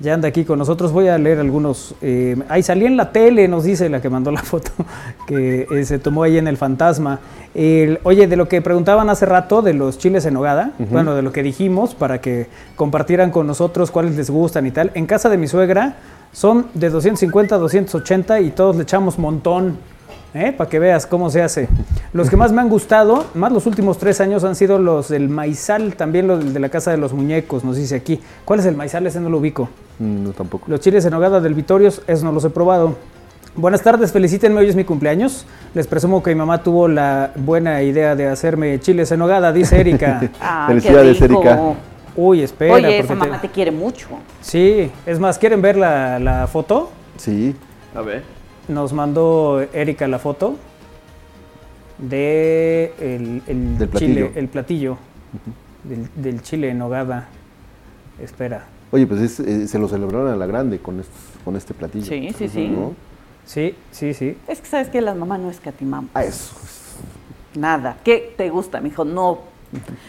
Ya 0.00 0.14
anda 0.14 0.28
aquí 0.28 0.44
con 0.44 0.58
nosotros. 0.60 0.92
Voy 0.92 1.08
a 1.08 1.18
leer 1.18 1.40
algunos. 1.40 1.94
Eh, 2.02 2.36
ahí 2.48 2.62
salí 2.62 2.86
en 2.86 2.96
la 2.96 3.10
tele, 3.10 3.48
nos 3.48 3.64
dice 3.64 3.88
la 3.88 4.00
que 4.00 4.08
mandó 4.08 4.30
la 4.30 4.42
foto, 4.44 4.70
que 5.26 5.66
eh, 5.70 5.84
se 5.84 5.98
tomó 5.98 6.22
ahí 6.22 6.38
en 6.38 6.46
el 6.46 6.56
fantasma. 6.56 7.18
El- 7.54 7.98
oye, 8.04 8.28
de 8.28 8.36
lo 8.36 8.46
que 8.48 8.62
preguntaban 8.62 9.10
hace 9.10 9.26
rato 9.26 9.60
de 9.60 9.74
los 9.74 9.98
chiles 9.98 10.24
en 10.26 10.34
nogada, 10.34 10.70
bueno, 10.90 11.14
de 11.16 11.22
lo 11.22 11.32
que 11.32 11.42
dijimos 11.42 11.94
para 11.96 12.20
que 12.20 12.46
compartieran 12.76 13.30
con 13.32 13.46
nosotros 13.48 13.90
cuáles 13.90 14.14
les 14.16 14.30
gustan 14.30 14.66
y 14.66 14.70
tal. 14.70 14.92
En 14.94 15.06
casa 15.06 15.28
de 15.28 15.36
mi 15.36 15.48
suegra 15.48 15.96
son 16.32 16.66
de 16.74 16.90
250 16.90 17.56
a 17.56 17.58
280 17.58 18.40
y 18.40 18.50
todos 18.50 18.76
le 18.76 18.84
echamos 18.84 19.18
montón. 19.18 19.78
¿Eh? 20.34 20.52
Para 20.56 20.68
que 20.70 20.78
veas 20.78 21.06
cómo 21.06 21.30
se 21.30 21.42
hace. 21.42 21.68
Los 22.12 22.30
que 22.30 22.36
más 22.36 22.52
me 22.52 22.60
han 22.60 22.68
gustado, 22.68 23.26
más 23.34 23.52
los 23.52 23.66
últimos 23.66 23.98
tres 23.98 24.20
años, 24.20 24.44
han 24.44 24.54
sido 24.54 24.78
los 24.78 25.08
del 25.08 25.28
maizal, 25.28 25.94
también 25.94 26.26
los 26.26 26.52
de 26.54 26.60
la 26.60 26.68
casa 26.68 26.90
de 26.90 26.96
los 26.98 27.12
muñecos, 27.12 27.64
nos 27.64 27.76
dice 27.76 27.96
aquí. 27.96 28.20
¿Cuál 28.44 28.60
es 28.60 28.66
el 28.66 28.76
maizal? 28.76 29.06
Ese 29.06 29.20
no 29.20 29.28
lo 29.30 29.38
ubico. 29.38 29.68
Mm, 29.98 30.24
No, 30.24 30.30
tampoco. 30.32 30.66
Los 30.68 30.80
chiles 30.80 31.04
en 31.04 31.10
nogada 31.12 31.40
del 31.40 31.54
Vitorios, 31.54 32.02
eso 32.06 32.24
no 32.24 32.32
los 32.32 32.44
he 32.44 32.50
probado. 32.50 32.96
Buenas 33.56 33.82
tardes, 33.82 34.12
felicítenme, 34.12 34.60
hoy 34.60 34.68
es 34.68 34.76
mi 34.76 34.84
cumpleaños. 34.84 35.44
Les 35.74 35.86
presumo 35.88 36.22
que 36.22 36.30
mi 36.30 36.36
mamá 36.36 36.62
tuvo 36.62 36.86
la 36.86 37.32
buena 37.34 37.82
idea 37.82 38.14
de 38.14 38.28
hacerme 38.28 38.78
chiles 38.78 39.10
en 39.10 39.18
nogada, 39.18 39.52
dice 39.52 39.80
Erika. 39.80 40.20
Ah, 40.40 40.66
Felicidades. 40.68 41.20
Erika. 41.20 41.58
Uy, 42.14 42.42
espera. 42.42 42.74
Oye, 42.74 42.82
porque 42.82 42.98
esa 43.00 43.08
te- 43.08 43.14
mamá 43.14 43.40
te 43.40 43.48
quiere 43.48 43.70
mucho. 43.72 44.08
Sí, 44.40 44.90
es 45.06 45.18
más, 45.18 45.38
¿quieren 45.38 45.60
ver 45.62 45.76
la, 45.76 46.18
la 46.18 46.46
foto? 46.46 46.90
Sí. 47.16 47.54
A 47.94 48.00
ver. 48.02 48.22
Nos 48.68 48.92
mandó 48.92 49.60
Erika 49.72 50.06
la 50.08 50.18
foto 50.18 50.56
de 51.98 52.92
el, 53.00 53.42
el 53.46 53.78
Del 53.78 53.90
chile, 53.92 54.14
platillo. 54.24 54.30
el 54.34 54.48
platillo 54.48 54.98
del, 55.84 56.08
del 56.22 56.42
chile 56.42 56.70
en 56.70 56.78
nogada. 56.78 57.28
Espera. 58.22 58.66
Oye, 58.90 59.06
pues 59.06 59.20
es, 59.20 59.40
eh, 59.40 59.66
se 59.68 59.78
lo 59.78 59.88
celebraron 59.88 60.28
a 60.32 60.36
la 60.36 60.46
grande 60.46 60.78
con, 60.80 61.00
estos, 61.00 61.16
con 61.44 61.56
este 61.56 61.72
platillo. 61.74 62.06
Sí, 62.06 62.30
sí, 62.36 62.48
sí. 62.48 62.68
¿no? 62.68 62.94
Sí, 63.46 63.74
sí, 63.90 64.12
sí. 64.12 64.36
Es 64.46 64.60
que 64.60 64.66
sabes 64.66 64.88
que 64.88 65.00
las 65.00 65.16
mamás 65.16 65.40
no 65.40 65.50
escatimamos. 65.50 66.10
Ah, 66.14 66.24
eso. 66.24 66.54
Nada. 67.54 67.96
¿Qué 68.04 68.34
te 68.36 68.50
gusta, 68.50 68.80
mijo? 68.80 69.04
No. 69.04 69.40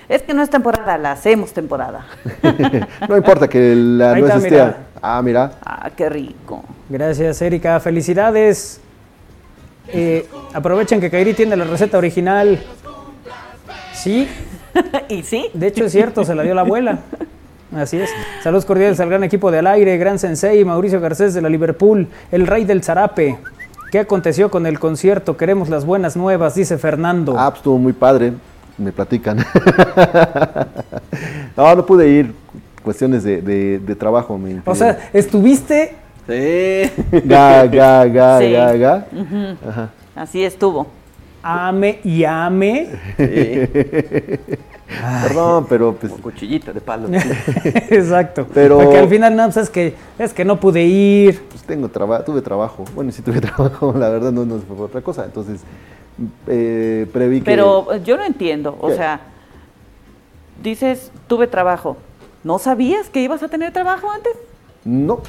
Es 0.08 0.22
que 0.22 0.34
no 0.34 0.42
es 0.42 0.50
temporada, 0.50 0.98
la 0.98 1.12
hacemos 1.14 1.52
temporada. 1.54 2.06
No 3.10 3.18
importa 3.18 3.48
que 3.48 3.76
la 3.76 4.14
Ahí 4.14 4.22
nuez 4.22 4.34
está, 4.36 4.48
esté. 4.48 4.52
mira. 4.52 4.78
Ah, 5.02 5.22
mira. 5.22 5.52
Ah, 5.66 5.90
qué 5.96 6.10
rico. 6.10 6.64
Gracias, 6.90 7.42
Erika. 7.42 7.80
Felicidades. 7.80 8.80
Eh, 9.88 10.28
aprovechen 10.54 11.00
que 11.00 11.10
Kairi 11.10 11.34
tiene 11.34 11.56
la 11.56 11.66
receta 11.66 11.98
original. 11.98 12.60
Sí, 13.94 14.28
¿Y 15.10 15.24
sí? 15.24 15.48
de 15.54 15.68
hecho 15.68 15.86
es 15.86 15.92
cierto, 15.92 16.24
se 16.24 16.36
la 16.36 16.44
dio 16.44 16.54
la 16.54 16.62
abuela. 16.62 17.00
Así 17.76 18.00
es. 18.00 18.10
Saludos 18.44 18.66
cordiales 18.66 19.00
al 19.00 19.10
gran 19.10 19.24
equipo 19.24 19.52
de 19.52 19.60
Al 19.60 19.68
Aire, 19.68 19.98
Gran 19.98 20.18
Sensei, 20.20 20.64
Mauricio 20.66 21.00
Garcés 21.02 21.34
de 21.34 21.42
la 21.42 21.50
Liverpool, 21.50 22.08
el 22.32 22.48
rey 22.48 22.66
del 22.66 22.84
zarape. 22.84 23.38
¿Qué 23.92 24.00
aconteció 24.00 24.50
con 24.50 24.66
el 24.66 24.80
concierto? 24.80 25.36
Queremos 25.38 25.70
las 25.70 25.86
buenas 25.86 26.16
nuevas, 26.16 26.56
dice 26.56 26.78
Fernando. 26.78 27.36
Ah, 27.38 27.50
pues 27.50 27.60
estuvo 27.60 27.78
muy 27.78 27.94
padre. 27.94 28.34
Me 28.80 28.92
platican. 28.92 29.38
no, 31.58 31.76
no 31.76 31.86
pude 31.86 32.10
ir. 32.10 32.34
Cuestiones 32.84 33.24
de, 33.24 33.42
de- 33.42 33.80
de 33.80 33.96
trabajo 33.96 34.38
me 34.38 34.62
o 34.66 34.74
sea, 34.74 35.10
estuviste 35.14 35.96
Sí. 36.28 36.90
Ga, 37.26 37.66
ga, 37.68 38.06
ga, 38.06 38.40
Sí. 38.40 38.52
ga, 38.54 38.74
ga. 38.76 39.06
Así 40.16 40.44
estuvo. 40.44 40.88
ame 41.44 42.00
y 42.04 42.24
ame. 42.24 42.88
Perdón, 45.24 45.66
pero 45.70 45.94
pues. 45.94 46.14
Cuchillita 46.14 46.72
de 46.74 46.82
palo. 46.82 47.08
Exacto. 47.90 48.48
Pero- 48.54 48.78
Porque 48.80 48.98
al 48.98 49.10
final 49.10 49.36
no, 49.36 49.44
pues 49.46 49.58
es 49.58 49.70
que 49.70 49.94
es 50.18 50.34
que 50.34 50.46
no 50.46 50.60
pude 50.60 50.84
ir. 50.84 51.42
pues 51.50 51.64
tengo 51.64 51.90
traba- 51.90 52.24
tuve 52.24 52.42
trabajo. 52.42 52.86
Bueno, 52.96 53.12
sí 53.12 53.22
tuve 53.22 53.42
trabajo, 53.42 53.94
la 53.98 54.10
verdad 54.10 54.32
no, 54.32 54.46
no 54.46 54.60
fue 54.60 54.76
por 54.76 54.86
otra 54.86 55.02
cosa. 55.02 55.26
Entonces, 55.26 55.62
eh, 56.48 57.08
preví 57.12 57.40
que... 57.40 57.46
Pero 57.46 57.94
eh, 57.94 58.02
yo 58.04 58.18
no 58.18 58.24
entiendo. 58.26 58.78
O 58.82 58.92
sea, 58.92 59.20
dices, 60.62 61.12
tuve 61.28 61.48
trabajo. 61.48 61.98
¿No 62.44 62.60
sabías 62.60 63.10
que 63.10 63.22
ibas 63.22 63.44
a 63.44 63.48
tener 63.50 63.72
trabajo 63.74 64.10
antes? 64.12 64.34
No. 64.86 65.20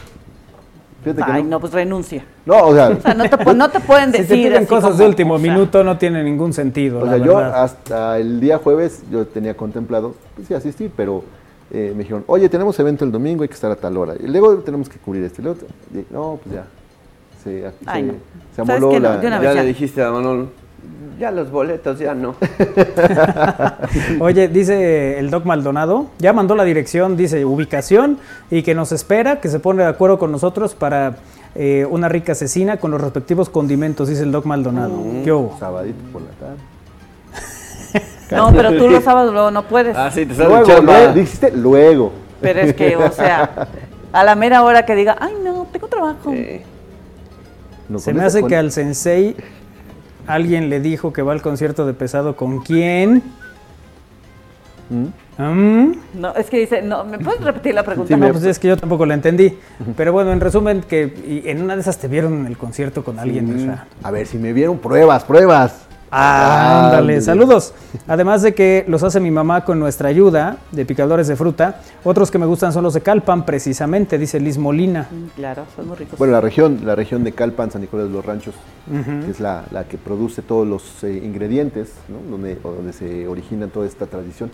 Fíjate 1.02 1.22
que 1.24 1.32
Ay, 1.32 1.42
no. 1.42 1.50
no, 1.50 1.60
pues 1.60 1.72
renuncia. 1.72 2.24
No, 2.44 2.58
o 2.66 2.74
sea, 2.74 2.88
O 2.98 3.00
sea, 3.00 3.14
no 3.14 3.28
te, 3.28 3.54
no 3.54 3.70
te 3.70 3.80
pueden 3.80 4.12
Si 4.12 4.18
decir. 4.18 4.28
te 4.28 4.34
piden 4.42 4.56
así 4.58 4.66
cosas 4.66 4.90
como, 4.90 4.98
de 5.02 5.06
último 5.06 5.34
o 5.34 5.38
sea, 5.38 5.50
minuto 5.52 5.82
no 5.82 5.96
tiene 5.98 6.22
ningún 6.22 6.52
sentido. 6.52 7.00
o 7.00 7.04
la 7.06 7.16
sea 7.16 7.24
yo 7.26 7.36
verdad. 7.36 7.62
hasta 7.64 8.18
el 8.18 8.38
día 8.40 8.58
jueves 8.58 9.02
yo 9.10 9.26
tenía 9.26 9.56
contemplado, 9.56 10.14
pues 10.36 10.46
sí, 10.48 10.54
asistir, 10.54 10.90
pero 10.96 11.24
eh, 11.72 11.92
me 11.96 12.02
dijeron, 12.02 12.24
oye, 12.26 12.48
tenemos 12.48 12.78
evento 12.78 13.04
el 13.04 13.12
domingo, 13.12 13.42
hay 13.42 13.48
que 13.48 13.54
estar 13.54 13.70
a 13.70 13.76
tal 13.76 13.96
hora. 13.96 14.14
Y 14.22 14.26
luego 14.26 14.56
tenemos 14.58 14.88
que 14.88 14.98
cubrir 14.98 15.24
este. 15.24 15.40
Y 15.40 15.44
luego, 15.44 15.58
y- 15.94 16.12
no, 16.12 16.38
pues 16.42 16.54
ya. 16.54 16.64
Se, 17.42 17.72
Ay, 17.86 18.02
se- 18.02 18.06
no. 18.08 18.12
se 18.50 18.56
¿Sabes 18.56 18.70
amoló? 18.82 19.00
No, 19.00 19.08
la... 19.30 19.42
Ya 19.42 19.54
le 19.54 19.64
dijiste 19.64 20.02
a 20.02 20.10
Manolo. 20.10 20.48
Ya 21.18 21.30
los 21.30 21.50
boletos, 21.50 21.98
ya 21.98 22.14
no. 22.14 22.34
Oye, 24.20 24.48
dice 24.48 25.18
el 25.18 25.30
Doc 25.30 25.44
Maldonado, 25.44 26.06
ya 26.18 26.32
mandó 26.32 26.54
la 26.54 26.64
dirección, 26.64 27.16
dice 27.16 27.44
ubicación 27.44 28.18
y 28.50 28.62
que 28.62 28.74
nos 28.74 28.90
espera, 28.92 29.38
que 29.40 29.48
se 29.50 29.60
pone 29.60 29.82
de 29.82 29.88
acuerdo 29.90 30.18
con 30.18 30.32
nosotros 30.32 30.74
para 30.74 31.16
eh, 31.54 31.86
una 31.90 32.08
rica 32.08 32.34
cecina 32.34 32.78
con 32.78 32.90
los 32.90 33.00
respectivos 33.02 33.50
condimentos, 33.50 34.08
dice 34.08 34.22
el 34.22 34.32
Doc 34.32 34.46
Maldonado. 34.46 34.96
Mm. 34.96 35.22
¿Qué 35.22 35.30
hubo? 35.32 35.58
Sabadito 35.58 35.98
por 36.12 36.22
la 36.22 36.30
tarde. 36.30 36.56
No, 38.30 38.52
pero 38.52 38.76
tú 38.78 38.88
los 38.88 39.02
sábados 39.02 39.32
luego 39.32 39.50
no 39.50 39.64
puedes. 39.64 39.96
Ah, 39.96 40.08
sí, 40.12 40.24
te 40.24 40.34
Luego, 40.36 40.80
luego, 40.80 41.12
dijiste 41.12 41.50
luego. 41.50 42.12
Pero 42.40 42.60
es 42.60 42.74
que, 42.74 42.94
o 42.96 43.10
sea, 43.10 43.66
a 44.12 44.24
la 44.24 44.36
mera 44.36 44.62
hora 44.62 44.86
que 44.86 44.94
diga, 44.94 45.16
ay, 45.18 45.34
no, 45.42 45.66
tengo 45.72 45.88
trabajo. 45.88 46.32
No, 47.88 47.98
Se 47.98 48.14
me 48.14 48.22
hace 48.22 48.40
con- 48.40 48.48
que 48.48 48.56
al 48.56 48.70
sensei 48.70 49.34
alguien 50.26 50.70
le 50.70 50.80
dijo 50.80 51.12
que 51.12 51.22
va 51.22 51.32
al 51.32 51.42
concierto 51.42 51.86
de 51.86 51.94
pesado 51.94 52.36
con 52.36 52.60
quién. 52.60 53.22
¿Mm? 54.90 55.42
¿Mm? 55.42 55.92
No, 56.14 56.34
es 56.34 56.50
que 56.50 56.58
dice, 56.58 56.82
no, 56.82 57.04
¿me 57.04 57.18
puedes 57.18 57.40
repetir 57.42 57.74
la 57.74 57.82
pregunta? 57.82 58.16
No, 58.16 58.30
pues 58.30 58.44
es 58.44 58.58
que 58.58 58.68
yo 58.68 58.76
tampoco 58.76 59.06
la 59.06 59.14
entendí. 59.14 59.56
Pero 59.96 60.12
bueno, 60.12 60.32
en 60.32 60.40
resumen, 60.40 60.82
que 60.82 61.42
y 61.44 61.48
en 61.48 61.62
una 61.62 61.74
de 61.74 61.80
esas 61.80 61.98
te 61.98 62.08
vieron 62.08 62.40
en 62.40 62.46
el 62.46 62.58
concierto 62.58 63.02
con 63.04 63.18
alguien. 63.18 63.74
A 64.02 64.10
ver, 64.10 64.26
si 64.26 64.38
me 64.38 64.52
vieron 64.52 64.78
pruebas, 64.78 65.24
pruebas. 65.24 65.86
Ah, 66.12 66.86
ándale, 66.86 67.20
saludos. 67.20 67.72
Además 68.08 68.42
de 68.42 68.52
que 68.52 68.84
los 68.88 69.02
hace 69.04 69.20
mi 69.20 69.30
mamá 69.30 69.64
con 69.64 69.78
nuestra 69.78 70.08
ayuda 70.08 70.56
de 70.72 70.84
picadores 70.84 71.28
de 71.28 71.36
fruta, 71.36 71.80
otros 72.02 72.30
que 72.30 72.38
me 72.38 72.46
gustan 72.46 72.72
son 72.72 72.82
los 72.82 72.94
de 72.94 73.00
Calpan, 73.00 73.44
precisamente, 73.46 74.18
dice 74.18 74.40
Liz 74.40 74.58
Molina. 74.58 75.06
Mm, 75.10 75.26
Claro, 75.36 75.64
son 75.76 75.86
muy 75.88 75.96
ricos. 75.96 76.18
Bueno, 76.18 76.32
la 76.32 76.40
región, 76.40 76.80
la 76.84 76.96
región 76.96 77.22
de 77.22 77.32
Calpan, 77.32 77.70
San 77.70 77.80
Nicolás 77.80 78.08
de 78.08 78.12
los 78.12 78.24
Ranchos, 78.24 78.54
que 79.24 79.30
es 79.30 79.38
la, 79.38 79.64
la 79.70 79.84
que 79.84 79.98
produce 79.98 80.42
todos 80.42 80.66
los 80.66 81.04
eh, 81.04 81.12
ingredientes, 81.24 81.92
¿no? 82.08 82.18
donde, 82.28 82.56
donde 82.56 82.92
se 82.92 83.28
origina 83.28 83.68
toda 83.68 83.86
esta 83.86 84.06
tradición. 84.06 84.50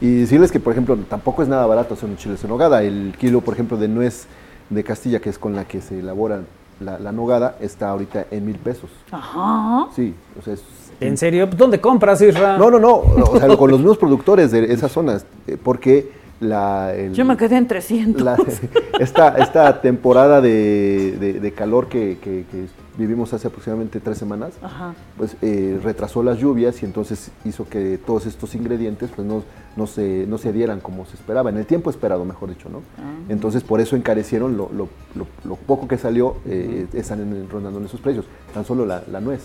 Y 0.00 0.20
decirles 0.20 0.52
que, 0.52 0.60
por 0.60 0.72
ejemplo, 0.72 0.96
tampoco 1.08 1.42
es 1.42 1.48
nada 1.48 1.66
barato 1.66 1.94
hacer 1.94 2.08
un 2.08 2.16
chile 2.16 2.36
en 2.40 2.48
nogada. 2.48 2.82
El 2.82 3.14
kilo, 3.18 3.40
por 3.40 3.54
ejemplo, 3.54 3.76
de 3.76 3.88
nuez 3.88 4.26
de 4.70 4.84
Castilla, 4.84 5.20
que 5.20 5.30
es 5.30 5.38
con 5.38 5.56
la 5.56 5.64
que 5.64 5.80
se 5.80 5.98
elabora 5.98 6.42
la, 6.80 6.98
la 6.98 7.12
nogada, 7.12 7.56
está 7.60 7.90
ahorita 7.90 8.26
en 8.30 8.46
mil 8.46 8.56
pesos. 8.56 8.90
Ajá. 9.10 9.88
Sí, 9.94 10.14
o 10.38 10.42
sea, 10.42 10.54
es... 10.54 10.62
¿En 11.00 11.16
serio? 11.16 11.46
¿Dónde 11.46 11.80
compras, 11.80 12.20
Isra? 12.20 12.58
No, 12.58 12.70
no, 12.70 12.78
no, 12.78 12.96
o 12.96 13.38
sea, 13.38 13.56
con 13.56 13.70
los 13.70 13.78
mismos 13.80 13.98
productores 13.98 14.50
de 14.50 14.72
esas 14.72 14.90
zonas, 14.90 15.24
eh, 15.46 15.56
porque 15.62 16.10
la... 16.40 16.94
el- 16.94 17.12
Yo 17.14 17.24
me 17.24 17.36
quedé 17.36 17.56
en 17.56 17.66
300. 17.68 18.22
la- 18.22 18.36
esta, 19.00 19.28
esta 19.38 19.80
temporada 19.80 20.40
de, 20.40 21.16
de- 21.20 21.40
de 21.40 21.52
calor 21.52 21.88
que, 21.88 22.18
que- 22.22 22.44
que 22.50 22.66
vivimos 22.98 23.32
hace 23.32 23.46
aproximadamente 23.46 24.00
tres 24.00 24.18
semanas, 24.18 24.52
Ajá. 24.60 24.92
pues 25.16 25.36
eh, 25.40 25.78
retrasó 25.82 26.22
las 26.22 26.38
lluvias 26.38 26.82
y 26.82 26.84
entonces 26.84 27.30
hizo 27.44 27.66
que 27.68 27.96
todos 28.04 28.26
estos 28.26 28.54
ingredientes 28.56 29.10
pues 29.14 29.26
no, 29.26 29.44
no, 29.76 29.86
se, 29.86 30.26
no 30.26 30.36
se 30.36 30.52
dieran 30.52 30.80
como 30.80 31.06
se 31.06 31.14
esperaba, 31.14 31.48
en 31.50 31.56
el 31.58 31.64
tiempo 31.64 31.90
esperado, 31.90 32.24
mejor 32.24 32.48
dicho, 32.48 32.68
¿no? 32.68 32.82
Entonces 33.28 33.62
por 33.62 33.80
eso 33.80 33.94
encarecieron 33.96 34.56
lo, 34.56 34.68
lo- 34.72 34.88
lo- 35.14 35.28
lo 35.44 35.54
poco 35.56 35.86
que 35.86 35.96
salió, 35.96 36.36
eh, 36.44 36.86
están 36.92 37.20
en- 37.20 37.48
rondando 37.48 37.78
en 37.78 37.86
esos 37.86 38.00
precios, 38.00 38.26
tan 38.52 38.64
solo 38.64 38.84
la, 38.84 39.04
la 39.10 39.20
nuez. 39.20 39.42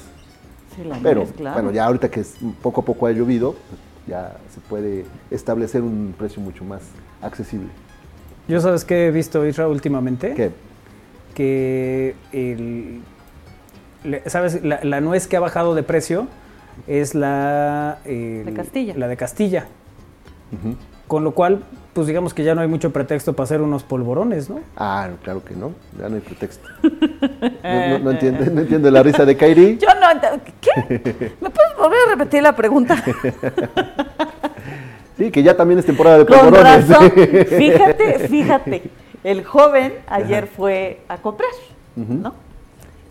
Sí, 0.75 0.83
la 0.83 0.97
Pero 1.03 1.21
nuez, 1.21 1.33
claro. 1.33 1.53
bueno, 1.53 1.71
ya 1.71 1.85
ahorita 1.85 2.09
que 2.09 2.21
es- 2.21 2.35
poco 2.63 2.81
a 2.81 2.85
poco 2.85 3.05
ha 3.05 3.11
llovido, 3.11 3.51
pues, 3.69 3.79
ya 4.07 4.35
se 4.53 4.59
puede 4.61 5.05
establecer 5.29 5.83
un 5.83 6.13
precio 6.17 6.41
mucho 6.41 6.65
más 6.65 6.81
accesible. 7.21 7.69
Yo 8.47 8.59
sabes 8.59 8.83
qué 8.83 9.07
he 9.07 9.11
visto, 9.11 9.45
Isra, 9.45 9.67
últimamente. 9.69 10.33
¿Qué? 10.33 10.51
Que 11.33 12.15
el, 12.31 13.01
¿sabes? 14.27 14.63
La, 14.63 14.79
la 14.83 15.01
nuez 15.01 15.27
que 15.27 15.37
ha 15.37 15.39
bajado 15.39 15.75
de 15.75 15.83
precio 15.83 16.27
es 16.87 17.15
la... 17.15 17.99
el- 18.05 18.45
De 18.45 18.53
Castilla. 18.53 18.93
La 18.97 19.07
de 19.07 19.17
Castilla. 19.17 19.65
Con 21.07 21.23
lo 21.23 21.31
cual, 21.31 21.63
pues 21.93 22.07
digamos 22.07 22.33
que 22.33 22.43
ya 22.43 22.55
no 22.55 22.61
hay 22.61 22.67
mucho 22.67 22.91
pretexto 22.93 23.33
para 23.33 23.45
hacer 23.45 23.61
unos 23.61 23.83
polvorones, 23.83 24.49
¿no? 24.49 24.59
Ah, 24.77 25.09
claro 25.23 25.43
que 25.43 25.53
no, 25.55 25.71
ya 25.99 26.09
no 26.09 26.15
hay 26.15 26.21
pretexto. 26.21 26.67
No, 26.81 27.89
no- 27.89 27.99
no 27.99 28.11
entiendo, 28.11 28.45
no 28.51 28.61
entiendo 28.61 28.89
la 28.91 29.03
risa 29.03 29.25
de 29.25 29.35
Kairi. 29.35 29.77
Yo 29.79 29.87
no. 29.99 30.39
¿Qué? 30.61 31.35
¿Me 31.41 31.49
puedes 31.49 31.75
volver 31.77 31.97
a 32.07 32.11
repetir 32.15 32.41
la 32.43 32.55
pregunta? 32.55 33.03
Sí, 35.17 35.29
que 35.29 35.43
ya 35.43 35.55
también 35.55 35.79
es 35.79 35.85
temporada 35.85 36.17
de 36.17 36.25
Con 36.25 36.39
polvorones. 36.39 36.87
razón. 36.89 37.11
Fíjate, 37.57 38.27
fíjate. 38.27 38.81
El 39.23 39.43
joven 39.45 39.93
ayer 40.07 40.47
fue 40.47 41.01
a 41.07 41.17
comprar, 41.17 41.51
¿no? 41.95 42.33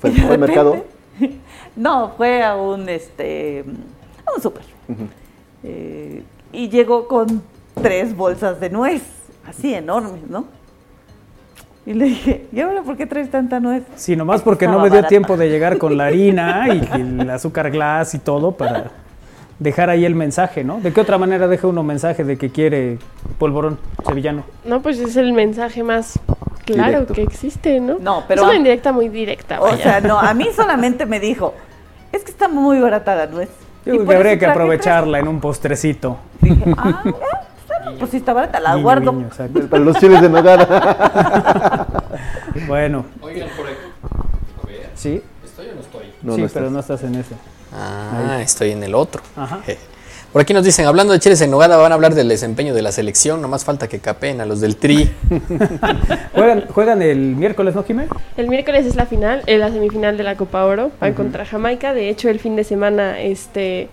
¿Fue, 0.02 0.10
al 0.10 0.38
mercado? 0.38 0.84
No, 1.74 2.12
fue 2.18 2.42
a 2.42 2.54
un 2.56 2.86
este 2.90 3.64
a 4.26 4.36
un 4.36 4.42
súper. 4.42 4.62
Eh, 5.62 6.22
y 6.52 6.68
llegó 6.68 7.08
con 7.08 7.42
tres 7.80 8.14
bolsas 8.14 8.60
de 8.60 8.68
nuez, 8.68 9.02
así 9.46 9.72
enormes, 9.72 10.28
¿no? 10.28 10.44
Y 11.86 11.94
le 11.94 12.04
dije, 12.04 12.46
¿y 12.52 12.60
ahora 12.60 12.82
por 12.82 12.96
qué 12.98 13.06
traes 13.06 13.30
tanta 13.30 13.58
nuez? 13.58 13.84
Sí, 13.96 14.16
nomás 14.16 14.42
porque 14.42 14.66
no 14.66 14.74
me 14.80 14.84
dio 14.84 14.96
barata. 14.96 15.08
tiempo 15.08 15.36
de 15.36 15.48
llegar 15.48 15.78
con 15.78 15.96
la 15.96 16.06
harina 16.06 16.66
y 16.74 17.00
el 17.00 17.30
azúcar 17.30 17.70
glass 17.70 18.14
y 18.14 18.18
todo 18.18 18.52
para 18.52 18.90
dejar 19.58 19.88
ahí 19.88 20.04
el 20.04 20.14
mensaje, 20.14 20.62
¿no? 20.62 20.78
¿De 20.80 20.92
qué 20.92 21.00
otra 21.00 21.16
manera 21.16 21.48
deja 21.48 21.66
uno 21.66 21.82
mensaje 21.82 22.22
de 22.22 22.36
que 22.36 22.50
quiere 22.50 22.98
polvorón 23.38 23.78
sevillano? 24.06 24.44
No, 24.64 24.82
pues 24.82 24.98
es 24.98 25.16
el 25.16 25.32
mensaje 25.32 25.82
más 25.82 26.20
claro 26.64 26.90
Directo. 27.00 27.14
que 27.14 27.22
existe, 27.22 27.80
¿no? 27.80 27.98
No, 28.00 28.24
pero 28.28 28.42
Es 28.42 28.46
una 28.48 28.56
indirecta 28.56 28.92
muy 28.92 29.08
directa, 29.08 29.60
O 29.60 29.64
vaya. 29.64 29.82
sea, 29.82 30.00
no, 30.00 30.18
a 30.18 30.32
mí 30.34 30.48
solamente 30.54 31.06
me 31.06 31.20
dijo, 31.20 31.54
es 32.12 32.22
que 32.24 32.30
está 32.30 32.48
muy 32.48 32.78
barata 32.80 33.14
la 33.14 33.26
nuez. 33.26 33.48
Yo 33.84 33.94
creo 33.94 34.06
que 34.06 34.16
habría 34.16 34.38
que 34.38 34.46
aprovecharla 34.46 35.18
en 35.18 35.28
un 35.28 35.40
postrecito. 35.40 36.18
Dije, 36.40 36.62
ah, 36.78 37.02
eh, 37.04 37.12
bien, 37.86 37.98
pues 37.98 38.10
si 38.12 38.16
está 38.18 38.32
barata, 38.32 38.60
la 38.60 38.72
Guiño, 38.74 38.82
guardo. 38.82 39.20
exacto. 39.22 39.60
Para 39.68 39.82
los 39.82 39.96
chiles 39.98 40.20
de 40.20 40.28
nogada. 40.28 41.86
Bueno, 42.66 43.06
Oigan, 43.22 43.48
por 43.56 43.66
aquí. 43.66 43.76
Sí, 44.94 45.22
¿estoy 45.44 45.68
o 45.70 45.74
no 45.74 45.80
estoy? 45.80 46.12
No, 46.22 46.34
sí, 46.34 46.42
no 46.42 46.48
pero 46.48 46.66
estás. 46.66 46.70
no 46.72 46.80
estás 46.80 47.02
en 47.04 47.14
ese. 47.16 47.34
Ah, 47.74 48.38
estoy 48.42 48.70
en 48.72 48.82
el 48.84 48.94
otro. 48.94 49.22
Ajá. 49.36 49.60
Por 50.32 50.40
aquí 50.40 50.54
nos 50.54 50.64
dicen, 50.64 50.86
hablando 50.86 51.12
de 51.12 51.18
chiles 51.18 51.42
en 51.42 51.50
nogada, 51.50 51.76
van 51.76 51.92
a 51.92 51.94
hablar 51.94 52.14
del 52.14 52.26
desempeño 52.26 52.72
de 52.72 52.80
la 52.80 52.90
selección, 52.90 53.42
nomás 53.42 53.66
falta 53.66 53.86
que 53.86 53.98
capeen 53.98 54.40
a 54.40 54.46
los 54.46 54.62
del 54.62 54.76
tri. 54.76 55.10
¿Juegan, 56.34 56.64
juegan 56.68 57.02
el 57.02 57.36
miércoles, 57.36 57.74
no, 57.74 57.84
Jimé? 57.84 58.06
El 58.38 58.48
miércoles 58.48 58.86
es 58.86 58.96
la 58.96 59.04
final, 59.04 59.42
eh, 59.46 59.58
la 59.58 59.70
semifinal 59.70 60.16
de 60.16 60.22
la 60.22 60.36
Copa 60.36 60.64
Oro, 60.64 60.90
van 61.00 61.12
contra 61.12 61.44
Jamaica. 61.44 61.92
De 61.92 62.08
hecho, 62.08 62.30
el 62.30 62.40
fin 62.40 62.56
de 62.56 62.64
semana, 62.64 63.20
este, 63.20 63.90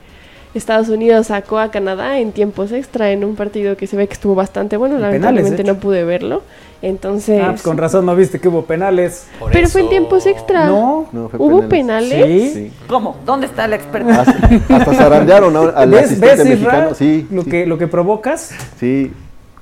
Estados 0.53 0.87
Unidos 0.87 1.27
sacó 1.27 1.59
a 1.59 1.71
Canadá 1.71 2.19
en 2.19 2.31
tiempos 2.31 2.71
extra 2.71 3.11
en 3.11 3.25
un 3.25 3.35
partido 3.35 3.75
que 3.75 3.85
se 3.85 3.97
ve 3.97 4.07
que 4.07 4.13
estuvo 4.13 4.33
bastante 4.33 4.77
bueno. 4.77 4.95
En 4.95 5.01
Lamentablemente 5.01 5.57
penales, 5.57 5.75
no 5.75 5.81
pude 5.81 6.05
verlo. 6.05 6.43
Entonces, 6.81 7.41
Ah, 7.43 7.49
pues 7.49 7.61
con 7.61 7.77
razón 7.77 8.05
no 8.05 8.15
viste 8.15 8.39
que 8.39 8.47
hubo 8.47 8.63
penales. 8.63 9.27
Por 9.37 9.51
pero 9.51 9.67
fue 9.67 9.81
en 9.81 9.89
tiempos 9.89 10.25
extra. 10.25 10.65
No. 10.65 11.07
No, 11.11 11.27
fue 11.27 11.37
¿Hubo 11.39 11.67
penales. 11.67 12.09
penales? 12.13 12.53
Sí. 12.53 12.69
Sí. 12.69 12.73
¿Cómo? 12.87 13.17
¿Dónde 13.25 13.47
está 13.47 13.65
el 13.65 13.73
experto? 13.73 14.09
Hasta, 14.11 14.49
hasta 14.75 14.93
zarandearon 14.93 15.55
al 15.75 15.89
¿Ves, 15.89 16.05
asistente 16.05 16.35
ves 16.37 16.47
mexicano. 16.47 16.93
Sí, 16.95 17.27
lo, 17.31 17.43
sí, 17.43 17.49
Que, 17.49 17.65
lo 17.65 17.77
que 17.77 17.87
provocas? 17.87 18.51
sí, 18.79 19.11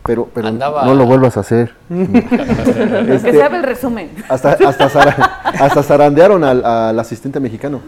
pero, 0.05 0.29
pero 0.33 0.47
Andaba- 0.47 0.85
no 0.85 0.93
lo 0.93 1.05
vuelvas 1.05 1.37
a 1.37 1.39
hacer. 1.39 1.73
Que 1.89 3.15
Este, 3.15 3.31
se 3.31 3.43
abre 3.43 3.57
el 3.57 3.63
resumen. 3.63 4.09
hasta, 4.29 4.51
hasta, 4.51 4.87
zara- 4.89 5.41
hasta 5.43 5.81
zarandearon 5.83 6.43
al, 6.43 6.63
al 6.63 6.99
asistente 6.99 7.39
mexicano. 7.39 7.81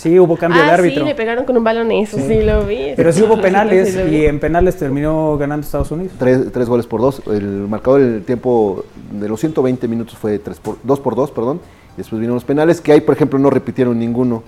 Sí, 0.00 0.18
hubo 0.18 0.34
cambio 0.38 0.62
de 0.62 0.64
Ah, 0.66 0.68
sí, 0.70 0.80
árbitro. 0.80 1.04
le 1.04 1.14
pegaron 1.14 1.44
con 1.44 1.56
un 1.58 1.62
balón, 1.64 1.90
eso 1.92 2.16
sí, 2.26 2.40
lo 2.42 2.64
vi. 2.64 2.92
Pero 2.96 3.12
sí 3.12 3.22
hubo 3.22 3.34
Sí, 3.36 3.42
penales 3.42 3.92
sí 3.92 4.00
y 4.16 4.24
en 4.24 4.40
penales 4.40 4.76
terminó 4.76 5.36
ganando 5.36 5.64
Estados 5.66 5.90
Unidos. 5.90 6.12
Tres, 6.18 6.50
tres 6.52 6.68
goles 6.70 6.86
por 6.86 7.02
dos. 7.02 7.20
El 7.26 7.44
marcador 7.68 8.00
en 8.00 8.14
el 8.14 8.22
tiempo 8.22 8.84
de 9.12 9.28
los 9.28 9.38
120 9.40 9.86
minutos 9.88 10.16
fue 10.16 10.38
tres 10.38 10.58
por, 10.58 10.78
dos 10.84 11.00
por 11.00 11.14
dos, 11.16 11.30
perdón. 11.30 11.60
Y 11.94 11.98
después 11.98 12.18
vinieron 12.18 12.34
los 12.36 12.44
penales, 12.44 12.80
que 12.80 12.92
ahí, 12.92 13.02
por 13.02 13.14
ejemplo, 13.14 13.38
no 13.38 13.50
repitieron 13.50 13.98
ninguno. 13.98 14.42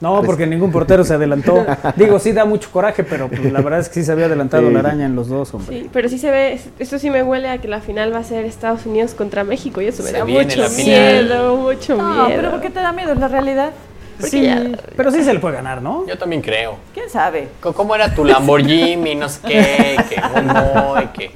No, 0.00 0.22
porque 0.24 0.44
ningún 0.44 0.72
portero 0.72 1.04
se 1.04 1.14
adelantó. 1.14 1.64
Digo, 1.96 2.18
sí 2.18 2.32
da 2.32 2.44
mucho 2.44 2.68
coraje, 2.72 3.04
pero 3.04 3.28
pues, 3.28 3.52
la 3.52 3.60
verdad 3.60 3.78
es 3.78 3.88
que 3.88 3.94
sí 4.00 4.04
se 4.04 4.10
había 4.10 4.26
adelantado 4.26 4.66
Sí. 4.66 4.72
la 4.74 4.80
araña 4.80 5.06
en 5.06 5.14
los 5.14 5.28
dos, 5.28 5.54
hombre. 5.54 5.82
Sí, 5.82 5.88
pero 5.92 6.08
sí 6.08 6.18
se 6.18 6.30
ve, 6.32 6.58
esto 6.80 6.98
sí 6.98 7.10
me 7.10 7.22
huele 7.22 7.48
a 7.48 7.58
que 7.58 7.68
la 7.68 7.80
final 7.80 8.12
va 8.12 8.18
a 8.18 8.24
ser 8.24 8.44
Estados 8.44 8.84
Unidos 8.86 9.14
contra 9.14 9.44
México 9.44 9.80
y 9.80 9.86
eso 9.86 10.02
me 10.02 10.10
Se 10.10 10.18
da 10.18 10.24
mucho 10.24 10.68
miedo, 10.76 11.56
mucho 11.56 11.96
No, 11.96 12.26
miedo. 12.26 12.36
pero 12.40 12.50
¿por 12.50 12.60
qué 12.60 12.70
te 12.70 12.80
da 12.80 12.90
miedo? 12.92 13.12
Es 13.12 13.20
la 13.20 13.28
realidad. 13.28 13.70
Sí, 14.20 14.42
ya- 14.42 14.62
pero 14.96 15.10
sí 15.10 15.22
se 15.24 15.32
le 15.34 15.40
puede 15.40 15.56
ganar, 15.56 15.82
¿no? 15.82 16.06
Yo 16.06 16.16
también 16.18 16.40
creo. 16.42 16.76
¿Quién 16.92 17.08
sabe? 17.10 17.48
¿Cómo 17.60 17.94
era 17.94 18.14
tu 18.14 18.24
Lamborghini? 18.24 19.14
No 19.14 19.28
sé 19.28 19.40
qué, 19.46 19.96
que 20.08 20.20
no, 20.42 21.00
y 21.02 21.06
que... 21.08 21.30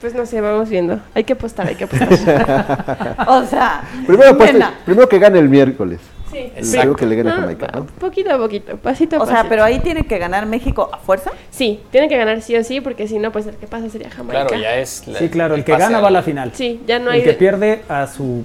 Pues 0.00 0.14
no 0.14 0.26
sé, 0.26 0.40
vamos 0.42 0.68
viendo. 0.68 1.00
Hay 1.14 1.24
que 1.24 1.32
apostar, 1.32 1.66
hay 1.68 1.74
que 1.74 1.84
apostar. 1.84 3.16
O 3.28 3.44
sea, 3.44 3.82
Primero, 4.06 5.08
que 5.08 5.18
gane 5.18 5.38
el 5.38 5.48
miércoles. 5.48 6.00
sí. 6.30 6.52
Exacto. 6.54 6.96
Que 6.96 7.06
le 7.06 7.16
gane 7.16 7.30
a 7.30 7.34
No, 7.34 7.40
Jamaica. 7.40 7.68
¿no? 7.74 7.86
Poquito 7.86 8.32
a 8.34 8.36
poquito, 8.38 8.76
pasito 8.76 9.16
a 9.16 9.20
O 9.20 9.26
sea, 9.26 9.36
pasito. 9.36 9.48
pero 9.48 9.64
ahí 9.64 9.80
tiene 9.80 10.04
que 10.06 10.18
ganar 10.18 10.44
México 10.46 10.90
a 10.92 10.98
fuerza. 10.98 11.30
Sí, 11.50 11.80
tienen 11.90 12.08
que 12.10 12.16
ganar 12.18 12.42
sí 12.42 12.54
o 12.56 12.62
sí, 12.62 12.80
porque 12.82 13.08
si 13.08 13.18
no, 13.18 13.32
pues 13.32 13.46
el 13.46 13.56
que 13.56 13.66
pasa 13.66 13.88
sería 13.88 14.10
Jamaica. 14.10 14.46
Claro, 14.46 14.62
ya 14.62 14.76
es... 14.76 15.06
la- 15.08 15.18
Sí, 15.18 15.28
claro, 15.30 15.54
el 15.54 15.64
que 15.64 15.72
gana 15.72 15.96
al- 15.98 16.04
va 16.04 16.08
a 16.08 16.12
la 16.12 16.22
final. 16.22 16.52
Sí, 16.54 16.80
ya 16.86 16.98
no 16.98 17.06
el 17.10 17.14
hay 17.16 17.20
que 17.22 17.28
de- 17.30 17.34
pierde 17.34 17.82
a 17.88 18.06
su 18.06 18.44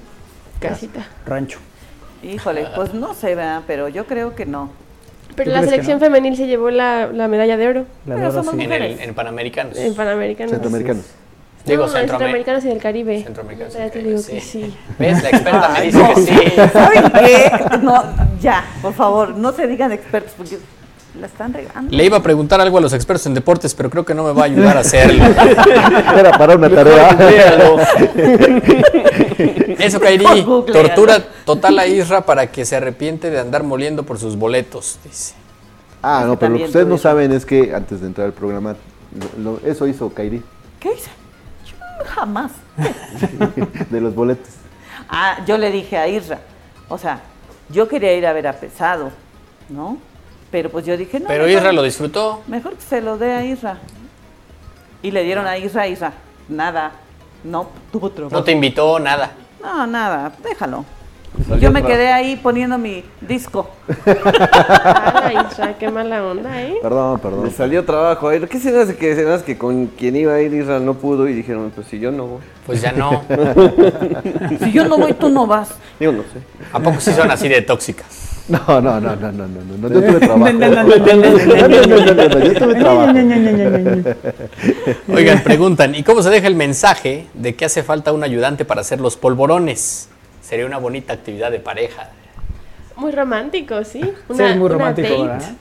casita. 0.58 1.06
rancho. 1.26 1.58
Híjole, 2.22 2.66
pues 2.74 2.94
no 2.94 3.14
sé, 3.14 3.34
¿verdad? 3.34 3.62
pero 3.66 3.88
yo 3.88 4.06
creo 4.06 4.34
que 4.34 4.46
no. 4.46 4.70
Pero 5.34 5.50
¿Tú 5.50 5.56
la 5.56 5.62
selección 5.62 5.98
no? 5.98 6.04
femenil 6.04 6.36
se 6.36 6.46
llevó 6.46 6.70
la, 6.70 7.06
la 7.06 7.26
medalla 7.26 7.56
de 7.56 7.66
oro 7.68 7.80
La 8.06 8.14
Pero 8.16 8.18
de 8.18 8.26
oro 8.26 8.44
somos 8.44 8.54
sí. 8.54 8.62
En, 8.62 8.72
el, 8.72 9.00
en 9.00 9.14
Panamericanos. 9.14 9.78
en 9.78 9.94
Panamericanos. 9.94 10.52
Centroamericanos. 10.52 11.04
Digo, 11.64 11.86
no. 11.86 11.88
Centroamericanos 11.92 12.64
y 12.64 12.68
del 12.68 12.78
Caribe. 12.78 13.22
Centroamericanos. 13.22 13.74
Ya 13.74 13.88
te 13.90 14.02
digo 14.02 14.18
sí. 14.18 14.32
que 14.32 14.40
sí. 14.40 14.76
¿Ves? 14.98 15.22
La 15.22 15.30
experta 15.30 15.68
me 15.70 15.80
dice 15.86 15.98
no. 15.98 16.14
que 16.14 16.20
sí. 16.20 16.34
¿Saben 16.72 17.12
qué? 17.12 17.78
No, 17.82 18.04
ya, 18.40 18.64
por 18.82 18.92
favor, 18.92 19.30
no 19.36 19.52
se 19.52 19.66
digan 19.66 19.92
expertos 19.92 20.32
porque 20.36 20.58
la 21.20 21.26
están 21.26 21.52
regando. 21.52 21.94
Le 21.94 22.04
iba 22.04 22.16
a 22.16 22.22
preguntar 22.22 22.60
algo 22.60 22.78
a 22.78 22.80
los 22.80 22.92
expertos 22.92 23.26
en 23.26 23.34
deportes, 23.34 23.74
pero 23.74 23.90
creo 23.90 24.04
que 24.04 24.14
no 24.14 24.24
me 24.24 24.32
va 24.32 24.42
a 24.42 24.44
ayudar 24.46 24.76
a 24.76 24.80
hacerlo. 24.80 25.24
Era 26.16 26.36
para 26.38 26.56
una 26.56 26.70
tarea. 26.70 27.10
Eso, 29.78 30.00
Kairi, 30.00 30.24
tortura 30.72 31.22
total 31.44 31.78
a 31.78 31.86
Isra 31.86 32.24
para 32.24 32.50
que 32.50 32.64
se 32.64 32.76
arrepiente 32.76 33.30
de 33.30 33.40
andar 33.40 33.62
moliendo 33.62 34.04
por 34.04 34.18
sus 34.18 34.36
boletos, 34.36 34.98
dice. 35.04 35.34
Ah, 36.02 36.24
no, 36.26 36.38
pero 36.38 36.52
lo 36.52 36.58
que 36.58 36.64
ustedes 36.64 36.86
no 36.86 36.98
saben 36.98 37.32
es 37.32 37.46
que 37.46 37.74
antes 37.74 38.00
de 38.00 38.06
entrar 38.08 38.26
al 38.26 38.32
programa, 38.32 38.74
lo- 39.38 39.52
lo- 39.52 39.60
eso 39.64 39.86
hizo 39.86 40.12
Kairi, 40.12 40.42
¿Qué 40.80 40.94
hice? 40.94 41.10
Yo 41.66 41.74
jamás. 42.06 42.50
de 43.90 44.00
los 44.00 44.14
boletos. 44.14 44.48
Ah, 45.08 45.38
yo 45.46 45.56
le 45.58 45.70
dije 45.70 45.96
a 45.96 46.08
Isra, 46.08 46.38
o 46.88 46.98
sea, 46.98 47.20
yo 47.68 47.86
quería 47.86 48.14
ir 48.16 48.26
a 48.26 48.32
ver 48.32 48.48
a 48.48 48.52
Pesado, 48.54 49.10
¿no? 49.68 49.98
Pero 50.52 50.70
pues 50.70 50.86
yo 50.86 50.96
dije, 50.96 51.18
no. 51.18 51.26
Pero 51.26 51.44
mejor- 51.46 51.58
Isra 51.58 51.72
lo 51.72 51.82
disfrutó. 51.82 52.42
Mejor 52.46 52.74
que 52.74 52.82
se 52.82 53.00
lo 53.00 53.18
dé 53.18 53.32
a 53.32 53.44
Isra. 53.44 53.78
Y 55.02 55.10
le 55.10 55.24
dieron 55.24 55.46
a 55.48 55.58
Isra, 55.58 55.88
Isra, 55.88 56.12
nada. 56.48 56.92
No, 57.42 57.68
tuvo 57.90 58.10
trabajo. 58.10 58.36
No 58.36 58.44
te 58.44 58.52
invitó, 58.52 59.00
nada. 59.00 59.32
No, 59.60 59.84
nada, 59.86 60.30
déjalo. 60.44 60.84
salió 61.48 61.56
Yo 61.56 61.70
me 61.72 61.82
quedé 61.82 62.12
ahí 62.12 62.36
poniendo 62.36 62.76
mi 62.78 63.02
disco. 63.22 63.70
Ay, 65.24 65.36
Isra, 65.50 65.74
qué 65.78 65.90
mala 65.90 66.22
onda, 66.24 66.62
¿eh? 66.62 66.76
Perdón, 66.82 67.14
Me 67.14 67.18
perdón. 67.18 67.50
salió 67.50 67.84
trabajo 67.84 68.28
ahí. 68.28 68.38
¿Qué 68.40 68.58
se 68.60 68.78
hace 68.78 68.94
que 68.96 69.14
se 69.14 69.28
hace 69.32 69.44
que 69.44 69.56
con 69.56 69.86
quien 69.86 70.14
iba 70.16 70.34
a 70.34 70.40
ir 70.42 70.52
Israel 70.52 70.84
no 70.84 70.94
pudo 70.94 71.26
y 71.28 71.32
dijeron, 71.32 71.72
pues 71.74 71.86
si 71.86 71.98
yo 71.98 72.12
no 72.12 72.26
voy. 72.26 72.40
Pues 72.66 72.82
ya 72.82 72.92
no. 72.92 73.22
Si 74.62 74.70
yo 74.72 74.84
no 74.86 74.98
voy, 74.98 75.14
tú 75.14 75.30
no 75.30 75.46
vas. 75.46 75.70
Digo, 75.98 76.12
no 76.12 76.22
sé. 76.24 76.42
¿A 76.72 76.78
poco 76.78 77.00
sí 77.00 77.12
son 77.12 77.30
así 77.30 77.48
de 77.48 77.62
tóxicas? 77.62 78.28
No, 78.48 78.80
no, 78.80 79.00
no, 79.00 79.00
no, 79.00 79.16
no, 79.16 79.32
no, 79.32 79.46
no, 79.46 79.88
no, 79.88 79.88
yo 79.88 80.02
tuve 80.02 80.18
trabajo. 80.20 80.52
No, 80.52 80.52
no, 80.52 80.68
no, 80.68 80.82
no, 82.28 82.38
yo 82.40 82.54
tuve 82.54 82.74
trabajo. 82.74 83.12
Oigan, 85.14 85.42
preguntan, 85.42 85.94
¿y 85.94 86.02
cómo 86.02 86.22
se 86.22 86.30
deja 86.30 86.48
el 86.48 86.56
mensaje 86.56 87.26
de 87.34 87.54
que 87.54 87.64
hace 87.64 87.82
falta 87.82 88.12
un 88.12 88.24
ayudante 88.24 88.64
para 88.64 88.80
hacer 88.80 89.00
los 89.00 89.16
polvorones? 89.16 90.08
Sería 90.42 90.66
una 90.66 90.78
bonita 90.78 91.12
actividad 91.12 91.50
de 91.52 91.60
pareja. 91.60 92.10
Muy 92.96 93.12
romántico, 93.12 93.84
¿sí? 93.84 94.00
Sí, 94.00 94.42
es 94.42 94.56
muy 94.56 94.66
una 94.66 94.68
romántico. 94.68 95.22
¿verdad? 95.24 95.52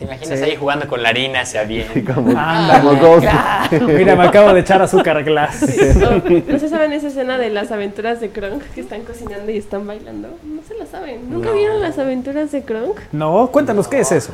¿Te 0.00 0.06
imaginas 0.06 0.40
ahí 0.40 0.56
jugando 0.56 0.88
con 0.88 1.02
la 1.02 1.10
harina 1.10 1.42
hacia 1.42 1.62
bien? 1.64 1.86
Como, 2.14 2.30
Ándale. 2.34 2.98
como. 2.98 3.86
Mira, 3.86 4.16
me 4.16 4.24
acabo 4.24 4.50
de 4.54 4.60
echar 4.60 4.80
azúcar 4.80 5.22
glass. 5.22 5.60
¿No 6.48 6.58
se 6.58 6.70
saben 6.70 6.92
esa 6.94 7.08
escena 7.08 7.36
de 7.36 7.50
las 7.50 7.70
aventuras 7.70 8.18
de 8.18 8.30
Kronk 8.30 8.62
que 8.74 8.80
están 8.80 9.02
cocinando 9.02 9.52
y 9.52 9.58
están 9.58 9.86
bailando? 9.86 10.28
No 10.42 10.62
se 10.66 10.74
la 10.74 10.86
saben. 10.86 11.28
¿Nunca 11.30 11.50
vieron 11.52 11.82
las 11.82 11.98
aventuras 11.98 12.50
de 12.50 12.62
Kronk? 12.62 12.96
No, 13.12 13.48
cuéntanos 13.52 13.88
qué 13.88 14.00
es 14.00 14.10
eso. 14.10 14.32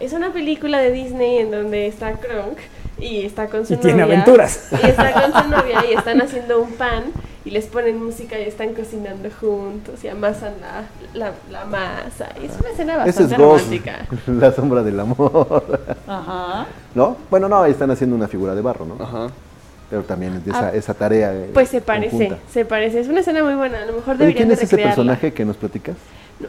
Es 0.00 0.12
una 0.12 0.32
película 0.32 0.78
de 0.78 0.90
Disney 0.90 1.38
en 1.38 1.52
donde 1.52 1.86
está 1.86 2.10
Kronk 2.14 2.58
y 2.98 3.24
está 3.26 3.46
con 3.48 3.66
su 3.66 3.74
Y 3.74 3.76
novia. 3.76 3.82
tiene 3.88 4.02
aventuras. 4.02 4.68
Y 4.82 4.86
está 4.86 5.12
con 5.12 5.32
su 5.42 5.48
novia 5.50 5.84
y 5.90 5.94
están 5.94 6.20
haciendo 6.22 6.60
un 6.62 6.72
pan 6.72 7.04
y 7.44 7.50
les 7.50 7.66
ponen 7.66 8.02
música 8.02 8.38
y 8.38 8.42
están 8.42 8.74
cocinando 8.74 9.28
juntos 9.40 10.02
y 10.02 10.08
amasan 10.08 10.54
la, 10.60 10.84
la, 11.18 11.32
la 11.50 11.64
masa. 11.64 12.28
Y 12.42 12.46
es 12.46 12.52
una 12.58 12.70
escena 12.70 12.96
bastante 12.96 13.34
es 13.34 13.38
Ghost, 13.38 13.64
romántica. 13.66 14.06
la 14.26 14.52
sombra 14.52 14.82
del 14.82 14.98
amor. 14.98 15.96
Ajá. 16.08 16.66
¿No? 16.94 17.16
Bueno, 17.30 17.48
no, 17.48 17.62
ahí 17.62 17.72
están 17.72 17.90
haciendo 17.90 18.16
una 18.16 18.26
figura 18.28 18.54
de 18.54 18.62
barro, 18.62 18.84
¿no? 18.86 19.02
Ajá. 19.02 19.28
Pero 19.88 20.02
también 20.02 20.34
es 20.34 20.44
de 20.44 20.50
esa, 20.50 20.66
Ah, 20.68 20.72
esa 20.74 20.94
tarea. 20.94 21.32
eh, 21.32 21.50
Pues 21.54 21.68
se 21.68 21.80
parece, 21.80 22.10
conjunta. 22.10 22.38
se 22.52 22.64
parece. 22.64 22.98
Es 22.98 23.06
una 23.08 23.20
escena 23.20 23.44
muy 23.44 23.54
buena. 23.54 23.78
A 23.82 23.86
lo 23.86 23.92
mejor 23.92 24.16
deberían 24.18 24.48
¿Quién 24.48 24.50
es 24.50 24.62
ese 24.64 24.76
personaje 24.76 25.32
que 25.32 25.44
nos 25.44 25.56
platicas? 25.56 25.94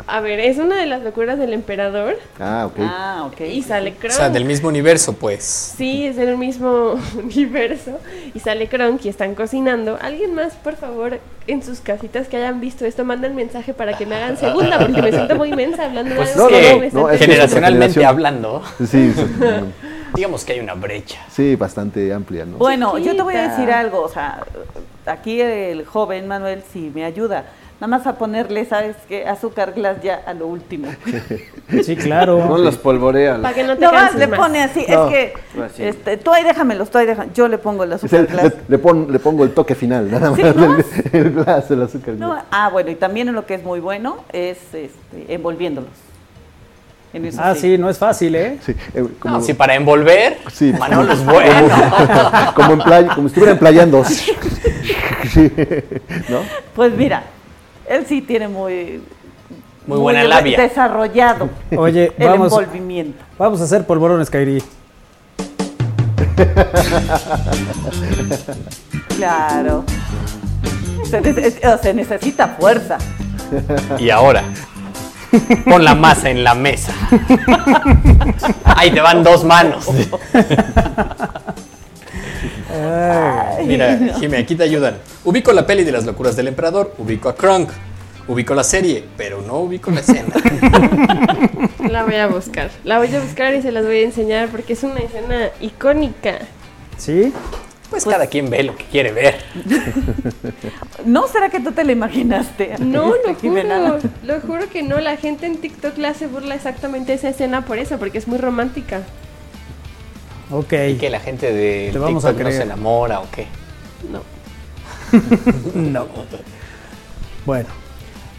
A 0.06 0.20
ver, 0.20 0.40
es 0.42 0.58
una 0.58 0.76
de 0.76 0.86
las 0.86 1.02
locuras 1.02 1.40
del 1.40 1.54
emperador 1.54 2.18
Ah, 2.42 2.66
ok. 2.68 2.76
Ah, 2.82 3.24
ok. 3.32 3.40
y 3.42 3.62
sale 3.64 3.92
O 3.92 4.00
Kronk. 4.00 4.14
sea, 4.14 4.30
del 4.30 4.44
mismo 4.44 4.68
universo, 4.68 5.14
pues. 5.14 5.44
Sí, 5.78 6.06
es 6.08 6.18
del 6.18 6.38
mismo 6.38 6.96
universo. 7.18 7.98
Y 8.34 8.40
sale 8.42 8.68
Kronk 8.68 9.06
y 9.06 9.10
están 9.10 9.34
cocinando. 9.34 9.98
Alguien 10.02 10.34
más, 10.36 10.56
por 10.56 10.76
favor, 10.76 11.20
en 11.48 11.64
sus 11.64 11.80
casitas 11.80 12.28
que 12.28 12.36
hayan 12.36 12.60
visto 12.60 12.86
esto, 12.86 13.06
manden 13.06 13.34
mensaje 13.34 13.74
para 13.74 13.98
que 13.98 14.06
me 14.06 14.16
hagan 14.16 14.36
segunda, 14.36 14.78
porque 14.78 15.02
me 15.02 15.12
siento 15.12 15.36
muy 15.36 15.54
mensa 15.54 15.86
hablando 15.86 16.16
Pues 16.16 16.36
de 16.36 16.42
algo 16.44 16.50
no, 16.50 16.50
que 16.50 16.62
no, 16.62 16.76
no, 16.76 16.80
siento- 16.82 17.10
es 17.12 17.20
que- 17.20 17.26
Generacionalmente 17.26 17.94
generación. 17.94 18.06
hablando, 18.06 18.64
Sí, 18.80 19.14
sí, 19.16 19.22
digamos 20.16 20.44
que 20.44 20.54
hay 20.54 20.60
una 20.60 20.74
brecha. 20.74 21.20
sí, 21.32 21.56
bastante 21.56 22.12
amplia, 22.12 22.44
¿no? 22.46 22.58
Bueno, 22.58 22.98
yo 22.98 23.16
te 23.16 23.22
voy 23.22 23.36
a 23.36 23.48
decir 23.50 23.72
algo, 23.72 24.02
o 24.02 24.10
sea, 24.10 24.44
aquí 25.06 25.40
el 25.40 25.86
joven 25.86 26.28
Manuel 26.28 26.62
sí 26.74 26.92
me 26.94 27.06
ayuda. 27.06 27.46
Nada 27.80 27.88
más 27.96 28.08
a 28.08 28.18
ponerle, 28.18 28.66
¿sabes 28.66 28.96
qué? 29.08 29.28
Azúcar 29.28 29.74
glass 29.74 29.98
ya 30.02 30.16
a 30.26 30.34
lo 30.34 30.48
último. 30.48 30.88
Sí, 31.84 31.98
claro. 31.98 32.46
No 32.46 32.58
las 32.58 32.78
polvorea. 32.78 33.42
Para 33.42 33.54
que 33.54 33.64
no 33.66 33.76
te 33.76 33.82
No 33.86 33.92
más, 33.92 34.16
le 34.16 34.26
más. 34.26 34.40
pone 34.40 34.64
así, 34.64 34.86
No. 34.88 35.10
es 35.10 35.12
que, 35.14 35.34
Así. 35.62 35.84
este, 35.84 36.16
tú 36.16 36.32
ahí 36.32 36.46
déjamelo, 36.46 36.86
tú 36.86 36.98
ahí 36.98 37.06
déjame, 37.06 37.30
yo 37.34 37.50
le 37.50 37.58
pongo 37.58 37.84
el 37.84 37.92
azúcar 37.92 38.22
el- 38.22 38.28
glass. 38.28 38.44
le, 38.46 38.54
le 38.70 38.78
pon- 38.80 39.12
le 39.12 39.20
pongo 39.20 39.44
el 39.44 39.52
toque 39.54 39.76
final, 39.76 40.10
nada 40.10 40.30
más. 40.32 40.40
Sí, 40.40 40.46
¿no? 40.56 40.76
el, 40.78 40.86
el 41.12 41.32
glass, 41.34 41.70
el 41.70 41.82
azúcar. 41.84 42.14
No, 42.16 42.30
glass. 42.32 42.46
ah, 42.52 42.70
bueno, 42.72 42.90
y 42.90 42.96
también 42.96 43.34
lo 43.34 43.46
que 43.46 43.56
es 43.56 43.64
muy 43.66 43.82
bueno 43.82 44.24
es 44.32 44.58
este, 44.74 44.90
envolviéndolos. 45.28 45.92
En 47.14 47.26
eso 47.26 47.40
Ah, 47.44 47.54
sí, 47.54 47.78
no 47.78 47.90
es 47.90 47.98
fácil, 47.98 48.34
¿eh? 48.36 48.58
Sí, 48.66 48.74
eh, 48.94 49.06
como, 49.20 49.38
No, 49.40 49.44
si 49.44 49.54
para 49.54 49.76
envolver, 49.76 50.38
sí, 50.54 50.74
Manolo 50.80 51.12
es 51.12 51.26
bueno. 51.26 51.68
como, 52.56 52.74
en 52.74 52.80
playa, 52.80 53.08
como 53.14 53.28
si 53.28 53.34
estuvieran 53.34 53.58
playando. 53.60 54.04
Sí, 54.06 55.52
¿no? 56.30 56.40
Pues 56.76 56.94
mira, 56.94 57.24
él 57.90 58.06
sí 58.08 58.22
tiene 58.22 58.48
muy... 58.48 59.02
Muy 59.86 59.98
buena 60.00 60.24
labia. 60.26 60.60
Desarrollado 60.60 61.50
Oye, 61.78 62.12
el 62.18 62.28
vamos, 62.28 62.52
envolvimiento. 62.52 63.24
vamos 63.38 63.62
a 63.62 63.64
hacer 63.64 63.86
polvorones, 63.86 64.30
Kairi. 64.30 64.62
Claro. 69.16 69.84
Se, 71.10 71.22
nece- 71.22 71.80
se 71.82 71.94
necesita 71.94 72.50
fuerza. 72.60 72.98
Y 73.98 74.10
ahora, 74.10 74.44
pon 75.70 75.84
la 75.86 75.96
masa 75.96 76.30
en 76.30 76.44
la 76.44 76.54
mesa. 76.54 76.92
Ahí 78.66 78.92
te 78.92 79.00
van 79.02 79.24
dos 79.24 79.44
manos. 79.46 79.88
Mira, 83.66 83.98
Jimmy, 84.20 84.38
aquí 84.38 84.56
te 84.56 84.64
ayudan. 84.64 84.98
Ubico 85.24 85.52
la 85.54 85.66
peli 85.66 85.84
de 85.84 85.92
las 85.92 86.06
locuras 86.06 86.36
del 86.36 86.48
emperador, 86.48 86.94
ubico 86.98 87.30
a 87.30 87.36
Kronk, 87.36 87.70
ubico 88.28 88.54
la 88.54 88.64
serie, 88.64 89.04
pero 89.18 89.42
no 89.42 89.60
ubico 89.60 89.92
la 89.92 90.02
escena. 90.02 90.34
La 91.90 92.04
voy 92.04 92.16
a 92.16 92.28
buscar. 92.28 92.70
La 92.84 92.98
voy 92.98 93.14
a 93.16 93.22
buscar 93.22 93.54
y 93.56 93.62
se 93.62 93.72
las 93.72 93.86
voy 93.86 94.00
a 94.00 94.04
enseñar 94.04 94.50
porque 94.50 94.74
es 94.74 94.84
una 94.84 95.00
escena 95.00 95.50
icónica. 95.62 96.40
¿Sí? 96.98 97.32
Pues 97.90 98.04
cada 98.04 98.28
quien 98.28 98.50
ve 98.50 98.64
lo 98.64 98.76
que 98.76 98.84
quiere 98.86 99.12
ver. 99.14 99.38
¿No 101.06 101.28
será 101.28 101.50
que 101.50 101.62
tú 101.62 101.72
te 101.72 101.86
la 101.86 101.94
imaginaste? 101.94 102.76
No, 102.80 103.14
lo 103.26 103.36
juro. 103.36 104.00
Lo 104.24 104.42
juro 104.42 104.70
que 104.70 104.84
no. 104.84 105.00
La 105.00 105.16
gente 105.16 105.46
en 105.46 105.58
TikTok 105.58 105.98
le 105.98 106.08
hace 106.08 106.28
burla 106.28 106.56
exactamente 106.56 107.14
esa 107.14 107.30
escena 107.30 107.66
por 107.66 107.78
eso, 107.78 107.98
porque 107.98 108.18
es 108.18 108.28
muy 108.28 108.38
romántica. 108.38 109.04
Ok. 110.52 110.74
¿Y 110.90 110.96
que 110.96 111.10
la 111.10 111.20
gente 111.20 111.52
de 111.54 111.90
Te 111.92 112.00
vamos 112.00 112.24
a 112.26 112.30
TikTok 112.30 112.46
no 112.46 112.52
se 112.52 112.64
enamora 112.64 113.20
o 113.20 113.26
qué? 113.32 113.48
No. 114.12 114.22
No. 115.76 116.08
Bueno, 117.46 117.70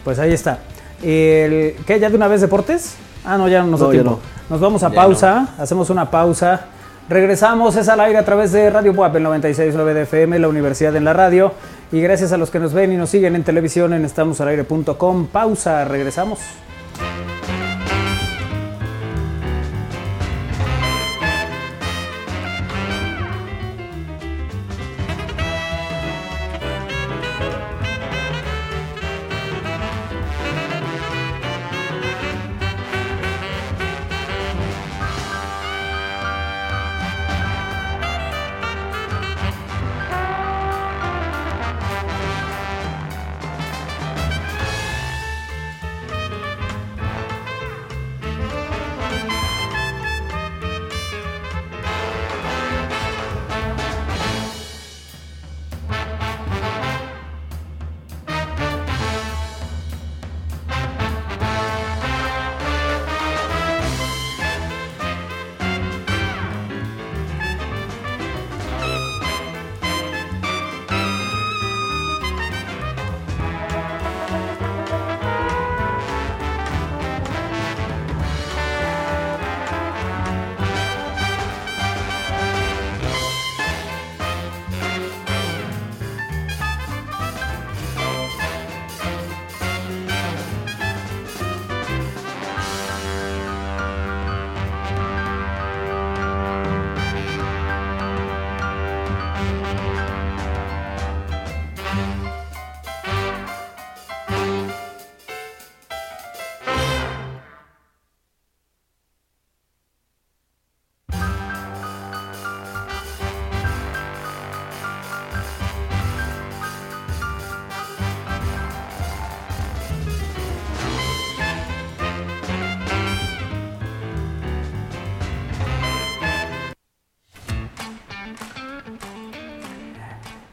pues 0.03 0.19
ahí 0.19 0.33
está. 0.33 0.59
El, 1.01 1.75
¿Qué? 1.85 1.99
¿Ya 1.99 2.09
de 2.09 2.15
una 2.15 2.27
vez 2.27 2.41
deportes? 2.41 2.95
Ah, 3.25 3.37
no, 3.37 3.47
ya 3.47 3.61
no 3.61 3.67
nos 3.67 3.79
da 3.79 3.87
No, 3.87 3.91
tiempo. 3.91 4.19
Nos 4.49 4.59
vamos 4.59 4.83
a 4.83 4.89
Ya 4.89 4.95
pausa, 4.95 5.55
hacemos 5.57 5.89
una 5.89 6.09
pausa. 6.09 6.65
Regresamos, 7.09 7.75
es 7.75 7.89
al 7.89 7.99
aire 8.01 8.19
a 8.19 8.25
través 8.25 8.51
de 8.51 8.69
Radio 8.69 8.93
Buap, 8.93 9.15
el 9.15 9.25
96.9 9.25 9.93
de 9.93 10.01
FM, 10.03 10.37
la 10.37 10.47
Universidad 10.47 10.95
en 10.95 11.05
la 11.05 11.13
Radio. 11.13 11.53
Y 11.91 12.01
gracias 12.01 12.31
a 12.33 12.37
los 12.37 12.51
que 12.51 12.59
nos 12.59 12.73
ven 12.73 12.93
y 12.93 12.97
nos 12.97 13.09
siguen 13.09 13.35
en 13.35 13.43
televisión 13.43 13.93
en 13.93 14.05
estamosalaire.com. 14.05 15.27
Pausa, 15.27 15.85
regresamos. 15.85 16.39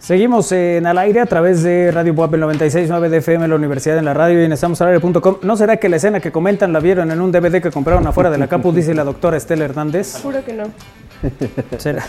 Seguimos 0.07 0.53
en 0.53 0.87
al 0.87 0.99
aire 0.99 1.19
a 1.19 1.27
través 1.27 1.65
de 1.65 1.91
Radio 1.91 2.13
el 2.13 2.17
96.9 2.17 3.09
de 3.09 3.17
FM, 3.17 3.49
la 3.49 3.57
Universidad 3.57 3.99
en 3.99 4.05
la 4.05 4.15
Radio 4.15 4.41
y 4.41 4.45
en 4.45 4.53
estamosalaire.com. 4.53 5.39
¿No 5.43 5.57
será 5.57 5.79
que 5.79 5.89
la 5.89 5.97
escena 5.97 6.21
que 6.21 6.31
comentan 6.31 6.73
la 6.73 6.79
vieron 6.79 7.11
en 7.11 7.21
un 7.21 7.33
DVD 7.33 7.61
que 7.61 7.73
compraron 7.73 8.07
afuera 8.07 8.31
de 8.31 8.39
la 8.39 8.47
campus, 8.47 8.73
dice 8.73 8.95
la 8.95 9.03
doctora 9.03 9.37
Estela 9.37 9.65
Hernández? 9.65 10.21
Juro 10.23 10.45
que 10.45 10.53
no. 10.53 10.63
¿Será? 11.79 12.07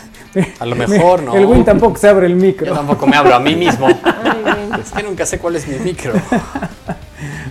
A 0.60 0.66
lo 0.68 0.76
mejor 0.76 1.24
no. 1.24 1.36
El 1.36 1.48
Win 1.48 1.66
tampoco 1.66 1.98
se 1.98 2.08
abre 2.08 2.28
el 2.28 2.34
Yo 2.34 2.38
micro. 2.40 2.72
tampoco 2.72 3.08
me 3.08 3.18
abro 3.18 3.34
a 3.34 3.40
mí 3.40 3.56
mismo. 3.56 3.88
Ay, 3.88 4.44
bien. 4.46 4.80
Es 4.80 4.92
que 4.92 5.02
nunca 5.02 5.26
sé 5.26 5.40
cuál 5.40 5.56
es 5.56 5.68
mi 5.68 5.80
micro. 5.80 6.14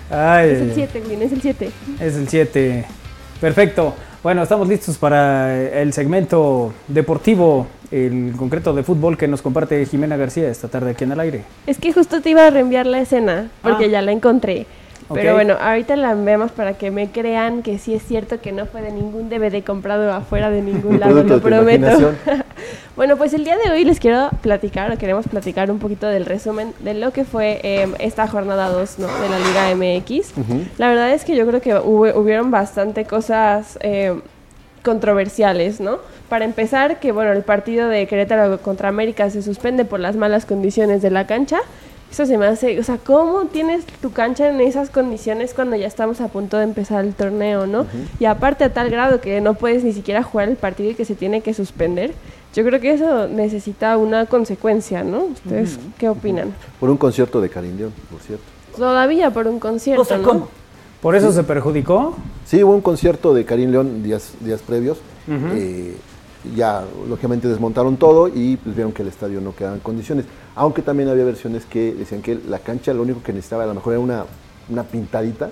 Es 0.08 0.12
el 0.12 0.16
Ay, 0.16 0.72
7, 0.76 1.02
Win, 1.08 1.22
es 1.22 1.32
el 1.32 1.42
7. 1.42 1.70
es 1.98 2.14
el 2.14 2.28
7. 2.28 2.84
Perfecto. 3.40 3.96
Bueno, 4.26 4.42
estamos 4.42 4.66
listos 4.66 4.98
para 4.98 5.56
el 5.80 5.92
segmento 5.92 6.72
deportivo, 6.88 7.68
el 7.92 8.32
concreto 8.36 8.72
de 8.74 8.82
fútbol 8.82 9.16
que 9.16 9.28
nos 9.28 9.40
comparte 9.40 9.86
Jimena 9.86 10.16
García 10.16 10.48
esta 10.48 10.66
tarde 10.66 10.90
aquí 10.90 11.04
en 11.04 11.12
el 11.12 11.20
aire. 11.20 11.44
Es 11.68 11.78
que 11.78 11.92
justo 11.92 12.20
te 12.20 12.30
iba 12.30 12.44
a 12.44 12.50
reenviar 12.50 12.86
la 12.86 12.98
escena, 12.98 13.52
porque 13.62 13.84
Ah. 13.84 13.86
ya 13.88 14.02
la 14.02 14.10
encontré. 14.10 14.66
Pero 15.14 15.34
bueno, 15.34 15.54
ahorita 15.60 15.94
la 15.96 16.14
vemos 16.14 16.50
para 16.50 16.74
que 16.74 16.90
me 16.90 17.10
crean 17.10 17.62
que 17.62 17.78
sí 17.78 17.94
es 17.94 18.02
cierto 18.02 18.40
que 18.40 18.50
no 18.52 18.66
fue 18.66 18.82
de 18.82 18.90
ningún 18.90 19.28
DVD 19.28 19.62
comprado 19.62 20.12
afuera 20.12 20.50
de 20.50 20.62
ningún 20.62 20.98
lado, 21.00 21.22
lo 21.22 21.40
prometo. 21.40 22.12
bueno, 22.96 23.16
pues 23.16 23.32
el 23.34 23.44
día 23.44 23.56
de 23.56 23.70
hoy 23.70 23.84
les 23.84 24.00
quiero 24.00 24.30
platicar, 24.42 24.90
o 24.90 24.98
queremos 24.98 25.28
platicar 25.28 25.70
un 25.70 25.78
poquito 25.78 26.06
del 26.08 26.26
resumen 26.26 26.72
de 26.80 26.94
lo 26.94 27.12
que 27.12 27.24
fue 27.24 27.60
eh, 27.62 27.86
esta 28.00 28.26
jornada 28.26 28.68
2 28.70 28.98
¿no? 28.98 29.06
de 29.06 29.28
la 29.28 29.38
Liga 29.38 29.74
MX. 29.76 30.32
La 30.78 30.88
verdad 30.88 31.12
es 31.12 31.24
que 31.24 31.36
yo 31.36 31.46
creo 31.46 31.60
que 31.60 31.74
hubo- 31.74 32.18
hubieron 32.18 32.50
bastante 32.50 33.04
cosas 33.04 33.78
eh, 33.82 34.18
controversiales, 34.82 35.80
¿no? 35.80 35.98
Para 36.28 36.44
empezar, 36.44 36.98
que 37.00 37.12
bueno, 37.12 37.32
el 37.32 37.42
partido 37.42 37.88
de 37.88 38.06
Querétaro 38.06 38.58
contra 38.58 38.88
América 38.88 39.30
se 39.30 39.42
suspende 39.42 39.84
por 39.84 40.00
las 40.00 40.16
malas 40.16 40.46
condiciones 40.46 41.02
de 41.02 41.10
la 41.10 41.26
cancha. 41.26 41.58
Eso 42.10 42.24
se 42.24 42.38
me 42.38 42.46
hace, 42.46 42.78
o 42.78 42.82
sea, 42.82 42.98
¿cómo 42.98 43.46
tienes 43.46 43.84
tu 43.84 44.12
cancha 44.12 44.48
en 44.48 44.60
esas 44.60 44.90
condiciones 44.90 45.52
cuando 45.54 45.76
ya 45.76 45.86
estamos 45.86 46.20
a 46.20 46.28
punto 46.28 46.56
de 46.56 46.64
empezar 46.64 47.04
el 47.04 47.14
torneo, 47.14 47.66
¿no? 47.66 47.86
Y 48.20 48.24
aparte 48.24 48.64
a 48.64 48.72
tal 48.72 48.90
grado 48.90 49.20
que 49.20 49.40
no 49.40 49.54
puedes 49.54 49.84
ni 49.84 49.92
siquiera 49.92 50.22
jugar 50.22 50.48
el 50.48 50.56
partido 50.56 50.90
y 50.90 50.94
que 50.94 51.04
se 51.04 51.14
tiene 51.14 51.40
que 51.40 51.52
suspender. 51.52 52.14
Yo 52.54 52.64
creo 52.64 52.80
que 52.80 52.92
eso 52.92 53.28
necesita 53.28 53.98
una 53.98 54.26
consecuencia, 54.26 55.04
¿no? 55.04 55.24
¿Ustedes 55.24 55.78
qué 55.98 56.08
opinan? 56.08 56.54
Por 56.80 56.88
un 56.88 56.96
concierto 56.96 57.40
de 57.40 57.50
Karim 57.50 57.76
León, 57.76 57.92
por 58.10 58.20
cierto. 58.20 58.44
Todavía 58.76 59.30
por 59.30 59.46
un 59.46 59.58
concierto, 59.58 60.02
O 60.02 60.04
sea, 60.04 60.18
¿no? 60.18 60.24
¿cómo? 60.24 60.48
¿Por 61.02 61.16
eso 61.16 61.32
se 61.32 61.42
perjudicó? 61.42 62.14
Sí, 62.46 62.62
hubo 62.62 62.74
un 62.74 62.80
concierto 62.80 63.34
de 63.34 63.44
Karim 63.44 63.70
León 63.70 64.02
días, 64.02 64.32
días 64.40 64.62
previos. 64.62 64.98
Eh, 65.28 65.94
ya, 66.54 66.84
lógicamente, 67.08 67.48
desmontaron 67.48 67.96
todo 67.96 68.28
y 68.28 68.56
pues, 68.56 68.74
vieron 68.74 68.92
que 68.92 69.02
el 69.02 69.08
estadio 69.08 69.40
no 69.40 69.54
quedaba 69.54 69.74
en 69.74 69.80
condiciones. 69.80 70.24
Aunque 70.56 70.82
también 70.82 71.08
había 71.08 71.24
versiones 71.24 71.64
que 71.66 71.92
decían 71.92 72.22
que 72.22 72.38
la 72.48 72.58
cancha 72.58 72.92
lo 72.94 73.02
único 73.02 73.22
que 73.22 73.32
necesitaba 73.32 73.64
a 73.64 73.66
lo 73.66 73.74
mejor 73.74 73.92
era 73.92 74.00
una, 74.00 74.24
una 74.70 74.82
pintadita 74.84 75.50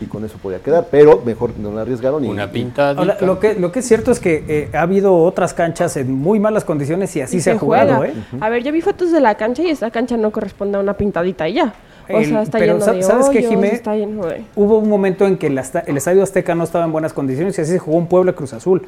y 0.00 0.06
con 0.06 0.24
eso 0.24 0.38
podía 0.38 0.58
quedar. 0.60 0.88
Pero 0.90 1.22
mejor 1.24 1.56
no 1.58 1.72
la 1.72 1.82
arriesgaron. 1.82 2.24
Y, 2.24 2.28
Una 2.28 2.50
pintadita. 2.50 3.00
Ahora, 3.00 3.16
lo, 3.20 3.38
que, 3.40 3.54
lo 3.54 3.72
que 3.72 3.78
es 3.80 3.84
cierto 3.88 4.10
es 4.12 4.20
que 4.20 4.44
eh, 4.48 4.70
ha 4.76 4.82
habido 4.82 5.16
otras 5.16 5.54
canchas 5.54 5.96
en 5.96 6.12
muy 6.12 6.38
malas 6.40 6.64
condiciones 6.64 7.14
y 7.16 7.20
así 7.20 7.38
Y 7.38 7.40
se, 7.40 7.52
ha 7.52 7.58
jugado, 7.58 7.96
juega. 7.96 8.12
¿eh? 8.12 8.16
A 8.40 8.48
ver, 8.48 8.62
yo 8.62 8.72
vi 8.72 8.80
fotos 8.80 9.10
de 9.12 9.20
la 9.20 9.36
cancha 9.36 9.62
y 9.62 9.70
esta 9.70 9.90
cancha 9.90 10.16
no 10.16 10.30
corresponde 10.30 10.78
a 10.78 10.80
una 10.80 10.94
pintadita 10.94 11.48
y 11.48 11.54
ya. 11.54 11.74
O 12.10 12.18
El- 12.18 12.26
sea, 12.26 12.42
está 12.42 12.58
pero 12.58 12.78
lleno 12.78 12.92
de 12.92 13.02
¿sabes 13.02 13.28
qué, 13.28 13.42
Jimé? 13.42 13.68
está 13.74 13.94
lleno 13.94 14.24
de... 14.26 14.44
Hubo 14.56 14.78
un 14.78 14.88
momento 14.88 15.26
en 15.26 15.36
que 15.36 15.48
el 15.48 15.58
Estadio 15.58 16.22
Azteca 16.22 16.54
no 16.54 16.64
estaba 16.64 16.84
en 16.84 16.92
buenas 16.92 17.12
condiciones 17.12 17.58
y 17.58 17.60
así 17.62 17.72
se 17.72 17.78
jugó 17.78 17.98
un 17.98 18.06
Puebla 18.06 18.32
Cruz 18.32 18.52
Azul. 18.54 18.82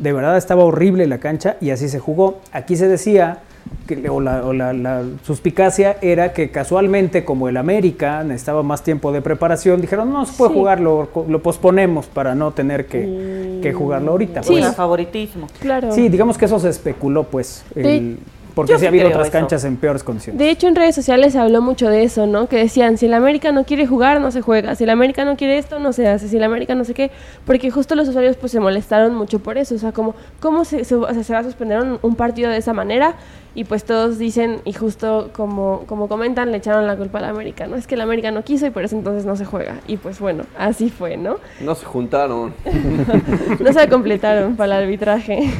De 0.00 0.12
verdad 0.12 0.36
estaba 0.36 0.64
horrible 0.64 1.06
la 1.06 1.18
cancha 1.18 1.56
y 1.60 1.70
así 1.70 1.88
se 1.88 2.00
jugó. 2.00 2.40
Aquí 2.52 2.76
se 2.76 2.88
decía, 2.88 3.38
que, 3.86 4.08
o, 4.08 4.20
la, 4.20 4.44
o 4.44 4.52
la- 4.52 4.72
la 4.72 5.02
suspicacia 5.24 5.96
era 6.00 6.32
que 6.32 6.50
casualmente 6.50 7.24
como 7.24 7.48
el 7.48 7.56
América 7.56 8.24
necesitaba 8.24 8.62
más 8.62 8.82
tiempo 8.82 9.12
de 9.12 9.20
preparación, 9.20 9.80
dijeron 9.80 10.12
no 10.12 10.24
se 10.24 10.32
puede 10.38 10.52
Sí. 10.52 10.58
jugarlo, 10.58 11.08
lo 11.28 11.42
posponemos 11.42 12.06
para 12.06 12.34
no 12.34 12.52
tener 12.52 12.86
que, 12.86 13.58
que 13.62 13.72
jugarlo 13.72 14.12
ahorita. 14.12 14.42
Sí, 14.42 14.56
pues. 14.60 14.74
favoritismo. 14.74 15.46
Claro. 15.60 15.92
Sí, 15.92 16.08
digamos 16.08 16.38
que 16.38 16.46
eso 16.46 16.58
se 16.58 16.70
especuló, 16.70 17.24
pues, 17.24 17.64
el- 17.74 17.82
De- 17.82 18.16
porque 18.54 18.72
yo 18.72 18.78
sí 18.78 18.84
ha 18.84 18.88
habido 18.88 19.08
otras 19.08 19.24
eso. 19.28 19.32
canchas 19.32 19.64
en 19.64 19.76
peores 19.76 20.04
condiciones. 20.04 20.38
De 20.38 20.50
hecho, 20.50 20.68
en 20.68 20.76
redes 20.76 20.94
sociales 20.94 21.32
se 21.32 21.38
habló 21.38 21.60
mucho 21.60 21.88
de 21.88 22.04
eso, 22.04 22.26
¿no? 22.26 22.48
Que 22.48 22.56
decían, 22.56 22.98
si 22.98 23.06
el 23.06 23.14
América 23.14 23.52
no 23.52 23.64
quiere 23.64 23.86
jugar, 23.86 24.20
no 24.20 24.30
se 24.30 24.40
juega. 24.40 24.74
Si 24.74 24.84
el 24.84 24.90
América 24.90 25.24
no 25.24 25.36
quiere 25.36 25.58
esto, 25.58 25.78
no 25.78 25.92
se 25.92 26.06
hace. 26.08 26.28
Si 26.28 26.36
el 26.36 26.44
América 26.44 26.74
no 26.74 26.84
sé 26.84 26.94
qué. 26.94 27.10
Porque 27.46 27.70
justo 27.70 27.94
los 27.94 28.08
usuarios 28.08 28.36
pues 28.36 28.52
se 28.52 28.60
molestaron 28.60 29.14
mucho 29.14 29.38
por 29.40 29.58
eso. 29.58 29.74
O 29.74 29.78
sea, 29.78 29.92
como, 29.92 30.14
¿cómo 30.40 30.64
se, 30.64 30.84
se- 30.84 30.94
o 30.94 31.12
sea, 31.12 31.22
se 31.24 31.32
va 31.32 31.40
a 31.40 31.44
suspender 31.44 31.80
un, 31.80 31.98
un 32.02 32.14
partido 32.16 32.50
de 32.50 32.58
esa 32.58 32.72
manera? 32.72 33.14
Y 33.56 33.62
pues 33.64 33.84
todos 33.84 34.18
dicen, 34.18 34.60
y 34.64 34.72
justo 34.72 35.30
como, 35.32 35.84
como 35.86 36.08
comentan, 36.08 36.50
le 36.50 36.56
echaron 36.56 36.88
la 36.88 36.96
culpa 36.96 37.18
al 37.18 37.26
América, 37.26 37.68
¿no? 37.68 37.76
Es 37.76 37.86
que 37.86 37.94
el 37.94 38.00
América 38.00 38.32
no 38.32 38.42
quiso 38.42 38.66
y 38.66 38.70
por 38.70 38.82
eso 38.82 38.96
entonces 38.96 39.24
no 39.26 39.36
se 39.36 39.44
juega. 39.44 39.76
Y 39.86 39.96
pues 39.96 40.18
bueno, 40.18 40.44
así 40.58 40.90
fue, 40.90 41.16
¿no? 41.16 41.36
No 41.60 41.74
se 41.76 41.84
juntaron. 41.86 42.52
no 43.60 43.72
se 43.72 43.88
completaron 43.88 44.56
para 44.56 44.76
el 44.78 44.82
arbitraje. 44.84 45.52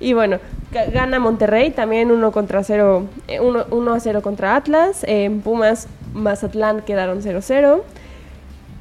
Y 0.00 0.12
bueno, 0.12 0.38
ga- 0.72 0.90
gana 0.92 1.18
Monterrey 1.18 1.70
también 1.70 2.10
1 2.10 2.32
contra 2.32 2.62
0, 2.62 3.04
1 3.70 3.92
a 3.92 4.00
0 4.00 4.22
contra 4.22 4.56
Atlas. 4.56 5.04
En 5.08 5.40
Pumas, 5.40 5.88
Mazatlán 6.14 6.82
quedaron 6.82 7.22
0-0. 7.22 7.82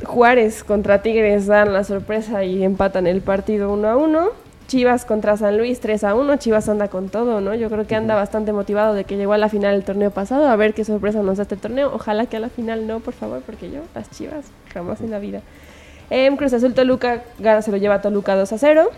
Juárez 0.04 0.64
contra 0.64 1.02
Tigres 1.02 1.48
dan 1.48 1.72
la 1.74 1.84
sorpresa 1.84 2.44
y 2.44 2.64
empatan 2.64 3.08
el 3.08 3.22
partido 3.22 3.72
1 3.72 3.88
a 3.88 3.96
1. 3.96 4.28
Chivas 4.68 5.06
contra 5.06 5.38
San 5.38 5.58
Luis 5.58 5.80
3 5.80 6.04
a 6.04 6.16
1. 6.16 6.36
Chivas 6.38 6.68
anda 6.68 6.88
con 6.90 7.10
todo, 7.10 7.40
¿no? 7.40 7.54
Yo 7.56 7.70
creo 7.70 7.86
que 7.88 7.96
anda 7.96 8.16
bastante 8.16 8.52
motivado 8.52 8.94
de 8.94 9.04
que 9.06 9.16
llegó 9.16 9.34
a 9.34 9.38
la 9.38 9.48
final 9.48 9.76
el 9.76 9.84
torneo 9.84 10.12
pasado. 10.12 10.48
A 10.48 10.56
ver 10.56 10.74
qué 10.74 10.84
sorpresa 10.84 11.22
nos 11.22 11.38
da 11.38 11.44
este 11.44 11.56
torneo. 11.56 11.92
Ojalá 11.94 12.26
que 12.26 12.38
a 12.38 12.40
la 12.40 12.50
final 12.50 12.88
no, 12.88 13.00
por 13.00 13.14
favor, 13.14 13.42
porque 13.46 13.70
yo, 13.72 13.82
las 13.94 14.10
Chivas, 14.12 14.46
jamás 14.74 15.02
en 15.02 15.12
la 15.12 15.20
vida. 15.20 15.42
En 16.10 16.36
Cruz 16.36 16.52
Azul 16.54 16.74
Toluca 16.74 17.22
gana, 17.40 17.62
se 17.62 17.72
lo 17.72 17.78
lleva 17.78 18.02
Toluca 18.02 18.36
2 18.36 18.52
a 18.54 18.58
0. 18.58 18.90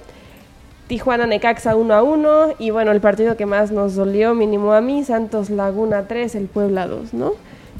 Tijuana 0.88 1.28
Necaxa 1.28 1.76
1 1.76 1.94
a 1.94 2.02
1. 2.02 2.56
Y 2.60 2.72
bueno, 2.72 2.92
el 2.92 3.02
partido 3.02 3.38
que 3.38 3.46
más 3.46 3.72
nos 3.72 3.96
dolió, 3.96 4.34
mínimo 4.34 4.74
a 4.74 4.82
mí, 4.82 5.04
Santos 5.04 5.50
Laguna 5.50 6.08
3, 6.08 6.36
el 6.36 6.48
Puebla 6.48 6.88
2, 6.88 7.14
¿no? 7.14 7.34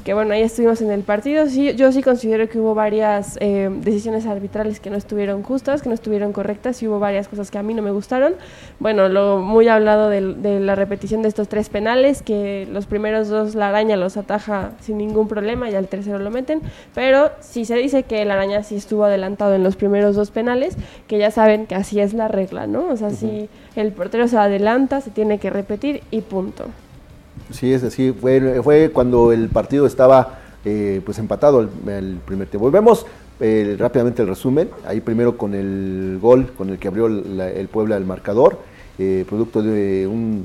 Que 0.08 0.14
bueno, 0.14 0.32
ahí 0.32 0.40
estuvimos 0.40 0.80
en 0.80 0.90
el 0.90 1.02
partido. 1.02 1.48
Sí, 1.48 1.74
yo 1.74 1.92
sí 1.92 2.02
considero 2.02 2.48
que 2.48 2.58
hubo 2.58 2.74
varias 2.74 3.36
eh, 3.42 3.68
decisiones 3.70 4.24
arbitrales 4.24 4.80
que 4.80 4.88
no 4.88 4.96
estuvieron 4.96 5.42
justas, 5.42 5.82
que 5.82 5.90
no 5.90 5.94
estuvieron 5.94 6.32
correctas, 6.32 6.82
y 6.82 6.88
hubo 6.88 6.98
varias 6.98 7.28
cosas 7.28 7.50
que 7.50 7.58
a 7.58 7.62
mí 7.62 7.74
no 7.74 7.82
me 7.82 7.90
gustaron. 7.90 8.32
Bueno, 8.80 9.10
lo 9.10 9.36
muy 9.36 9.68
hablado 9.68 10.08
del- 10.08 10.40
de, 10.40 10.60
la 10.60 10.74
repetición 10.76 11.20
de 11.20 11.28
estos 11.28 11.48
tres 11.48 11.68
penales, 11.68 12.22
que 12.22 12.66
los 12.72 12.86
primeros 12.86 13.28
dos 13.28 13.54
la 13.54 13.68
araña 13.68 13.98
los 13.98 14.16
ataja 14.16 14.70
sin 14.80 14.96
ningún 14.96 15.28
problema 15.28 15.68
y 15.68 15.74
al 15.74 15.88
tercero 15.88 16.18
lo 16.18 16.30
meten. 16.30 16.62
Pero 16.94 17.30
si 17.40 17.66
se 17.66 17.74
dice 17.74 18.04
que 18.04 18.24
la 18.24 18.32
araña 18.32 18.62
sí 18.62 18.76
estuvo 18.76 19.04
adelantado 19.04 19.52
en 19.52 19.62
los 19.62 19.76
primeros 19.76 20.16
dos 20.16 20.30
penales, 20.30 20.74
que 21.06 21.18
ya 21.18 21.30
saben 21.30 21.66
que 21.66 21.74
así 21.74 22.00
es 22.00 22.14
la 22.14 22.28
regla, 22.28 22.66
¿no? 22.66 22.86
O 22.88 22.96
sea, 22.96 23.10
si 23.10 23.50
el 23.76 23.92
portero 23.92 24.26
se 24.26 24.38
adelanta, 24.38 25.02
se 25.02 25.10
tiene 25.10 25.36
que 25.38 25.50
repetir 25.50 26.00
y 26.10 26.22
punto. 26.22 26.64
Sí, 27.50 27.72
es 27.72 27.82
así. 27.84 28.12
Fue, 28.12 28.60
fue 28.62 28.90
cuando 28.92 29.32
el 29.32 29.48
partido 29.48 29.86
estaba 29.86 30.38
eh, 30.64 31.00
pues 31.04 31.18
empatado 31.18 31.60
el, 31.60 31.68
el 31.90 32.16
primer 32.24 32.48
tiempo. 32.48 32.64
Volvemos 32.66 33.06
eh, 33.40 33.76
rápidamente 33.78 34.22
el 34.22 34.28
resumen. 34.28 34.68
Ahí 34.86 35.00
primero 35.00 35.36
con 35.36 35.54
el 35.54 36.18
gol 36.20 36.48
con 36.56 36.68
el 36.70 36.78
que 36.78 36.88
abrió 36.88 37.08
la- 37.08 37.50
el 37.50 37.68
Puebla 37.68 37.96
el 37.96 38.04
marcador, 38.04 38.58
eh, 38.98 39.24
producto 39.28 39.62
de 39.62 40.06
un 40.06 40.44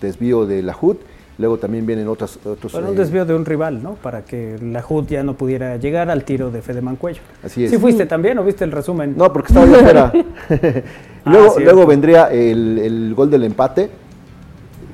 desvío 0.00 0.46
de 0.46 0.62
la 0.62 0.76
HUD. 0.80 0.96
Luego 1.38 1.56
también 1.56 1.86
vienen 1.86 2.06
otros... 2.06 2.38
otros 2.44 2.72
Bueno, 2.72 2.88
un 2.88 2.94
eh, 2.94 2.98
desvío 2.98 3.24
de 3.24 3.34
un 3.34 3.46
rival, 3.46 3.82
¿no? 3.82 3.94
Para 3.94 4.26
que 4.26 4.58
la 4.60 4.84
ya 5.08 5.22
no 5.22 5.34
pudiera 5.36 5.78
llegar 5.78 6.10
al 6.10 6.22
tiro 6.24 6.50
de 6.50 6.60
Fede 6.60 6.82
Mancuello. 6.82 7.22
Así 7.42 7.64
es. 7.64 7.70
¿Sí 7.70 7.78
fuiste 7.78 8.04
también 8.04 8.38
o 8.38 8.44
viste 8.44 8.64
el 8.64 8.72
resumen? 8.72 9.14
No, 9.16 9.32
porque 9.32 9.48
estaba 9.54 9.66
yo 9.66 9.76
fuera. 9.76 10.12
luego, 11.24 11.46
Ah, 11.46 11.50
cierto. 11.50 11.60
luego 11.60 11.86
vendría 11.86 12.26
el, 12.30 12.78
el 12.78 13.14
gol 13.14 13.30
del 13.30 13.44
empate, 13.44 13.88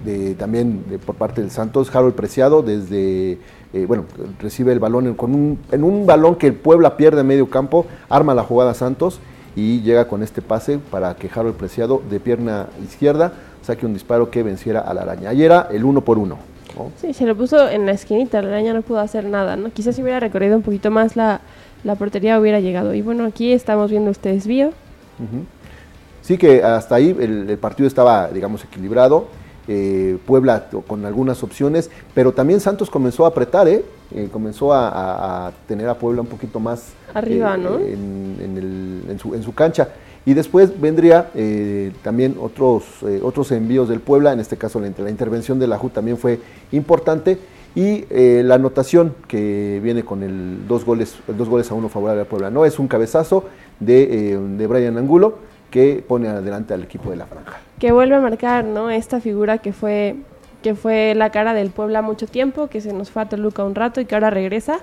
de, 0.07 0.35
también 0.35 0.85
de- 0.89 0.99
por 0.99 1.17
parte 1.17 1.43
del 1.43 1.51
Santos, 1.51 1.95
Harold 1.95 2.15
Preciado, 2.15 2.63
desde, 2.63 3.33
eh, 3.75 3.85
bueno, 3.87 4.05
recibe 4.41 4.73
el 4.73 4.79
balón 4.79 5.09
en, 5.09 5.15
con 5.15 5.35
un, 5.35 5.59
en 5.71 5.85
un 5.85 6.07
balón 6.07 6.37
que 6.37 6.47
el 6.47 6.55
Puebla 6.55 6.97
pierde 6.97 7.21
en 7.21 7.27
medio 7.27 7.51
campo, 7.51 7.85
arma 8.09 8.35
la 8.35 8.43
jugada 8.45 8.73
Santos 8.73 9.21
y 9.55 9.81
llega 9.83 10.07
con 10.09 10.23
este 10.23 10.41
pase 10.41 10.79
para 10.79 11.15
que 11.17 11.29
Harold 11.35 11.57
Preciado 11.57 12.01
de 12.09 12.21
pierna 12.21 12.69
izquierda 12.83 13.33
saque 13.63 13.85
un 13.85 13.93
disparo 13.93 14.31
que 14.31 14.43
venciera 14.43 14.81
a 14.81 14.95
la 14.95 15.03
araña. 15.03 15.31
Ahí 15.31 15.43
era 15.43 15.69
el 15.73 15.85
uno 15.85 16.01
por 16.01 16.19
uno. 16.19 16.39
¿no? 16.77 16.91
Sí, 17.01 17.13
se 17.13 17.27
lo 17.27 17.35
puso 17.37 17.69
en 17.69 17.85
la 17.87 17.93
esquinita, 17.93 18.41
la 18.43 18.49
araña 18.49 18.73
no 18.75 18.83
pudo 18.83 19.01
hacer 19.01 19.25
nada, 19.25 19.57
¿no? 19.57 19.71
Quizás 19.71 19.97
si 19.97 20.03
hubiera 20.03 20.21
recorrido 20.21 20.57
un 20.57 20.63
poquito 20.63 20.91
más 20.91 21.17
la, 21.17 21.41
la 21.85 21.95
portería 21.97 22.39
hubiera 22.39 22.61
llegado. 22.61 22.95
Y 22.95 23.03
bueno, 23.03 23.25
aquí 23.25 23.53
estamos 23.53 23.91
viendo 23.91 24.11
este 24.11 24.29
desvío. 24.29 24.71
Sí 26.23 26.37
que 26.39 26.63
hasta 26.63 26.97
ahí 26.97 27.17
el, 27.19 27.49
el 27.49 27.59
partido 27.59 27.87
estaba, 27.87 28.29
digamos, 28.29 28.63
equilibrado. 28.65 29.27
Eh, 29.69 30.19
Puebla 30.27 30.69
con 30.87 31.05
algunas 31.05 31.43
opciones, 31.43 31.91
pero 32.15 32.33
también 32.33 32.61
Santos 32.61 32.89
comenzó 32.91 33.25
a 33.25 33.29
apretar, 33.29 33.69
¿eh? 33.69 33.85
Eh, 34.15 34.29
comenzó 34.33 34.73
a, 34.73 34.89
a- 34.89 35.47
a 35.49 35.53
tener 35.67 35.89
a 35.89 35.95
Puebla 35.99 36.21
un 36.23 36.29
poquito 36.29 36.61
más 36.61 36.93
Arriba, 37.15 37.55
eh, 37.55 37.59
¿no? 37.59 37.79
en, 37.79 38.37
en 38.41 38.57
el- 38.59 39.11
en 39.11 39.19
su, 39.19 39.35
en 39.35 39.43
su 39.43 39.53
cancha. 39.55 39.89
Y 40.25 40.35
después 40.35 40.81
vendría 40.81 41.31
también 42.03 42.37
otros, 42.41 42.83
otros 43.23 43.53
envíos 43.53 43.89
del 43.89 44.01
Puebla, 44.01 44.33
en 44.33 44.41
este 44.41 44.57
caso 44.57 44.81
la, 44.81 44.89
inter- 44.89 45.05
la 45.05 45.11
intervención 45.11 45.59
de 45.61 45.69
la 45.69 45.79
JU 45.79 45.91
también 45.91 46.17
fue 46.19 46.41
importante. 46.73 47.39
Y 47.77 48.07
eh, 48.11 48.43
la 48.45 48.55
anotación 48.57 49.15
que 49.29 49.81
viene 49.83 50.03
con 50.03 50.23
el 50.23 50.67
dos 50.67 50.85
goles, 50.85 51.17
el 51.29 51.37
dos 51.37 51.49
goles 51.49 51.71
a 51.71 51.75
uno 51.75 51.89
favorable 51.91 52.23
al 52.23 52.27
Puebla, 52.27 52.51
¿no? 52.51 52.65
Es 52.65 52.79
un 52.79 52.89
cabezazo 52.89 53.45
de, 53.81 54.33
eh, 54.33 54.39
de 54.39 54.67
Brian 54.67 54.97
Angulo 54.97 55.35
que 55.71 56.03
pone 56.07 56.27
adelante 56.29 56.73
al 56.75 56.83
equipo 56.85 57.11
de 57.11 57.17
la 57.17 57.27
franja. 57.27 57.59
Que 57.79 57.93
vuelve 57.93 58.15
a 58.15 58.21
marcar, 58.21 58.65
¿no? 58.65 58.91
Esta 58.91 59.21
figura 59.21 59.59
que 59.59 59.73
fue 59.73 60.17
que 60.63 60.75
fue 60.75 61.15
la 61.15 61.31
cara 61.31 61.55
del 61.55 61.71
Puebla 61.71 62.03
mucho 62.03 62.27
tiempo, 62.27 62.67
que 62.67 62.81
se 62.81 62.93
nos 62.93 63.11
fue 63.11 63.23
a 63.23 63.29
Toluca 63.29 63.63
un 63.63 63.75
rato 63.77 64.01
y 64.01 64.05
que 64.05 64.15
ahora 64.17 64.31
regresa. 64.31 64.81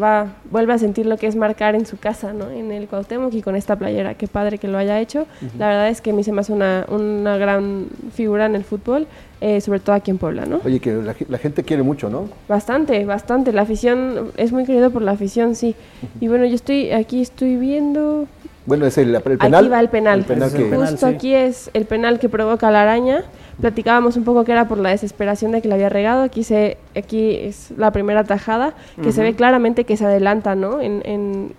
va, 0.00 0.26
vuelve 0.50 0.72
a 0.74 0.78
sentir 0.78 1.06
lo 1.06 1.16
que 1.16 1.26
es 1.26 1.36
marcar 1.36 1.74
en 1.74 1.86
su 1.86 1.96
casa, 1.98 2.32
¿no? 2.32 2.50
En 2.50 2.70
el 2.70 2.86
Cuauhtémoc 2.86 3.32
y 3.34 3.42
con 3.42 3.56
esta 3.56 3.76
playera. 3.76 4.14
Qué 4.14 4.28
padre 4.28 4.58
que 4.58 4.68
lo 4.68 4.78
haya 4.78 5.00
hecho. 5.00 5.26
La 5.58 5.68
verdad 5.68 5.88
es 5.88 6.00
que 6.00 6.10
a 6.10 6.12
mí 6.12 6.22
se 6.22 6.32
me 6.32 6.40
hace 6.42 6.52
una, 6.52 6.86
una 6.88 7.38
gran 7.38 7.86
figura 8.14 8.46
en 8.46 8.54
el 8.54 8.64
fútbol, 8.64 9.06
eh, 9.40 9.60
sobre 9.60 9.80
todo 9.80 9.96
aquí 9.96 10.10
en 10.10 10.18
Puebla, 10.18 10.46
¿no? 10.46 10.60
Oye, 10.64 10.80
que 10.80 10.92
la, 10.92 11.14
la 11.28 11.38
gente 11.38 11.64
quiere 11.64 11.82
mucho, 11.82 12.08
¿no? 12.08 12.28
Bastante, 12.48 13.04
bastante. 13.04 13.52
La 13.52 13.62
afición 13.62 14.32
es 14.36 14.52
muy 14.52 14.64
querido 14.64 14.90
por 14.90 15.02
la 15.02 15.12
afición, 15.12 15.54
sí. 15.54 15.74
Y 16.20 16.28
bueno, 16.28 16.44
yo 16.44 16.54
estoy 16.54 16.92
aquí 16.92 17.20
estoy 17.20 17.56
viendo. 17.56 18.26
Bueno, 18.66 18.84
es 18.86 18.98
el, 18.98 19.14
el 19.14 19.22
penal. 19.22 19.54
Aquí 19.64 19.68
va 19.68 19.80
el 19.80 19.88
penal. 19.88 20.18
El 20.20 20.24
penal 20.24 20.52
que, 20.52 20.64
penal, 20.64 20.90
Justo 20.90 21.08
sí. 21.08 21.14
aquí 21.14 21.34
es 21.34 21.70
el 21.72 21.86
penal 21.86 22.18
que 22.18 22.28
provoca 22.28 22.70
la 22.70 22.82
araña. 22.82 23.24
Platicábamos 23.60 24.16
un 24.16 24.24
poco 24.24 24.44
que 24.44 24.52
era 24.52 24.68
por 24.68 24.78
la 24.78 24.90
desesperación 24.90 25.52
de 25.52 25.62
que 25.62 25.68
la 25.68 25.76
había 25.76 25.88
regado. 25.88 26.22
Aquí 26.22 26.42
se, 26.42 26.76
aquí 26.96 27.36
es 27.36 27.72
la 27.76 27.92
primera 27.92 28.24
tajada 28.24 28.74
que 29.02 29.12
se 29.12 29.22
ve 29.22 29.34
claramente 29.34 29.84
que 29.84 29.96
se 29.96 30.04
adelanta, 30.04 30.54
¿no? 30.56 30.80
En, 30.80 31.00
en, 31.04 31.52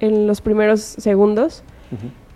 en 0.00 0.26
los 0.26 0.40
primeros 0.40 0.80
segundos. 0.80 1.62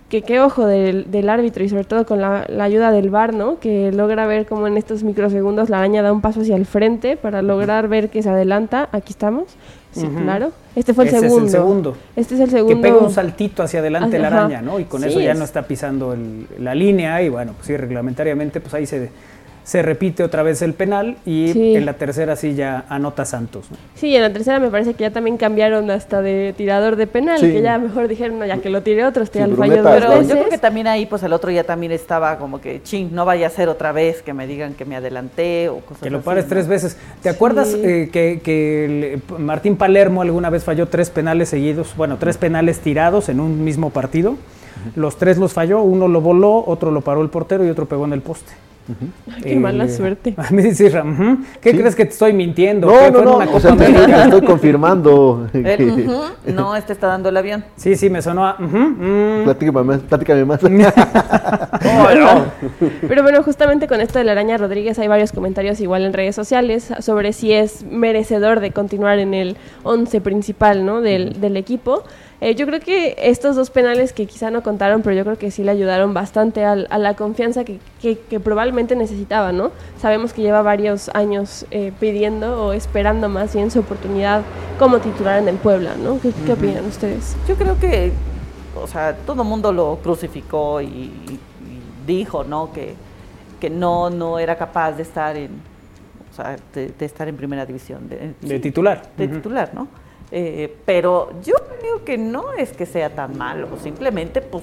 Que 0.09 0.23
qué 0.23 0.41
ojo 0.41 0.65
del, 0.65 1.11
del 1.11 1.29
árbitro 1.29 1.65
y 1.65 1.69
sobre 1.69 1.85
todo 1.85 2.07
con 2.07 2.21
la, 2.23 2.47
la 2.49 2.65
ayuda 2.65 2.93
del 2.93 3.11
VAR, 3.11 3.35
¿no? 3.35 3.59
Que 3.59 3.93
logra 3.93 4.27
ver 4.27 4.47
cómo 4.47 4.67
en 4.67 4.79
estos 4.79 5.03
microsegundos 5.03 5.69
la 5.69 5.79
araña 5.79 6.01
da 6.01 6.13
un 6.13 6.23
paso 6.23 6.41
hacia 6.41 6.57
el 6.57 6.65
frente 6.65 7.19
para 7.19 7.43
lograr 7.43 7.89
ver 7.89 8.09
que 8.09 8.23
se 8.23 8.31
adelanta. 8.31 8.89
Aquí 8.93 9.13
estamos. 9.13 9.57
Sí, 9.93 10.07
claro. 10.23 10.53
Este 10.77 10.95
fue 10.95 11.05
el 11.05 11.09
Ese 11.09 11.17
es 11.17 11.23
el 11.25 11.29
segundo. 11.31 11.51
segundo. 11.51 11.97
Este 12.15 12.35
es 12.35 12.41
el 12.41 12.47
Que 12.51 12.57
segundo. 12.57 12.81
pega 12.83 12.97
un 12.99 13.11
saltito 13.11 13.63
hacia 13.63 13.81
adelante 13.81 14.19
la 14.19 14.29
araña, 14.29 14.61
¿no? 14.63 14.79
Y 14.79 14.85
con 14.85 15.03
Sí, 15.03 15.09
eso 15.09 15.21
ya 15.21 15.33
es- 15.33 15.39
no 15.39 15.45
está 15.45 15.63
pisando 15.63 16.13
el- 16.13 16.47
la 16.59 16.75
línea 16.75 17.21
y 17.23 17.29
bueno, 17.31 17.53
pues 17.55 17.67
sí, 17.67 17.77
reglamentariamente 17.77 18.61
pues 18.61 18.75
ahí 18.75 18.87
se, 18.87 19.11
se 19.69 19.83
repite 19.83 20.23
otra 20.25 20.43
vez 20.43 20.63
el 20.63 20.73
penal 20.73 21.19
y 21.27 21.53
Sí. 21.53 21.77
en 21.77 21.85
la 21.85 21.93
tercera 21.93 22.37
sí 22.37 22.55
ya 22.55 22.87
anota 22.89 23.27
Santos, 23.27 23.71
¿no? 23.71 23.77
Sí, 23.97 24.17
en 24.17 24.23
la 24.23 24.33
tercera 24.33 24.59
me 24.61 24.71
parece 24.71 24.95
que 24.95 25.03
ya 25.03 25.11
también 25.11 25.37
cambiaron 25.37 25.91
hasta 25.91 26.23
de 26.23 26.55
tirador 26.57 26.97
de 26.97 27.07
penal, 27.07 27.39
Sí. 27.39 27.53
que 27.53 27.61
ya 27.61 27.77
mejor 27.77 28.09
dijeron, 28.09 28.39
no, 28.39 28.47
ya 28.47 28.57
que 28.63 28.71
lo 28.71 28.81
tire 28.83 29.05
otro, 29.05 29.23
este 29.23 29.41
Sí, 29.41 29.45
ya 29.45 29.47
lo 29.47 29.57
falló 29.57 29.73
Bruneta, 29.75 29.91
dos 29.91 30.01
Pero 30.01 30.11
veces. 30.15 30.29
yo 30.29 30.35
creo 30.39 30.49
que 30.49 30.57
también 30.57 30.87
ahí, 30.87 31.05
pues 31.05 31.23
el 31.23 31.35
otro 31.35 31.51
ya 31.51 31.65
también 31.65 31.93
estaba 31.93 32.39
como 32.39 32.63
que, 32.63 32.83
ching, 32.83 33.11
no 33.13 33.27
vaya 33.27 33.47
a 33.47 33.51
ser 33.51 33.69
otra 33.69 33.93
vez 33.93 34.23
que 34.23 34.33
me 34.33 34.47
digan 34.47 34.73
que 34.73 34.87
me 34.87 34.97
adelanté 34.97 35.69
o 35.69 35.81
cosas 35.81 36.03
Que 36.03 36.09
lo 36.09 36.19
así, 36.21 36.25
pares 36.25 36.45
¿no? 36.45 36.49
tres 36.49 36.67
veces. 36.67 36.97
¿Te 37.23 37.29
acuerdas 37.29 37.75
eh, 37.75 38.09
que, 38.11 38.41
que 38.43 38.85
el- 38.87 39.39
Martín 39.39 39.77
Palermo 39.77 40.23
alguna 40.23 40.49
vez 40.49 40.65
falló 40.65 40.87
tres 40.89 41.11
penales 41.11 41.51
seguidos? 41.51 41.93
Bueno, 41.95 42.17
tres 42.19 42.39
penales 42.39 42.79
tirados 42.79 43.29
en 43.29 43.39
un 43.39 43.63
mismo 43.65 43.91
partido. 43.91 44.37
Los 44.97 45.19
tres 45.19 45.37
los 45.37 45.53
falló, 45.53 45.83
uno 45.83 46.09
lo 46.09 46.23
voló, 46.23 46.65
otro 46.67 46.91
lo 46.91 47.03
paró 47.03 47.21
el 47.21 47.29
portero 47.29 47.67
y 47.67 47.69
otro 47.69 47.85
pegó 47.85 48.07
en 48.07 48.15
el 48.15 48.23
poste. 48.23 48.51
Qué 49.43 49.57
mala 49.57 49.89
suerte. 49.89 50.35
A 50.37 50.51
mí 50.51 50.75
sí, 50.75 50.89
Ram. 50.89 51.45
¿Qué 51.61 51.73
crees 51.73 51.95
que 51.95 52.05
te 52.05 52.13
estoy 52.13 52.33
mintiendo? 52.33 52.87
No, 52.87 52.99
¿Qué 52.99 53.11
no, 53.11 53.23
no. 53.23 53.37
una 53.37 53.45
O 53.45 53.49
Copa 53.49 53.61
sea, 53.61 53.77
te 53.77 53.85
América? 53.87 54.17
te 54.17 54.23
estoy 54.25 54.43
confirmando. 54.43 55.49
El, 55.53 55.65
que- 55.77 55.85
ujú, 55.87 56.23
no, 56.47 56.75
este 56.77 56.93
está 56.93 57.07
dando 57.09 57.29
el 57.29 57.37
avión. 57.37 57.65
Sí, 57.77 57.97
sí, 57.97 58.09
me 58.11 58.23
sonó 58.23 58.47
a... 58.47 58.57
ujú, 58.59 58.77
mm. 58.79 59.45
Platícame 59.45 59.83
más. 59.83 59.99
Platícame 60.01 60.45
más. 60.45 60.61
Pero 63.09 63.23
bueno, 63.23 63.43
justamente 63.43 63.87
con 63.87 64.01
esto 64.01 64.19
de 64.19 64.25
la 64.25 64.33
araña 64.33 64.57
Rodríguez 64.57 64.99
hay 64.99 65.09
varios 65.09 65.33
comentarios 65.33 65.81
igual 65.81 66.05
en 66.05 66.13
redes 66.13 66.35
sociales 66.35 66.89
sobre 67.01 67.33
si 67.33 67.53
es 67.53 67.85
merecedor 67.85 68.61
de 68.61 68.71
continuar 68.73 69.19
en 69.19 69.35
el 69.35 69.57
once 69.83 70.21
principal 70.21 70.85
¿no? 70.85 71.01
del, 71.01 71.41
del 71.41 71.57
equipo. 71.57 72.05
Eh, 72.41 72.55
yo 72.55 72.67
creo 72.67 72.79
que 72.79 73.17
estos 73.19 73.57
dos 73.57 73.69
penales 73.71 74.13
que 74.13 74.27
quizá 74.27 74.51
no 74.53 74.63
contaron, 74.63 75.03
pero 75.03 75.17
yo 75.17 75.25
creo 75.25 75.37
que 75.39 75.51
sí 75.51 75.65
le 75.65 75.73
ayudaron 75.73 76.15
bastante 76.15 76.65
al- 76.65 76.87
a, 76.91 76.97
la 76.99 77.15
confianza 77.15 77.65
que, 77.65 77.81
que- 78.01 78.17
que 78.19 78.39
probablemente 78.39 78.95
necesitaba, 78.95 79.51
¿no? 79.51 79.73
Sabemos 80.01 80.33
que 80.33 80.43
lleva 80.43 80.63
varios 80.63 81.09
años 81.15 81.67
eh, 81.73 81.93
pidiendo 81.99 82.67
o 82.67 82.73
esperando 82.73 83.29
más 83.29 83.55
bien 83.55 83.73
su 83.73 83.81
oportunidad 83.81 84.43
como 84.79 85.01
titular 85.01 85.41
en 85.43 85.49
el 85.49 85.57
Puebla, 85.57 85.97
¿no? 86.01 86.21
¿Qué, 86.21 86.31
qué 86.47 86.53
opinan 86.53 86.85
ustedes? 86.87 87.37
Yo 87.49 87.57
creo 87.57 87.77
que, 87.81 88.13
o 88.81 88.87
sea, 88.87 89.17
todo 89.17 89.43
el 89.43 89.49
mundo 89.49 89.73
lo 89.73 89.99
crucificó 90.01 90.81
y, 90.81 90.87
y 90.87 91.41
dijo, 92.07 92.45
¿no? 92.45 92.73
Que, 92.73 92.95
que 93.61 93.69
no, 93.69 94.11
no 94.11 94.39
era 94.39 94.57
capaz 94.57 94.93
de 94.93 95.03
estar 95.03 95.37
en, 95.37 95.51
o 96.31 96.37
sea, 96.37 96.57
de, 96.73 96.93
de 96.97 97.05
estar 97.05 97.27
en 97.27 97.37
primera 97.37 97.67
división. 97.67 98.09
De, 98.09 98.35
De 98.41 98.49
sí, 98.49 98.59
titular. 98.61 99.03
De 99.17 99.27
titular, 99.27 99.71
¿no? 99.75 99.89
Eh, 100.31 100.75
pero 100.85 101.31
yo 101.43 101.55
creo 101.81 102.05
que 102.05 102.19
no 102.19 102.53
es 102.53 102.73
que 102.73 102.85
sea 102.87 103.15
tan 103.15 103.37
malo, 103.39 103.69
simplemente, 103.83 104.41
pues, 104.43 104.63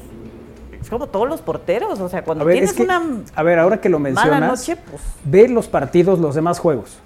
es 0.79 0.89
como 0.89 1.07
todos 1.07 1.27
los 1.27 1.41
porteros, 1.41 1.99
o 1.99 2.07
sea, 2.09 2.23
cuando 2.23 2.43
A 2.43 2.45
ver, 2.47 2.53
tienes 2.55 2.71
es 2.71 2.75
que, 2.77 2.83
una 2.83 3.01
a 3.33 3.43
ver, 3.43 3.57
ahora 3.57 3.81
que 3.81 3.89
lo 3.89 3.97
mencionas, 3.97 4.41
noche, 4.41 4.77
pues... 4.89 5.01
ve 5.23 5.47
los 5.47 5.67
partidos, 5.67 6.19
los 6.19 6.35
demás 6.35 6.59
juegos. 6.59 6.99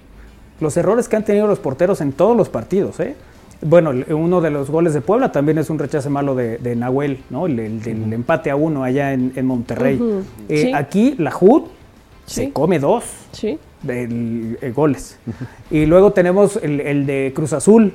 Los 0.60 0.76
errores 0.76 1.08
que 1.08 1.16
han 1.16 1.24
tenido 1.24 1.48
los 1.48 1.60
porteros 1.60 2.02
en 2.02 2.12
todos 2.12 2.36
los 2.36 2.50
partidos, 2.50 3.00
¿eh? 3.00 3.16
Bueno, 3.62 3.92
uno 4.10 4.40
de 4.42 4.50
los 4.50 4.70
goles 4.70 4.94
de 4.94 5.02
Puebla 5.02 5.32
también 5.32 5.58
es 5.58 5.70
un 5.70 5.80
rechace 5.80 6.10
malo 6.10 6.34
de, 6.36 6.58
de 6.58 6.76
Nahuel, 6.76 7.24
¿no? 7.30 7.46
El, 7.46 7.82
empate 8.14 8.50
a 8.52 8.56
uno 8.58 8.84
allá 8.84 9.14
en, 9.14 9.34
en 9.36 9.46
Monterrey. 9.46 10.00
Eh, 10.48 10.62
sí. 10.64 10.74
Aquí 10.74 11.16
la 11.18 11.34
HUD 11.38 11.64
Sí. 12.26 12.46
se 12.46 12.52
come 12.54 12.78
dos 12.80 13.04
Sí. 13.32 13.58
del, 13.82 14.58
eh, 14.62 14.72
goles. 14.72 15.18
Y 15.72 15.86
luego 15.88 16.12
tenemos 16.12 16.58
el, 16.62 16.80
el 16.82 17.06
de 17.06 17.32
Cruz 17.36 17.54
Azul, 17.54 17.94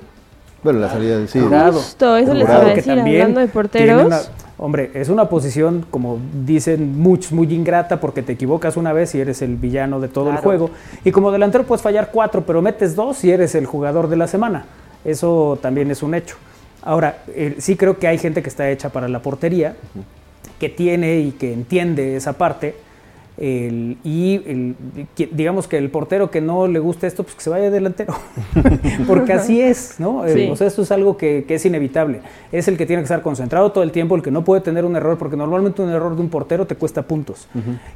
bueno, 0.64 0.80
la 0.80 0.90
salida 0.90 1.18
de 1.18 1.28
sí. 1.28 1.38
Jurado. 1.38 1.74
Justo, 1.74 2.16
eso 2.16 2.34
les 2.34 2.42
iba 2.48 2.56
a 2.56 2.64
decir, 2.64 2.94
también 2.96 3.20
hablando 3.22 3.40
de 3.40 3.46
porteros. 3.48 4.06
una- 4.06 4.20
hombre, 4.58 4.90
es 4.94 5.08
una 5.08 5.28
posición, 5.28 5.84
como 5.90 6.18
dicen 6.44 6.98
muchos, 6.98 7.30
muy 7.32 7.52
ingrata 7.54 8.00
porque 8.00 8.22
te 8.22 8.32
equivocas 8.32 8.76
una 8.76 8.92
vez 8.92 9.14
y 9.14 9.20
eres 9.20 9.42
el 9.42 9.56
villano 9.56 10.00
de 10.00 10.08
todo 10.08 10.30
el 10.30 10.36
juego. 10.38 10.70
Y 11.04 11.10
como 11.12 11.30
delantero 11.30 11.64
puedes 11.64 11.82
fallar 11.82 12.10
cuatro, 12.12 12.42
pero 12.46 12.62
metes 12.62 12.96
dos 12.96 13.22
y 13.24 13.30
eres 13.30 13.54
el 13.54 13.66
jugador 13.66 14.08
de 14.08 14.16
la 14.16 14.26
semana. 14.26 14.64
Eso 15.04 15.58
también 15.60 15.90
es 15.90 16.02
un 16.02 16.14
hecho. 16.14 16.36
Ahora, 16.82 17.18
eh, 17.28 17.56
sí 17.58 17.76
creo 17.76 17.98
que 17.98 18.06
hay 18.08 18.18
gente 18.18 18.42
que 18.42 18.48
está 18.48 18.70
hecha 18.70 18.88
para 18.90 19.08
la 19.08 19.20
portería, 19.20 19.74
que 20.58 20.68
tiene 20.68 21.18
y 21.18 21.32
que 21.32 21.52
entiende 21.52 22.16
esa 22.16 22.34
parte. 22.34 22.76
El- 23.36 23.96
y 24.04 24.36
el- 24.46 24.76
digamos 25.32 25.66
que 25.66 25.76
el 25.78 25.90
portero 25.90 26.30
que 26.30 26.40
no 26.40 26.66
le 26.68 26.78
gusta 26.78 27.06
esto, 27.06 27.22
pues 27.24 27.34
que 27.34 27.42
se 27.42 27.50
vaya 27.50 27.70
delantero. 27.70 28.14
Porque 29.06 29.32
así 29.32 29.60
es, 29.60 29.96
¿no? 29.98 30.24
Eh, 30.26 30.34
Sí. 30.34 30.48
o 30.50 30.56
sea, 30.56 30.66
esto 30.66 30.82
es 30.82 30.90
algo 30.92 31.16
que, 31.16 31.44
que 31.46 31.54
es 31.56 31.66
inevitable. 31.66 32.20
Es 32.52 32.68
el 32.68 32.76
que 32.76 32.86
tiene 32.86 33.02
que 33.02 33.04
estar 33.04 33.22
concentrado 33.22 33.72
todo 33.72 33.82
el 33.84 33.90
tiempo, 33.92 34.14
el 34.16 34.22
que 34.22 34.30
no 34.30 34.44
puede 34.44 34.60
tener 34.60 34.84
un 34.84 34.96
error, 34.96 35.18
porque 35.18 35.36
normalmente 35.36 35.82
un 35.82 35.90
error 35.90 36.14
de 36.14 36.22
un 36.22 36.28
portero 36.28 36.66
te 36.66 36.76
cuesta 36.76 37.02
puntos. 37.02 37.48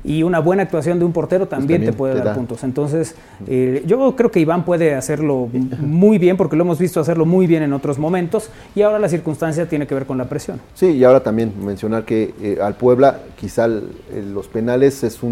Y 0.05 0.22
una 0.22 0.41
buena 0.41 0.62
actuación 0.64 0.99
de 0.99 1.05
un 1.05 1.12
portero 1.12 1.47
también, 1.47 1.80
también 1.80 1.93
te 1.93 1.97
puede 1.97 2.12
te 2.14 2.18
dar 2.18 2.28
da. 2.28 2.34
puntos. 2.34 2.64
Entonces, 2.64 3.14
eh, 3.47 3.82
yo 3.86 4.14
creo 4.16 4.30
que 4.30 4.41
Iván 4.41 4.64
puede 4.64 4.95
hacerlo 4.95 5.49
muy 5.80 6.18
bien, 6.18 6.36
porque 6.36 6.57
lo 6.57 6.64
hemos 6.64 6.78
visto 6.78 7.01
hacerlo 7.01 7.26
muy 7.26 7.47
bien 7.47 7.62
en 7.62 7.72
otros 7.72 7.99
momentos, 7.99 8.51
y 8.74 8.82
ahora 8.82 8.99
la 8.99 9.09
circunstancia 9.09 9.68
tiene 9.68 9.86
que 9.86 9.95
ver 9.95 10.07
con 10.07 10.18
la 10.18 10.28
presión. 10.28 10.61
Sí, 10.74 10.86
y 10.86 11.05
ahora 11.05 11.20
también 11.22 11.53
mencionar 11.64 12.05
que 12.05 12.34
eh, 12.43 12.59
al 12.62 12.74
Puebla 12.74 13.20
quizá 13.39 13.66
el- 13.66 13.89
los 14.34 14.49
penales 14.49 15.03
es 15.05 15.22
un, 15.22 15.28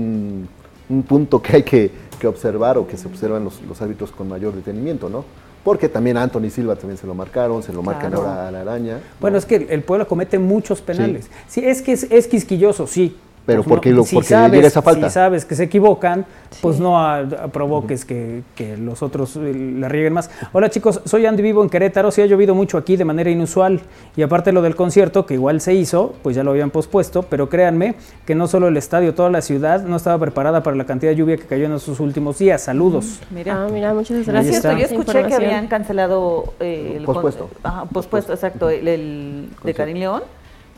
un 0.88 1.02
punto 1.02 1.40
que 1.42 1.56
hay 1.56 1.62
que, 1.62 1.90
que 2.20 2.26
observar 2.26 2.78
o 2.78 2.86
que 2.86 2.96
se 2.96 3.06
observan 3.08 3.44
los, 3.44 3.60
los 3.62 3.80
árbitros 3.82 4.10
con 4.12 4.28
mayor 4.28 4.54
detenimiento, 4.54 5.08
¿no? 5.08 5.24
Porque 5.64 5.88
también 5.88 6.16
a 6.16 6.22
Anthony 6.22 6.48
Silva 6.50 6.76
también 6.76 6.96
se 6.96 7.08
lo 7.08 7.14
marcaron, 7.14 7.60
se 7.62 7.72
lo 7.72 7.82
marcan 7.82 8.12
Claro. 8.12 8.28
ahora 8.28 8.48
a 8.48 8.50
la 8.52 8.60
araña. 8.60 9.00
Bueno, 9.20 9.34
¿no? 9.34 9.38
es 9.38 9.46
que 9.46 9.56
el 9.68 9.82
Puebla 9.82 10.04
comete 10.04 10.38
muchos 10.38 10.80
penales. 10.80 11.28
Sí, 11.48 11.60
es 11.64 11.82
que 11.82 11.92
es, 11.92 12.04
es 12.04 12.28
quisquilloso, 12.28 12.86
sí. 12.86 13.16
Pero 13.46 13.62
Pues 13.62 13.68
porque 13.68 13.92
lo- 13.92 14.02
si 14.04 14.16
porque 14.16 14.28
sabes, 14.30 14.52
llega 14.52 14.66
esa 14.66 14.82
falta. 14.82 15.08
Si 15.08 15.14
sabes 15.14 15.44
que 15.44 15.54
se 15.54 15.62
equivocan, 15.62 16.26
pues 16.60 16.80
no 16.80 16.98
a- 16.98 17.20
a 17.20 17.48
provoques 17.48 18.04
que, 18.04 18.42
que 18.56 18.76
los 18.76 19.02
otros 19.04 19.36
eh, 19.36 19.52
la 19.78 19.88
rieguen 19.88 20.14
más. 20.14 20.30
Hola 20.52 20.68
chicos, 20.68 21.00
soy 21.04 21.26
Andy 21.26 21.44
Vivo 21.44 21.62
en 21.62 21.70
Querétaro. 21.70 22.10
Sí 22.10 22.20
ha 22.22 22.26
llovido 22.26 22.56
mucho 22.56 22.76
aquí 22.76 22.96
de 22.96 23.04
manera 23.04 23.30
inusual. 23.30 23.80
Y 24.16 24.22
aparte 24.22 24.50
lo 24.50 24.62
del 24.62 24.74
concierto, 24.74 25.26
que 25.26 25.34
igual 25.34 25.60
se 25.60 25.74
hizo, 25.74 26.14
pues 26.24 26.34
ya 26.34 26.42
lo 26.42 26.50
habían 26.50 26.70
pospuesto. 26.70 27.22
Pero 27.22 27.48
créanme 27.48 27.94
que 28.26 28.34
no 28.34 28.48
solo 28.48 28.66
el 28.66 28.76
estadio, 28.76 29.14
toda 29.14 29.30
la 29.30 29.40
ciudad 29.42 29.84
no 29.84 29.94
estaba 29.94 30.18
preparada 30.18 30.64
para 30.64 30.76
la 30.76 30.84
cantidad 30.84 31.12
de 31.12 31.16
lluvia 31.16 31.36
que 31.36 31.44
cayó 31.46 31.66
en 31.66 31.72
esos 31.74 32.00
últimos 32.00 32.38
días. 32.38 32.62
Saludos. 32.64 33.20
Mira. 33.30 33.64
Ah, 33.64 33.68
mira, 33.72 33.94
muchas 33.94 34.26
gracias. 34.26 34.60
Yo 34.64 34.70
escuché 34.72 35.24
que 35.24 35.34
habían 35.34 35.68
cancelado 35.68 36.52
eh, 36.58 36.94
el 36.98 37.04
Pospuesto. 37.04 37.48
pospuesto, 37.92 38.32
exacto, 38.32 38.70
el, 38.70 38.88
el 38.88 39.48
de 39.62 39.72
Karim 39.72 39.98
León, 39.98 40.22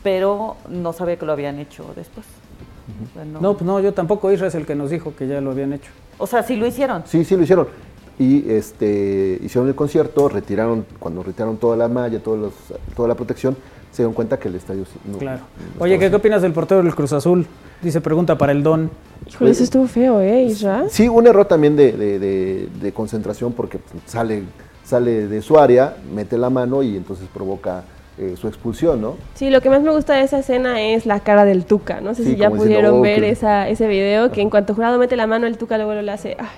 pero 0.03 0.57
no 0.69 0.93
sabía 0.93 1.17
que 1.17 1.25
lo 1.25 1.33
habían 1.33 1.59
hecho 1.59 1.87
después. 1.97 2.27
O 3.11 3.15
sea, 3.15 3.25
no- 3.25 3.41
No, 3.41 3.53
pues 3.55 3.65
no, 3.67 3.81
yo 3.81 3.93
tampoco. 3.95 4.31
Isra 4.33 4.49
es 4.49 4.55
el 4.55 4.67
que 4.67 4.75
nos 4.75 4.91
dijo 4.91 5.15
que 5.17 5.27
ya 5.29 5.41
lo 5.41 5.51
habían 5.53 5.73
hecho. 5.73 5.91
O 6.19 6.27
sea, 6.27 6.43
sí 6.43 6.57
lo 6.57 6.67
hicieron. 6.67 7.03
Sí, 7.07 7.25
sí 7.25 7.37
lo 7.37 7.43
hicieron. 7.43 7.69
Y 8.19 8.51
este, 8.51 9.39
hicieron 9.45 9.69
el 9.69 9.75
concierto, 9.77 10.29
retiraron, 10.29 10.85
cuando 10.99 11.23
retiraron 11.23 11.57
toda 11.57 11.77
la 11.77 11.87
malla, 11.89 12.19
todos 12.21 12.39
los, 12.39 12.53
toda 12.97 13.07
la 13.09 13.15
protección, 13.15 13.57
se 13.93 14.03
dieron 14.03 14.13
cuenta 14.13 14.39
que 14.39 14.49
el 14.49 14.57
estadio 14.57 14.85
sí- 14.85 14.99
no- 15.11 15.19
Claro. 15.19 15.43
no 15.77 15.85
Oye, 15.85 15.95
estaba 15.95 16.07
¿qué, 16.07 16.11
qué 16.11 16.17
opinas 16.17 16.43
del 16.43 16.53
portero 16.53 16.83
del 16.83 16.95
Cruz 16.95 17.13
Azul? 17.13 17.47
Dice, 17.81 18.01
pregunta 18.01 18.37
para 18.37 18.51
el 18.51 18.63
Don. 18.65 18.91
Híjole, 19.29 19.53
eso 19.53 19.63
estuvo 19.63 19.87
feo, 19.87 20.21
¿eh, 20.21 20.43
Isra? 20.43 20.89
Sí, 20.89 21.07
un 21.09 21.27
error 21.29 21.45
también 21.47 21.77
de, 21.77 21.93
de- 21.93 22.19
de- 22.19 22.69
de 22.83 22.93
concentración 22.93 23.53
porque 23.53 23.79
pues, 23.79 24.03
sale, 24.07 24.43
sale 24.85 25.29
de 25.29 25.41
su 25.41 25.57
área, 25.59 25.97
mete 26.13 26.37
la 26.37 26.51
mano 26.51 26.83
y 26.83 26.97
entonces 26.97 27.29
provoca 27.33 27.85
eh, 28.19 28.35
su 28.37 28.49
expulsión, 28.49 29.01
¿no? 29.01 29.17
Sí, 29.35 29.51
lo 29.51 29.61
que 29.61 29.71
más 29.71 29.81
me 29.83 29.91
gusta 29.91 30.15
de 30.15 30.23
esa 30.23 30.39
escena 30.41 30.81
es 30.81 31.07
la 31.07 31.21
cara 31.21 31.45
del 31.45 31.65
Tuca. 31.65 32.01
No 32.01 32.15
sé 32.15 32.25
Sí, 32.25 32.31
si 32.31 32.37
ya 32.37 32.49
diciendo, 32.49 32.65
pudieron 32.65 32.95
"Oh, 32.97 33.01
ver 33.01 33.21
qué-". 33.21 33.31
esa, 33.31 33.69
ese 33.69 33.87
video, 33.89 34.31
que 34.33 34.41
en 34.41 34.51
cuanto 34.51 34.75
Jurado 34.75 34.99
mete 34.99 35.17
la 35.17 35.27
mano, 35.27 35.47
el 35.47 35.57
Tuca 35.59 35.77
luego 35.77 35.95
lo 35.95 36.13
hace. 36.13 36.37
Ay, 36.39 36.49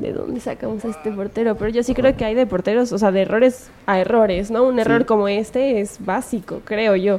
¿de 0.00 0.12
dónde 0.12 0.40
sacamos 0.40 0.84
a 0.84 0.88
este 0.88 1.10
portero? 1.10 1.56
Pero 1.56 1.70
yo 1.70 1.82
sí 1.82 1.94
creo 1.94 2.16
que 2.16 2.24
hay 2.24 2.34
de 2.34 2.46
porteros, 2.46 2.92
o 2.92 2.98
sea, 2.98 3.10
de 3.12 3.22
errores 3.22 3.70
a 3.86 3.98
errores, 3.98 4.50
¿no? 4.50 4.64
Un 4.64 4.78
error 4.78 5.06
como 5.06 5.28
este 5.28 5.80
es 5.80 6.04
básico, 6.04 6.60
creo 6.64 6.94
yo. 6.96 7.16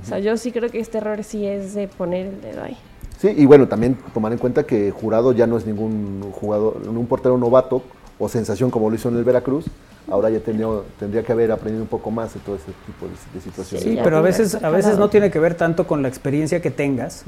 O 0.00 0.06
sea, 0.06 0.18
yo 0.20 0.36
sí 0.38 0.52
creo 0.52 0.70
que 0.70 0.78
este 0.80 0.98
error 0.98 1.22
sí 1.24 1.44
es 1.46 1.74
de 1.74 1.88
poner 1.88 2.26
el 2.26 2.40
dedo 2.40 2.62
ahí. 2.64 2.76
Sí, 3.18 3.32
y 3.36 3.46
bueno, 3.46 3.68
también 3.68 3.96
tomar 4.14 4.32
en 4.32 4.38
cuenta 4.38 4.64
que 4.64 4.90
Jurado 4.90 5.32
ya 5.32 5.46
no 5.46 5.56
es 5.58 5.66
ningún 5.66 6.22
jugador, 6.32 6.80
un 6.88 7.06
portero 7.06 7.36
novato 7.38 7.82
o 8.18 8.28
sensación 8.28 8.70
como 8.70 8.88
lo 8.90 8.96
hizo 8.96 9.08
en 9.08 9.16
el 9.16 9.24
Veracruz, 9.24 9.64
ahora 10.10 10.30
ya 10.30 10.40
tendría, 10.40 10.66
tendría 10.98 11.22
que 11.22 11.32
haber 11.32 11.52
aprendido 11.52 11.82
un 11.82 11.88
poco 11.88 12.10
más 12.10 12.34
de 12.34 12.40
todo 12.40 12.56
ese 12.56 12.72
tipo 12.86 13.06
de, 13.06 13.12
de 13.34 13.40
situaciones. 13.40 13.84
Sí, 13.84 13.98
pero 14.02 14.16
a 14.18 14.20
veces, 14.20 14.54
a 14.62 14.70
veces 14.70 14.98
no 14.98 15.08
tiene 15.08 15.30
que 15.30 15.38
ver 15.38 15.54
tanto 15.54 15.86
con 15.86 16.02
la 16.02 16.08
experiencia 16.08 16.60
que 16.60 16.70
tengas. 16.70 17.24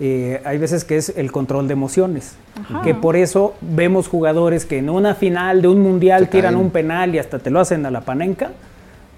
Eh, 0.00 0.40
hay 0.44 0.58
veces 0.58 0.84
que 0.84 0.96
es 0.96 1.12
el 1.16 1.30
control 1.30 1.68
de 1.68 1.74
emociones. 1.74 2.34
Que 2.82 2.94
por 2.94 3.16
eso 3.16 3.54
vemos 3.60 4.08
jugadores 4.08 4.64
que 4.64 4.78
en 4.78 4.90
una 4.90 5.14
final 5.14 5.62
de 5.62 5.68
un 5.68 5.80
mundial 5.80 6.24
Se 6.24 6.30
tiran 6.32 6.54
caen. 6.54 6.64
un 6.66 6.70
penal 6.70 7.14
y 7.14 7.18
hasta 7.18 7.38
te 7.38 7.50
lo 7.50 7.60
hacen 7.60 7.84
a 7.86 7.90
la 7.90 8.00
panenca, 8.02 8.50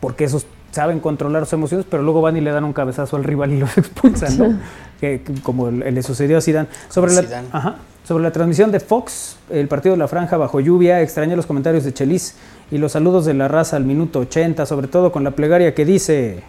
porque 0.01 0.25
esos 0.25 0.47
saben 0.73 0.99
controlar 1.01 1.45
sus 1.45 1.53
emociones, 1.55 1.87
pero 1.89 2.03
luego 2.03 2.21
van 2.21 2.37
y 2.37 2.41
le 2.41 2.51
dan 2.51 2.65
un 2.65 2.73
cabezazo 2.73 3.17
al 3.17 3.25
rival 3.25 3.53
y 3.53 3.59
los 3.61 3.77
expulsan, 3.79 4.37
¿no? 4.39 4.59
que, 5.01 5.23
que 5.23 5.35
como 5.43 5.71
le 5.71 6.03
sucedió 6.03 6.39
a 6.39 6.41
Zidane. 6.41 6.69
Sobre 6.89 7.13
la, 7.15 7.23
Zidane. 7.23 7.49
ajá, 7.53 7.77
sobre 8.07 8.23
la 8.23 8.33
transmisión 8.33 8.71
de 8.71 8.81
Fox, 8.81 9.37
el 9.51 9.67
partido 9.67 9.95
de 9.95 9.99
la 9.99 10.09
franja 10.09 10.37
bajo 10.37 10.61
lluvia, 10.61 11.01
extrañé 11.01 11.37
los 11.37 11.47
comentarios 11.47 11.85
de 11.85 11.93
Chelis 11.93 12.37
y 12.71 12.79
los 12.79 12.93
saludos 12.93 13.25
de 13.25 13.35
la 13.35 13.49
raza 13.49 13.77
al 13.77 13.85
minuto 13.85 14.21
80, 14.21 14.67
sobre 14.67 14.89
todo 14.89 15.11
con 15.11 15.25
la 15.25 15.31
plegaria 15.31 15.75
que 15.75 15.85
dice... 15.85 16.43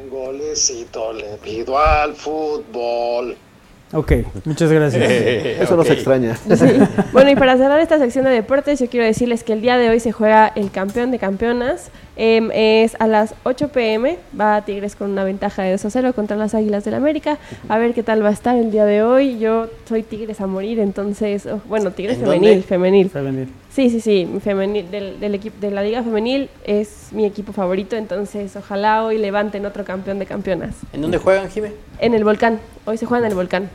Un 0.00 0.10
golecito 0.10 1.12
le 1.12 1.36
pido 1.42 1.76
al 1.76 2.14
fútbol. 2.14 3.36
Ok, 3.92 4.12
muchas 4.44 4.70
gracias. 4.70 5.10
Eso 5.10 5.76
no 5.76 5.82
se 5.82 5.94
extraña. 5.94 6.36
Sí. 6.36 6.66
Bueno, 7.12 7.30
y 7.30 7.36
para 7.36 7.56
cerrar 7.56 7.80
esta 7.80 7.98
sección 7.98 8.24
de 8.24 8.30
deportes, 8.30 8.78
yo 8.78 8.88
quiero 8.88 9.06
decirles 9.06 9.42
que 9.42 9.54
el 9.54 9.62
día 9.62 9.76
de 9.76 9.88
hoy 9.88 9.98
se 9.98 10.12
juega 10.12 10.52
el 10.54 10.70
campeón 10.70 11.10
de 11.10 11.18
campeonas. 11.18 11.90
Em, 12.20 12.50
es 12.52 12.96
a 12.98 13.06
las 13.06 13.34
8 13.44 13.68
pm. 13.68 14.18
Va 14.38 14.60
Tigres 14.64 14.96
con 14.96 15.12
una 15.12 15.22
ventaja 15.22 15.62
de 15.62 15.70
2 15.70 15.84
a 15.84 15.90
0 15.90 16.12
contra 16.14 16.36
las 16.36 16.52
Águilas 16.52 16.84
del 16.84 16.94
América. 16.94 17.38
A 17.68 17.78
ver 17.78 17.94
qué 17.94 18.02
tal 18.02 18.24
va 18.24 18.30
a 18.30 18.32
estar 18.32 18.56
el 18.56 18.72
día 18.72 18.84
de 18.84 19.04
hoy. 19.04 19.38
Yo 19.38 19.68
soy 19.88 20.02
Tigres 20.02 20.40
a 20.40 20.48
morir, 20.48 20.80
entonces. 20.80 21.46
oh, 21.46 21.60
bueno, 21.68 21.92
Tigres 21.92 22.18
¿En 22.18 22.24
femenil, 22.24 22.64
femenil. 22.64 23.08
Femenil. 23.08 23.48
Sí, 23.70 23.88
sí, 23.88 24.00
sí. 24.00 24.28
Femenil, 24.42 24.90
del, 24.90 25.20
del 25.20 25.34
equipo, 25.36 25.60
de 25.60 25.70
la 25.70 25.82
Liga 25.82 26.02
Femenil 26.02 26.50
es 26.64 27.10
mi 27.12 27.24
equipo 27.24 27.52
favorito. 27.52 27.94
Entonces, 27.94 28.56
ojalá 28.56 29.04
hoy 29.04 29.18
levanten 29.18 29.64
otro 29.64 29.84
campeón 29.84 30.18
de 30.18 30.26
campeonas. 30.26 30.74
¿En 30.92 31.02
dónde 31.02 31.18
juegan, 31.18 31.48
Jime? 31.48 31.70
En 32.00 32.14
el 32.14 32.24
Volcán. 32.24 32.58
Hoy 32.84 32.96
se 32.98 33.06
juega 33.06 33.26
en 33.26 33.30
el 33.30 33.36
Volcán. 33.36 33.70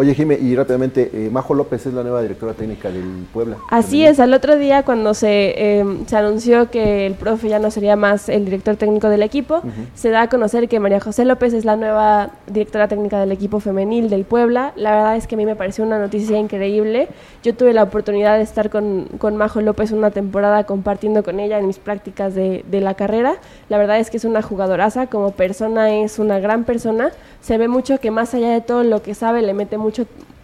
Oye, 0.00 0.14
Jime, 0.14 0.38
y 0.40 0.56
rápidamente, 0.56 1.10
eh, 1.12 1.28
Majo 1.30 1.52
López 1.52 1.84
es 1.84 1.92
la 1.92 2.02
nueva 2.02 2.22
directora 2.22 2.54
técnica 2.54 2.90
del 2.90 3.26
Puebla. 3.34 3.58
Así 3.68 4.02
es, 4.02 4.18
al 4.18 4.32
otro 4.32 4.56
día 4.56 4.82
cuando 4.82 5.12
se, 5.12 5.52
eh, 5.58 5.84
se 6.06 6.16
anunció 6.16 6.70
que 6.70 7.04
el 7.04 7.12
profe 7.12 7.50
ya 7.50 7.58
no 7.58 7.70
sería 7.70 7.96
más 7.96 8.30
el 8.30 8.46
director 8.46 8.76
técnico 8.76 9.10
del 9.10 9.22
equipo, 9.22 9.60
se 9.94 10.08
da 10.08 10.22
a 10.22 10.28
conocer 10.30 10.70
que 10.70 10.80
María 10.80 11.00
José 11.00 11.26
López 11.26 11.52
es 11.52 11.66
la 11.66 11.76
nueva 11.76 12.30
directora 12.46 12.88
técnica 12.88 13.20
del 13.20 13.30
equipo 13.30 13.60
femenil 13.60 14.08
del 14.08 14.24
Puebla. 14.24 14.72
La 14.74 14.92
verdad 14.92 15.16
es 15.16 15.26
que 15.26 15.34
a 15.34 15.38
mí 15.38 15.44
me 15.44 15.54
pareció 15.54 15.84
una 15.84 15.98
noticia 15.98 16.38
increíble. 16.38 17.08
Yo 17.42 17.54
tuve 17.54 17.74
la 17.74 17.82
oportunidad 17.82 18.38
de 18.38 18.42
estar 18.42 18.70
con, 18.70 19.04
con 19.18 19.36
Majo 19.36 19.60
López 19.60 19.92
una 19.92 20.10
temporada 20.10 20.64
compartiendo 20.64 21.22
con 21.22 21.40
ella 21.40 21.58
en 21.58 21.66
mis 21.66 21.78
prácticas 21.78 22.34
de, 22.34 22.64
de 22.70 22.80
la 22.80 22.94
carrera. 22.94 23.34
La 23.68 23.76
verdad 23.76 23.98
es 23.98 24.08
que 24.08 24.16
es 24.16 24.24
una 24.24 24.40
jugadoraza, 24.40 25.08
como 25.08 25.32
persona 25.32 25.94
es 25.94 26.18
una 26.18 26.38
gran 26.38 26.64
persona. 26.64 27.10
Se 27.42 27.58
ve 27.58 27.68
mucho 27.68 28.00
que 28.00 28.10
más 28.10 28.32
allá 28.32 28.50
de 28.50 28.62
todo 28.62 28.82
lo 28.82 29.02
que 29.02 29.14
sabe, 29.14 29.42
le 29.42 29.52
mete 29.52 29.76
mucho 29.76 29.89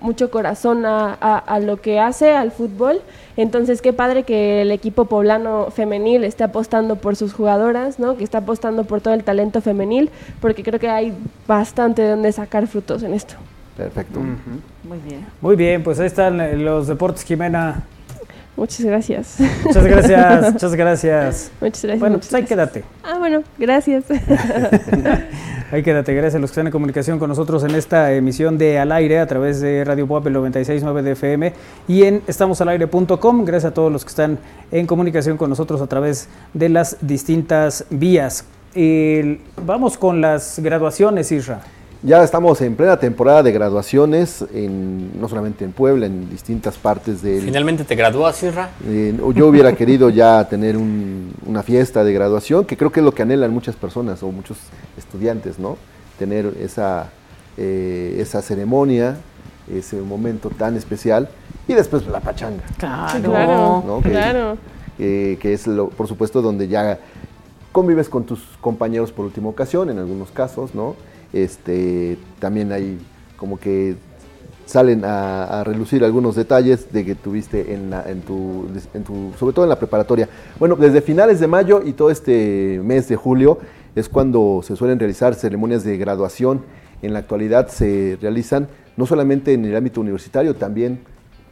mucho 0.00 0.30
corazón 0.30 0.84
a, 0.86 1.16
a- 1.20 1.38
a 1.38 1.58
lo 1.58 1.78
que 1.80 1.98
hace, 1.98 2.32
al 2.34 2.50
fútbol. 2.52 3.00
Entonces, 3.36 3.80
qué 3.82 3.92
padre 3.92 4.22
que 4.24 4.62
el 4.62 4.70
equipo 4.70 5.06
poblano 5.06 5.68
femenil 5.70 6.22
esté 6.24 6.44
apostando 6.44 6.96
por 6.96 7.16
sus 7.16 7.32
jugadoras, 7.32 7.98
¿no? 7.98 8.16
Que 8.16 8.24
está 8.24 8.38
apostando 8.38 8.84
por 8.84 9.00
todo 9.00 9.14
el 9.14 9.24
talento 9.24 9.60
femenil, 9.60 10.10
porque 10.40 10.62
creo 10.62 10.78
que 10.80 10.88
hay 10.88 11.12
bastante 11.46 12.02
de 12.02 12.10
donde 12.10 12.30
sacar 12.32 12.66
frutos 12.66 13.02
en 13.02 13.14
esto. 13.14 13.34
Perfecto. 13.76 14.20
Muy 14.20 14.98
bien. 15.06 15.26
Muy 15.40 15.56
bien, 15.56 15.82
pues 15.82 15.98
ahí 16.00 16.06
están 16.06 16.64
los 16.64 16.86
deportes, 16.86 17.22
Jimena. 17.24 17.82
Muchas 18.56 18.80
gracias. 18.86 19.36
Muchas 19.64 19.84
gracias, 19.84 20.52
muchas 20.54 20.74
gracias. 20.74 21.50
Muchas 21.60 21.82
gracias. 21.82 22.00
Bueno, 22.00 22.14
muchas 22.16 22.30
pues 22.30 22.34
ahí 22.34 22.46
gracias. 22.48 22.72
quédate. 22.72 22.84
Ah, 23.04 23.18
bueno, 23.18 23.42
gracias. 23.58 24.04
Ahí 25.72 25.82
quédate, 25.82 26.14
gracias 26.14 26.36
a 26.36 26.38
los 26.38 26.50
que 26.50 26.52
están 26.52 26.66
en 26.68 26.70
comunicación 26.72 27.18
con 27.18 27.28
nosotros 27.28 27.64
en 27.64 27.72
esta 27.74 28.12
emisión 28.12 28.56
de 28.56 28.78
Al 28.78 28.92
Aire 28.92 29.18
a 29.18 29.26
través 29.26 29.60
de 29.60 29.84
Radio 29.84 30.06
Pop 30.06 30.24
el 30.28 30.36
96.9 30.36 31.02
de 31.02 31.10
FM 31.12 31.52
y 31.88 32.04
en 32.04 32.22
estamosalaire.com. 32.28 33.44
Gracias 33.44 33.72
a 33.72 33.74
todos 33.74 33.90
los 33.90 34.04
que 34.04 34.10
están 34.10 34.38
en 34.70 34.86
comunicación 34.86 35.36
con 35.36 35.50
nosotros 35.50 35.82
a 35.82 35.88
través 35.88 36.28
de 36.54 36.68
las 36.68 36.98
distintas 37.00 37.84
vías. 37.90 38.44
El- 38.76 39.40
vamos 39.64 39.98
con 39.98 40.20
las 40.20 40.60
graduaciones, 40.60 41.32
Isra. 41.32 41.62
Ya 42.02 42.22
estamos 42.22 42.60
en 42.60 42.76
plena 42.76 42.98
temporada 42.98 43.42
de 43.42 43.50
graduaciones, 43.52 44.44
en, 44.54 45.18
no 45.20 45.28
solamente 45.28 45.64
en 45.64 45.72
Puebla, 45.72 46.06
en 46.06 46.28
distintas 46.30 46.76
partes 46.76 47.22
del... 47.22 47.42
¿Finalmente 47.42 47.84
te 47.84 47.96
gradúas? 47.96 48.42
Eh, 48.42 49.18
yo 49.34 49.48
hubiera 49.48 49.72
querido 49.76 50.10
ya 50.10 50.46
tener 50.48 50.76
un- 50.76 51.32
una 51.46 51.62
fiesta 51.62 52.04
de 52.04 52.12
graduación, 52.12 52.64
que 52.64 52.76
creo 52.76 52.92
que 52.92 53.00
es 53.00 53.04
lo 53.04 53.12
que 53.12 53.22
anhelan 53.22 53.50
muchas 53.52 53.74
personas 53.76 54.22
o 54.22 54.30
muchos 54.30 54.58
estudiantes, 54.96 55.58
¿no? 55.58 55.78
Tener 56.18 56.54
esa, 56.60 57.08
eh, 57.56 58.18
esa 58.20 58.40
ceremonia, 58.42 59.16
ese 59.72 59.96
momento 60.00 60.50
tan 60.50 60.76
especial, 60.76 61.28
y 61.66 61.74
después 61.74 62.06
la 62.06 62.20
pachanga, 62.20 62.62
Claro. 62.78 63.22
claro, 63.30 63.84
¿no? 63.84 64.00
Que- 64.02 64.10
claro. 64.10 64.58
eh, 64.98 65.38
que 65.40 65.54
es, 65.54 65.66
lo, 65.66 65.88
por 65.88 66.06
supuesto, 66.06 66.40
donde 66.40 66.68
ya 66.68 66.98
convives 67.72 68.08
con 68.08 68.24
tus 68.24 68.40
compañeros 68.60 69.10
por 69.10 69.24
última 69.24 69.48
ocasión, 69.48 69.90
en 69.90 69.98
algunos 69.98 70.30
casos, 70.30 70.72
¿no? 70.74 70.94
Este, 71.32 72.18
también 72.38 72.72
hay 72.72 72.98
como 73.36 73.58
que 73.58 73.96
salen 74.64 75.04
a, 75.04 75.62
relucir 75.64 76.04
algunos 76.04 76.34
detalles 76.34 76.92
de 76.92 77.04
que 77.04 77.14
tuviste 77.14 77.72
en, 77.74 77.90
la- 77.90 78.04
en 78.08 78.22
tu, 78.22 78.66
sobre 79.38 79.54
todo 79.54 79.64
en 79.64 79.68
la 79.68 79.78
preparatoria. 79.78 80.28
Bueno, 80.58 80.74
desde 80.76 81.00
finales 81.00 81.38
de 81.40 81.46
mayo 81.46 81.82
y 81.84 81.92
todo 81.92 82.10
este 82.10 82.80
mes 82.82 83.08
de 83.08 83.16
julio 83.16 83.58
es 83.94 84.08
cuando 84.08 84.62
se 84.64 84.74
suelen 84.76 84.98
realizar 84.98 85.34
ceremonias 85.34 85.84
de 85.84 85.96
graduación. 85.96 86.62
En 87.02 87.12
la 87.12 87.20
actualidad 87.20 87.68
se 87.68 88.18
realizan 88.20 88.68
no 88.96 89.06
solamente 89.06 89.52
en 89.52 89.64
el 89.64 89.76
ámbito 89.76 90.00
universitario, 90.00 90.54
también 90.56 91.00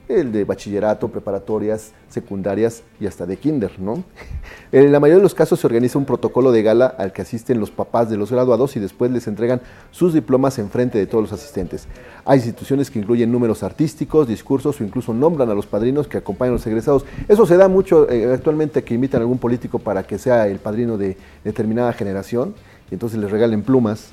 el 0.09 0.32
de 0.32 0.44
bachillerato, 0.44 1.09
preparatorias, 1.09 1.93
secundarias 2.09 2.82
y 3.01 3.06
hasta 3.06 3.26
de 3.26 3.36
kinder, 3.36 3.78
¿no? 3.78 4.05
En 4.72 4.90
la 4.90 4.98
mayoría 4.98 5.18
de 5.18 5.22
los 5.22 5.35
casos 5.35 5.60
se 5.60 5.66
organiza 5.66 5.98
un 5.98 6.05
protocolo 6.05 6.51
de 6.51 6.62
gala 6.62 6.86
al 6.86 7.12
que 7.12 7.22
asisten 7.22 7.60
los 7.60 7.70
papás 7.70 8.10
de 8.10 8.16
los 8.16 8.32
graduados 8.32 8.76
y 8.76 8.81
después 8.81 9.10
les 9.10 9.28
entregan 9.28 9.60
sus 9.93 10.12
diplomas 10.12 10.59
en 10.59 10.68
frente 10.68 10.98
de 10.98 11.06
todos 11.06 11.22
los 11.22 11.32
asistentes. 11.32 11.86
Hay 12.24 12.39
instituciones 12.39 12.90
que 12.90 12.98
incluyen 12.98 13.31
números 13.31 13.62
artísticos, 13.62 14.26
discursos 14.26 14.81
o 14.81 14.85
incluso 14.85 15.14
nombran 15.14 15.48
a 15.48 15.55
los 15.55 15.66
padrinos 15.66 16.09
que 16.09 16.18
acompañan 16.18 16.55
a 16.55 16.56
los 16.56 16.66
egresados. 16.66 17.05
Eso 17.28 17.47
se 17.47 17.56
da 17.56 17.68
mucho 17.68 18.10
eh, 18.10 18.32
actualmente 18.32 18.82
que 18.82 18.94
invitan 18.94 19.20
a 19.20 19.22
algún 19.22 19.39
político 19.39 19.78
para 19.78 20.02
que 20.02 20.18
sea 20.18 20.48
el 20.48 20.59
padrino 20.59 20.98
de 20.98 21.16
determinada 21.44 21.93
generación 21.93 22.55
y 22.90 22.94
entonces 22.94 23.18
les 23.18 23.31
regalen 23.31 23.62
plumas 23.62 24.12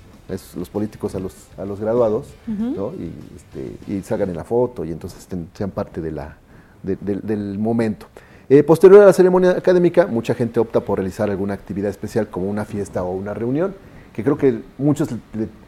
los 0.56 0.70
políticos 0.70 1.16
a 1.16 1.20
los, 1.20 1.34
a 1.58 1.66
los 1.66 1.80
graduados 1.80 2.28
¿no? 2.48 2.92
y, 2.94 3.12
este, 3.36 3.92
y 3.94 4.02
salgan 4.02 4.30
en 4.30 4.36
la 4.38 4.44
foto 4.44 4.84
y 4.86 4.92
entonces 4.92 5.28
sean 5.54 5.72
parte 5.72 6.02
de 6.02 6.12
la, 6.12 6.38
de- 6.84 6.98
del- 7.02 7.22
del 7.22 7.60
momento. 7.60 8.06
Eh, 8.50 8.64
posterior 8.64 9.02
a 9.02 9.06
la 9.06 9.14
ceremonia 9.14 9.52
académica, 9.52 10.08
mucha 10.08 10.34
gente 10.34 10.60
opta 10.60 10.82
por 10.82 10.98
realizar 11.00 11.30
alguna 11.30 11.54
actividad 11.54 11.90
especial 11.90 12.28
como 12.28 12.50
una 12.50 12.66
fiesta 12.66 13.04
o 13.04 13.12
una 13.12 13.34
reunión, 13.34 13.74
que 14.14 14.24
creo 14.24 14.38
que 14.38 14.60
muchos 14.78 15.08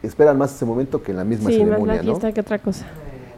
esperan 0.02 0.36
más 0.36 0.54
ese 0.54 0.66
momento 0.66 1.02
que 1.02 1.12
en 1.12 1.16
la 1.16 1.24
misma 1.24 1.48
Sí, 1.50 1.58
más 1.60 1.66
ceremonia. 1.68 1.94
la 1.96 2.02
¿no? 2.02 2.10
fiesta 2.10 2.32
que 2.32 2.40
otra 2.40 2.58
cosa. 2.58 2.84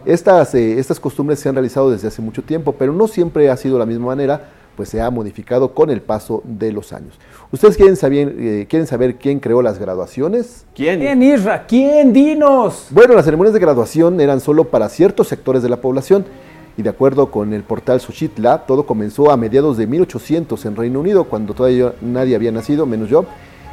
Estas, 0.05 0.55
eh, 0.55 0.79
estas 0.79 0.99
costumbres 1.01 1.39
se 1.41 1.49
han 1.49 1.55
realizado 1.55 1.91
desde 1.91 2.09
hace 2.09 2.23
mucho 2.23 2.43
tiempo, 2.43 2.73
pero 2.73 2.93
no 2.93 3.07
siempre 3.09 3.51
ha 3.51 3.57
sido 3.57 3.75
de 3.75 3.81
la 3.81 3.87
misma 3.87 4.07
manera, 4.07 4.49
pues 4.77 4.89
se 4.89 5.01
ha 5.01 5.11
modificado 5.11 5.75
con 5.75 5.91
el 5.91 6.03
paso 6.03 6.43
de 6.45 6.73
los 6.73 6.93
años. 6.93 7.19
¿Ustedes 7.51 7.77
quieren 7.77 7.97
saber, 7.97 8.35
eh, 8.39 8.67
quieren 8.69 8.87
saber 8.87 9.17
quién 9.17 9.41
creó 9.41 9.63
las 9.63 9.79
graduaciones? 9.79 10.67
¿Quién? 10.75 11.01
¿Quién, 11.01 11.23
Isra? 11.23 11.67
¿Quién? 11.67 12.13
Dinos. 12.13 12.89
Bueno, 12.91 13.15
las 13.15 13.25
ceremonias 13.25 13.55
de 13.55 13.61
graduación 13.61 14.21
eran 14.21 14.41
solo 14.41 14.65
para 14.65 14.89
ciertos 14.89 15.29
sectores 15.29 15.63
de 15.63 15.69
la 15.69 15.81
población 15.81 16.25
y 16.77 16.83
de 16.83 16.91
acuerdo 16.91 17.31
con 17.31 17.55
el 17.55 17.63
portal 17.63 18.01
Suchitla, 18.01 18.67
todo 18.67 18.85
comenzó 18.85 19.31
a 19.31 19.37
mediados 19.37 19.79
de 19.79 19.87
1800 19.87 20.63
en 20.67 20.77
Reino 20.77 21.01
Unido, 21.01 21.25
cuando 21.25 21.55
todavía 21.55 21.95
nadie 22.03 22.37
había 22.37 22.53
nacido, 22.53 22.85
menos 22.85 23.09
yo. 23.09 23.25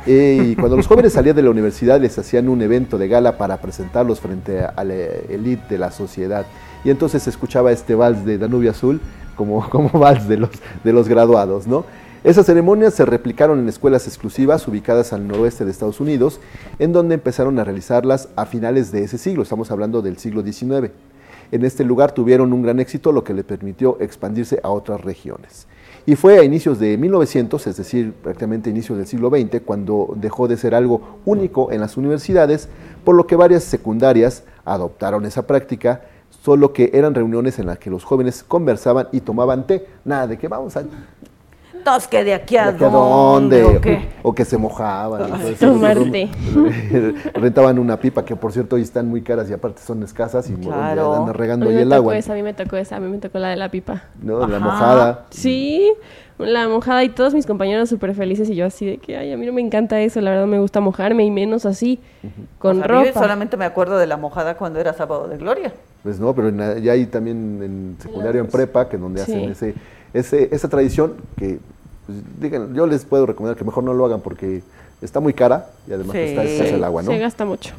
Eh, 0.06 0.52
y 0.52 0.56
cuando 0.56 0.76
los 0.76 0.88
jóvenes 0.88 1.14
salían 1.14 1.36
de 1.36 1.44
la 1.44 1.50
universidad 1.50 2.00
les 2.00 2.18
hacían 2.18 2.50
un 2.50 2.62
evento 2.62 2.98
de 2.98 3.08
gala 3.08 3.38
para 3.38 3.62
presentarlos 3.62 4.20
frente 4.20 4.62
a 4.62 4.84
la 4.84 4.94
élite 4.94 5.66
de 5.70 5.78
la 5.78 5.92
sociedad. 5.92 6.46
Y 6.84 6.90
entonces 6.90 7.24
se 7.24 7.30
escuchaba 7.30 7.72
este 7.72 7.96
vals 7.96 8.26
de 8.26 8.38
Danubio 8.38 8.72
Azul 8.72 9.00
como, 9.36 9.70
como 9.72 9.90
de 10.28 10.38
los, 10.38 10.50
de 10.84 10.94
los 10.94 11.08
graduados, 11.08 11.68
¿no? 11.68 11.86
Esas 12.24 12.46
ceremonias 12.46 12.94
se 12.94 13.06
replicaron 13.06 13.60
en 13.60 13.68
escuelas 13.68 14.08
exclusivas 14.08 14.66
ubicadas 14.66 15.12
al 15.12 15.28
noroeste 15.28 15.66
de 15.66 15.72
Estados 15.72 16.00
Unidos, 16.00 16.40
en 16.80 16.94
donde 16.94 17.16
empezaron 17.16 17.60
a 17.60 17.66
realizarlas 17.66 18.30
a 18.38 18.46
finales 18.46 18.94
de 18.94 19.04
ese 19.04 19.18
siglo, 19.18 19.44
estamos 19.44 19.72
hablando 19.72 20.02
del 20.02 20.18
siglo 20.18 20.42
XIX. 20.42 20.92
en 21.52 21.66
este 21.66 21.84
lugar 21.84 22.14
tuvieron 22.14 22.54
un 22.54 22.62
gran 22.62 22.80
éxito, 22.80 23.12
lo 23.12 23.26
que 23.26 23.34
le 23.34 23.44
permitió 23.44 23.98
expandirse 24.00 24.62
a 24.64 24.70
otras 24.70 25.02
regiones. 25.02 25.68
Y 26.06 26.16
fue 26.16 26.40
a 26.40 26.44
inicios 26.44 26.80
de 26.80 26.98
1900, 26.98 27.68
es 27.68 27.78
decir, 27.78 28.14
prácticamente 28.14 28.70
inicios 28.70 28.98
del 28.98 29.08
siglo 29.08 29.30
XX, 29.30 29.62
cuando 29.64 30.14
dejó 30.18 30.48
de 30.48 30.58
ser 30.58 30.76
algo 30.76 31.20
único 31.26 31.72
en 31.72 31.80
las 31.80 31.96
universidades, 31.96 32.68
por 33.04 33.16
lo 33.16 33.28
que 33.28 33.36
varias 33.36 33.64
secundarias 33.64 34.44
adoptaron 34.66 35.26
esa 35.26 35.46
práctica, 35.46 36.02
solo 36.44 36.74
que 36.74 36.92
eran 36.94 37.16
reuniones 37.16 37.58
en 37.60 37.68
las 37.68 37.80
que 37.80 37.90
los 37.90 38.04
jóvenes 38.04 38.44
conversaban 38.46 39.08
y 39.14 39.22
tomaban 39.22 39.66
té, 39.66 39.88
nada 40.04 40.28
de 40.28 40.38
que 40.38 40.50
vamos 40.50 40.76
a 40.76 40.84
Entonces, 41.74 42.08
que 42.10 42.22
de 42.24 42.34
aquí 42.34 42.58
a, 42.58 42.74
¿De 42.74 42.78
dónde, 42.78 43.62
dónde? 43.62 43.78
¿o 43.78 43.82
qué? 43.82 44.10
O 44.24 44.34
que 44.34 44.44
se 44.44 44.58
mojaban. 44.58 45.32
Rentaban 47.34 47.80
una 47.80 47.98
pipa 47.98 48.26
que, 48.26 48.36
por 48.36 48.52
cierto, 48.52 48.76
hoy 48.76 48.82
están 48.82 49.08
muy 49.08 49.22
caras 49.22 49.50
y 49.50 49.54
aparte 49.54 49.82
son 49.82 50.04
escasas 50.04 50.50
y 50.50 50.54
Claro. 50.56 51.14
andan 51.16 51.34
regando 51.34 51.70
ahí 51.70 51.78
el 51.78 51.94
agua. 51.94 52.18
esa, 52.18 52.34
a 52.34 52.36
mí 52.36 52.44
me 52.44 52.54
tocó 52.54 52.76
esa, 52.76 52.98
a 52.98 53.00
mí 53.00 53.08
me 53.10 53.20
tocó 53.20 53.40
la 53.40 53.50
de 53.50 53.56
la 53.56 53.70
pipa. 53.70 54.04
¿no? 54.22 54.46
La 54.46 54.58
Ajá. 54.58 54.66
mojada. 54.66 55.26
Sí, 55.30 55.94
la 56.40 56.68
mojada 56.68 57.04
y 57.04 57.10
todos 57.10 57.34
mis 57.34 57.46
compañeros 57.46 57.90
súper 57.90 58.14
felices 58.16 58.50
y 58.50 58.56
yo 58.56 58.66
así 58.66 58.86
de 58.86 58.98
que, 58.98 59.18
ay, 59.18 59.32
a 59.32 59.38
mí 59.38 59.46
no 59.46 59.54
me 59.54 59.62
encanta 59.62 60.02
eso, 60.02 60.20
la 60.22 60.32
verdad 60.32 60.48
me 60.48 60.60
gusta 60.60 60.80
mojarme 60.80 61.24
y 61.26 61.32
menos 61.32 61.66
así, 61.66 62.00
con 62.60 62.82
O 62.82 62.86
sea, 62.86 62.96
a 62.98 63.00
mí 63.02 63.08
ropa. 63.08 63.20
solamente 63.22 63.56
me 63.58 63.66
acuerdo 63.66 63.98
de 63.98 64.08
la 64.08 64.18
mojada 64.18 64.56
cuando 64.56 64.80
era 64.80 64.94
sábado 64.94 65.28
de 65.28 65.38
gloria. 65.38 65.74
Pues 66.04 66.20
no, 66.20 66.34
pero 66.34 66.50
en 66.50 66.82
ya 66.84 66.94
hay 66.94 67.06
también 67.06 67.62
en 67.64 67.96
secundaria, 68.02 68.42
en 68.42 68.48
prepa, 68.48 68.90
que 68.90 68.98
donde 68.98 69.24
Sí. 69.24 69.32
hacen 69.32 69.50
ese, 69.52 69.74
ese, 70.14 70.50
esa 70.54 70.68
tradición 70.70 71.14
que, 71.38 71.60
pues, 72.06 72.18
digan, 72.42 72.74
yo 72.76 72.88
les 72.88 73.06
puedo 73.06 73.26
recomendar 73.26 73.56
que 73.58 73.64
mejor 73.64 73.84
no 73.84 73.94
lo 73.94 74.06
hagan 74.06 74.20
porque 74.20 74.62
está 75.02 75.20
muy 75.20 75.34
cara 75.34 75.68
y 75.88 75.94
además 75.94 76.14
Sí. 76.14 76.20
está 76.24 76.44
escasa 76.44 76.76
el 76.76 76.84
agua, 76.84 77.04
¿no? 77.04 77.12
Se 77.12 77.20
gasta 77.20 77.46
mucho. 77.46 77.74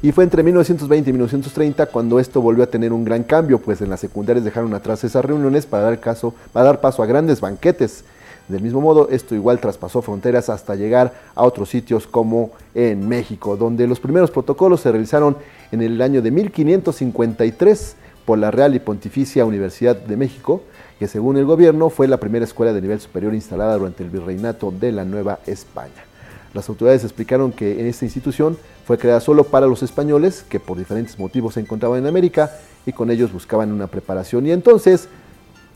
Y 0.00 0.12
fue 0.12 0.22
entre 0.22 0.44
1920 0.44 1.10
y 1.10 1.12
1930 1.12 1.86
cuando 1.86 2.20
esto 2.20 2.40
volvió 2.40 2.62
a 2.62 2.68
tener 2.68 2.92
un 2.92 3.04
gran 3.04 3.24
cambio, 3.24 3.58
pues 3.58 3.80
en 3.80 3.90
las 3.90 3.98
secundarias 3.98 4.44
dejaron 4.44 4.72
atrás 4.74 5.02
esas 5.02 5.24
reuniones 5.24 5.66
para 5.66 5.82
dar, 5.82 5.98
caso, 5.98 6.34
para 6.52 6.66
dar 6.66 6.80
paso 6.80 7.02
a 7.02 7.06
grandes 7.06 7.40
banquetes. 7.40 8.04
Del 8.46 8.62
mismo 8.62 8.80
modo, 8.80 9.08
esto 9.10 9.34
igual 9.34 9.58
traspasó 9.58 10.00
fronteras 10.00 10.48
hasta 10.50 10.76
llegar 10.76 11.12
a 11.34 11.42
otros 11.42 11.68
sitios 11.68 12.06
como 12.06 12.52
en 12.74 13.08
México, 13.08 13.56
donde 13.56 13.88
los 13.88 13.98
primeros 13.98 14.30
protocolos 14.30 14.80
se 14.80 14.92
realizaron 14.92 15.36
en 15.72 15.82
el 15.82 16.00
año 16.00 16.22
de 16.22 16.30
1553 16.30 17.96
por 18.24 18.38
la 18.38 18.52
Real 18.52 18.76
y 18.76 18.78
Pontificia 18.78 19.44
Universidad 19.44 19.96
de 19.96 20.16
México, 20.16 20.62
que 21.00 21.08
según 21.08 21.38
el 21.38 21.44
gobierno 21.44 21.90
fue 21.90 22.06
la 22.06 22.18
primera 22.18 22.44
escuela 22.44 22.72
de 22.72 22.80
nivel 22.80 23.00
superior 23.00 23.34
instalada 23.34 23.76
durante 23.76 24.04
el 24.04 24.10
virreinato 24.10 24.70
de 24.70 24.92
la 24.92 25.04
Nueva 25.04 25.40
España. 25.46 26.04
Las 26.54 26.68
autoridades 26.68 27.04
explicaron 27.04 27.52
que 27.52 27.80
en 27.80 27.86
esta 27.86 28.04
institución 28.04 28.56
fue 28.88 28.96
creada 28.96 29.20
solo 29.20 29.44
para 29.44 29.66
los 29.66 29.82
españoles 29.82 30.46
que 30.48 30.60
por 30.60 30.78
diferentes 30.78 31.18
motivos 31.18 31.52
se 31.52 31.60
encontraban 31.60 31.98
en 31.98 32.06
América 32.06 32.52
y 32.86 32.94
con 32.94 33.10
ellos 33.10 33.30
buscaban 33.30 33.70
una 33.70 33.86
preparación. 33.86 34.46
Y 34.46 34.50
entonces 34.50 35.10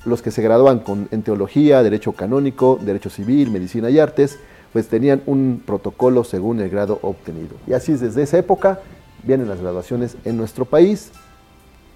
los 0.07 0.23
que 0.23 0.31
se 0.31 0.41
graduaban 0.41 0.79
con, 0.79 1.09
en 1.11 1.23
teología, 1.23 1.83
derecho 1.83 2.13
canónico, 2.13 2.79
derecho 2.81 3.11
civil, 3.11 3.51
medicina 3.51 3.91
y 3.91 3.99
artes, 3.99 4.39
pues 4.73 4.89
tenían 4.89 5.21
un 5.27 5.63
protocolo 5.63 6.25
según 6.25 6.61
el 6.61 6.71
grado 6.71 7.01
obtenido. 7.03 7.57
Y 7.67 7.75
así 7.75 7.93
es, 7.93 8.01
desde 8.01 8.23
esa 8.23 8.39
época 8.39 8.81
vienen 9.25 9.47
las 9.47 9.61
graduaciones 9.61 10.17
en 10.25 10.39
nuestro 10.39 10.65
país, 10.65 11.11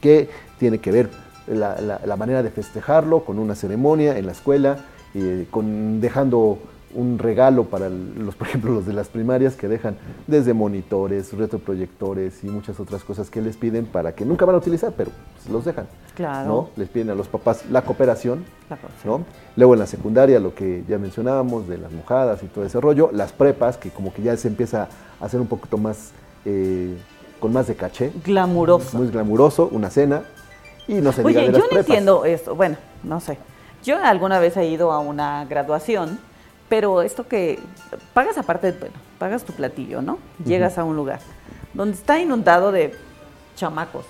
que 0.02 0.28
tiene 0.58 0.80
que 0.80 0.92
ver 0.92 1.08
la, 1.46 2.16
manera 2.18 2.42
de 2.42 2.50
festejarlo 2.50 3.24
con 3.24 3.38
una 3.38 3.54
ceremonia 3.54 4.18
en 4.18 4.26
la 4.26 4.32
escuela, 4.32 4.84
eh, 5.14 5.46
con 5.50 5.98
dejando 6.02 6.58
un 6.94 7.18
regalo 7.18 7.64
para 7.64 7.88
los, 7.90 8.34
por 8.36 8.46
ejemplo, 8.48 8.72
los 8.72 8.86
de 8.86 8.92
las 8.92 9.08
primarias 9.08 9.54
que 9.56 9.68
dejan 9.68 9.96
desde 10.26 10.54
monitores, 10.54 11.32
retroproyectores 11.32 12.42
y 12.44 12.46
muchas 12.48 12.80
otras 12.80 13.04
cosas 13.04 13.28
que 13.28 13.42
les 13.42 13.56
piden 13.56 13.86
para 13.86 14.14
que 14.14 14.24
nunca 14.24 14.44
van 14.46 14.54
a 14.54 14.58
utilizar, 14.58 14.92
pero 14.96 15.10
pues, 15.34 15.50
los 15.52 15.64
dejan. 15.64 15.86
Claro. 16.14 16.48
¿no? 16.48 16.70
Les 16.76 16.88
piden 16.88 17.10
a 17.10 17.14
los 17.14 17.28
papás 17.28 17.64
la 17.70 17.82
cooperación, 17.82 18.44
La 18.70 18.76
cooperación. 18.76 19.20
¿no? 19.20 19.26
Luego 19.56 19.74
en 19.74 19.80
la 19.80 19.86
secundaria, 19.86 20.40
lo 20.40 20.54
que 20.54 20.84
ya 20.88 20.96
mencionábamos, 20.98 21.68
de 21.68 21.76
las 21.78 21.92
mojadas 21.92 22.42
y 22.42 22.46
todo 22.46 22.64
ese 22.64 22.80
rollo, 22.80 23.10
las 23.12 23.32
prepas, 23.32 23.76
que 23.76 23.90
como 23.90 24.14
que 24.14 24.22
ya 24.22 24.36
se 24.36 24.48
empieza 24.48 24.88
a 25.20 25.24
hacer 25.24 25.40
un 25.40 25.48
poquito 25.48 25.76
más, 25.76 26.12
eh, 26.44 26.96
con 27.40 27.52
más 27.52 27.66
de 27.66 27.74
caché, 27.74 28.12
Glamuroso. 28.24 28.96
muy 28.96 29.08
glamuroso, 29.08 29.68
una 29.70 29.90
cena, 29.90 30.22
y 30.88 30.94
no 30.94 31.12
se 31.12 31.22
diga 31.24 31.40
Oye, 31.40 31.48
de 31.50 31.52
yo 31.52 31.58
las 31.58 31.60
no 31.64 31.68
prepas. 31.68 31.86
entiendo 31.88 32.24
esto. 32.24 32.54
Bueno, 32.54 32.76
no 33.02 33.20
sé. 33.20 33.36
Yo 33.84 33.96
alguna 34.02 34.38
vez 34.38 34.56
he 34.56 34.66
ido 34.66 34.92
a 34.92 35.00
una 35.00 35.44
graduación, 35.44 36.18
pero 36.68 37.02
esto 37.02 37.26
que 37.28 37.58
pagas 38.14 38.38
aparte, 38.38 38.72
bueno, 38.72 38.94
pagas 39.18 39.44
tu 39.44 39.52
platillo, 39.52 40.02
¿no? 40.02 40.18
Llegas 40.44 40.78
a 40.78 40.84
un 40.84 40.96
lugar 40.96 41.20
donde 41.74 41.96
está 41.96 42.18
inundado 42.18 42.72
de 42.72 42.94
chamacos 43.54 44.04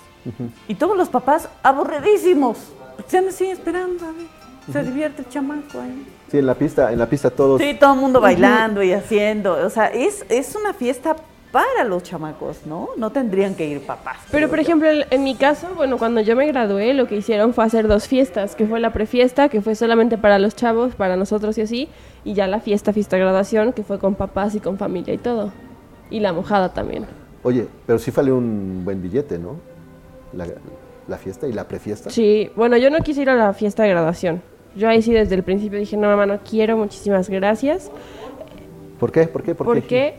y 0.67 0.75
todos 0.75 0.97
los 0.97 1.09
papás 1.09 1.49
aburridísimos. 1.63 2.57
Están 2.97 3.27
así 3.27 3.45
esperando, 3.45 4.05
a 4.05 4.11
ver, 4.11 4.25
se 4.71 4.83
divierte 4.83 5.21
el 5.21 5.29
chamaco 5.29 5.79
ahí. 5.79 6.07
Sí, 6.29 6.39
en 6.39 6.45
la 6.45 6.55
pista, 6.55 6.91
en 6.91 6.99
la 6.99 7.07
pista 7.07 7.29
todos... 7.29 7.61
Sí, 7.61 7.75
todo 7.79 7.93
el 7.93 7.99
mundo 7.99 8.19
bailando 8.19 8.83
y 8.83 8.91
haciendo. 8.91 9.53
O 9.65 9.69
sea, 9.69 9.87
es, 9.87 10.25
es 10.27 10.55
una 10.55 10.73
fiesta 10.73 11.15
para 11.57 11.83
los 11.89 12.03
chamacos, 12.03 12.67
¿no? 12.67 12.89
No 12.97 13.09
tendrían 13.09 13.55
que 13.55 13.67
ir 13.67 13.81
papás. 13.81 14.17
Pero, 14.31 14.47
por 14.47 14.59
ejemplo, 14.59 14.87
en- 15.09 15.23
mi 15.23 15.33
caso, 15.33 15.67
bueno, 15.75 15.97
cuando 15.97 16.21
yo 16.21 16.35
me 16.35 16.45
gradué, 16.45 16.93
lo 16.93 17.07
que 17.07 17.15
hicieron 17.15 17.51
fue 17.55 17.63
hacer 17.65 17.87
dos 17.87 18.07
fiestas, 18.07 18.55
que 18.55 18.67
fue 18.67 18.79
la 18.79 18.93
prefiesta, 18.93 19.49
que 19.49 19.59
fue 19.61 19.73
solamente 19.73 20.19
para 20.19 20.37
los 20.37 20.55
chavos, 20.55 20.93
para 20.93 21.15
nosotros 21.15 21.57
y 21.57 21.61
así, 21.61 21.89
y 22.23 22.35
ya 22.35 22.45
la 22.45 22.59
fiesta, 22.59 22.93
fiesta 22.93 23.15
de 23.15 23.23
graduación, 23.23 23.73
que 23.73 23.81
fue 23.81 23.97
con 23.97 24.13
papás 24.13 24.53
y 24.53 24.59
con 24.59 24.77
familia 24.77 25.15
y 25.15 25.17
todo. 25.17 25.51
Y 26.11 26.19
la 26.19 26.31
mojada 26.31 26.73
también. 26.73 27.07
Oye, 27.41 27.65
pero 27.87 27.97
sí 27.97 28.11
vale 28.11 28.31
un 28.31 28.83
buen 28.85 29.01
billete, 29.01 29.39
¿no? 29.39 29.55
La, 30.33 30.45
la 31.07 31.17
fiesta 31.17 31.47
y 31.47 31.53
la 31.53 31.67
prefiesta. 31.67 32.11
Sí, 32.11 32.51
bueno, 32.55 32.77
yo 32.77 32.91
no 32.91 32.99
quise 32.99 33.23
ir 33.23 33.31
a 33.31 33.35
la 33.35 33.53
fiesta 33.53 33.81
de 33.81 33.89
graduación. 33.89 34.43
Yo 34.75 34.87
ahí 34.89 35.01
sí 35.01 35.11
desde 35.11 35.33
el 35.33 35.41
principio 35.41 35.79
dije, 35.79 35.97
no, 35.97 36.07
mamá, 36.07 36.27
no 36.27 36.37
quiero, 36.47 36.77
muchísimas 36.77 37.29
gracias. 37.31 37.89
¿Por 38.99 39.11
qué? 39.11 39.23
¿Por 39.27 39.41
qué? 39.43 39.55
¿Por, 39.55 39.65
¿Por 39.65 39.81
qué? 39.81 40.15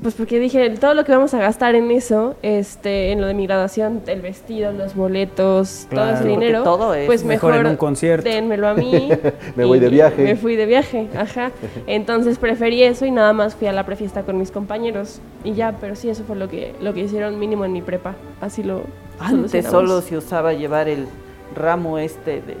Pues 0.00 0.14
porque 0.14 0.38
dije, 0.38 0.70
todo 0.70 0.94
lo 0.94 1.04
que 1.04 1.12
vamos 1.12 1.34
a 1.34 1.38
gastar 1.38 1.74
en 1.74 1.90
eso, 1.90 2.34
este, 2.42 3.12
en 3.12 3.20
lo 3.20 3.26
de 3.26 3.34
mi 3.34 3.46
graduación, 3.46 4.02
el 4.06 4.22
vestido, 4.22 4.72
los 4.72 4.94
boletos, 4.94 5.86
todo 5.90 6.10
ese 6.10 6.24
dinero, 6.24 6.62
todo 6.62 6.94
es 6.94 7.06
pues 7.06 7.24
mejor 7.24 7.52
mejor, 7.52 7.66
en 7.66 7.72
un 7.72 7.76
concierto. 7.76 8.28
dénmelo 8.28 8.68
a 8.68 8.74
mí. 8.74 9.10
Me 9.56 9.64
voy 9.64 9.78
de 9.80 9.88
viaje. 9.88 10.22
Me 10.22 10.36
fui 10.36 10.56
de 10.56 10.66
viaje, 10.66 11.08
ajá. 11.16 11.50
Entonces 11.86 12.38
preferí 12.38 12.82
eso 12.82 13.04
y 13.04 13.10
nada 13.10 13.32
más 13.32 13.54
fui 13.54 13.66
a 13.66 13.72
la 13.72 13.84
prefiesta 13.84 14.22
con 14.22 14.38
mis 14.38 14.50
compañeros 14.50 15.20
y 15.44 15.52
ya, 15.52 15.76
pero 15.80 15.94
sí, 15.94 16.08
eso 16.08 16.24
fue 16.24 16.36
lo 16.36 16.48
que, 16.48 16.74
lo 16.80 16.94
que 16.94 17.00
hicieron 17.00 17.38
mínimo 17.38 17.64
en 17.64 17.72
mi 17.72 17.82
prepa. 17.82 18.14
Así 18.40 18.62
lo 18.62 18.82
Antes 19.18 19.66
solo 19.66 20.00
se 20.00 20.16
usaba 20.16 20.52
llevar 20.52 20.88
el 20.88 21.06
ramo 21.54 21.98
este 21.98 22.42
de, 22.42 22.56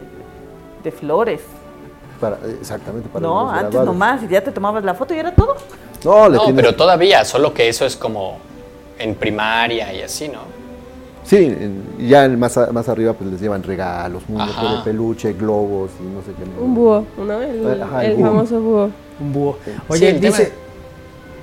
de 0.82 0.92
flores. 0.92 1.40
Para, 2.20 2.38
exactamente, 2.60 3.08
para 3.08 3.26
no, 3.26 3.50
antes 3.50 3.80
nomás, 3.80 4.22
y 4.22 4.28
ya 4.28 4.40
te 4.40 4.52
tomabas 4.52 4.84
la 4.84 4.94
foto 4.94 5.12
y 5.14 5.18
era 5.18 5.34
todo. 5.34 5.56
No, 6.04 6.28
le 6.28 6.36
No, 6.36 6.44
tienes- 6.44 6.56
pero 6.62 6.74
todavía, 6.76 7.24
solo 7.24 7.52
que 7.54 7.68
eso 7.68 7.84
es 7.86 7.96
como 7.96 8.38
en 8.98 9.14
primaria 9.14 9.92
y 9.92 10.02
así, 10.02 10.28
¿no? 10.28 10.40
Sí, 11.24 11.56
ya 12.00 12.24
en 12.24 12.38
más, 12.38 12.56
a- 12.58 12.72
más 12.72 12.88
arriba 12.88 13.12
pues 13.12 13.30
les 13.30 13.40
llevan 13.40 13.62
regalos, 13.62 14.22
muñecos 14.28 14.56
Ajá. 14.58 14.76
de 14.78 14.82
peluche, 14.82 15.32
globos 15.34 15.90
y 16.00 16.02
no 16.04 16.20
sé 16.22 16.32
qué. 16.36 16.60
Un 16.60 16.74
búho, 16.74 17.04
¿no? 17.18 17.40
El, 17.40 17.80
Ajá, 17.82 18.04
el 18.04 18.10
el 18.12 18.16
búho. 18.16 18.26
famoso 18.26 18.60
búho. 18.60 18.90
Un 19.20 19.32
búho. 19.32 19.56
Sí, 19.64 19.70
Oye, 19.88 20.08
el, 20.10 20.20
dice, 20.20 20.44
tema, 20.46 20.56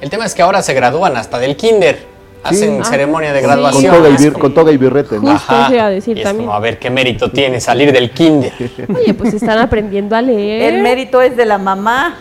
el 0.02 0.10
tema 0.10 0.26
es 0.26 0.36
que 0.36 0.42
ahora 0.42 0.62
se 0.62 0.74
gradúan 0.74 1.16
hasta 1.16 1.40
del 1.40 1.56
kinder. 1.56 2.20
Hacen 2.44 2.80
Ah, 2.82 2.86
ceremonia 2.86 3.34
de 3.34 3.40
sí. 3.42 3.46
Con 3.46 3.54
graduación. 3.54 3.96
toga, 3.96 4.10
y 4.10 4.14
Es 4.16 4.22
bir- 4.22 4.32
como- 4.34 4.42
con 4.44 4.54
toga 4.54 4.72
y 4.72 4.78
birrete, 4.78 5.20
¿no? 5.20 5.32
Justo 5.34 5.54
eso 5.62 5.74
iba 5.74 5.86
a 5.86 5.90
decir 5.90 6.18
y 6.18 6.22
es 6.22 6.26
también. 6.26 6.46
como 6.48 6.56
a 6.58 6.60
ver 6.62 6.80
qué 6.80 6.90
mérito 6.90 7.32
tiene 7.32 7.60
salir 7.60 7.92
del 7.92 8.12
kinder. 8.12 8.54
Oye, 8.96 9.14
pues 9.14 9.34
están 9.34 9.58
aprendiendo 9.60 10.16
a 10.16 10.22
leer. 10.22 10.74
El 10.74 10.82
mérito 10.82 11.22
es 11.22 11.36
de 11.36 11.46
la 11.46 11.58
mamá. 11.58 12.18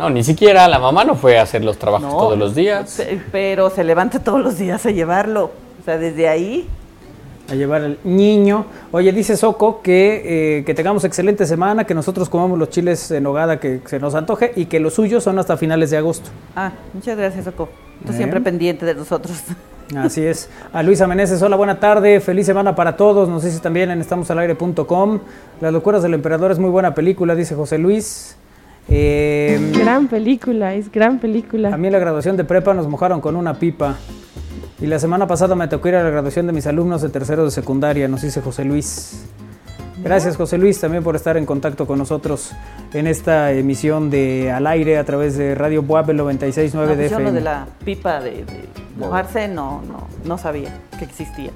No, 0.00 0.10
ni 0.10 0.24
siquiera 0.24 0.66
la 0.68 0.78
mamá 0.78 1.04
no 1.04 1.14
fue 1.14 1.38
a 1.38 1.42
hacer 1.42 1.64
los 1.64 1.78
trabajos 1.78 2.08
No, 2.12 2.18
todos 2.18 2.38
los 2.38 2.54
días. 2.54 2.90
se- 2.90 3.20
Pero 3.32 3.70
se 3.70 3.84
levanta 3.84 4.18
todos 4.18 4.40
los 4.40 4.58
días 4.58 4.84
a 4.86 4.90
llevarlo. 4.90 5.50
O 5.80 5.84
sea, 5.84 5.96
desde 5.98 6.28
ahí. 6.28 6.68
a 7.50 7.54
llevar 7.56 7.82
al 7.82 7.98
niño. 8.04 8.64
Oye, 8.92 9.10
dice 9.10 9.36
Soco 9.36 9.82
que, 9.82 10.58
eh, 10.58 10.64
que 10.64 10.72
tengamos 10.72 11.02
excelente 11.02 11.46
semana, 11.46 11.82
que 11.84 11.94
nosotros 11.94 12.28
comamos 12.28 12.56
los 12.60 12.70
chiles 12.70 13.10
en 13.10 13.26
hogada 13.26 13.58
que 13.58 13.80
se 13.86 13.98
nos 13.98 14.14
antoje 14.14 14.52
y 14.54 14.66
que 14.66 14.78
los 14.78 14.94
suyos 14.94 15.24
son 15.24 15.36
hasta 15.40 15.56
finales 15.56 15.90
de 15.90 15.96
agosto. 15.96 16.30
Ah, 16.54 16.70
muchas 16.94 17.16
gracias, 17.18 17.44
Soco. 17.46 17.68
Tú 18.06 18.12
Eh. 18.12 18.16
siempre 18.16 18.40
pendiente 18.40 18.86
de 18.86 18.94
nosotros. 18.94 19.36
Así 19.96 20.24
es. 20.24 20.48
A 20.72 20.84
Luisa 20.84 21.08
Meneses, 21.08 21.42
hola, 21.42 21.56
buena 21.56 21.80
tarde, 21.80 22.20
feliz 22.20 22.46
semana 22.46 22.76
para 22.76 22.96
todos. 22.96 23.28
Nos 23.28 23.42
dice 23.42 23.58
también 23.58 23.90
en 23.90 24.00
estamosalaire.com. 24.00 25.18
Las 25.60 25.72
locuras 25.72 26.04
del 26.04 26.14
emperador 26.14 26.52
es 26.52 26.60
muy 26.60 26.70
buena 26.70 26.94
película, 26.94 27.34
dice 27.34 27.56
José 27.56 27.78
Luis. 27.78 28.36
Eh, 28.90 29.72
Gran 29.78 30.08
película, 30.08 30.74
es 30.74 30.90
gran 30.90 31.16
a 31.16 31.20
película. 31.20 31.76
mí 31.76 31.86
en 31.86 31.92
la 31.92 31.98
graduación 31.98 32.36
de 32.36 32.44
prepa 32.44 32.74
nos 32.74 32.88
mojaron 32.88 33.20
con 33.20 33.36
una 33.36 33.54
pipa. 33.54 33.96
Y 34.80 34.86
la 34.86 34.98
semana 34.98 35.26
pasada 35.26 35.54
me 35.54 35.68
tocó 35.68 35.88
ir 35.88 35.94
a 35.96 36.02
la 36.02 36.10
graduación 36.10 36.46
de 36.46 36.52
mis 36.52 36.66
alumnos 36.66 37.02
de 37.02 37.10
tercero 37.10 37.44
de 37.44 37.50
secundaria, 37.50 38.08
nos 38.08 38.22
dice 38.22 38.40
José 38.40 38.64
Luis. 38.64 39.26
Gracias 40.02 40.38
José 40.38 40.56
Luis 40.56 40.80
también 40.80 41.02
por 41.04 41.14
estar 41.14 41.36
en 41.36 41.44
contacto 41.44 41.86
con 41.86 41.98
nosotros 41.98 42.52
en 42.94 43.06
esta 43.06 43.52
emisión 43.52 44.08
de 44.08 44.50
Al 44.50 44.66
Aire 44.66 44.96
a 44.96 45.04
través 45.04 45.36
de 45.36 45.54
Radio 45.54 45.82
Buabel 45.82 46.18
96.9 46.18 46.72
No, 46.72 46.86
de 46.86 46.94
pues 46.96 47.10
yo 47.10 47.18
lo 47.18 47.24
FM. 47.26 47.32
de 47.32 47.40
la 47.42 47.66
pipa 47.84 48.18
de, 48.20 48.30
de 48.30 48.44
mojarse 48.98 49.46
no, 49.48 49.82
no, 49.86 50.06
no 50.24 50.38
sabía 50.38 50.70
que 50.98 51.04
existía. 51.04 51.50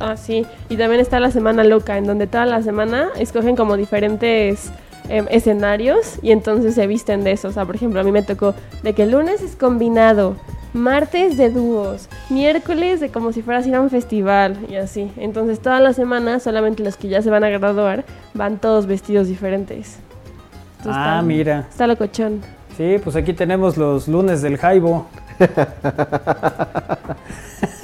Ah, 0.00 0.18
sí. 0.18 0.44
Y 0.68 0.76
también 0.76 1.00
está 1.00 1.18
la 1.18 1.30
Semana 1.30 1.64
Loca, 1.64 1.96
en 1.96 2.04
donde 2.06 2.26
toda 2.26 2.44
la 2.44 2.62
semana 2.62 3.08
escogen 3.18 3.56
como 3.56 3.78
diferentes 3.78 4.70
em, 5.08 5.26
escenarios 5.30 6.18
y 6.22 6.30
entonces 6.32 6.74
se 6.74 6.86
visten 6.86 7.24
de 7.24 7.32
eso. 7.32 7.48
O 7.48 7.52
sea, 7.52 7.64
por 7.64 7.74
ejemplo, 7.76 8.00
a 8.00 8.04
mí 8.04 8.12
me 8.12 8.22
tocó 8.22 8.54
de 8.82 8.92
que 8.94 9.02
el 9.04 9.10
lunes 9.12 9.42
es 9.42 9.56
combinado, 9.56 10.36
martes 10.74 11.36
de 11.36 11.50
dúos, 11.50 12.08
miércoles 12.30 13.00
de 13.00 13.08
como 13.10 13.32
si 13.32 13.42
fueras 13.42 13.66
ir 13.66 13.74
a 13.74 13.80
un 13.80 13.90
festival 13.90 14.56
y 14.68 14.76
así. 14.76 15.10
Entonces 15.16 15.60
toda 15.60 15.80
la 15.80 15.92
semana, 15.92 16.40
solamente 16.40 16.82
los 16.84 16.96
que 16.96 17.08
ya 17.08 17.22
se 17.22 17.30
van 17.30 17.44
a 17.44 17.48
graduar, 17.48 18.04
van 18.34 18.58
todos 18.58 18.86
vestidos 18.86 19.28
diferentes. 19.28 19.96
Entonces, 20.78 21.02
Ah, 21.02 21.14
está- 21.16 21.22
mira. 21.22 21.66
Está 21.70 21.86
locochón. 21.86 22.40
Sí, 22.76 22.96
pues 23.02 23.16
aquí 23.16 23.32
tenemos 23.32 23.76
los 23.76 24.06
lunes 24.06 24.42
del 24.42 24.56
Jaibo. 24.58 25.06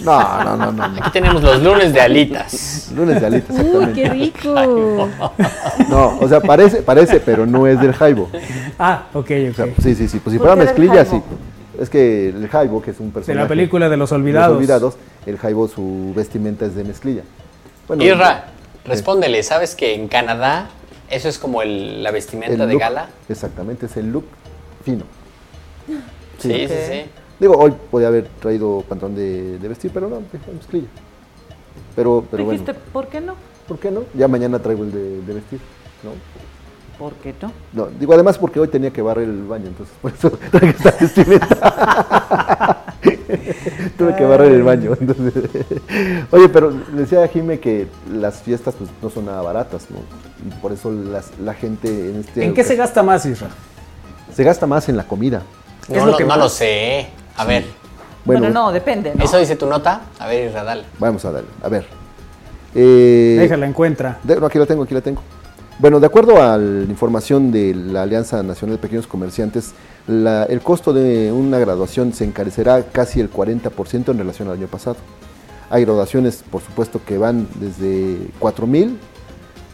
No, 0.04 0.44
no, 0.44 0.56
no, 0.56 0.72
no. 0.72 0.88
no. 0.88 0.98
Aquí 1.00 1.10
tenemos 1.12 1.42
los 1.42 1.62
lunes 1.62 1.92
de 1.94 2.00
alitas. 2.00 2.90
Lunes 2.94 3.20
de 3.20 3.26
alitas, 3.26 3.56
¡Uy, 3.58 3.86
qué 3.94 4.08
rico! 4.10 5.08
No, 5.88 6.18
o 6.20 6.28
sea, 6.28 6.40
parece, 6.40 6.82
parece, 6.82 7.20
pero 7.20 7.46
no 7.46 7.66
es 7.66 7.80
del 7.80 7.94
Jaibo. 7.94 8.28
Ah, 8.78 9.06
ok, 9.14 9.30
O 9.50 9.54
sea, 9.54 9.64
ok. 9.64 9.70
sí, 9.82 9.94
sí, 9.94 10.08
sí. 10.08 10.18
Pues 10.18 10.32
si 10.32 10.38
¿Por 10.38 10.48
fuera 10.48 10.56
mezclilla, 10.56 11.04
sí. 11.06 11.20
Es 11.80 11.88
que 11.88 12.28
el 12.28 12.48
Jaibo, 12.48 12.82
que 12.82 12.90
es 12.90 13.00
un 13.00 13.10
personaje. 13.10 13.36
De 13.38 13.42
la 13.44 13.48
película 13.48 13.88
de 13.88 13.96
los 13.96 14.10
de 14.10 14.16
los 14.16 14.20
olvidados. 14.22 14.56
olvidados, 14.56 14.94
el 15.26 15.38
Jaibo, 15.38 15.68
su 15.68 16.12
vestimenta 16.14 16.66
es 16.66 16.74
de 16.74 16.84
mezclilla. 16.84 17.22
Bueno, 17.88 18.04
Irra, 18.04 18.44
respóndele, 18.84 19.42
¿sabes 19.42 19.74
que 19.74 19.94
en 19.94 20.08
Canadá 20.08 20.68
eso 21.10 21.28
es 21.28 21.38
como 21.38 21.62
el- 21.62 22.02
la 22.02 22.10
el 22.10 22.14
vestimenta 22.14 22.66
de 22.66 22.72
look, 22.74 22.80
gala? 22.80 23.08
Exactamente, 23.28 23.86
es 23.86 23.96
el 23.96 24.12
look 24.12 24.26
fino. 24.84 25.04
Sí, 26.38 26.50
sí, 26.50 26.68
sí. 26.68 27.04
Digo, 27.44 27.58
hoy 27.58 27.74
podía 27.90 28.08
haber 28.08 28.26
traído 28.40 28.82
pantalón 28.88 29.14
de, 29.16 29.58
de 29.58 29.68
vestir, 29.68 29.90
pero 29.92 30.08
no, 30.08 30.22
mezclilla. 30.54 30.86
Pero, 31.94 32.24
pero 32.30 32.42
bueno, 32.42 32.58
Dijiste, 32.58 32.72
¿por 32.90 33.08
qué 33.08 33.20
no? 33.20 33.34
¿por 33.68 33.78
qué 33.78 33.90
no? 33.90 34.00
Ya 34.14 34.28
mañana 34.28 34.58
traigo 34.60 34.82
el 34.82 34.90
de, 34.90 35.20
de 35.20 35.34
vestir, 35.34 35.60
¿no? 36.02 36.12
¿Por 36.98 37.12
qué 37.16 37.34
no? 37.42 37.52
No, 37.74 37.88
digo 38.00 38.14
además 38.14 38.38
porque 38.38 38.58
hoy 38.60 38.68
tenía 38.68 38.90
que 38.90 39.02
barrer 39.02 39.28
el 39.28 39.42
baño, 39.42 39.66
entonces 39.66 39.94
por 40.00 40.10
eso 40.12 40.30
traje 40.50 40.70
esta 40.70 40.90
vestimenta. 40.98 42.84
Tuve 43.98 44.16
que 44.16 44.24
barrer 44.24 44.52
el 44.52 44.62
baño. 44.62 44.96
entonces. 44.98 45.34
Oye, 46.30 46.48
pero 46.48 46.70
decía 46.94 47.28
Jime 47.28 47.60
que 47.60 47.88
las 48.10 48.40
fiestas 48.40 48.74
pues 48.78 48.88
no 49.02 49.10
son 49.10 49.26
nada 49.26 49.42
baratas, 49.42 49.88
¿no? 49.90 49.98
Y 50.48 50.60
por 50.62 50.72
eso 50.72 50.90
las- 50.90 51.38
la 51.38 51.52
gente 51.52 51.88
en 52.08 52.20
este... 52.20 52.42
¿En 52.42 52.54
qué 52.54 52.64
se 52.64 52.74
gasta 52.74 53.02
más, 53.02 53.26
Isra? 53.26 53.48
Se 54.34 54.42
gasta 54.44 54.66
más 54.66 54.88
en 54.88 54.96
la 54.96 55.06
comida. 55.06 55.42
Es 55.90 55.98
No, 55.98 56.06
lo 56.06 56.12
lo, 56.12 56.16
que 56.16 56.24
no 56.24 56.36
lo 56.38 56.48
sé. 56.48 57.08
A 57.36 57.44
ver, 57.44 57.64
Bueno, 58.24 58.40
Bueno, 58.40 58.54
no, 58.54 58.72
depende, 58.72 59.12
¿no? 59.14 59.22
¿eso 59.24 59.38
dice 59.38 59.54
tu 59.56 59.66
nota? 59.66 60.00
A 60.18 60.26
ver, 60.26 60.50
Irra, 60.50 60.64
dale. 60.64 60.84
vamos 60.98 61.24
a 61.26 61.30
darle. 61.32 61.48
A 61.62 61.68
ver. 61.68 61.86
Eh, 62.74 63.36
Déjala, 63.38 63.66
encuentra. 63.66 64.18
De- 64.22 64.36
no, 64.40 64.46
aquí 64.46 64.58
la 64.58 64.66
tengo, 64.66 64.82
aquí 64.84 64.94
la 64.94 65.00
tengo. 65.02 65.20
Bueno, 65.78 66.00
de 66.00 66.06
acuerdo 66.06 66.40
a 66.42 66.56
la 66.56 66.84
información 66.84 67.50
de 67.52 67.74
la 67.74 68.02
Alianza 68.02 68.42
Nacional 68.42 68.76
de 68.76 68.82
Pequeños 68.82 69.06
Comerciantes, 69.06 69.72
la- 70.06 70.44
el 70.44 70.60
costo 70.60 70.92
de 70.92 71.32
una 71.32 71.58
graduación 71.58 72.12
se 72.14 72.24
encarecerá 72.24 72.82
casi 72.84 73.20
el 73.20 73.28
40% 73.30 74.12
en 74.12 74.18
relación 74.18 74.48
al 74.48 74.54
año 74.54 74.68
pasado. 74.68 74.96
Hay 75.70 75.84
graduaciones, 75.84 76.44
por 76.50 76.62
supuesto, 76.62 77.00
que 77.04 77.18
van 77.18 77.46
desde 77.56 78.28
4 78.38 78.66
mil 78.66 78.98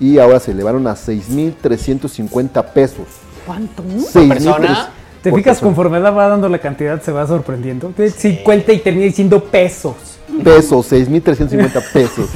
y 0.01 0.19
ahora 0.19 0.41
se 0.41 0.51
elevaron 0.53 0.87
a 0.87 0.95
6.350 0.97 2.63
pesos. 2.73 3.07
¿Cuánto? 3.47 3.83
6,300 3.83 4.57
persona? 4.57 4.91
¿Te 5.23 5.31
fijas 5.31 5.59
persona. 5.59 5.69
conforme 5.69 5.99
va 5.99 6.29
dando 6.29 6.49
la 6.49 6.59
cantidad 6.59 7.01
se 7.03 7.13
va 7.13 7.27
sorprendiendo? 7.27 7.93
De 7.97 8.11
50 8.11 8.73
y 8.73 8.79
termina 8.79 9.05
diciendo 9.07 9.43
pesos. 9.45 9.95
Pesos, 10.43 10.93
6.350 10.93 11.83
pesos. 11.93 12.31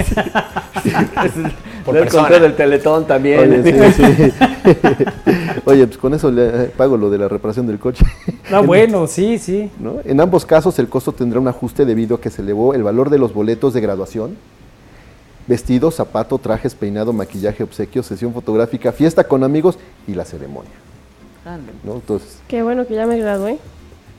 Por 1.85 1.94
persona. 1.94 2.39
del 2.39 2.55
Teletón 2.56 3.06
también. 3.06 3.40
Oye, 3.40 3.93
sí, 3.93 4.02
sí. 4.16 4.32
Oye, 5.65 5.86
pues 5.86 5.98
con 5.98 6.12
eso 6.12 6.31
le 6.31 6.66
pago 6.77 6.97
lo 6.97 7.11
de 7.11 7.19
la 7.19 7.28
reparación 7.28 7.66
del 7.66 7.78
coche. 7.78 8.05
No, 8.51 8.62
bueno, 8.65 9.06
sí, 9.06 9.39
sí. 9.39 9.70
¿no? 9.78 9.97
En 10.05 10.20
ambos 10.20 10.44
casos 10.44 10.78
el 10.78 10.89
costo 10.89 11.12
tendrá 11.12 11.40
un 11.40 11.48
ajuste 11.48 11.85
debido 11.86 12.16
a 12.16 12.20
que 12.20 12.31
se 12.31 12.43
elevó 12.43 12.74
el 12.74 12.82
valor 12.82 13.09
de 13.11 13.19
los 13.19 13.32
boletos 13.32 13.73
de 13.73 13.81
graduación, 13.81 14.36
vestido, 15.47 15.90
zapato, 15.90 16.39
trajes, 16.39 16.74
peinado, 16.74 17.12
maquillaje, 17.12 17.62
obsequio, 17.62 18.02
sesión 18.02 18.32
fotográfica, 18.35 18.93
fiesta 18.93 19.24
con 19.24 19.44
amigos 19.44 19.78
y 20.06 20.15
la 20.15 20.24
ceremonia. 20.24 20.73
Grande. 21.45 21.73
¿no? 21.83 21.95
Entonces, 21.95 22.39
Qué 22.49 22.62
bueno 22.62 22.87
que 22.87 22.95
ya 22.95 23.07
me 23.07 23.19
gradué. 23.19 23.59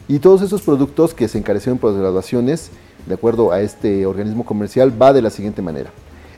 y 0.08 0.20
todos 0.20 0.42
esos 0.42 0.62
productos 0.62 1.14
que 1.14 1.28
se 1.28 1.38
encarecieron 1.38 1.78
por 1.80 1.92
las 1.92 2.00
graduaciones, 2.00 2.72
de 3.06 3.14
acuerdo 3.16 3.52
a 3.52 3.62
este 3.62 4.06
organismo 4.06 4.46
comercial, 4.46 5.00
va 5.02 5.14
de 5.14 5.22
la 5.22 5.30
siguiente 5.30 5.62
manera. 5.62 5.90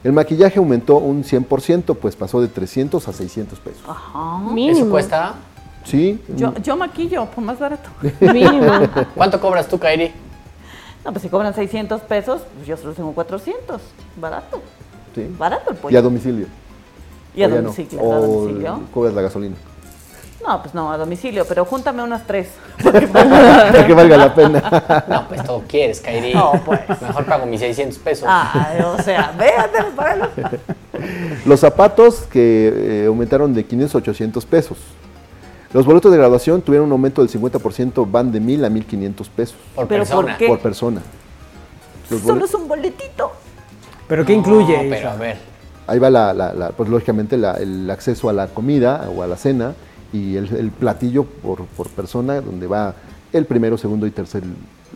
El 0.03 0.13
maquillaje 0.13 0.59
aumentó 0.59 0.97
un 0.97 1.23
100%, 1.23 1.95
pues 1.95 2.15
pasó 2.15 2.39
de 2.39 2.47
300 2.47 3.05
a 3.07 3.13
600 3.13 3.59
pesos. 3.59 3.81
Ajá. 3.87 4.39
Mínimo. 4.53 4.77
¿Eso 4.77 4.89
cuesta? 4.89 5.35
Sí, 5.83 6.21
Yo, 6.35 6.53
yo 6.61 6.75
maquillo 6.77 7.25
por 7.25 7.43
más 7.43 7.57
barato. 7.59 7.89
Mínimo. 8.21 8.71
¿Cuánto 9.15 9.39
cobras 9.41 9.67
tú, 9.67 9.79
Kairi? 9.79 10.11
No, 11.03 11.11
pues 11.11 11.21
si 11.23 11.29
cobran 11.29 11.53
600 11.53 12.01
pesos, 12.01 12.41
pues 12.55 12.67
yo 12.67 12.75
solo 12.77 12.93
tengo 12.93 13.11
400. 13.13 13.81
Barato. 14.19 14.61
sí. 15.15 15.27
Barato 15.37 15.69
el 15.71 15.75
Y 15.75 15.79
a 15.79 15.81
pollo. 15.81 16.01
domicilio. 16.01 16.47
Y 17.35 17.43
a 17.43 17.47
O 17.47 17.49
ya 17.49 17.55
no. 17.55 17.61
domicilio. 17.63 18.01
O 18.01 18.13
a 18.13 18.17
domicilio. 18.19 18.79
cobras 18.93 19.13
la 19.13 19.21
gasolina. 19.21 19.55
No, 20.45 20.61
pues 20.61 20.73
no, 20.73 20.91
a 20.91 20.97
domicilio, 20.97 21.45
pero 21.47 21.65
júntame 21.65 22.03
unas 22.03 22.25
tres. 22.25 22.49
Para 22.83 23.85
que 23.87 23.93
valga 23.93 24.17
la 24.17 24.33
pena. 24.35 25.03
No, 25.09 25.27
pues 25.27 25.43
todo 25.43 25.63
quieres, 25.67 25.99
Kairi. 25.99 26.33
No, 26.33 26.53
pues. 26.65 26.79
Mejor 27.01 27.25
pago 27.25 27.45
mis 27.45 27.59
600 27.59 27.97
pesos. 27.99 28.27
Ay, 28.29 28.81
o 28.81 29.01
sea, 29.01 29.33
véate, 29.37 29.83
págalo. 29.95 30.29
Los 31.45 31.59
zapatos 31.59 32.21
que 32.31 33.03
eh, 33.03 33.05
aumentaron 33.07 33.53
de 33.53 33.65
500 33.65 33.95
a 33.95 33.97
800 33.97 34.45
pesos. 34.45 34.77
Los 35.73 35.85
boletos 35.85 36.11
de 36.11 36.17
graduación 36.17 36.61
tuvieron 36.61 36.87
un 36.87 36.93
aumento 36.93 37.21
del 37.25 37.29
50%, 37.31 38.09
van 38.09 38.31
de 38.31 38.39
1000 38.39 38.65
a 38.65 38.69
1500 38.69 39.29
pesos 39.29 39.57
por 39.75 39.87
pero 39.87 40.03
¿por 40.05 40.07
persona. 40.25 40.37
qué? 40.37 40.47
por 40.47 40.59
persona. 40.59 41.01
Los 42.09 42.21
Solo 42.21 42.45
es 42.45 42.53
un 42.53 42.67
boletito. 42.67 43.31
¿Pero 44.07 44.25
qué 44.25 44.33
No, 44.33 44.39
incluye? 44.39 44.77
pero 44.89 44.95
Isra? 44.95 45.11
a 45.11 45.15
ver. 45.17 45.37
Ahí 45.87 45.99
va, 45.99 46.09
la, 46.09 46.33
la- 46.33 46.53
la- 46.53 46.69
pues 46.69 46.89
lógicamente, 46.89 47.35
la- 47.37 47.55
el 47.55 47.89
acceso 47.89 48.29
a 48.29 48.33
la 48.33 48.47
comida 48.47 49.09
o 49.15 49.23
a 49.23 49.27
la 49.27 49.35
cena 49.35 49.73
y 50.13 50.35
el, 50.37 50.47
el 50.55 50.71
platillo 50.71 51.23
por, 51.23 51.65
por 51.65 51.87
persona, 51.89 52.41
donde 52.41 52.67
va 52.67 52.93
el 53.33 53.45
primero, 53.45 53.77
segundo 53.77 54.05
y 54.07 54.11
tercer 54.11 54.43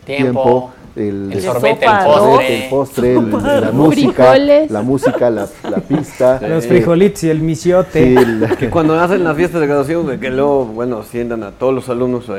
Tiempo, 0.06 0.72
el, 0.96 1.04
El 1.04 1.30
De 1.30 1.42
sorbete, 1.42 1.86
sopa, 1.86 2.00
el 2.02 2.08
¿no? 2.08 2.16
postre. 2.16 2.64
el 2.64 2.70
postre, 2.70 3.14
el- 3.14 3.32
Sopa. 3.32 3.60
la 3.60 3.72
música, 3.72 4.38
la 4.38 4.82
música, 4.82 5.30
la, 5.30 5.48
la 5.70 5.78
pista. 5.78 6.40
Los 6.48 6.66
eh, 6.66 6.68
frijolitos 6.70 7.24
y 7.26 7.30
el 7.30 7.42
misiote. 7.42 8.04
sí, 8.04 8.16
el- 8.18 8.56
Que 8.58 8.70
cuando 8.70 9.00
hacen 9.00 9.24
las 9.24 9.36
fiestas 9.36 9.62
de 9.62 9.68
graduación, 9.68 10.08
que- 10.08 10.20
que 10.20 10.30
luego, 10.32 10.66
bueno, 10.66 11.04
sientan 11.04 11.44
a 11.44 11.52
todos 11.52 11.74
los 11.76 11.88
alumnos 11.90 12.28
en, 12.30 12.36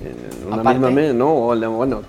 en 0.00 0.46
una 0.46 0.56
Aparte. 0.56 0.78
misma 0.78 0.90
mesa, 0.90 1.12
¿no? 1.14 1.34
O 1.48 1.70
bueno, 1.76 2.02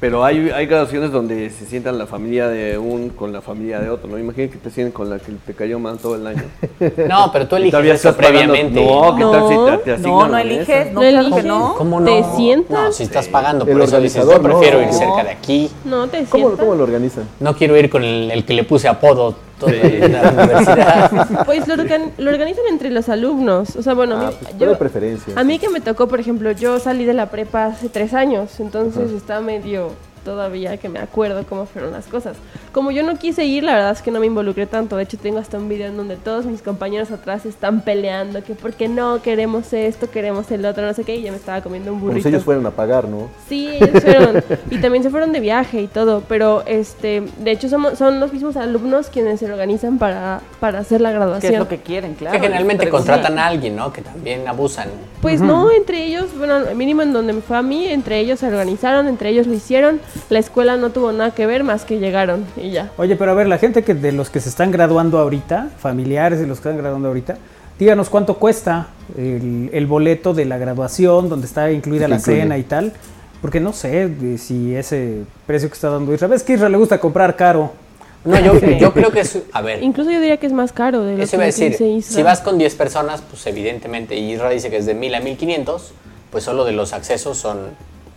pero 0.00 0.24
hay, 0.24 0.50
hay 0.50 0.64
graduaciones 0.66 1.12
donde 1.12 1.50
se 1.50 1.66
sientan 1.66 1.98
la 1.98 2.06
familia 2.06 2.48
de 2.48 2.78
un 2.78 3.10
con 3.10 3.32
la 3.32 3.40
familia 3.42 3.80
de 3.80 3.90
otro, 3.90 4.08
¿no? 4.08 4.18
Imagina 4.18 4.50
que 4.50 4.56
te 4.56 4.70
sienten 4.70 4.92
con 4.92 5.10
la 5.10 5.18
que 5.18 5.30
te 5.46 5.52
cayó 5.54 5.78
mal 5.78 5.98
todo 5.98 6.16
el 6.16 6.26
año. 6.26 6.42
No, 7.08 7.30
pero 7.32 7.46
tú 7.46 7.56
eliges 7.56 7.80
eso 8.00 8.16
pagando- 8.16 8.16
previamente. 8.52 8.84
No, 8.84 9.14
¿qué 9.16 9.22
tal 9.24 9.48
si 9.48 9.54
No. 9.54 9.64
te, 9.66 9.76
te 9.78 9.92
asignan 9.92 10.12
No, 10.12 10.28
no 10.28 10.38
eliges, 10.38 10.86
no, 10.92 11.00
¿No 11.00 11.06
eliges? 11.06 11.44
no. 11.44 11.74
¿Cómo 11.76 12.00
no? 12.00 12.06
¿Te 12.06 12.24
sientan? 12.36 12.84
No, 12.84 12.92
si 12.92 13.02
estás 13.02 13.28
pagando, 13.28 13.64
El 13.66 13.72
por 13.72 13.82
eso 13.82 14.00
dices, 14.00 14.24
yo 14.24 14.30
organizador, 14.30 14.42
¿no? 14.42 14.58
prefiero 14.60 14.80
ir 14.80 14.86
No. 14.88 14.92
cerca 14.98 15.24
de 15.24 15.30
aquí. 15.30 15.70
No 15.84 16.08
te 16.08 16.24
¿Cómo, 16.24 16.44
sientas. 16.46 16.60
¿Cómo 16.64 16.74
lo 16.76 16.84
organizan? 16.84 17.24
No 17.38 17.54
quiero 17.54 17.76
ir 17.76 17.90
con 17.90 18.02
el, 18.02 18.30
el 18.30 18.44
que 18.46 18.54
le 18.54 18.64
puse 18.64 18.88
apodo 18.88 19.34
toda 19.60 19.72
la 19.72 20.30
universidad. 20.32 21.28
Pues 21.44 21.68
lo, 21.68 21.74
organ- 21.74 22.10
lo 22.18 22.30
organizan 22.30 22.64
entre 22.68 22.90
los 22.90 23.08
alumnos. 23.08 23.76
O 23.76 23.82
sea, 23.82 23.94
bueno, 23.94 24.16
a 24.16 24.26
Ah, 24.28 24.30
mí, 24.30 24.36
pues, 24.42 24.58
yo- 24.58 24.70
de 24.70 24.76
preferencia. 24.76 25.34
a 25.36 25.44
mí 25.44 25.58
que 25.58 25.68
me 25.68 25.80
tocó, 25.80 26.08
por 26.08 26.18
ejemplo, 26.18 26.50
yo 26.52 26.78
salí 26.80 27.04
de 27.04 27.14
la 27.14 27.26
prepa 27.26 27.66
hace 27.66 27.88
tres 27.88 28.14
años, 28.14 28.58
entonces 28.58 29.12
está 29.12 29.40
medio 29.40 29.90
todavía 30.24 30.76
que 30.76 30.88
me 30.88 30.98
acuerdo 30.98 31.44
cómo 31.48 31.66
fueron 31.66 31.92
las 31.92 32.06
cosas. 32.06 32.36
Como 32.72 32.90
yo 32.90 33.02
no 33.02 33.16
quise 33.18 33.44
ir, 33.44 33.64
la 33.64 33.74
verdad 33.74 33.92
es 33.92 34.02
que 34.02 34.10
no 34.10 34.20
me 34.20 34.26
involucré 34.26 34.66
tanto. 34.66 34.96
De 34.96 35.02
hecho, 35.02 35.18
tengo 35.18 35.38
hasta 35.38 35.58
un 35.58 35.68
video 35.68 35.88
en 35.88 35.96
donde 35.96 36.16
todos 36.16 36.44
mis 36.46 36.62
compañeros 36.62 37.10
atrás 37.10 37.46
están 37.46 37.80
peleando 37.82 38.42
que 38.44 38.54
porque 38.54 38.88
no 38.88 39.22
queremos 39.22 39.72
esto, 39.72 40.10
queremos 40.10 40.50
el 40.50 40.64
otro, 40.64 40.86
no 40.86 40.94
sé 40.94 41.04
qué, 41.04 41.16
y 41.16 41.22
yo 41.22 41.32
me 41.32 41.38
estaba 41.38 41.60
comiendo 41.62 41.92
un 41.92 41.98
Como 41.98 42.10
burrito. 42.12 42.28
si 42.28 42.34
ellos 42.34 42.44
fueran 42.44 42.64
a 42.66 42.70
pagar, 42.70 43.08
¿no? 43.08 43.28
Sí, 43.48 43.68
ellos 43.80 44.02
fueron. 44.02 44.44
y 44.70 44.78
también 44.78 45.02
se 45.02 45.10
fueron 45.10 45.32
de 45.32 45.40
viaje 45.40 45.80
y 45.82 45.86
todo. 45.86 46.22
Pero, 46.28 46.62
este, 46.66 47.22
de 47.38 47.50
hecho, 47.50 47.68
somos, 47.68 47.98
son 47.98 48.20
los 48.20 48.32
mismos 48.32 48.56
alumnos 48.56 49.08
quienes 49.08 49.40
se 49.40 49.50
organizan 49.50 49.98
para, 49.98 50.40
para 50.60 50.78
hacer 50.80 51.00
la 51.00 51.10
Que 51.10 51.14
graduación. 51.16 51.52
es 51.54 51.58
lo 51.58 51.68
que 51.68 51.78
quieren, 51.78 52.14
claro. 52.14 52.34
que 52.38 52.40
generalmente 52.40 52.88
contratan 52.88 53.38
a 53.38 53.46
alguien, 53.46 53.76
¿no? 53.76 53.92
Que 53.92 54.02
también 54.02 54.46
abusan. 54.46 54.88
Pues 55.22 55.40
no, 55.40 55.70
entre 55.70 56.04
ellos, 56.06 56.26
bueno, 56.38 56.60
mínimo 56.74 57.02
en 57.02 57.12
donde 57.12 57.32
me 57.32 57.40
fue 57.42 57.56
a 57.56 57.62
mí, 57.62 57.86
entre 57.86 58.18
ellos 58.20 58.38
se 58.40 58.46
organizaron, 58.46 59.06
entre 59.06 59.30
ellos 59.30 59.46
lo 59.46 59.54
hicieron. 59.54 60.00
La 60.28 60.38
escuela 60.38 60.76
no 60.76 60.90
tuvo 60.90 61.12
nada 61.12 61.32
que 61.32 61.46
ver 61.46 61.64
más 61.64 61.84
que 61.84 61.98
llegaron 61.98 62.44
y 62.56 62.70
ya. 62.70 62.90
Oye, 62.96 63.16
pero 63.16 63.30
a 63.32 63.34
ver, 63.34 63.46
la 63.48 63.58
gente 63.58 63.82
que 63.82 63.94
de 63.94 64.12
los 64.12 64.30
que 64.30 64.40
se 64.40 64.48
están 64.48 64.70
graduando 64.70 65.18
ahorita, 65.18 65.68
familiares 65.78 66.38
de 66.40 66.46
los 66.46 66.58
que 66.60 66.68
están 66.68 66.78
graduando 66.78 67.08
ahorita, 67.08 67.36
díganos 67.78 68.10
cuánto 68.10 68.34
cuesta 68.34 68.88
el, 69.16 69.70
el 69.72 69.86
boleto 69.86 70.34
de 70.34 70.44
la 70.44 70.58
graduación, 70.58 71.28
donde 71.28 71.46
está 71.46 71.70
incluida 71.72 72.04
¿Qué 72.06 72.10
la 72.10 72.16
incluye? 72.16 72.40
cena 72.40 72.58
y 72.58 72.62
tal. 72.64 72.92
Porque 73.40 73.58
no 73.60 73.72
sé 73.72 74.36
si 74.38 74.74
ese 74.76 75.22
precio 75.46 75.68
que 75.68 75.74
está 75.74 75.88
dando 75.88 76.12
Isra. 76.12 76.28
Ves 76.28 76.42
que 76.42 76.52
a 76.52 76.56
Isra 76.56 76.68
le 76.68 76.76
gusta 76.76 76.98
comprar 77.00 77.36
caro. 77.36 77.72
No, 78.22 78.38
yo, 78.38 78.60
Sí. 78.60 78.76
yo 78.80 78.92
creo 78.92 79.10
que 79.10 79.20
es, 79.20 79.38
a 79.52 79.62
ver, 79.62 79.82
Incluso 79.82 80.10
yo 80.10 80.20
diría 80.20 80.36
que 80.36 80.46
es 80.46 80.52
más 80.52 80.72
caro 80.72 81.02
de 81.04 81.16
lo 81.16 81.22
eso 81.22 81.30
que 81.30 81.36
iba 81.36 81.44
a 81.44 81.46
decir, 81.46 82.02
si 82.02 82.22
vas 82.22 82.42
con 82.42 82.58
10 82.58 82.74
personas, 82.74 83.22
pues 83.22 83.46
evidentemente, 83.46 84.14
y 84.14 84.32
Isra 84.34 84.50
dice 84.50 84.68
que 84.68 84.76
es 84.76 84.84
de 84.84 84.92
1000 84.92 85.14
a 85.14 85.20
1500, 85.20 85.92
pues 86.30 86.44
solo 86.44 86.66
de 86.66 86.72
los 86.72 86.92
accesos 86.92 87.38
son 87.38 87.60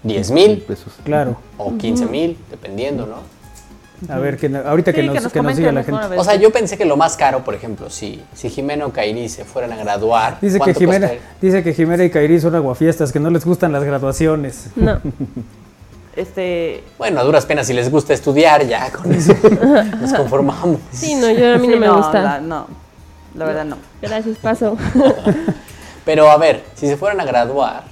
10 0.03 0.31
mil 0.31 0.57
pesos. 0.59 0.93
Claro. 1.03 1.37
o 1.57 1.77
15 1.77 2.05
mil, 2.07 2.37
dependiendo, 2.51 3.05
¿no? 3.05 3.33
A 4.13 4.19
ver, 4.19 4.37
que, 4.37 4.47
ahorita 4.53 4.91
que 4.91 5.01
nos, 5.03 5.15
que 5.15 5.21
nos 5.21 5.31
que 5.31 5.41
nos 5.41 5.55
diga 5.55 5.71
la 5.71 5.83
gente. 5.83 6.17
O 6.17 6.23
sea, 6.25 6.35
yo 6.35 6.51
pensé 6.51 6.77
que 6.77 6.83
lo 6.83 6.97
más 6.97 7.15
caro, 7.15 7.43
por 7.45 7.55
ejemplo, 7.55 7.89
si, 7.89 8.21
si 8.33 8.49
Jimena 8.49 8.85
o 8.85 8.91
Kairi 8.91 9.29
se 9.29 9.45
fueran 9.45 9.71
a 9.71 9.77
graduar, 9.77 10.39
Dice 10.41 10.55
que, 10.55 10.59
¿cuánto 10.59 10.79
Jimena, 10.79 11.11
dice 11.41 11.63
que 11.63 11.73
Jimena 11.73 12.03
y 12.03 12.09
Kairi 12.09 12.39
son 12.41 12.53
aguafiestas, 12.53 13.13
que 13.13 13.21
no 13.21 13.29
les 13.29 13.45
gustan 13.45 13.71
las 13.71 13.83
graduaciones. 13.83 14.67
No. 14.75 14.99
Este, 16.15 16.83
Bueno, 16.99 17.21
a 17.21 17.23
duras 17.23 17.45
penas, 17.47 17.65
si 17.65 17.73
les 17.73 17.89
gusta 17.89 18.13
estudiar, 18.13 18.67
ya 18.67 18.91
con 18.91 19.11
eso 19.11 19.33
nos 19.99 20.13
conformamos. 20.13 20.79
Sí, 20.91 21.15
no, 21.15 21.31
yo 21.31 21.55
a 21.55 21.57
mí 21.57 21.65
sí, 21.65 21.73
no 21.73 21.79
me 21.79 21.89
gusta. 21.89 22.21
la- 22.21 22.39
no, 22.39 22.67
la 23.33 23.45
verdad 23.45 23.65
no. 23.65 23.77
Gracias, 23.99 24.37
paso. 24.37 24.77
Pero 26.05 26.29
a 26.29 26.37
ver, 26.37 26.63
si 26.75 26.85
se 26.87 26.97
fueran 26.97 27.19
a 27.19 27.25
graduar, 27.25 27.85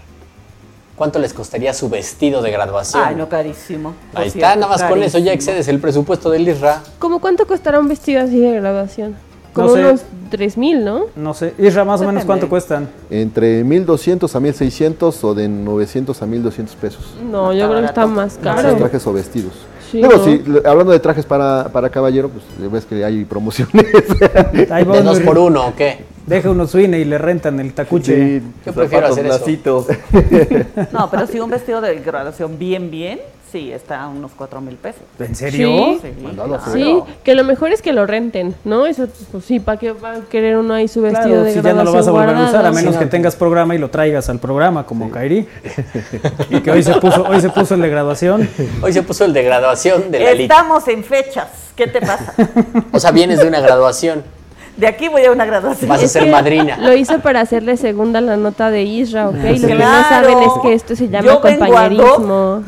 ¿cuánto 0.95 1.19
les 1.19 1.33
costaría 1.33 1.73
su 1.73 1.89
vestido 1.89 2.41
de 2.41 2.51
graduación? 2.51 3.03
Ay, 3.05 3.15
no, 3.15 3.27
carísimo. 3.29 3.93
Ahí 4.13 4.27
está, 4.27 4.39
cierto, 4.39 4.59
nada 4.61 4.67
más 4.67 4.83
con 4.83 5.01
eso 5.03 5.17
ya 5.19 5.33
excedes 5.33 5.67
el 5.67 5.79
presupuesto 5.79 6.29
del 6.29 6.47
ISRA. 6.47 6.81
¿Cómo 6.99 7.19
cuánto 7.19 7.45
costará 7.45 7.79
un 7.79 7.87
vestido 7.87 8.21
así 8.21 8.39
de 8.39 8.51
graduación? 8.59 9.15
Como 9.53 9.67
No 9.67 9.73
sé. 9.73 9.79
unos 9.81 10.01
3 10.29 10.57
mil, 10.57 10.85
¿no? 10.85 11.05
No 11.15 11.33
sé, 11.33 11.53
Isra, 11.57 11.83
más 11.83 11.99
o 11.99 12.05
menos 12.05 12.23
cuánto 12.23 12.47
cuestan. 12.47 12.89
Entre 13.09 13.63
1200 13.65 14.33
a 14.33 14.39
1600 14.39 15.23
o 15.25 15.33
de 15.33 15.49
900 15.49 16.21
a 16.21 16.25
1200 16.25 16.75
pesos. 16.77 17.13
No, 17.21 17.47
No 17.47 17.53
yo 17.53 17.67
creo 17.67 17.81
que 17.81 17.87
está 17.87 18.07
más 18.07 18.39
caro. 18.41 18.75
trajes 18.75 19.05
o 19.07 19.11
vestidos. 19.13 19.53
Sí, 19.91 20.01
¿no? 20.01 20.23
si, 20.23 20.41
hablando 20.63 20.93
de 20.93 20.99
trajes 21.01 21.25
para, 21.25 21.67
para 21.73 21.89
caballero, 21.89 22.29
pues 22.29 22.71
ves 22.71 22.85
que 22.85 23.03
hay 23.03 23.25
promociones. 23.25 23.73
¿De 24.53 25.01
dos 25.03 25.19
por 25.19 25.37
uno 25.37 25.67
o 25.67 25.75
qué? 25.75 26.05
Deja 26.31 26.49
uno 26.49 26.65
suine 26.65 26.97
y 26.97 27.03
le 27.03 27.17
rentan 27.17 27.59
el 27.59 27.73
tacuche. 27.73 28.39
Sí, 28.39 28.45
Yo 28.65 28.71
prefiero 28.71 29.07
hacer 29.07 29.25
eso. 29.25 29.85
No, 30.93 31.09
pero 31.11 31.27
si 31.27 31.41
un 31.41 31.49
vestido 31.49 31.81
de 31.81 31.95
graduación 31.99 32.57
bien, 32.57 32.89
bien, 32.89 33.19
sí, 33.51 33.73
está 33.73 34.03
a 34.03 34.07
unos 34.07 34.31
4 34.37 34.61
mil 34.61 34.75
pesos. 34.75 35.01
¿En 35.19 35.35
serio? 35.35 35.99
Sí. 36.01 36.07
Sí, 36.15 36.23
Mandalo 36.23 36.55
a 36.55 36.57
hacer. 36.59 36.73
Sí, 36.73 36.99
que 37.25 37.35
lo 37.35 37.43
mejor 37.43 37.73
es 37.73 37.81
que 37.81 37.91
lo 37.91 38.05
renten, 38.05 38.55
¿no? 38.63 38.85
Eso, 38.85 39.09
pues 39.29 39.43
sí, 39.43 39.59
¿para 39.59 39.77
qué 39.77 39.91
va 39.91 40.13
a 40.13 40.19
querer 40.21 40.55
uno 40.55 40.73
ahí 40.73 40.87
su 40.87 41.01
vestido 41.01 41.25
Claro, 41.25 41.43
de 41.43 41.53
si 41.53 41.61
ya 41.61 41.73
no 41.73 41.83
lo 41.83 41.91
vas 41.91 42.07
a 42.07 42.11
graduación 42.11 42.15
volver 42.15 42.35
a 42.37 42.49
usar, 42.49 42.65
a 42.65 42.71
menos 42.71 42.95
que 42.95 43.05
tengas 43.07 43.35
programa 43.35 43.75
y 43.75 43.77
lo 43.77 43.89
traigas 43.89 44.29
al 44.29 44.39
programa, 44.39 44.85
como 44.85 45.11
Kairi. 45.11 45.45
Y 46.49 46.61
que 46.61 46.71
hoy 46.71 46.81
se 46.81 46.93
puso, 46.93 47.23
hoy 47.23 47.41
se 47.41 47.49
puso 47.49 47.75
el 47.75 47.81
de 47.81 47.89
graduación. 47.89 48.49
Hoy 48.81 48.93
se 48.93 49.03
puso 49.03 49.25
el 49.25 49.33
de 49.33 49.43
graduación 49.43 50.09
de 50.11 50.19
la 50.19 50.31
elite. 50.31 50.53
Estamos 50.53 50.87
en 50.87 51.03
fechas. 51.03 51.47
¿Qué 51.75 51.87
te 51.87 51.99
pasa? 51.99 52.33
O 52.93 52.99
sea, 53.01 53.11
vienes 53.11 53.39
de 53.39 53.47
una 53.47 53.59
graduación, 53.59 54.23
De 54.77 54.87
aquí 54.87 55.09
voy 55.09 55.23
a 55.25 55.31
una 55.31 55.45
graduación. 55.45 55.89
vas 55.89 56.01
a 56.03 56.07
ser 56.07 56.27
madrina. 56.31 56.77
Lo 56.77 56.93
hizo 56.95 57.19
para 57.19 57.41
hacerle 57.41 57.77
segunda 57.77 58.21
la 58.21 58.37
nota 58.37 58.69
de 58.71 58.83
Isra, 58.83 59.29
¿ok? 59.29 59.35
Lo 59.35 59.41
que 59.67 59.75
no 59.75 59.81
Claro. 59.81 60.09
saben 60.09 60.37
es 60.39 60.51
que 60.61 60.73
esto 60.73 60.95
se 60.95 61.09
llama 61.09 61.25
Yo 61.27 61.41
compañerismo. 61.41 62.63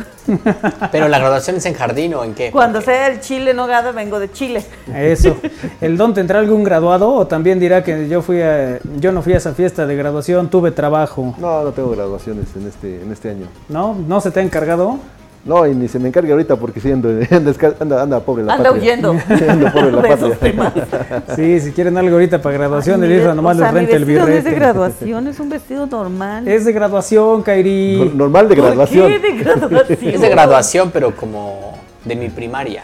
Pero 0.91 1.07
la 1.09 1.19
graduación 1.19 1.57
es 1.57 1.65
en 1.65 1.73
jardín 1.73 2.13
o 2.13 2.23
en 2.23 2.33
qué? 2.33 2.51
Cuando 2.51 2.81
sea 2.81 3.07
el 3.07 3.19
chile 3.19 3.53
nogada, 3.53 3.91
vengo 3.91 4.19
de 4.19 4.31
Chile. 4.31 4.63
Eso. 4.95 5.35
¿El 5.81 5.97
don 5.97 6.13
tendrá 6.13 6.39
algún 6.39 6.63
graduado 6.63 7.11
o 7.13 7.27
también 7.27 7.59
dirá 7.59 7.83
que 7.83 8.07
yo 8.07 8.21
fui 8.21 8.41
a, 8.41 8.79
yo 8.99 9.11
no 9.11 9.21
fui 9.21 9.33
a 9.33 9.37
esa 9.37 9.53
fiesta 9.53 9.85
de 9.85 9.95
graduación, 9.95 10.49
tuve 10.49 10.71
trabajo? 10.71 11.35
No, 11.37 11.63
no 11.63 11.71
tengo 11.71 11.89
graduaciones 11.91 12.47
en 12.55 12.67
este, 12.67 13.01
en 13.01 13.11
este 13.11 13.29
año. 13.31 13.47
¿No? 13.69 13.95
¿No 13.95 14.21
se 14.21 14.31
te 14.31 14.39
ha 14.39 14.43
encargado? 14.43 14.97
No, 15.45 15.67
y 15.67 15.75
ni 15.75 15.89
se 15.89 15.99
me 15.99 16.07
encargue 16.07 16.31
ahorita 16.31 16.55
porque 16.55 16.79
sí 16.79 16.89
ando, 16.89 17.09
anda, 17.31 17.53
anda, 17.81 18.01
anda 18.03 18.19
pobre 18.21 18.43
la 18.45 18.53
Anda 18.53 18.69
patria. 18.71 18.81
huyendo. 18.93 19.11
anda 19.49 19.73
pobre 19.73 19.91
la 19.91 20.01
patria. 20.39 21.23
Sí, 21.35 21.59
si 21.59 21.71
quieren 21.73 21.97
algo 21.97 22.13
ahorita 22.13 22.41
para 22.41 22.57
graduación, 22.57 23.03
Ay, 23.03 23.11
el 23.11 23.19
Isra 23.19 23.35
nomás 23.35 23.57
o 23.57 23.59
sea, 23.59 23.67
les 23.73 23.75
renta 23.81 23.95
el 23.97 24.05
vestido 24.05 24.19
no 24.21 24.25
birrete. 24.27 24.39
es 24.47 24.53
de 24.53 24.59
graduación, 24.59 25.27
es 25.27 25.39
un 25.41 25.49
vestido 25.49 25.85
normal. 25.85 26.47
Es 26.47 26.63
de 26.63 26.71
graduación, 26.71 27.43
Kairi. 27.43 27.97
Nor- 27.97 28.13
Normal 28.13 28.47
de 28.49 28.55
graduación. 28.55 29.11
¿Por 29.11 29.21
qué 29.21 29.31
de 29.33 29.37
graduación? 29.43 30.09
Es 30.13 30.21
de 30.21 30.29
graduación, 30.29 30.91
pero 30.91 31.13
como 31.15 31.73
de 32.05 32.15
mi 32.15 32.29
primaria. 32.29 32.83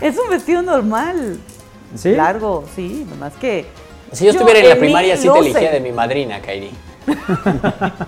Es 0.00 0.18
un 0.18 0.28
vestido 0.30 0.62
normal. 0.62 1.38
¿Sí? 1.94 2.10
Largo, 2.12 2.64
sí, 2.74 3.06
nomás 3.08 3.32
que. 3.34 3.66
Si 4.12 4.24
yo 4.24 4.32
estuviera 4.32 4.58
en 4.60 4.68
la 4.68 4.76
primaria, 4.76 5.16
sí 5.16 5.28
te 5.32 5.38
elegía 5.38 5.70
de 5.70 5.80
mi 5.80 5.92
madrina, 5.92 6.40
Kairi. 6.40 6.70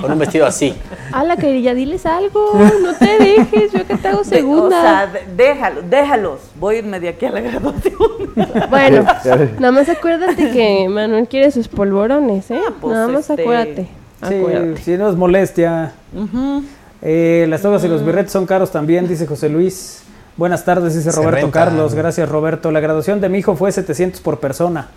Con 0.01 0.13
un 0.13 0.19
vestido 0.19 0.47
así. 0.47 0.75
Ala, 1.13 1.37
querida, 1.37 1.75
diles 1.75 2.07
algo. 2.07 2.53
No 2.83 2.95
te 2.95 3.19
dejes, 3.19 3.73
yo 3.73 3.87
que 3.87 3.97
te 3.97 4.09
hago 4.09 4.25
segunda. 4.25 4.79
O 4.79 4.83
sea, 4.83 5.13
déjalo, 5.37 5.83
déjalos. 5.83 6.41
Voy 6.59 6.77
a 6.77 6.79
irme 6.79 7.01
de 7.01 7.09
aquí 7.09 7.27
a 7.27 7.31
la 7.31 7.41
graduación. 7.41 7.97
Bueno, 8.71 9.05
nada 9.59 9.73
más 9.73 9.89
acuérdate 9.89 10.51
que 10.51 10.89
Manuel 10.89 11.29
quiere 11.29 11.51
sus 11.51 11.69
polvorones, 11.69 12.51
¿eh? 12.51 12.61
pues, 12.81 12.95
nada 12.95 13.09
más 13.09 13.29
este, 13.31 13.43
acuérdate. 13.43 13.89
Sí, 14.29 14.35
acuérdate. 14.35 14.83
si 14.83 14.97
no 14.97 15.11
es 15.11 15.17
molestia. 15.17 15.93
Eh, 17.01 17.47
las 17.49 17.63
togas 17.63 17.83
y 17.85 17.89
los 17.89 18.05
birretes 18.05 18.33
son 18.33 18.47
caros 18.47 18.71
también, 18.71 19.09
dice 19.09 19.27
José 19.27 19.49
Luis. 19.49 20.03
Buenas 20.37 20.65
tardes, 20.65 20.95
dice 20.95 21.13
Se 21.13 21.21
Roberto. 21.21 21.51
Carlos. 21.51 21.95
Gracias, 21.95 22.29
Roberto. 22.29 22.71
La 22.71 22.81
graduación 22.81 23.21
de 23.21 23.29
mi 23.29 23.39
hijo 23.39 23.55
fue 23.55 23.71
700 23.71 24.21
por 24.21 24.41
persona. 24.41 24.89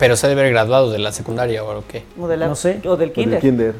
Pero 0.00 0.16
se 0.16 0.26
debe 0.26 0.40
haber 0.40 0.52
graduado 0.54 0.90
de 0.90 0.98
la 0.98 1.12
secundaria 1.12 1.62
o 1.62 1.84
qué. 1.86 2.04
O, 2.20 2.26
de 2.26 2.36
la- 2.36 2.48
No 2.48 2.56
sé. 2.56 2.80
o 2.84 2.96
del 2.96 3.12
Con 3.12 3.22
el 3.22 3.38
kinder. 3.38 3.40
kinder. 3.40 3.74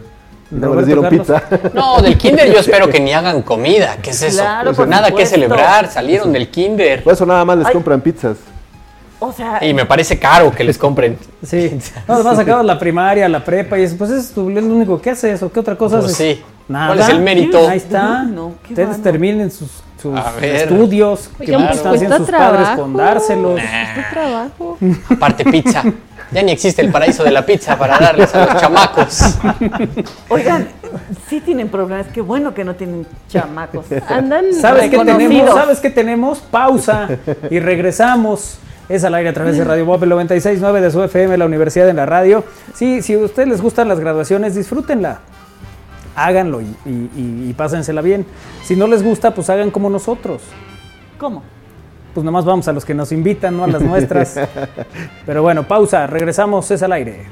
No 0.53 0.75
les 0.75 0.87
dieron 0.87 1.05
Carlos. 1.05 1.27
pizza. 1.27 1.43
No, 1.75 2.01
del 2.03 2.17
kinder 2.19 2.53
yo 2.53 2.59
espero 2.61 2.89
que 2.89 3.01
ni 3.01 3.13
hagan 3.13 3.43
comida. 3.43 3.97
¿Qué 4.03 4.11
es 4.11 4.23
eso? 4.23 4.39
Claro, 4.43 4.73
por 4.75 4.87
Nada 4.87 5.11
que 5.13 5.25
celebrar. 5.27 5.91
Salieron 5.91 6.33
del 6.33 6.49
kinder. 6.49 7.03
Por 7.03 7.13
eso 7.15 7.25
nada 7.27 7.45
más 7.45 7.59
les 7.59 7.67
Ay. 7.67 7.73
compran 7.73 8.01
pizzas. 8.01 8.37
O 9.23 9.33
sea, 9.33 9.63
Y 9.65 9.75
me 9.75 9.85
parece 9.85 10.19
caro 10.19 10.51
que 10.51 10.65
les 10.65 10.79
compren. 10.79 11.19
Sí. 11.45 11.79
No, 12.09 12.15
además 12.15 12.39
acabas 12.41 12.65
la 12.65 12.79
primaria, 12.79 13.29
la 13.29 13.45
prepa 13.45 13.79
y 13.79 13.83
es, 13.83 13.95
pues 13.95 14.11
es 14.11 14.31
tu- 14.33 14.49
es 14.51 14.65
lo 14.65 14.75
único 14.75 15.01
que 15.01 15.11
haces 15.11 15.43
o 15.43 15.53
qué 15.53 15.61
otra 15.61 15.77
cosa 15.77 16.01
Pues 16.01 16.13
haces. 16.15 16.37
sí. 16.39 16.43
Nada. 16.69 16.87
¿Cuál 16.89 17.01
es 17.01 17.09
el 17.09 17.21
mérito? 17.21 17.69
Ahí 17.69 17.77
está. 17.79 18.23
No, 18.25 18.55
qué 18.67 18.75
Ustedes 18.75 18.91
vano. 18.91 19.03
terminen 19.03 19.51
sus, 19.51 19.69
A 20.15 20.33
estudios. 20.43 21.29
que 21.37 21.45
Oigan, 21.45 21.67
pues 21.67 21.77
están 21.79 21.95
haciendo 21.95 22.17
cuesta 22.17 22.33
sus 22.33 22.45
padres 22.47 22.63
trabajo. 22.67 22.83
con 22.83 22.97
dárselos. 22.97 23.53
Cuesta 23.61 24.11
trabajo. 24.13 24.79
Aparte 25.11 25.45
pizza. 25.45 25.85
Ya 26.33 26.43
ni 26.43 26.53
existe 26.53 26.83
el 26.83 26.91
paraíso 26.93 27.25
de 27.25 27.31
la 27.33 27.45
pizza 27.45 27.77
para 27.77 27.99
darles 27.99 28.33
a 28.35 28.47
los 28.47 28.61
chamacos. 28.61 29.37
oigan, 30.29 30.69
sí 31.29 31.41
tienen 31.41 31.69
problemas. 31.69 32.07
Qué 32.09 32.21
bueno 32.21 32.55
que 32.55 32.65
no 32.65 32.75
tienen 32.75 33.07
chamacos. 33.29 33.87
Andan 34.09 34.53
¿Sabes 34.55 34.91
qué 34.91 34.99
tenemos? 34.99 35.51
¿Sabes 35.55 35.81
qué 35.81 35.91
tenemos? 35.91 36.39
Pausa 36.39 37.09
y 37.51 37.59
regresamos. 37.61 38.59
Es 38.89 39.05
al 39.05 39.15
aire 39.15 39.29
a 39.31 39.33
través 39.33 39.57
de 39.57 39.63
Radio 39.65 39.85
Bob 39.87 40.03
el 40.03 40.11
96.9 40.11 40.81
de 40.81 40.91
su 40.91 41.01
FM, 41.03 41.37
la 41.37 41.47
Universidad 41.47 41.89
en 41.89 41.97
la 41.97 42.07
Radio. 42.07 42.43
Sí, 42.75 43.03
si 43.03 43.15
a 43.15 43.19
ustedes 43.19 43.49
les 43.49 43.61
gustan 43.63 43.87
las 43.89 44.01
graduaciones, 44.01 44.57
disfrútenla. 44.57 45.21
Háganlo 46.17 46.61
y, 46.61 46.65
y- 46.85 47.11
y- 47.17 47.47
y 47.51 47.53
pásensela 47.57 48.03
bien. 48.03 48.27
Si 48.65 48.75
no 48.75 48.89
les 48.89 49.03
gusta, 49.05 49.33
pues 49.33 49.49
hagan 49.49 49.71
como 49.71 49.89
nosotros. 49.91 50.43
¿Cómo? 51.19 51.43
Pues 52.15 52.25
nomás 52.25 52.45
vamos 52.45 52.67
a 52.69 52.73
los 52.73 52.85
que 52.85 52.95
nos 52.95 53.13
invitan, 53.13 53.57
no 53.57 53.65
a 53.65 53.67
las 53.69 53.83
nuestras. 53.83 54.41
Pero 55.27 55.43
bueno, 55.43 55.63
pausa, 55.67 56.07
regresamos, 56.07 56.71
es 56.71 56.83
al 56.83 56.93
aire. 56.93 57.27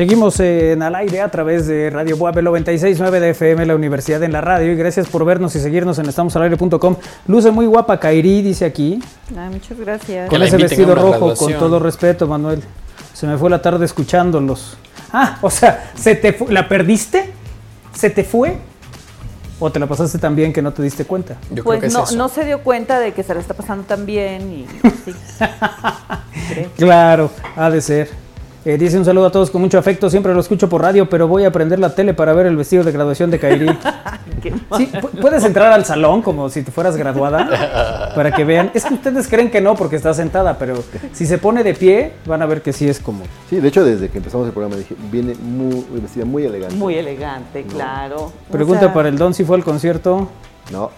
Seguimos 0.00 0.40
en 0.40 0.82
al 0.82 0.94
aire 0.94 1.20
a 1.20 1.28
través 1.28 1.66
de 1.66 1.90
Radio 1.90 2.16
Buave 2.16 2.40
96.9 2.40 3.20
de 3.20 3.30
FM, 3.32 3.66
la 3.66 3.74
Universidad 3.74 4.22
en 4.22 4.32
la 4.32 4.40
Radio. 4.40 4.72
Y 4.72 4.74
gracias 4.74 5.06
por 5.06 5.26
vernos 5.26 5.54
y 5.56 5.60
seguirnos 5.60 5.98
en 5.98 6.06
estamosalaire.com. 6.08 6.96
Luce 7.26 7.50
muy 7.50 7.66
guapa 7.66 8.00
Kairi, 8.00 8.40
dice 8.40 8.64
aquí. 8.64 8.98
Ay, 9.36 9.50
muchas 9.50 9.78
gracias. 9.78 10.30
Con 10.30 10.42
ese 10.42 10.56
vestido 10.56 10.94
rojo, 10.94 11.34
con 11.34 11.52
todo 11.52 11.78
respeto, 11.78 12.26
Manuel. 12.26 12.62
Se 13.12 13.26
me 13.26 13.36
fue 13.36 13.50
la 13.50 13.60
tarde 13.60 13.84
escuchándolos. 13.84 14.78
Ah, 15.12 15.36
o 15.42 15.50
sea, 15.50 15.92
¿se 15.94 16.14
te 16.14 16.34
¿la 16.48 16.66
perdiste? 16.66 17.34
¿Se 17.92 18.08
te 18.08 18.24
fue? 18.24 18.56
¿O 19.58 19.70
te 19.70 19.78
la 19.78 19.86
pasaste 19.86 20.16
tan 20.16 20.34
bien 20.34 20.54
que 20.54 20.62
no 20.62 20.72
te 20.72 20.82
diste 20.82 21.04
cuenta? 21.04 21.34
Yo 21.50 21.56
creo 21.56 21.64
Pues 21.64 21.80
que 21.80 21.86
es 21.88 21.92
no, 21.92 22.04
eso. 22.04 22.16
no 22.16 22.30
se 22.30 22.46
dio 22.46 22.62
cuenta 22.62 22.98
de 22.98 23.12
que 23.12 23.22
se 23.22 23.34
la 23.34 23.40
está 23.40 23.52
pasando 23.52 23.84
tan 23.84 24.06
bien 24.06 24.50
y 24.50 24.66
sí. 25.04 25.14
Claro, 26.78 27.30
ha 27.54 27.68
de 27.68 27.82
ser. 27.82 28.29
Eh, 28.64 28.76
dice 28.76 28.98
un 28.98 29.04
saludo 29.06 29.26
a 29.26 29.32
todos 29.32 29.50
con 29.50 29.62
mucho 29.62 29.78
afecto. 29.78 30.10
Siempre 30.10 30.34
lo 30.34 30.40
escucho 30.40 30.68
por 30.68 30.82
radio, 30.82 31.08
pero 31.08 31.26
voy 31.26 31.44
a 31.44 31.50
prender 31.50 31.78
la 31.78 31.94
tele 31.94 32.12
para 32.12 32.34
ver 32.34 32.44
el 32.46 32.56
vestido 32.56 32.84
de 32.84 32.92
graduación 32.92 33.30
de 33.30 33.38
Kairi. 33.38 33.66
Sí, 34.42 34.88
pu- 34.90 35.20
puedes 35.20 35.44
entrar 35.44 35.70
al 35.70 35.84
salón 35.84 36.22
como 36.22 36.48
si 36.48 36.62
te 36.62 36.70
fueras 36.70 36.96
graduada 36.96 38.12
para 38.14 38.32
que 38.32 38.44
vean. 38.44 38.70
Es 38.72 38.86
que 38.86 38.94
ustedes 38.94 39.28
creen 39.28 39.50
que 39.50 39.60
no 39.60 39.74
porque 39.74 39.96
está 39.96 40.14
sentada, 40.14 40.56
pero 40.56 40.82
si 41.12 41.26
se 41.26 41.36
pone 41.36 41.62
de 41.62 41.74
pie, 41.74 42.12
van 42.24 42.40
a 42.40 42.46
ver 42.46 42.62
que 42.62 42.72
sí 42.72 42.88
es 42.88 43.00
como. 43.00 43.24
Sí, 43.50 43.56
de 43.60 43.68
hecho, 43.68 43.84
desde 43.84 44.08
que 44.08 44.16
empezamos 44.16 44.46
el 44.46 44.52
programa 44.54 44.76
dije, 44.76 44.94
viene 45.12 45.34
muy, 45.34 45.84
vestida 46.00 46.24
muy 46.24 46.44
elegante. 46.46 46.74
Muy 46.74 46.94
elegante, 46.94 47.64
claro. 47.64 48.16
O 48.48 48.52
Pregunta 48.52 48.80
sea, 48.80 48.94
para 48.94 49.10
el 49.10 49.18
Don 49.18 49.34
si 49.34 49.44
fue 49.44 49.56
al 49.56 49.64
concierto. 49.64 50.28
No. 50.72 50.90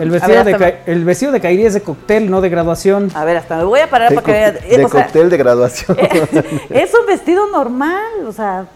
El 0.00 0.10
vestido, 0.10 0.44
ver, 0.44 0.58
de, 0.58 0.78
el 0.92 1.04
vestido 1.04 1.32
de 1.32 1.40
Kairi 1.40 1.64
es 1.66 1.74
de 1.74 1.80
cóctel, 1.82 2.30
no 2.30 2.40
de 2.40 2.48
graduación. 2.48 3.10
A 3.14 3.24
ver, 3.24 3.36
hasta 3.36 3.56
me 3.58 3.64
voy 3.64 3.80
a 3.80 3.88
parar 3.88 4.10
De, 4.10 4.14
para 4.16 4.24
que 4.26 4.32
vean. 4.32 4.54
de 4.54 4.60
Eh, 4.60 4.88
sea, 4.88 4.88
cóctel 4.88 5.30
de 5.30 5.36
graduación. 5.36 5.96
es 6.70 6.92
un 6.94 7.06
vestido 7.06 7.46
normal, 7.50 8.26
o 8.26 8.32
sea. 8.32 8.66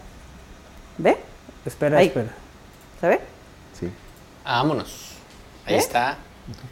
¿Ve? 0.97 1.17
Espera, 1.65 1.97
Ahí. 1.97 2.07
espera. 2.07 2.29
¿Sabe? 2.99 3.19
sí. 3.79 3.89
Vámonos. 4.45 5.11
Ahí 5.65 5.75
¿Eh? 5.75 5.77
está. 5.77 6.17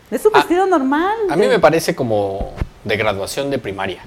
Es 0.09 0.25
un 0.25 0.31
Ah, 0.33 0.39
vestido 0.39 0.65
normal. 0.65 1.15
A 1.29 1.35
mí 1.35 1.47
me 1.47 1.59
parece 1.59 1.95
como 1.95 2.53
de 2.83 2.97
graduación 2.97 3.49
de 3.51 3.59
primaria. 3.59 4.01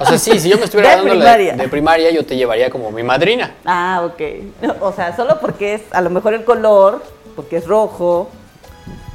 O 0.00 0.04
sea, 0.04 0.18
sí, 0.18 0.38
si 0.38 0.48
yo 0.48 0.56
me 0.58 0.64
estuviera 0.66 0.90
De 0.90 0.96
dando 0.96 1.14
la 1.14 1.20
primaria. 1.34 1.56
de 1.56 1.68
primaria, 1.68 2.10
yo 2.10 2.24
te 2.24 2.36
llevaría 2.36 2.70
como 2.70 2.90
mi 2.90 3.02
madrina. 3.02 3.54
Ah, 3.64 4.02
ok. 4.06 4.22
O 4.80 4.92
sea, 4.92 5.14
solo 5.16 5.38
porque 5.40 5.74
es 5.74 5.82
a 5.90 6.00
lo 6.00 6.10
mejor 6.10 6.34
el 6.34 6.44
color, 6.44 7.02
porque 7.36 7.56
es 7.56 7.66
rojo, 7.66 8.30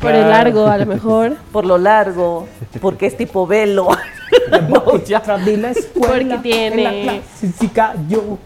Por 0.03 0.15
el 0.15 0.29
largo, 0.29 0.67
a 0.67 0.77
lo 0.77 0.85
mejor. 0.85 1.37
por 1.51 1.65
lo 1.65 1.77
largo, 1.77 2.47
porque 2.81 3.07
es 3.07 3.17
tipo 3.17 3.47
velo. 3.47 3.87
No, 4.69 4.97
ya. 5.05 5.19
de 5.19 5.57
la 5.57 5.71
escuela, 5.71 6.35
Porque 6.35 6.49
tiene- 6.49 7.01
en 7.07 7.53
la 7.59 7.71
cayó. 7.73 8.37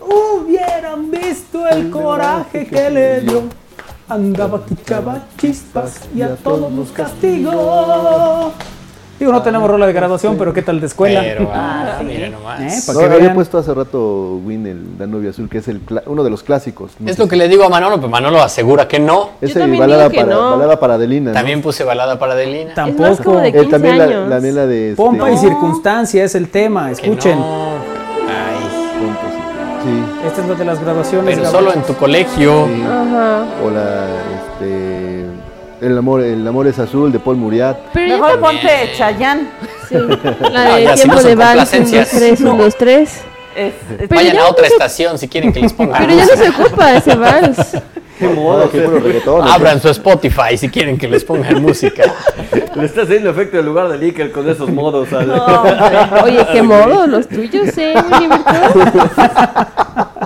Hubieran 0.00 1.10
visto 1.10 1.66
el 1.66 1.90
coraje 1.90 2.66
que 2.66 2.90
le 2.90 3.20
dio. 3.20 3.42
Andaba 4.08 4.64
que 4.64 4.74
echaba 4.74 5.24
chispas 5.36 6.00
y 6.14 6.22
a 6.22 6.36
todos 6.36 6.72
los 6.72 6.90
castigó. 6.92 8.52
Digo, 9.18 9.32
no 9.32 9.40
tenemos 9.42 9.70
rola 9.70 9.86
de 9.86 9.94
graduación, 9.94 10.36
pero 10.36 10.52
¿qué 10.52 10.60
tal 10.60 10.78
de 10.78 10.86
escuela? 10.86 11.20
Pero, 11.22 11.50
Ah, 11.54 11.84
ah, 11.94 11.96
sí. 12.00 12.04
mira 12.04 12.28
nomás. 12.28 12.60
¿Eh? 12.60 12.92
No, 12.92 13.00
había 13.00 13.18
vean. 13.18 13.34
puesto 13.34 13.56
hace 13.58 13.72
rato 13.72 14.36
Win, 14.44 14.66
el 14.66 14.98
Danubio 14.98 15.30
Azul, 15.30 15.48
que 15.48 15.58
es 15.58 15.68
el 15.68 15.80
uno 16.06 16.22
de 16.22 16.28
los 16.30 16.42
clásicos. 16.42 16.92
No 16.98 17.08
Es 17.08 17.16
sé 17.16 17.22
lo 17.22 17.28
que 17.28 17.36
le 17.36 17.48
digo 17.48 17.64
a 17.64 17.68
Manolo, 17.70 17.96
pero 17.96 18.08
Manolo 18.08 18.42
asegura 18.42 18.86
que 18.86 18.98
no. 18.98 19.30
Es 19.40 19.54
Yo 19.54 19.60
el 19.60 19.62
también 19.62 19.80
balada, 19.80 20.10
para, 20.10 20.26
no. 20.26 20.50
balada 20.50 20.78
para 20.78 20.94
Adelina. 20.94 21.30
¿no? 21.30 21.34
También 21.34 21.62
puse 21.62 21.82
balada 21.84 22.18
para 22.18 22.34
Adelina. 22.34 22.72
Es 22.72 22.76
más 22.76 22.96
Tampoco. 22.96 23.24
como 23.24 23.40
de 23.40 23.48
Eh, 23.48 23.52
15 23.52 23.70
también, 23.70 23.98
la, 23.98 24.04
años. 24.04 24.28
también 24.30 24.54
la 24.54 24.66
de... 24.66 24.90
este, 24.90 25.02
Pompa 25.02 25.30
y 25.30 25.36
circunstancia 25.38 26.22
es 26.24 26.34
el 26.34 26.48
tema, 26.50 26.90
escuchen. 26.90 27.38
no. 27.38 27.76
Ay, 28.28 29.00
Pompa, 29.00 29.22
sí. 29.82 29.88
Sí. 29.88 30.26
Esta 30.26 30.42
es 30.42 30.48
la 30.48 30.54
de 30.56 30.64
las 30.64 30.80
graduaciones. 30.80 31.36
pero 31.38 31.50
solo 31.50 31.72
en 31.72 31.82
tu 31.84 31.94
colegio. 31.94 32.66
Sí. 32.66 32.82
Ajá. 32.82 33.44
O 33.64 33.70
la, 33.70 34.06
el 35.80 35.98
amor, 35.98 36.22
el 36.22 36.46
amor 36.46 36.66
es 36.66 36.78
azul 36.78 37.10
de 37.12 37.18
Paul 37.18 37.36
Muriat. 37.36 37.76
Pero 37.92 38.18
Mejor 38.18 38.40
ponte 38.40 38.68
Chayanne. 38.96 39.48
Sí. 39.88 39.94
La 39.94 40.64
No, 40.68 40.76
de 40.76 40.94
tiempo 40.94 41.14
no 41.16 41.22
de 41.22 41.34
vals, 41.34 41.72
un, 41.74 41.90
dos, 41.90 42.08
tres, 42.08 42.40
un, 42.40 42.58
dos, 42.58 42.76
tres. 42.76 43.20
Es, 43.54 43.72
es- 43.72 43.74
Pero 44.08 44.14
Vayan 44.16 44.34
ya 44.36 44.42
a 44.44 44.50
otra 44.50 44.66
se- 44.66 44.72
estación 44.72 45.18
si 45.18 45.28
quieren 45.28 45.52
que 45.52 45.60
les 45.60 45.72
pongan. 45.72 46.02
Pero 46.06 46.14
ya 46.18 46.26
no 46.26 46.36
se 46.36 46.48
ocupa 46.50 46.94
ese 46.96 47.14
vals. 47.14 47.58
Qué 48.18 48.28
modo, 48.28 48.70
qué 48.70 48.80
puro 48.80 48.98
reggaetón. 48.98 49.44
¿no? 49.44 49.52
Abran 49.52 49.78
su 49.78 49.90
Spotify 49.90 50.56
si 50.56 50.70
quieren 50.70 50.96
que 50.96 51.06
les 51.06 51.22
pongan 51.22 51.60
música. 51.60 52.02
Le 52.74 52.86
está 52.86 53.02
haciendo 53.02 53.28
efecto 53.28 53.58
en 53.58 53.66
lugar 53.66 53.90
de 53.90 54.06
Iker 54.06 54.32
con 54.32 54.48
esos 54.48 54.70
modos. 54.70 55.10
No. 55.12 55.62
Oye, 56.24 56.46
qué 56.50 56.62
modo, 56.62 57.06
los 57.06 57.28
tuyos, 57.28 57.76
¿eh? 57.76 57.92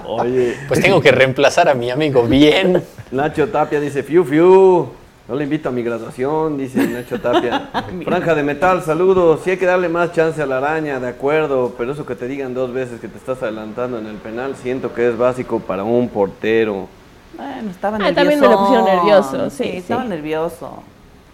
Oye, 0.06 0.56
Pues 0.68 0.80
tengo 0.80 1.00
que 1.00 1.10
reemplazar 1.10 1.68
a 1.68 1.74
mi 1.74 1.90
amigo 1.90 2.22
bien. 2.22 2.80
Nacho 3.10 3.48
Tapia 3.48 3.80
dice, 3.80 4.04
fiu, 4.04 4.24
fiu. 4.24 4.88
No 5.30 5.36
le 5.36 5.44
invito 5.44 5.68
a 5.68 5.72
mi 5.72 5.84
graduación, 5.84 6.58
dice 6.58 6.84
Nacho 6.88 7.20
Tapia. 7.20 7.70
Franja 8.04 8.34
de 8.34 8.42
metal, 8.42 8.82
saludos. 8.82 9.42
Sí 9.44 9.50
hay 9.50 9.58
que 9.58 9.66
darle 9.66 9.88
más 9.88 10.10
chance 10.12 10.42
a 10.42 10.46
la 10.46 10.56
araña, 10.58 10.98
de 10.98 11.06
acuerdo. 11.06 11.72
Pero 11.78 11.92
eso 11.92 12.04
que 12.04 12.16
te 12.16 12.26
digan 12.26 12.52
dos 12.52 12.72
veces 12.72 13.00
que 13.00 13.06
te 13.06 13.16
estás 13.16 13.40
adelantando 13.40 14.00
en 14.00 14.06
el 14.06 14.16
penal, 14.16 14.56
siento 14.56 14.92
que 14.92 15.08
es 15.08 15.16
básico 15.16 15.60
para 15.60 15.84
un 15.84 16.08
portero. 16.08 16.88
Bueno, 17.36 17.70
estaba 17.70 17.96
Ah, 17.98 18.00
nervioso. 18.00 18.14
también 18.16 18.40
me 18.40 18.48
lo 18.48 18.58
pusieron 18.58 18.84
nervioso, 18.86 19.50
sí, 19.50 19.62
sí. 19.62 19.68
estaba 19.76 20.02
nervioso. 20.02 20.82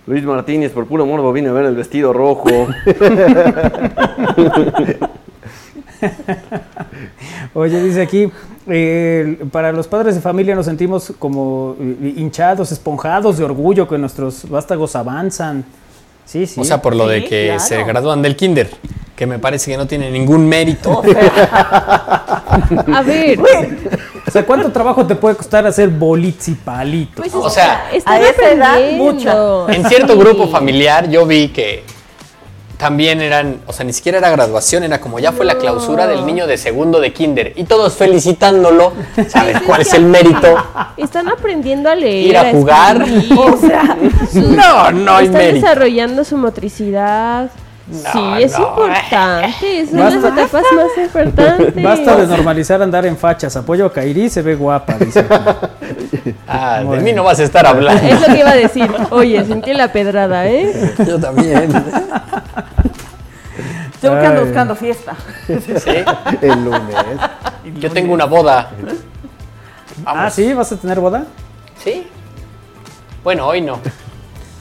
Luis 0.07 0.23
Martínez, 0.25 0.73
por 0.73 0.87
puro 0.87 1.07
morbo 1.07 1.33
vine 1.33 1.49
a 1.49 1.53
ver 1.53 1.65
el 1.65 1.75
vestido 1.75 2.13
rojo. 2.13 2.51
Oye, 7.55 7.83
dice 7.83 8.03
aquí, 8.03 8.31
eh, 8.69 9.45
para 9.53 9.73
los 9.73 9.87
padres 9.89 10.15
de 10.15 10.21
familia 10.21 10.55
nos 10.55 10.67
sentimos 10.67 11.13
como 11.19 11.77
eh, 11.81 12.15
hinchados, 12.17 12.73
esponjados 12.73 13.39
de 13.39 13.45
orgullo 13.45 13.87
que 13.89 13.99
nuestros 13.99 14.49
vástagos 14.49 14.95
avanzan. 14.97 15.65
Sí, 16.25 16.47
sí. 16.47 16.61
O 16.61 16.65
sea, 16.65 16.83
por 16.83 16.95
lo 16.97 17.07
de 17.07 17.25
que 17.25 17.47
claro. 17.47 17.61
se 17.61 17.85
gradúan 17.85 18.21
del 18.23 18.35
kinder, 18.37 18.69
que 19.15 19.27
me 19.27 19.39
parece 19.39 19.71
que 19.71 19.77
no 19.77 19.87
tiene 19.87 20.11
ningún 20.11 20.49
mérito. 20.49 21.01
A 22.93 23.03
ver, 23.05 23.39
O 24.27 24.31
sea, 24.31 24.45
¿cuánto 24.45 24.73
trabajo 24.73 25.07
te 25.07 25.15
puede 25.15 25.37
costar 25.37 25.67
hacer 25.67 25.89
bolits 25.89 26.49
y 26.49 26.55
palitos? 26.55 27.15
pues 27.17 27.33
O 27.35 27.49
sea, 27.49 27.87
a 27.87 28.21
esa 28.21 28.51
edad, 28.53 28.73
aprendiendo. 28.75 29.67
En 29.71 29.85
cierto 29.89 30.15
Sí. 30.15 30.19
grupo 30.19 30.49
familiar 30.49 31.09
yo 31.09 31.25
vi 31.27 31.49
que 31.49 31.85
también 32.77 33.21
eran, 33.21 33.61
o 33.67 33.73
sea, 33.73 33.85
ni 33.87 33.93
siquiera 33.93 34.19
era 34.19 34.31
graduación, 34.31 34.85
era 34.85 35.01
como 35.01 35.19
ya 35.19 35.33
fue 35.33 35.45
la 35.47 35.57
clausura 35.57 36.07
del 36.07 36.27
niño 36.27 36.47
de 36.47 36.57
segundo 36.59 37.01
de 37.01 37.13
kinder 37.13 37.53
y 37.57 37.65
todos 37.65 37.95
felicitándolo. 37.95 38.93
¿Sabes 39.29 39.61
cuál 39.63 39.81
es 39.83 39.93
el 39.95 40.05
mérito? 40.05 40.55
Están 40.97 41.29
aprendiendo 41.29 41.89
a 41.91 41.95
leer. 41.95 42.27
Ir 42.27 42.37
a 42.37 42.51
jugar. 42.51 43.05
O 43.37 43.57
sea, 43.57 43.97
No, 44.35 44.93
no 44.93 45.17
hay 45.17 45.27
Están 45.27 45.41
mérito. 45.41 45.67
desarrollando 45.67 46.25
su 46.25 46.37
motricidad. 46.37 47.51
sí, 47.91 48.21
es 48.41 48.59
no. 48.59 48.69
importante. 48.69 49.81
Es 49.81 49.93
una 49.93 50.11
de 50.11 50.17
las 50.17 50.23
Basta. 50.23 50.43
etapas 50.43 50.63
más 50.75 51.05
importantes. 51.05 51.83
Basta 51.83 52.17
de 52.17 52.27
normalizar 52.27 52.83
andar 52.83 53.07
en 53.07 53.17
fachas. 53.17 53.57
Apoyo 53.57 53.87
a 53.87 53.93
Kairi, 53.93 54.29
se 54.29 54.43
ve 54.43 54.55
guapa, 54.55 54.95
dice. 54.99 55.25
Ah, 56.49 56.83
de 56.83 57.01
mí 57.01 57.13
no 57.13 57.25
vas 57.25 57.41
a 57.41 57.45
estar 57.45 57.67
hablando. 57.67 58.07
Es 58.07 58.21
lo 58.21 58.27
que 58.27 58.39
iba 58.39 58.51
a 58.51 58.57
decir. 58.57 58.91
Oye, 59.11 59.45
sentí 59.45 59.75
la 59.75 59.93
pedrada, 59.93 60.47
¿eh? 60.47 60.95
Yo 61.07 61.19
también. 61.19 61.73
yo 64.03 64.21
que 64.21 64.27
ando 64.27 64.45
buscando 64.45 64.75
fiesta. 64.75 65.15
Sí. 65.47 66.05
El 66.43 66.65
lunes. 66.65 66.97
Yo 67.79 67.91
tengo 67.91 68.15
una 68.15 68.27
boda. 68.27 68.71
Ah, 70.05 70.31
¿sí? 70.31 70.53
¿Vas 70.53 70.71
a 70.73 70.77
tener 70.77 71.01
boda? 71.01 71.25
Sí. 71.83 72.07
Bueno, 73.25 73.47
hoy 73.47 73.61
no. 73.61 73.79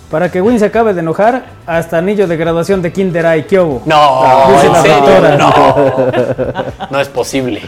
Para 0.09 0.31
que 0.31 0.41
Win 0.41 0.59
se 0.59 0.65
acabe 0.65 0.93
de 0.93 1.01
enojar, 1.01 1.45
hasta 1.65 1.97
anillo 1.97 2.27
de 2.27 2.37
graduación 2.37 2.81
de 2.81 2.93
Kinder 2.93 3.25
hay, 3.25 3.43
¿qué 3.43 3.59
hubo? 3.59 3.81
No, 3.85 4.61
en 4.61 4.75
serio, 4.81 5.37
no. 5.37 6.89
No 6.91 6.99
es 6.99 7.09
posible. 7.09 7.61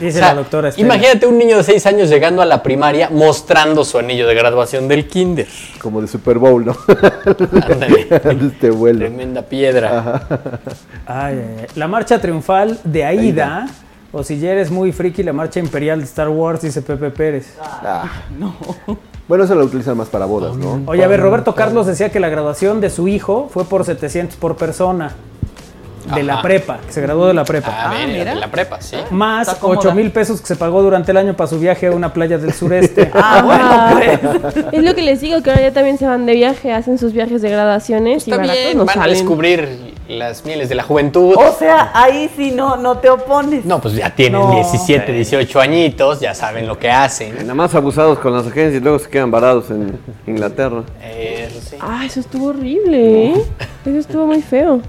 Dice 0.00 0.18
O 0.18 0.22
sea, 0.22 0.28
la 0.28 0.34
doctora 0.34 0.68
Estela. 0.68 0.86
imagínate 0.94 1.26
un 1.26 1.38
niño 1.38 1.56
de 1.56 1.64
6 1.64 1.86
años 1.86 2.08
llegando 2.08 2.40
a 2.42 2.44
la 2.44 2.62
primaria 2.62 3.10
mostrando 3.10 3.84
su 3.84 3.98
anillo 3.98 4.26
de 4.26 4.34
graduación 4.34 4.88
del 4.88 5.08
kinder. 5.08 5.46
Como 5.80 6.00
de 6.00 6.08
Super 6.08 6.38
Bowl, 6.38 6.64
¿no? 6.64 6.76
Ándale. 7.68 8.06
este 8.46 8.70
vuelo. 8.70 9.00
Tremenda 9.00 9.42
piedra. 9.42 10.22
Ay, 11.06 11.34
ay, 11.34 11.56
ay. 11.60 11.66
La 11.74 11.88
marcha 11.88 12.20
triunfal 12.20 12.78
de 12.84 13.04
Aida, 13.04 13.66
o 14.12 14.22
si 14.22 14.38
ya 14.38 14.52
eres 14.52 14.70
muy 14.70 14.92
friki, 14.92 15.22
la 15.22 15.32
marcha 15.32 15.60
imperial 15.60 15.98
de 15.98 16.04
Star 16.04 16.28
Wars, 16.28 16.62
dice 16.62 16.82
Pepe 16.82 17.10
Pérez. 17.10 17.54
Ah. 17.60 18.04
Bueno, 19.28 19.44
eso 19.44 19.54
lo 19.54 19.64
utilizan 19.64 19.96
más 19.96 20.08
para 20.08 20.24
bodas, 20.24 20.56
¿no? 20.56 20.82
Oye, 20.86 21.04
a 21.04 21.06
ver, 21.06 21.20
Roberto 21.20 21.54
Carlos 21.54 21.86
decía 21.86 22.08
que 22.10 22.18
la 22.18 22.30
graduación 22.30 22.80
de 22.80 22.88
su 22.88 23.08
hijo 23.08 23.48
fue 23.52 23.64
por 23.64 23.84
700 23.84 24.36
por 24.38 24.56
persona. 24.56 25.12
De 26.14 26.22
la 26.22 26.42
prepa, 26.42 26.78
que 26.86 26.92
se 26.92 27.00
graduó 27.00 27.26
de 27.26 27.34
la 27.34 27.44
prepa. 27.44 27.68
Ah, 27.70 27.92
mira, 27.94 28.18
mira. 28.18 28.34
de 28.34 28.40
la 28.40 28.50
prepa, 28.50 28.80
sí. 28.80 28.96
Más 29.10 29.48
Está 29.48 29.60
cómoda. 29.60 29.78
8 29.80 29.94
mil 29.94 30.10
pesos 30.10 30.40
que 30.40 30.46
se 30.46 30.56
pagó 30.56 30.82
durante 30.82 31.10
el 31.10 31.16
año 31.16 31.34
para 31.34 31.48
su 31.48 31.58
viaje 31.58 31.86
a 31.88 31.92
una 31.92 32.12
playa 32.12 32.38
del 32.38 32.52
sureste. 32.52 33.10
Ah, 33.20 33.42
bueno, 33.44 33.64
Ah, 33.70 33.90
pues. 33.92 34.66
Es 34.72 34.82
lo 34.82 34.94
que 34.94 35.02
les 35.02 35.20
digo, 35.20 35.42
que 35.42 35.50
ahora 35.50 35.62
ya 35.62 35.72
también 35.72 35.98
se 35.98 36.06
van 36.06 36.24
de 36.26 36.32
viaje, 36.34 36.72
hacen 36.72 36.98
sus 36.98 37.12
viajes 37.12 37.42
de 37.42 37.50
graduaciones 37.50 38.26
y 38.26 38.30
baratos 38.30 38.52
bien, 38.54 38.78
no 38.78 38.84
van 38.84 39.00
a 39.02 39.06
descubrir 39.06 39.96
las 40.08 40.44
mieles 40.44 40.68
de 40.68 40.74
la 40.74 40.82
juventud. 40.82 41.34
O 41.36 41.52
sea, 41.52 41.90
ahí 41.94 42.30
sí 42.34 42.50
no, 42.50 42.76
no 42.76 42.98
te 42.98 43.10
opones. 43.10 43.64
No, 43.64 43.80
pues 43.80 43.94
ya 43.94 44.10
tienen 44.14 44.40
No. 44.40 44.52
17, 44.54 45.12
18 45.12 45.60
añitos, 45.60 46.20
ya 46.20 46.34
saben 46.34 46.66
lo 46.66 46.78
que 46.78 46.90
hacen. 46.90 47.34
Nada 47.36 47.54
más 47.54 47.74
abusados 47.74 48.18
con 48.18 48.32
las 48.32 48.46
agencias 48.46 48.80
y 48.80 48.80
luego 48.80 48.98
se 48.98 49.08
quedan 49.10 49.30
varados 49.30 49.70
en 49.70 49.98
Inglaterra. 50.26 50.82
Eso 51.04 51.60
sí. 51.60 51.76
Ah, 51.80 52.04
eso 52.06 52.20
estuvo 52.20 52.46
horrible, 52.46 53.26
¿eh? 53.26 53.44
Eso 53.84 53.98
estuvo 53.98 54.26
muy 54.26 54.40
feo. 54.42 54.80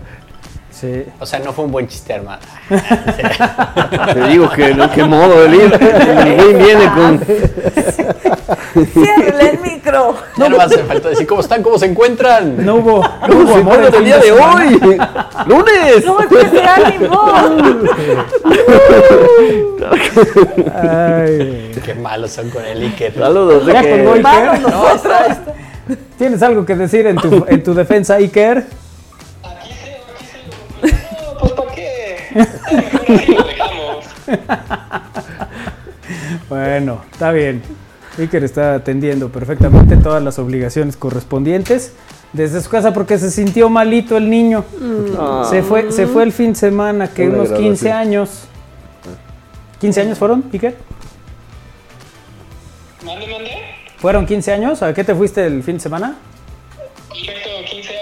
Sí. 0.79 1.03
O 1.19 1.25
sea, 1.25 1.39
no 1.39 1.51
fue 1.51 1.65
un 1.65 1.71
buen 1.73 1.89
chiste, 1.89 2.13
hermano. 2.13 2.39
Te 4.13 4.27
digo 4.27 4.49
que 4.49 4.73
no, 4.73 4.89
qué 4.89 5.03
modo 5.03 5.41
de 5.43 5.55
ir. 5.57 5.73
El 5.73 6.35
güey 6.35 6.53
viene 6.53 6.89
con. 6.93 7.19
Ciérrale 8.85 9.49
el 9.49 9.59
micro. 9.59 10.15
Ya 10.37 10.47
no 10.47 10.61
hace 10.61 10.77
falta 10.83 11.09
decir 11.09 11.27
cómo 11.27 11.41
están, 11.41 11.61
cómo 11.63 11.77
se 11.77 11.87
encuentran. 11.87 12.65
No 12.65 12.75
hubo, 12.75 13.03
no 13.03 13.27
¿Cómo 13.27 13.41
hubo 13.41 13.53
se 13.53 13.59
amor 13.59 13.91
el 13.93 14.05
día 14.05 14.19
de 14.19 14.31
hoy? 14.31 14.79
¡Lunes! 15.47 16.05
No 16.05 16.17
me 16.17 16.27
de 16.27 16.63
ánimo. 16.63 17.31
Ay. 20.75 21.71
Qué 21.83 21.93
malos 21.95 22.31
son 22.31 22.49
con 22.51 22.63
el 22.63 22.83
Iker. 22.83 23.15
Saludos. 23.15 23.67
Iker. 23.67 24.61
Nosotros. 24.61 25.13
¿Tienes 26.17 26.41
algo 26.41 26.65
que 26.65 26.75
decir 26.75 27.05
en 27.07 27.17
tu, 27.17 27.45
en 27.49 27.63
tu 27.63 27.73
defensa, 27.73 28.15
Iker? 28.15 28.65
No, 30.81 31.37
pues 31.39 31.51
¿para 31.53 31.71
qué? 31.73 32.17
Mejor 32.35 33.15
así 33.15 33.33
lo 33.33 33.43
dejamos. 33.43 34.05
Bueno, 36.47 37.01
está 37.11 37.31
bien. 37.31 37.61
Iker 38.17 38.43
está 38.43 38.75
atendiendo 38.75 39.29
perfectamente 39.29 39.95
todas 39.97 40.21
las 40.21 40.39
obligaciones 40.39 40.97
correspondientes 40.97 41.93
desde 42.33 42.61
su 42.61 42.69
casa 42.69 42.93
porque 42.93 43.17
se 43.17 43.31
sintió 43.31 43.69
malito 43.69 44.17
el 44.17 44.29
niño. 44.29 44.65
Ah. 45.17 45.47
Se 45.49 45.63
fue, 45.63 45.91
se 45.91 46.05
fue 46.07 46.23
el 46.23 46.31
fin 46.31 46.49
de 46.53 46.55
semana, 46.59 47.07
que 47.07 47.27
Una 47.27 47.37
unos 47.43 47.49
15 47.51 47.85
graduación. 47.85 47.93
años. 47.93 48.29
¿15 49.81 50.01
años 50.01 50.17
fueron, 50.17 50.43
Iker? 50.51 50.75
¿Mande, 53.05 53.27
mande? 53.27 53.51
¿Fueron 53.97 54.25
15 54.25 54.51
años? 54.53 54.81
¿A 54.83 54.93
qué 54.93 55.03
te 55.03 55.15
fuiste 55.15 55.45
el 55.45 55.63
fin 55.63 55.75
de 55.75 55.79
semana? 55.81 56.17
Perfecto, 57.09 57.49
15 57.71 57.89
años 57.89 57.98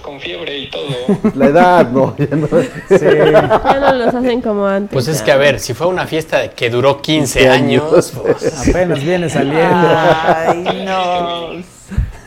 con 0.00 0.20
fiebre 0.20 0.58
y 0.58 0.70
todo. 0.70 0.86
La 1.34 1.46
edad, 1.46 1.90
no. 1.90 2.16
ya 2.18 2.36
no. 2.36 2.46
Sí. 2.46 2.98
Ya 3.00 3.78
no 3.80 3.92
los 3.94 4.14
hacen 4.14 4.40
como 4.40 4.66
antes. 4.66 4.92
Pues 4.92 5.08
es 5.08 5.22
que, 5.22 5.32
a 5.32 5.36
ver, 5.36 5.58
si 5.60 5.74
fue 5.74 5.86
una 5.86 6.06
fiesta 6.06 6.50
que 6.50 6.70
duró 6.70 7.00
15 7.02 7.38
15 7.40 7.50
años, 7.50 7.82
años. 7.92 8.12
pues, 8.22 8.68
Apenas 8.68 9.02
viene 9.02 9.28
saliendo. 9.30 9.88
Ay, 9.88 10.84
no. 10.86 11.48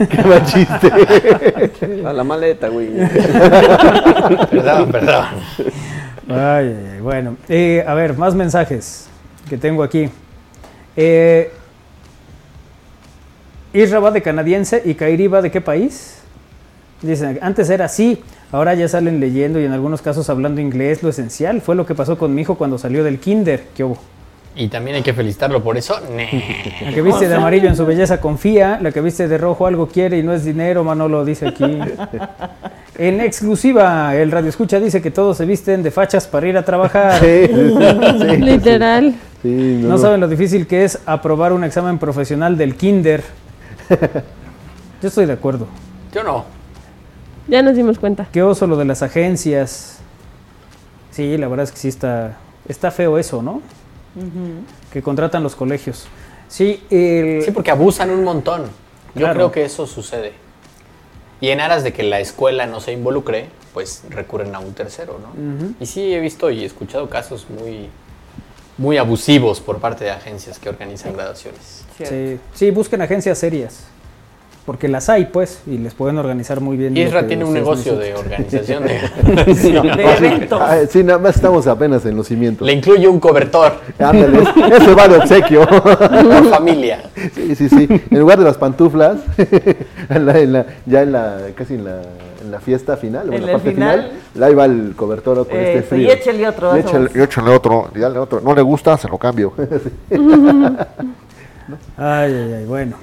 Qué 0.07 0.21
mal 0.23 0.43
chiste. 0.45 0.91
A 2.05 2.13
la 2.13 2.23
maleta, 2.23 2.69
güey. 2.69 2.89
perdón, 4.49 4.91
perdón. 4.91 5.25
Ay, 6.27 6.35
ay, 6.37 6.89
ay, 6.93 6.99
bueno, 7.01 7.37
eh, 7.49 7.83
a 7.85 7.93
ver, 7.93 8.17
más 8.17 8.33
mensajes 8.33 9.07
que 9.49 9.57
tengo 9.57 9.83
aquí. 9.83 10.09
Eh, 10.95 11.51
Isra 13.73 13.99
va 13.99 14.11
de 14.11 14.21
canadiense 14.21 14.81
y 14.83 14.95
Kairi 14.95 15.27
va 15.27 15.41
de 15.41 15.51
qué 15.51 15.61
país? 15.61 16.20
Dicen, 17.01 17.39
antes 17.41 17.69
era 17.69 17.85
así, 17.85 18.21
ahora 18.51 18.73
ya 18.75 18.87
salen 18.87 19.19
leyendo 19.19 19.59
y 19.59 19.65
en 19.65 19.71
algunos 19.71 20.01
casos 20.01 20.29
hablando 20.29 20.61
inglés, 20.61 21.01
lo 21.01 21.09
esencial. 21.09 21.61
Fue 21.61 21.75
lo 21.75 21.85
que 21.85 21.95
pasó 21.95 22.17
con 22.17 22.33
mi 22.33 22.41
hijo 22.41 22.55
cuando 22.55 22.77
salió 22.77 23.03
del 23.03 23.19
kinder. 23.19 23.63
¿Qué 23.75 23.83
hubo? 23.83 23.97
Y 24.55 24.67
también 24.67 24.97
hay 24.97 25.01
que 25.01 25.13
felicitarlo 25.13 25.63
por 25.63 25.77
eso. 25.77 25.95
La 26.81 26.93
que 26.93 27.01
viste 27.01 27.27
de 27.27 27.35
amarillo 27.35 27.69
en 27.69 27.75
su 27.75 27.85
belleza 27.85 28.19
confía, 28.19 28.79
la 28.81 28.91
que 28.91 28.99
viste 28.99 29.27
de 29.27 29.37
rojo 29.37 29.65
algo 29.65 29.87
quiere 29.87 30.17
y 30.17 30.23
no 30.23 30.33
es 30.33 30.43
dinero, 30.43 30.83
Manolo 30.83 31.23
dice 31.25 31.47
aquí. 31.47 31.65
En 32.97 33.19
exclusiva, 33.19 34.15
el 34.15 34.29
radio 34.31 34.49
escucha 34.49 34.79
dice 34.79 35.01
que 35.01 35.09
todos 35.09 35.37
se 35.37 35.45
visten 35.45 35.81
de 35.81 35.89
fachas 35.89 36.27
para 36.27 36.47
ir 36.47 36.55
a 36.57 36.63
trabajar. 36.63 37.19
Sí. 37.19 37.47
Literal. 38.37 39.15
Sí, 39.41 39.79
No 39.81 39.97
saben 39.97 40.19
lo 40.19 40.27
difícil 40.27 40.67
que 40.67 40.83
es 40.83 40.99
aprobar 41.07 41.51
un 41.51 41.63
examen 41.63 41.97
profesional 41.97 42.57
del 42.57 42.75
kinder. 42.75 43.23
Yo 45.01 45.07
estoy 45.07 45.25
de 45.25 45.33
acuerdo. 45.33 45.67
Yo 46.13 46.21
no. 46.21 46.45
Ya 47.51 47.61
nos 47.61 47.75
dimos 47.75 47.99
cuenta. 47.99 48.27
Qué 48.31 48.41
oso 48.41 48.65
lo 48.65 48.77
de 48.77 48.85
las 48.85 49.03
agencias. 49.03 49.97
Sí, 51.11 51.37
la 51.37 51.47
verdad 51.49 51.65
es 51.65 51.71
que 51.71 51.77
sí 51.77 51.89
está, 51.89 52.37
está 52.67 52.89
feo 52.91 53.17
eso, 53.17 53.41
¿no? 53.43 53.61
Que 54.91 55.01
contratan 55.03 55.43
los 55.43 55.55
colegios. 55.55 56.07
Sí, 56.47 56.81
el- 56.89 57.43
Sí, 57.43 57.51
porque 57.51 57.69
abusan 57.71 58.09
un 58.09 58.23
montón. 58.23 58.63
Yo 59.13 59.21
Claro. 59.21 59.33
creo 59.35 59.51
que 59.51 59.65
eso 59.65 59.85
sucede. 59.85 60.33
Y 61.41 61.49
en 61.49 61.59
aras 61.59 61.83
de 61.83 61.91
que 61.91 62.03
la 62.03 62.19
escuela 62.21 62.65
no 62.67 62.79
se 62.79 62.93
involucre, 62.93 63.47
pues 63.73 64.03
recurren 64.09 64.55
a 64.55 64.59
un 64.59 64.73
tercero, 64.73 65.19
¿no? 65.19 65.73
Y 65.79 65.85
sí 65.85 66.13
he 66.13 66.19
visto 66.19 66.49
y 66.49 66.63
escuchado 66.63 67.09
casos 67.09 67.47
muy, 67.49 67.89
muy 68.77 68.97
abusivos 68.97 69.59
por 69.59 69.79
parte 69.79 70.05
de 70.05 70.11
agencias 70.11 70.57
que 70.59 70.69
organizan 70.69 71.13
graduaciones. 71.13 71.83
sí, 71.97 72.39
sí, 72.53 72.71
busquen 72.71 73.01
agencias 73.01 73.37
serias. 73.37 73.83
Porque 74.71 74.87
las 74.87 75.09
hay, 75.09 75.25
pues, 75.25 75.59
y 75.67 75.77
les 75.79 75.93
pueden 75.93 76.17
organizar 76.17 76.61
muy 76.61 76.77
bien. 76.77 76.95
Isra 76.95 77.27
tiene 77.27 77.43
un 77.43 77.51
negocio 77.53 77.97
de 77.97 78.13
organización 78.13 78.85
de... 78.85 79.53
Sí, 79.53 79.75
eventos. 79.75 80.61
Ah, 80.61 80.77
sí, 80.89 81.03
nada 81.03 81.19
más 81.19 81.35
estamos 81.35 81.67
apenas 81.67 82.05
en 82.05 82.15
los 82.15 82.25
cimientos. 82.27 82.65
Le 82.65 82.71
incluye 82.71 83.05
un 83.05 83.19
cobertor 83.19 83.73
Ándale, 83.99 84.43
ese 84.73 84.93
va 84.93 85.09
de 85.09 85.17
obsequio. 85.17 85.67
por 85.67 86.49
familia. 86.49 87.03
Sí, 87.35 87.53
sí, 87.53 87.67
sí. 87.67 87.85
En 88.09 88.17
lugar 88.21 88.37
de 88.39 88.45
las 88.45 88.55
pantuflas, 88.55 89.17
en 90.09 90.25
la- 90.25 90.39
en 90.39 90.53
la- 90.53 90.65
ya 90.85 91.01
en 91.01 91.11
la, 91.11 91.37
casi 91.53 91.73
en 91.73 91.83
la, 91.83 92.01
en 92.41 92.49
la 92.51 92.61
fiesta 92.61 92.95
final, 92.95 93.27
o 93.29 93.33
en 93.33 93.39
En 93.39 93.45
la 93.47 93.51
parte 93.51 93.71
final. 93.73 94.11
final, 94.31 94.43
ahí 94.49 94.55
va 94.55 94.63
el 94.63 94.93
cobertor 94.95 95.45
con 95.49 95.57
este 95.59 95.79
Eso, 95.79 95.87
frío. 95.89 96.07
y 96.07 96.11
échale 96.11 96.47
otro, 96.47 96.77
Y 96.77 96.79
eso 96.79 96.87
échale, 97.03 97.23
échale 97.25 97.49
otro, 97.51 97.89
y 97.93 97.99
dale 97.99 98.19
otro. 98.19 98.39
No 98.39 98.55
le 98.55 98.61
gusta, 98.61 98.97
se 98.97 99.09
lo 99.09 99.17
cambio. 99.17 99.51
Ay, 101.97 102.33
ay, 102.33 102.53
ay, 102.59 102.65
bueno. 102.65 102.95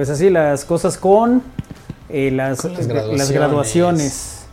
Pues 0.00 0.08
así 0.08 0.30
las 0.30 0.64
cosas 0.64 0.96
con, 0.96 1.42
eh, 2.08 2.30
las, 2.30 2.62
Con 2.62 2.72
las 2.72 2.86
las 2.88 3.30
graduaciones. 3.30 4.46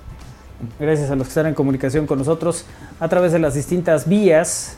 Gracias 0.78 1.10
a 1.10 1.16
los 1.16 1.28
que 1.28 1.30
están 1.30 1.46
en 1.46 1.54
comunicación 1.54 2.06
con 2.06 2.20
nosotros 2.20 2.66
a 3.00 3.08
través 3.08 3.32
de 3.32 3.40
las 3.40 3.54
distintas 3.54 4.10
vías 4.10 4.76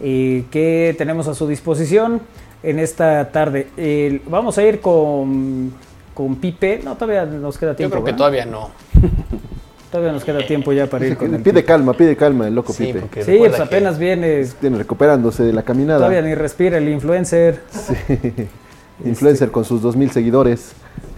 eh, 0.00 0.44
que 0.50 0.92
tenemos 0.98 1.28
a 1.28 1.36
su 1.36 1.46
disposición 1.46 2.20
en 2.64 2.80
esta 2.80 3.30
tarde. 3.30 4.20
Vamos 4.28 4.58
a 4.58 4.64
ir 4.64 4.80
con, 4.80 5.72
con 6.14 6.34
Pipe. 6.34 6.80
No, 6.82 6.96
todavía 6.96 7.24
nos 7.24 7.56
queda 7.56 7.70
Yo 7.70 7.76
tiempo. 7.76 7.92
creo 7.92 8.04
que 8.04 8.10
¿verdad? 8.10 8.18
todavía 8.18 8.44
no. 8.44 8.70
Todavía 9.92 10.12
nos 10.12 10.24
queda 10.24 10.44
tiempo 10.44 10.72
ya 10.72 10.86
para 10.86 11.06
ir 11.06 11.16
con 11.16 11.32
el 11.32 11.42
pide 11.42 11.64
calma, 11.64 11.92
pide 11.94 12.16
calma 12.16 12.48
el 12.48 12.56
loco 12.56 12.72
Sí, 12.72 12.92
Pipe. 12.92 13.22
Sí, 13.22 13.36
pues 13.38 13.60
apenas 13.60 14.00
viene. 14.00 14.44
Tiene 14.60 14.78
recuperándose 14.78 15.44
de 15.44 15.52
la 15.52 15.62
caminada. 15.62 16.00
Todavía 16.00 16.22
ni 16.22 16.34
respira 16.34 16.76
el 16.76 16.88
influencer. 16.88 17.62
Influencer 19.04 19.50
con 19.50 19.64
sus 19.64 19.80
2000 19.82 20.10
seguidores. 20.10 20.72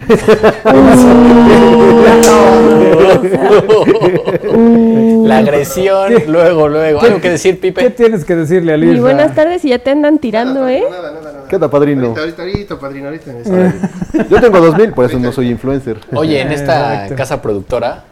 La 5.25 5.37
agresión, 5.37 6.13
luego, 6.27 6.67
luego. 6.67 7.01
¿Algo 7.01 7.21
que 7.21 7.29
decir, 7.31 7.59
¿Qué 7.59 7.71
Pipe? 7.71 7.89
tienes 7.91 8.25
que 8.25 8.35
decirle 8.35 8.73
a 8.73 8.77
Y 8.77 8.81
Lisa? 8.81 9.01
buenas 9.01 9.35
tardes 9.35 9.63
y 9.65 9.69
ya 9.69 9.79
te 9.79 9.91
andan 9.91 10.19
tirando, 10.19 10.67
¿eh? 10.67 10.83
Nada, 10.89 11.11
nada, 11.11 11.31
nada. 11.31 11.45
¿Qué 11.47 11.55
onda, 11.55 11.69
padrino? 11.69 12.07
Ahorita, 12.07 12.21
ahorita, 12.21 12.41
ahorita, 12.43 12.79
padrino, 12.79 13.07
ahorita. 13.07 13.31
Yo 14.29 14.41
tengo 14.41 14.59
2000, 14.59 14.93
por 14.93 15.05
eso 15.05 15.19
no 15.19 15.31
soy 15.31 15.49
influencer. 15.49 15.97
Oye, 16.13 16.41
en 16.41 16.51
esta 16.51 16.93
Exacto. 16.93 17.15
casa 17.15 17.41
productora 17.41 18.05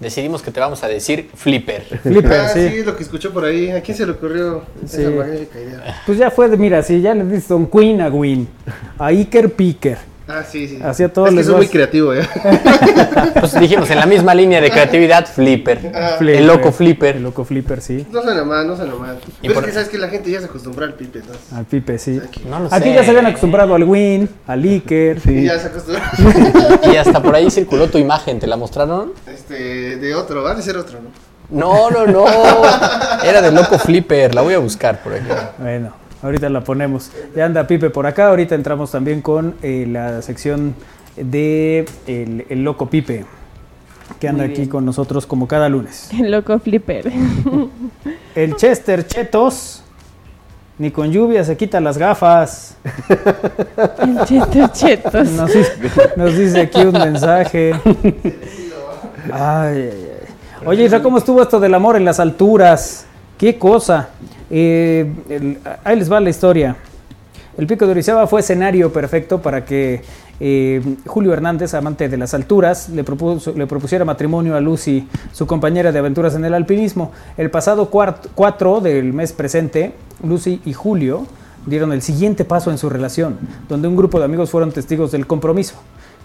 decidimos 0.00 0.42
que 0.42 0.50
te 0.50 0.60
vamos 0.60 0.82
a 0.84 0.88
decir 0.88 1.28
flipper. 1.34 1.82
Flipper, 2.02 2.32
Ah, 2.40 2.48
sí. 2.48 2.68
sí, 2.68 2.82
lo 2.84 2.96
que 2.96 3.02
escuchó 3.02 3.32
por 3.32 3.44
ahí. 3.44 3.70
¿A 3.70 3.80
quién 3.80 3.96
se 3.96 4.04
le 4.06 4.12
ocurrió 4.12 4.62
Sí. 4.86 5.00
esa 5.02 5.10
magnífica 5.10 5.60
idea? 5.60 6.02
Pues 6.06 6.18
ya 6.18 6.30
fue, 6.30 6.48
de, 6.48 6.56
mira, 6.56 6.82
si 6.82 7.00
ya 7.00 7.14
le 7.14 7.24
diste 7.24 7.54
un 7.54 7.66
Queen 7.66 8.00
a 8.00 8.08
Win, 8.08 8.48
a 8.98 9.06
Iker 9.06 9.52
Picker, 9.52 9.98
Ah, 10.28 10.42
sí, 10.42 10.66
sí. 10.66 10.80
Así 10.82 11.04
a 11.04 11.08
todos 11.12 11.28
es 11.28 11.34
que 11.34 11.36
les 11.36 11.48
vas- 11.48 11.56
muy 11.56 11.68
creativo, 11.68 12.12
¿eh? 12.12 12.28
Pues 13.40 13.58
dijimos 13.60 13.88
en 13.90 13.98
la 13.98 14.06
misma 14.06 14.34
línea 14.34 14.60
de 14.60 14.70
creatividad, 14.70 15.24
flipper. 15.26 15.78
Flipper. 16.18 16.40
El 16.40 16.46
loco 16.48 16.72
flipper. 16.72 17.16
El 17.16 17.22
loco 17.22 17.44
Flipper, 17.44 17.80
sí. 17.80 18.04
No 18.10 18.22
suena 18.22 18.42
mal, 18.44 18.66
no 18.66 18.76
suena 18.76 18.94
mal. 18.96 19.18
Pero 19.40 19.54
por- 19.54 19.62
es 19.62 19.68
que 19.68 19.72
sabes 19.74 19.88
que 19.88 19.98
la 19.98 20.08
gente 20.08 20.30
ya 20.30 20.40
se 20.40 20.46
acostumbró 20.46 20.84
al 20.84 20.94
pipe, 20.94 21.20
entonces. 21.20 21.52
Al 21.52 21.64
Pipe, 21.64 21.98
sí. 21.98 22.20
No 22.48 22.58
lo 22.58 22.66
Aquí 22.74 22.88
sé. 22.88 22.94
ya 22.94 23.04
se 23.04 23.10
habían 23.10 23.26
acostumbrado 23.26 23.74
al 23.76 23.84
Win, 23.84 24.28
al 24.48 24.64
Iker. 24.64 25.20
Y 25.26 25.44
ya 25.44 25.58
se 25.60 25.68
acostumbró. 25.68 26.02
Y 26.92 26.96
hasta 26.96 27.22
por 27.22 27.34
ahí 27.34 27.48
circuló 27.50 27.88
tu 27.88 27.98
imagen, 27.98 28.40
¿te 28.40 28.46
la 28.48 28.56
mostraron? 28.56 29.12
este, 29.32 29.96
de 29.96 30.14
otro, 30.14 30.42
va 30.42 30.52
a 30.52 30.60
ser 30.62 30.76
otro, 30.76 30.98
¿no? 31.00 31.10
No, 31.48 31.88
no, 31.90 32.04
no. 32.06 32.24
Era 33.24 33.40
de 33.42 33.52
loco 33.52 33.78
flipper. 33.78 34.34
La 34.34 34.42
voy 34.42 34.54
a 34.54 34.58
buscar 34.58 35.00
por 35.02 35.14
aquí. 35.14 35.28
Bueno, 35.58 35.92
ahorita 36.22 36.48
la 36.48 36.62
ponemos. 36.62 37.10
Ya 37.34 37.44
anda 37.44 37.66
Pipe 37.66 37.90
por 37.90 38.06
acá. 38.06 38.28
Ahorita 38.28 38.54
entramos 38.54 38.90
también 38.90 39.22
con 39.22 39.54
eh, 39.62 39.86
la 39.88 40.22
sección 40.22 40.74
de 41.16 41.86
el, 42.06 42.46
el 42.48 42.62
loco 42.62 42.86
Pipe, 42.86 43.24
que 44.20 44.28
anda 44.28 44.44
aquí 44.44 44.66
con 44.66 44.84
nosotros 44.84 45.26
como 45.26 45.48
cada 45.48 45.68
lunes. 45.68 46.10
El 46.18 46.30
loco 46.30 46.58
flipper. 46.58 47.10
El 48.34 48.56
Chester 48.56 49.06
Chetos 49.06 49.82
Ni 50.78 50.90
con 50.90 51.10
lluvia 51.10 51.42
se 51.42 51.56
quita 51.56 51.80
las 51.80 51.96
gafas. 51.96 52.76
El 53.98 54.18
chetos, 54.26 54.72
chetos. 54.72 55.30
Nos 55.30 55.52
dice, 55.52 55.72
nos 56.16 56.36
dice 56.36 56.60
aquí 56.60 56.82
un 56.82 56.92
mensaje. 56.92 57.72
Ay, 59.32 59.90
ay, 59.90 59.90
ay. 59.90 60.66
Oye, 60.66 60.84
Isra, 60.84 61.02
¿cómo 61.02 61.16
estuvo 61.18 61.40
esto 61.42 61.58
del 61.60 61.72
amor 61.72 61.96
en 61.96 62.04
las 62.04 62.20
alturas? 62.20 63.05
¿Qué 63.38 63.58
cosa? 63.58 64.08
Eh, 64.50 65.06
ahí 65.84 65.96
les 65.98 66.10
va 66.10 66.20
la 66.20 66.30
historia. 66.30 66.74
El 67.58 67.66
pico 67.66 67.84
de 67.84 67.90
Orizaba 67.90 68.26
fue 68.26 68.40
escenario 68.40 68.90
perfecto 68.90 69.42
para 69.42 69.62
que 69.62 70.00
eh, 70.40 70.96
Julio 71.06 71.34
Hernández, 71.34 71.74
amante 71.74 72.08
de 72.08 72.16
las 72.16 72.32
alturas, 72.32 72.88
le, 72.88 73.04
le 73.54 73.66
propusiera 73.66 74.06
matrimonio 74.06 74.56
a 74.56 74.60
Lucy, 74.60 75.06
su 75.32 75.46
compañera 75.46 75.92
de 75.92 75.98
aventuras 75.98 76.34
en 76.34 76.46
el 76.46 76.54
alpinismo. 76.54 77.12
El 77.36 77.50
pasado 77.50 77.90
4 77.90 78.80
del 78.80 79.12
mes 79.12 79.34
presente, 79.34 79.92
Lucy 80.24 80.62
y 80.64 80.72
Julio 80.72 81.26
dieron 81.66 81.92
el 81.92 82.00
siguiente 82.00 82.46
paso 82.46 82.70
en 82.70 82.78
su 82.78 82.88
relación, 82.88 83.36
donde 83.68 83.86
un 83.86 83.96
grupo 83.96 84.18
de 84.18 84.24
amigos 84.24 84.48
fueron 84.48 84.72
testigos 84.72 85.12
del 85.12 85.26
compromiso. 85.26 85.74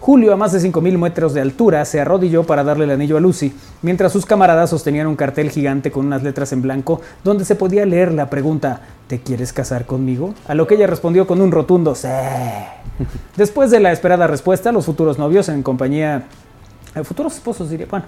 Julio, 0.02 0.32
a 0.32 0.36
más 0.36 0.50
de 0.50 0.58
5.000 0.58 0.98
metros 0.98 1.32
de 1.32 1.40
altura, 1.40 1.84
se 1.84 2.00
arrodilló 2.00 2.42
para 2.42 2.64
darle 2.64 2.86
el 2.86 2.90
anillo 2.90 3.16
a 3.16 3.20
Lucy, 3.20 3.54
mientras 3.82 4.10
sus 4.10 4.26
camaradas 4.26 4.70
sostenían 4.70 5.06
un 5.06 5.14
cartel 5.14 5.48
gigante 5.48 5.92
con 5.92 6.06
unas 6.06 6.24
letras 6.24 6.52
en 6.52 6.60
blanco 6.60 7.00
donde 7.22 7.44
se 7.44 7.54
podía 7.54 7.86
leer 7.86 8.12
la 8.12 8.28
pregunta 8.28 8.80
¿Te 9.06 9.20
quieres 9.20 9.52
casar 9.52 9.86
conmigo? 9.86 10.34
A 10.48 10.56
lo 10.56 10.66
que 10.66 10.74
ella 10.74 10.88
respondió 10.88 11.24
con 11.28 11.40
un 11.40 11.52
rotundo 11.52 11.94
sí. 11.94 12.08
Después 13.36 13.70
de 13.70 13.78
la 13.78 13.92
esperada 13.92 14.26
respuesta, 14.26 14.72
los 14.72 14.86
futuros 14.86 15.20
novios, 15.20 15.48
en 15.48 15.62
compañía, 15.62 16.24
eh, 16.96 17.04
futuros 17.04 17.36
esposos 17.36 17.70
diría, 17.70 17.86
bueno, 17.88 18.06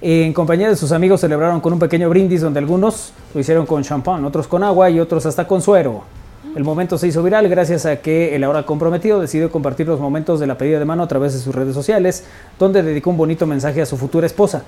en 0.00 0.32
compañía 0.32 0.68
de 0.68 0.76
sus 0.76 0.92
amigos 0.92 1.22
celebraron 1.22 1.60
con 1.60 1.72
un 1.72 1.80
pequeño 1.80 2.08
brindis 2.08 2.42
donde 2.42 2.60
algunos 2.60 3.12
lo 3.34 3.40
hicieron 3.40 3.66
con 3.66 3.82
champán, 3.82 4.24
otros 4.24 4.46
con 4.46 4.62
agua 4.62 4.90
y 4.90 5.00
otros 5.00 5.26
hasta 5.26 5.48
con 5.48 5.60
suero. 5.60 6.04
El 6.56 6.64
momento 6.64 6.98
se 6.98 7.08
hizo 7.08 7.22
viral 7.22 7.48
gracias 7.48 7.86
a 7.86 7.96
que 7.96 8.36
el 8.36 8.44
ahora 8.44 8.64
comprometido 8.64 9.20
decidió 9.20 9.50
compartir 9.50 9.86
los 9.86 10.00
momentos 10.00 10.38
de 10.38 10.46
la 10.46 10.58
pedida 10.58 10.78
de 10.78 10.84
mano 10.84 11.02
a 11.02 11.08
través 11.08 11.32
de 11.32 11.38
sus 11.38 11.54
redes 11.54 11.74
sociales, 11.74 12.24
donde 12.58 12.82
dedicó 12.82 13.08
un 13.08 13.16
bonito 13.16 13.46
mensaje 13.46 13.80
a 13.80 13.86
su 13.86 13.96
futura 13.96 14.26
esposa. 14.26 14.62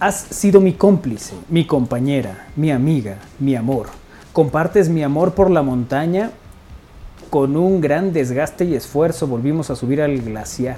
Has 0.00 0.16
sido 0.20 0.60
mi 0.60 0.74
cómplice, 0.74 1.34
mi 1.48 1.66
compañera, 1.66 2.46
mi 2.56 2.70
amiga, 2.70 3.16
mi 3.38 3.54
amor. 3.54 3.86
Compartes 4.32 4.88
mi 4.88 5.02
amor 5.02 5.32
por 5.32 5.50
la 5.50 5.62
montaña. 5.62 6.30
Con 7.30 7.56
un 7.56 7.80
gran 7.80 8.12
desgaste 8.12 8.64
y 8.64 8.74
esfuerzo 8.74 9.26
volvimos 9.26 9.70
a 9.70 9.76
subir 9.76 10.02
al 10.02 10.20
glaciar. 10.20 10.76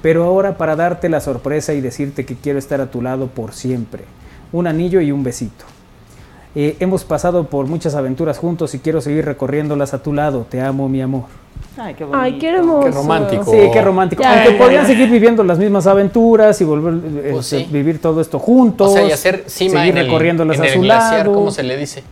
Pero 0.00 0.22
ahora 0.22 0.58
para 0.58 0.76
darte 0.76 1.08
la 1.08 1.20
sorpresa 1.20 1.72
y 1.72 1.80
decirte 1.80 2.24
que 2.24 2.36
quiero 2.36 2.58
estar 2.58 2.80
a 2.80 2.90
tu 2.90 3.02
lado 3.02 3.26
por 3.26 3.52
siempre. 3.52 4.04
Un 4.52 4.66
anillo 4.66 5.00
y 5.00 5.10
un 5.10 5.24
besito. 5.24 5.64
Eh, 6.54 6.76
hemos 6.80 7.04
pasado 7.04 7.44
por 7.44 7.66
muchas 7.66 7.94
aventuras 7.94 8.38
juntos 8.38 8.74
y 8.74 8.78
quiero 8.78 9.00
seguir 9.00 9.24
recorriéndolas 9.24 9.94
a 9.94 10.02
tu 10.02 10.12
lado. 10.12 10.46
Te 10.48 10.60
amo, 10.60 10.88
mi 10.88 11.00
amor. 11.02 11.24
Ay, 11.76 11.94
qué 11.94 12.04
bonito. 12.04 12.20
Ay, 12.20 12.38
qué 12.38 12.48
hermoso. 12.48 12.84
Qué 12.86 12.90
romántico. 12.90 13.44
Sí, 13.52 13.58
qué 13.72 13.82
romántico. 13.82 14.22
Ya, 14.22 14.34
Aunque 14.34 14.52
ya, 14.52 14.58
podrían 14.58 14.82
ya. 14.82 14.88
seguir 14.88 15.10
viviendo 15.10 15.44
las 15.44 15.58
mismas 15.58 15.86
aventuras 15.86 16.60
y 16.60 16.64
volver 16.64 16.94
eh, 16.94 17.28
Pues 17.32 17.52
este, 17.52 17.66
sí. 17.66 17.72
vivir 17.72 18.00
todo 18.00 18.20
esto 18.20 18.38
juntos. 18.38 18.90
O 18.90 18.94
sea, 18.94 19.06
y 19.06 19.12
hacer 19.12 19.44
cima 19.46 19.80
seguir 19.80 19.92
en 19.92 19.98
el, 19.98 20.06
recorriéndolas 20.06 20.56
en 20.56 20.62
a 20.62 20.66
el 20.66 20.72
su 20.74 20.80
glaciar, 20.80 21.18
lado. 21.26 21.34
¿cómo 21.34 21.50
se 21.52 21.62
le 21.62 21.76
dice? 21.76 22.02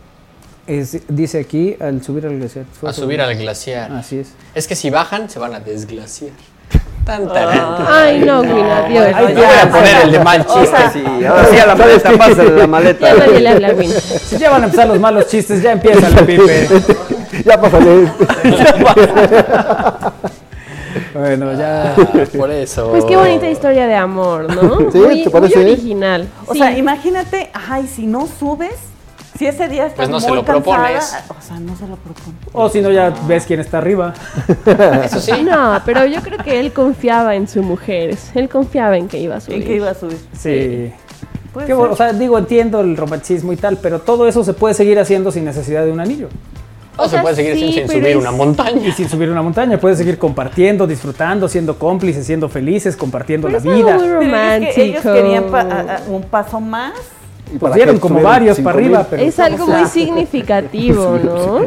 Es- 0.67 1.01
dice 1.07 1.39
aquí 1.39 1.75
al 1.79 2.01
subir 2.03 2.25
al 2.27 2.37
glaciar. 2.37 2.65
A 2.85 2.93
subir 2.93 3.19
al 3.21 3.35
glaciar. 3.35 3.91
Así 3.91 4.19
es. 4.19 4.33
Es 4.55 4.67
que 4.67 4.75
si 4.75 4.89
bajan, 4.89 5.29
se 5.29 5.39
van 5.39 5.53
a 5.55 5.59
desglaciar. 5.59 6.31
Tan, 7.07 7.25
tarán. 7.29 7.75
Ay, 7.89 8.19
no, 8.19 8.41
Gwyn, 8.43 8.65
adiós. 8.65 9.05
Ay, 9.15 9.27
Te 9.27 9.33
voy 9.35 9.45
a 9.45 9.69
poner 9.71 9.95
el 10.03 10.11
de 10.11 10.19
mal 10.19 10.45
O 10.47 10.53
chiste. 10.59 10.77
sea, 10.77 10.89
Sí, 10.91 11.03
ahora 11.25 11.45
sí 11.45 11.57
a 11.57 11.65
la 11.65 11.75
maleta, 11.75 12.11
pásale 12.11 12.49
la 12.57 12.67
maleta. 12.67 13.07
Ya 13.07 13.15
nadie 13.25 13.39
le 13.39 13.49
habla 13.49 13.67
a 13.69 13.71
Gwyn. 13.73 13.91
Si 13.91 14.37
ya 14.37 14.49
van 14.51 14.61
a 14.63 14.65
empezar 14.65 14.87
los 14.89 14.99
malos 14.99 15.27
chistes, 15.27 15.61
ya 15.63 15.71
empieza 15.71 16.07
el 16.07 16.25
pipe. 16.25 16.67
Ya 17.45 17.59
pásale. 17.61 18.11
bueno, 21.13 21.53
ya. 21.53 21.93
Ah, 21.97 22.25
por 22.37 22.51
eso. 22.51 22.89
Pues 22.89 23.05
qué 23.05 23.15
bonita 23.15 23.49
historia 23.49 23.87
de 23.87 23.95
amor, 23.95 24.53
¿no? 24.53 24.91
Sí, 24.91 24.97
muy, 24.97 25.23
¿te 25.23 25.29
parece? 25.29 25.55
muy 25.59 25.65
original. 25.71 26.27
O 26.47 26.53
Sí. 26.53 26.59
sea, 26.59 26.77
imagínate, 26.77 27.49
ay, 27.69 27.87
si 27.87 28.05
no 28.07 28.27
subes, 28.39 28.75
si 29.37 29.45
ese 29.45 29.67
día 29.67 29.83
estás 29.85 29.97
Pues 29.97 30.09
no 30.09 30.19
se 30.19 30.27
muy 30.27 30.37
lo 30.37 30.43
cansada, 30.45 30.77
propones. 30.77 31.15
o 31.29 31.41
sea, 31.41 31.59
no 31.59 31.75
se 31.75 31.87
lo 31.87 31.95
propones. 31.95 32.35
O 32.53 32.69
si 32.69 32.81
no, 32.81 32.91
ya 32.91 33.13
ves 33.27 33.45
quién 33.45 33.59
está 33.59 33.77
arriba. 33.77 34.13
Eso 35.03 35.19
sí. 35.19 35.31
No, 35.43 35.79
pero 35.85 36.05
yo 36.05 36.21
creo 36.21 36.39
que 36.39 36.59
él 36.59 36.73
confiaba 36.73 37.35
en 37.35 37.47
su 37.47 37.61
mujer. 37.63 38.17
Él 38.35 38.49
confiaba 38.49 38.97
en 38.97 39.07
que 39.07 39.19
iba 39.19 39.35
a 39.35 39.39
subir. 39.41 39.61
¿En 39.61 39.67
qué 39.67 39.75
iba 39.75 39.89
a 39.91 39.93
subir? 39.93 40.17
Sí. 40.33 40.91
Qué 41.65 41.73
bueno, 41.73 41.93
o 41.93 41.95
sea, 41.95 42.13
digo, 42.13 42.37
entiendo 42.37 42.81
el 42.81 42.95
romanticismo 42.95 43.51
y 43.51 43.55
tal, 43.57 43.77
pero 43.81 43.99
todo 43.99 44.27
eso 44.27 44.43
se 44.43 44.53
puede 44.53 44.75
seguir 44.75 44.99
haciendo 44.99 45.31
sin 45.31 45.43
necesidad 45.45 45.83
de 45.85 45.91
un 45.91 45.99
anillo. 45.99 46.29
O, 46.97 47.03
O 47.03 47.05
se 47.05 47.11
sea, 47.11 47.21
puede 47.23 47.35
seguir 47.35 47.53
sí, 47.55 47.59
sin, 47.59 47.73
sin 47.73 47.87
subir 47.89 48.07
es- 48.07 48.15
una 48.15 48.31
montaña. 48.31 48.87
Y 48.87 48.91
sin 48.91 49.09
subir 49.09 49.29
una 49.29 49.41
montaña, 49.41 49.79
puedes 49.79 49.97
seguir 49.97 50.17
compartiendo, 50.19 50.85
disfrutando, 50.85 51.47
siendo 51.47 51.77
cómplices, 51.79 52.25
siendo 52.25 52.47
felices, 52.49 52.95
compartiendo 52.95 53.47
Pero 53.47 53.59
la 53.59 53.59
es 53.59 53.65
algo 53.65 53.77
vida. 53.87 53.97
muy 53.97 54.07
Pero 54.07 54.21
es 54.21 54.25
romántico. 54.27 54.73
que 54.75 54.83
ellos 54.83 55.01
querían 55.03 55.43
pa- 55.45 55.61
a- 55.61 55.95
a- 55.97 56.01
un 56.09 56.23
paso 56.23 56.59
más. 56.59 56.93
Y 57.53 57.57
Pues 57.59 57.73
dieron 57.75 57.97
como 57.99 58.21
varios 58.21 58.59
para 58.59 58.77
arriba, 58.77 59.07
pero 59.09 59.23
Es 59.23 59.39
algo 59.39 59.67
muy 59.67 59.85
significativo, 59.89 61.17
¿no? 61.23 61.59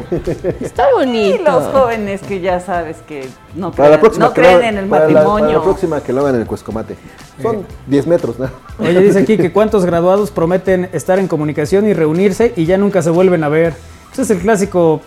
Está 0.61 0.85
Y 0.90 0.94
bonito. 0.94 1.43
los 1.44 1.65
jóvenes 1.69 2.20
que 2.20 2.40
ya 2.40 2.61
sabes 2.61 2.98
que 3.09 3.27
no 3.55 3.70
Para 3.73 3.89
la 3.90 3.97
creen, 3.97 4.01
próxima 4.01 4.27
no 4.27 4.32
que 4.35 4.40
creen 4.43 4.59
lo- 4.61 4.65
en 4.66 4.78
el 4.78 4.86
para 4.89 5.07
la- 5.09 5.12
para 5.15 5.24
matrimonio. 5.28 5.59
la 5.59 5.65
próxima 5.65 6.01
que 6.02 6.12
lo 6.12 6.20
hagan 6.20 6.35
en 6.35 6.40
el 6.43 6.47
Cuescomate. 6.47 6.97
Son 7.40 7.65
10 7.86 8.07
metros, 8.07 8.39
¿no? 8.39 8.48
Oye, 8.78 9.01
dice 9.01 9.20
aquí 9.20 9.36
que 9.39 9.52
cuántos 9.55 9.85
graduados 9.86 10.31
prometen 10.31 10.90
estar 10.93 11.19
en 11.19 11.28
comunicación 11.28 11.86
y 11.89 11.94
reunirse 11.94 12.52
y 12.57 12.66
ya 12.66 12.77
nunca 12.77 13.01
se 13.02 13.09
vuelven 13.11 13.43
a 13.44 13.48
ver. 13.48 13.73
Ese 14.12 14.23
es 14.23 14.31
el 14.31 14.39
clásico. 14.40 15.01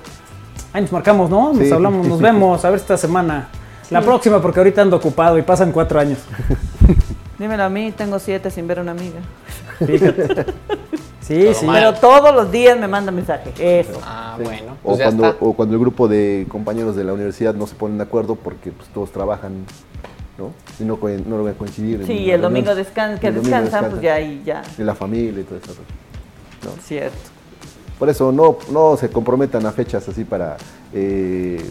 Ahí 0.73 0.81
nos 0.81 0.91
marcamos, 0.91 1.29
¿no? 1.29 1.53
Nos 1.53 1.67
Sí. 1.67 1.71
hablamos, 1.71 2.07
nos 2.07 2.19
vemos, 2.21 2.65
a 2.65 2.69
ver 2.71 2.79
esta 2.79 2.97
semana. 2.97 3.49
La 3.91 4.01
próxima, 4.01 4.41
porque 4.41 4.59
ahorita 4.59 4.81
ando 4.81 4.95
ocupado 4.97 5.37
y 5.37 5.43
pasan 5.43 5.71
cuatro 5.71 5.99
años. 5.99 6.17
Dímelo 7.37 7.63
a 7.63 7.69
mí, 7.69 7.91
tengo 7.95 8.17
siete 8.17 8.49
sin 8.49 8.65
ver 8.67 8.79
a 8.79 8.81
una 8.81 8.91
amiga. 8.91 9.19
Fíjate. 9.85 10.45
Sí, 11.21 11.41
Todo 11.45 11.53
sí. 11.53 11.65
mal. 11.65 11.75
Pero 11.79 11.93
todos 11.99 12.35
los 12.35 12.51
días 12.51 12.77
me 12.77 12.87
manda 12.87 13.11
mensaje. 13.11 13.53
Eso. 13.57 13.99
Ah, 14.03 14.37
bueno. 14.43 14.73
O 14.83 14.87
Pues 14.89 14.97
ya 14.99 15.05
cuando, 15.05 15.25
está. 15.29 15.45
o 15.45 15.53
cuando 15.53 15.75
el 15.75 15.79
grupo 15.79 16.07
de 16.09 16.45
compañeros 16.49 16.95
de 16.97 17.03
la 17.05 17.13
universidad 17.13 17.53
no 17.55 17.65
se 17.65 17.75
ponen 17.75 17.97
de 17.97 18.03
acuerdo 18.03 18.35
porque 18.35 18.71
pues, 18.71 18.89
todos 18.89 19.11
trabajan, 19.11 19.65
¿no? 20.37 20.51
Y 20.79 20.83
no, 20.83 20.99
no 21.25 21.37
logran 21.37 21.55
coincidir. 21.55 22.01
en 22.01 22.07
Sí, 22.07 22.25
una 22.25 22.33
el 22.35 22.41
domingo 22.41 22.75
descan 22.75 23.19
que 23.19 23.27
El 23.27 23.35
domingo 23.35 23.55
descansan, 23.57 23.89
pues 23.91 24.01
ya 24.01 24.15
ahí 24.15 24.41
ya. 24.45 24.63
Y 24.77 24.81
la 24.83 24.95
familia 24.95 25.39
y 25.41 25.43
todo 25.43 25.59
eso. 25.59 25.73
¿no? 26.65 26.71
Cierto. 26.83 27.15
Por 27.97 28.09
eso 28.09 28.31
no, 28.33 28.57
no 28.71 28.97
se 28.97 29.09
comprometan 29.09 29.65
a 29.65 29.71
fechas 29.71 30.07
así 30.09 30.25
para 30.25 30.57
eh, 30.93 31.63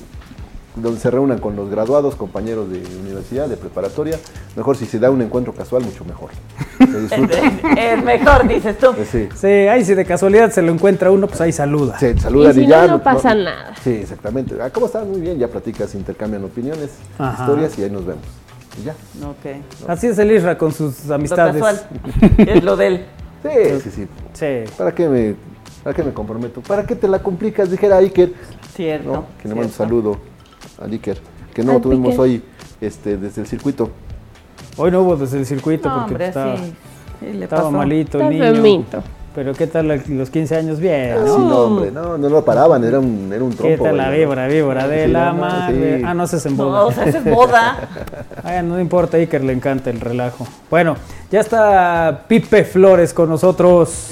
donde 0.74 0.98
se 1.00 1.10
reúnan 1.10 1.38
con 1.38 1.54
los 1.54 1.68
graduados, 1.70 2.14
compañeros 2.14 2.70
de 2.70 2.78
universidad, 3.00 3.46
de 3.48 3.56
preparatoria. 3.56 4.18
Mejor 4.56 4.76
si 4.76 4.86
se 4.86 4.98
da 4.98 5.10
un 5.10 5.20
encuentro 5.20 5.52
casual, 5.54 5.84
mucho 5.84 6.04
mejor. 6.04 6.30
Se 6.78 7.00
disfruta. 7.00 7.36
Es 7.76 8.02
mejor, 8.02 8.48
dices 8.48 8.78
tú. 8.78 8.86
Sí. 9.10 9.28
Sí, 9.34 9.46
ahí 9.46 9.84
si 9.84 9.94
de 9.94 10.04
casualidad 10.04 10.50
se 10.50 10.62
lo 10.62 10.72
encuentra 10.72 11.10
uno, 11.10 11.26
pues 11.26 11.40
ahí 11.40 11.52
saluda. 11.52 11.98
Se 11.98 12.18
saludan 12.18 12.52
Y 12.52 12.54
si 12.54 12.60
y, 12.62 12.66
ya. 12.68 12.82
no, 12.86 12.92
no 12.98 13.02
pasa 13.02 13.34
nada. 13.34 13.74
Sí, 13.84 13.90
exactamente. 13.90 14.54
Ah, 14.62 14.70
¿Cómo 14.70 14.86
estás? 14.86 15.06
Muy 15.06 15.20
bien. 15.20 15.38
Ya 15.38 15.48
platicas, 15.48 15.94
intercambian 15.94 16.44
opiniones, 16.44 16.90
Ajá. 17.18 17.42
historias 17.44 17.78
y 17.78 17.84
ahí 17.84 17.90
nos 17.90 18.06
vemos. 18.06 18.24
Y 18.80 18.84
ya. 18.84 18.92
Ok. 19.26 19.88
Así 19.88 20.06
es 20.06 20.18
el 20.18 20.32
Isra 20.32 20.56
con 20.56 20.72
sus 20.72 21.04
Lo 21.06 21.14
amistades. 21.16 21.52
casual. 21.62 21.80
Es 22.38 22.64
lo 22.64 22.76
de 22.76 22.86
él. 22.86 23.06
Sí, 23.42 23.80
sí, 23.84 23.90
sí. 23.90 24.08
Sí. 24.32 24.72
¿Para 24.78 24.94
qué 24.94 25.08
me, 25.08 25.34
para 25.82 25.94
qué 25.94 26.02
me 26.02 26.12
comprometo? 26.12 26.60
¿Para 26.62 26.86
qué 26.86 26.94
te 26.96 27.08
la 27.08 27.18
complicas? 27.22 27.70
Dijera 27.70 27.98
Iker, 27.98 28.32
Cierto. 28.74 29.12
¿no? 29.12 29.26
Que 29.42 29.48
le 29.48 29.54
mando 29.54 29.68
un 29.68 29.74
saludo 29.74 30.16
a 30.82 30.86
Iker. 30.86 31.18
Que 31.54 31.62
no 31.62 31.72
Al 31.72 31.80
tuvimos 31.80 32.18
hoy 32.18 32.42
este, 32.80 33.16
desde 33.16 33.42
el 33.42 33.46
circuito. 33.46 33.90
Hoy 34.76 34.90
no 34.90 35.02
hubo 35.02 35.16
desde 35.16 35.38
el 35.38 35.46
circuito 35.46 35.88
No, 35.88 35.94
porque 35.96 36.12
hombre, 36.12 36.28
estaba, 36.28 36.56
sí. 36.56 36.72
Sí, 37.20 37.32
le 37.34 37.44
estaba 37.44 37.62
pasó. 37.62 37.72
malito 37.72 38.20
el 38.20 38.62
niño. 38.62 38.84
Pero 39.34 39.54
¿qué 39.54 39.66
tal 39.66 39.88
los 40.08 40.28
15 40.28 40.56
años? 40.56 40.78
Bien, 40.78 41.12
Ah, 41.16 41.22
¿no? 41.24 41.36
sí, 41.36 41.40
no, 41.42 41.58
hombre, 41.60 41.90
no, 41.90 42.18
no 42.18 42.28
lo 42.28 42.44
paraban, 42.44 42.84
era 42.84 42.98
un, 43.00 43.30
era 43.32 43.42
un 43.42 43.50
trompo. 43.54 43.76
¿Qué 43.76 43.82
tal 43.82 43.96
la 43.96 44.10
víbora, 44.10 44.46
víbora 44.46 44.86
de 44.86 45.06
Sí, 45.06 45.10
la 45.10 45.32
no, 45.32 45.40
madre? 45.40 45.98
sí. 45.98 46.04
Ah, 46.06 46.12
no, 46.12 46.26
se 46.26 46.36
es 46.36 46.44
en 46.46 46.56
No, 46.58 46.66
boda. 46.66 46.84
o 46.84 46.92
sea, 46.92 47.04
esa 47.04 47.18
es 47.18 47.24
boda. 47.24 47.88
No 48.64 48.78
importa, 48.78 49.16
a 49.16 49.20
Iker 49.20 49.42
le 49.42 49.54
encanta 49.54 49.88
el 49.88 50.00
relajo. 50.00 50.46
Bueno, 50.68 50.96
ya 51.30 51.40
está 51.40 52.24
Pipe 52.28 52.64
Flores 52.64 53.14
con 53.14 53.30
nosotros. 53.30 54.10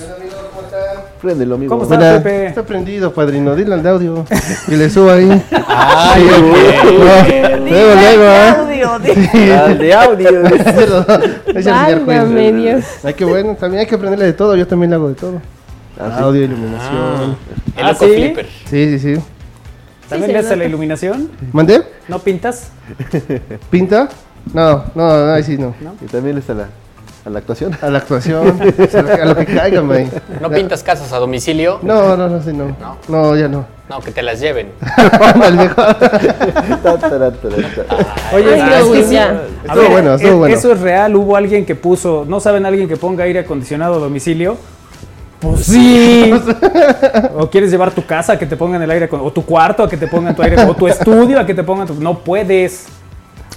Préndelo, 1.21 1.57
amigo. 1.57 1.71
¿Cómo 1.71 1.83
está, 1.83 1.97
Buena. 1.97 2.23
Pepe? 2.23 2.47
Está 2.47 2.63
prendido, 2.63 3.13
padrino. 3.13 3.55
Dile 3.55 3.75
al 3.75 3.83
de 3.83 3.89
audio. 3.91 4.25
Y 4.69 4.77
le 4.77 4.89
subo 4.89 5.11
ahí. 5.11 5.29
Ay, 5.67 6.25
No, 7.61 7.77
luego, 7.77 7.95
luego, 7.95 8.25
¿eh? 8.25 9.53
Al 9.55 9.79
de 9.79 9.95
audio. 9.95 10.31
Es 11.55 11.67
el 11.67 12.57
Dios. 12.57 12.85
Hay 13.05 13.15
que, 13.15 13.25
bueno, 13.25 13.55
también 13.55 13.81
hay 13.81 13.87
que 13.87 13.95
aprenderle 13.95 14.25
de 14.27 14.33
todo. 14.33 14.57
Yo 14.57 14.67
también 14.67 14.91
le 14.91 14.97
hago 14.97 15.09
de 15.09 15.15
todo. 15.15 15.41
Ah. 15.99 16.21
Audio, 16.21 16.43
iluminación. 16.45 17.37
El 17.77 17.85
Ah, 17.85 17.93
loco 17.93 18.05
¿sí? 18.07 18.13
flipper. 18.15 18.47
Sí, 18.69 18.99
sí, 18.99 18.99
sí. 18.99 19.23
¿También 20.09 20.33
le 20.33 20.39
hace 20.39 20.57
la 20.57 20.65
iluminación? 20.65 21.31
¿Mandé? 21.53 21.83
¿No 22.09 22.19
pintas? 22.19 22.71
¿Pinta? 23.71 24.09
No, 24.53 24.85
no, 24.95 25.33
ahí 25.33 25.43
sí 25.45 25.57
no. 25.59 25.75
Y 26.01 26.07
también 26.07 26.39
está 26.39 26.55
la. 26.55 26.67
¿A 27.25 27.29
la 27.31 27.39
actuación? 27.41 27.77
A 27.83 27.91
la 27.91 27.99
actuación, 27.99 28.59
a 29.21 29.25
lo- 29.27 29.37
que 29.37 29.45
caiga, 29.47 29.83
man. 29.83 30.11
¿No 30.41 30.49
pintas 30.51 30.83
casas 30.83 31.13
a 31.13 31.19
domicilio? 31.19 31.79
No, 31.83 32.17
no, 32.17 32.29
no, 32.29 32.43
sí, 32.43 32.51
no. 32.53 32.75
No. 32.81 32.97
No, 33.09 33.37
ya 33.37 33.47
no. 33.49 33.67
No, 33.91 34.01
que 34.01 34.11
te 34.11 34.23
las 34.23 34.41
lleven. 34.41 34.71
Oye, 38.33 38.55
Estuvo 38.55 39.89
bueno, 39.91 40.15
estuvo 40.15 40.31
¿e- 40.31 40.35
bueno. 40.35 40.55
Eso 40.55 40.73
es 40.73 40.81
real, 40.81 41.15
hubo 41.17 41.37
alguien 41.37 41.67
que 41.67 41.75
puso, 41.75 42.25
¿no 42.27 42.41
saben 42.41 42.65
alguien 42.67 42.89
que 42.89 42.97
ponga 42.97 43.25
aire 43.25 43.41
acondicionado 43.41 43.97
a 43.97 43.99
domicilio? 43.99 44.57
Pues 45.41 45.65
sí. 45.65 46.33
o 47.37 47.49
quieres 47.51 47.71
llevar 47.71 47.91
tu 47.93 48.05
casa 48.05 48.35
a 48.35 48.39
que 48.39 48.47
te 48.47 48.57
pongan 48.57 48.83
el 48.83 48.91
aire 48.91 49.09
o 49.11 49.33
tu 49.33 49.45
cuarto 49.45 49.83
a 49.83 49.89
que 49.89 49.97
te 49.97 50.07
pongan 50.07 50.37
tu 50.37 50.43
aire 50.43 50.63
o 50.65 50.75
tu 50.75 50.87
estudio 50.87 51.39
a 51.41 51.47
que 51.47 51.55
te 51.55 51.63
pongan 51.65 51.87
tu 51.87 51.95
no 51.95 52.19
puedes. 52.19 52.87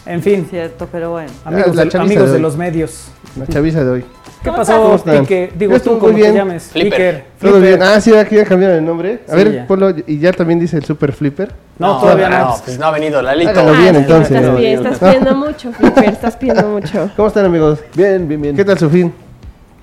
En 0.06 0.22
fin, 0.22 0.45
Cierto, 0.49 0.88
pero 0.91 1.11
bueno. 1.11 1.30
amigos, 1.45 1.76
de, 1.77 1.84
chaviza 1.84 1.99
amigos 2.02 2.26
de 2.26 2.31
de 2.31 2.35
hoy. 2.38 2.41
los 2.41 2.57
medios. 2.57 3.07
La 3.38 3.48
chaviza 3.48 3.84
de 3.84 3.90
hoy. 3.90 4.02
¿Qué 4.02 4.50
¿Cómo 4.50 4.58
pasó, 4.58 4.82
¿Cómo 4.82 4.96
están? 4.96 5.22
Pique? 5.22 5.52
Digo 5.58 5.80
tú 5.80 5.98
como 5.98 6.12
muy 6.12 6.22
te 6.22 6.28
bien. 6.28 6.36
llames. 6.36 6.64
Flipper. 6.66 7.24
Todo 7.40 7.52
Flipper. 7.54 7.62
bien. 7.80 7.82
Ah, 7.84 8.02
sí, 8.02 8.14
aquí 8.14 8.36
ya 8.36 8.46
cambiaron 8.46 8.78
el 8.78 8.86
nombre. 8.86 9.22
A 9.28 9.32
Sí, 9.32 9.38
ver, 9.38 9.54
ya. 9.54 9.68
ponlo. 9.68 9.90
Y 10.06 10.20
ya 10.20 10.32
también 10.34 10.60
dice 10.60 10.78
el 10.78 10.84
Super 10.86 11.14
Flipper. 11.14 11.52
No, 11.80 12.00
todavía 12.00 12.30
no. 12.30 12.40
No, 12.50 12.56
pues 12.64 12.78
no 12.78 12.86
ha 12.88 12.92
venido 12.92 13.22
Lalito. 13.22 13.50
Hágalo 13.52 13.72
bien, 13.78 13.96
Ah, 13.96 14.00
entonces. 14.00 14.32
Estás, 14.36 14.52
¿no? 14.52 14.58
bien, 14.58 14.86
estás 14.86 15.00
pidiendo 15.10 15.36
mucho, 15.36 15.72
Flipper, 15.72 16.04
estás 16.06 16.36
pidiendo 16.38 16.68
mucho. 16.68 17.10
¿Cómo 17.16 17.28
están, 17.30 17.46
amigos? 17.46 17.80
Bien, 17.96 18.28
bien, 18.28 18.42
bien. 18.42 18.56
¿Qué 18.56 18.66
tal 18.66 18.78
su 18.78 18.90
fin? 18.90 19.14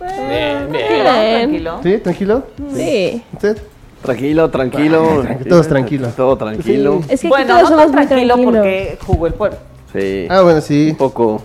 Bien, 0.00 0.70
bien. 0.70 0.86
Bien. 0.88 1.04
Tranquilo. 1.04 1.80
¿Sí? 1.82 1.98
¿Tranquilo? 1.98 2.42
Sí. 2.74 3.22
¿Usted? 3.32 3.58
Tranquilo, 4.02 4.50
tranquilo. 4.50 5.24
Todos 5.48 5.68
tranquilos. 5.68 6.14
Todo 6.14 6.36
tranquilo. 6.36 7.00
Es 7.08 7.20
que 7.20 7.28
Bueno, 7.28 7.46
todos 7.46 7.62
no 7.62 7.68
somos 7.68 7.92
tan 7.92 8.06
tranquilo 8.08 8.34
tranquilos. 8.34 8.52
porque 8.62 8.98
jugó 9.06 9.26
el 9.26 9.34
pueblo. 9.34 9.58
Sí. 9.92 10.26
Ah, 10.30 10.42
bueno, 10.42 10.60
sí. 10.60 10.88
Un 10.90 10.96
poco. 10.96 11.42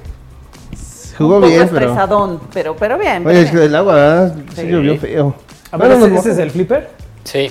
Jugó 1.18 1.36
Un 1.36 1.42
poco 1.42 1.54
bien, 1.54 1.70
pero. 1.72 1.86
estresadón, 1.88 2.40
pero, 2.54 2.76
pero 2.76 2.98
bien. 2.98 3.26
Oye, 3.26 3.42
es 3.44 3.52
que 3.52 3.64
el 3.66 3.76
agua 3.76 4.32
sí 4.56 4.62
Sí. 4.62 4.68
llovió 4.68 4.98
feo. 4.98 5.36
A 5.72 5.78
ver, 5.78 5.98
Bueno, 5.98 6.20
¿ese, 6.20 6.32
es 6.32 6.38
el 6.38 6.52
flipper? 6.52 6.90
Sí. 7.24 7.50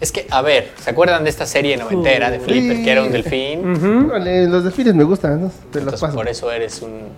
Es 0.00 0.12
que, 0.12 0.26
a 0.30 0.42
ver, 0.42 0.72
¿se 0.78 0.90
acuerdan 0.90 1.24
de 1.24 1.30
esta 1.30 1.46
serie 1.46 1.76
noventera 1.76 2.30
de 2.30 2.38
Flipper, 2.38 2.76
Sí. 2.76 2.84
que 2.84 2.92
era 2.92 3.02
un 3.02 3.10
delfín? 3.12 4.10
Los 4.50 4.62
desfiles 4.64 4.94
me 4.94 5.04
gustan, 5.04 5.40
¿no? 5.40 5.48
Te 5.48 5.78
los 5.80 5.84
Entonces, 5.84 6.00
paso. 6.00 6.14
por 6.14 6.28
eso 6.28 6.52
eres 6.52 6.82
un... 6.82 7.08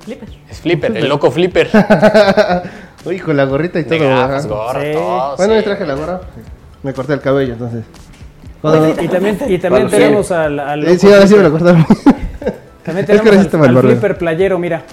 Flipper. 0.00 0.28
Es 0.50 0.58
Flipper, 0.60 0.96
el 0.96 1.08
loco 1.08 1.30
Flipper. 1.30 1.70
Uy, 3.04 3.20
con 3.20 3.36
la 3.36 3.44
gorrita 3.44 3.78
y 3.78 3.84
De 3.84 3.98
todo. 3.98 4.08
gafas, 4.08 4.44
ajá. 4.44 4.54
gorra, 4.54 4.82
Sí. 4.82 4.92
todo. 4.92 5.36
Bueno, 5.36 5.52
sí. 5.52 5.56
me 5.58 5.62
traje 5.62 5.86
la 5.86 5.94
gorra. 5.94 6.20
Me 6.82 6.92
corté 6.92 7.12
el 7.12 7.20
cabello, 7.20 7.52
entonces. 7.52 7.84
Cuando- 8.60 8.88
Y 9.02 9.08
también, 9.08 9.38
y 9.48 9.58
también 9.58 9.86
Para 9.86 9.98
tenemos 9.98 10.30
al, 10.32 10.58
al 10.58 10.82
Eh, 10.82 10.86
loco 10.88 10.98
sí, 10.98 11.12
ahora 11.12 11.26
sí 11.28 11.34
me 11.36 11.42
lo 11.44 11.50
cortaron. 11.52 11.86
También 12.86 13.04
Es 13.10 13.20
que 13.20 13.30
tenemos 13.50 13.68
al, 13.68 13.76
al 13.76 13.82
flipper 13.82 14.16
playero, 14.16 14.58
mira. 14.58 14.84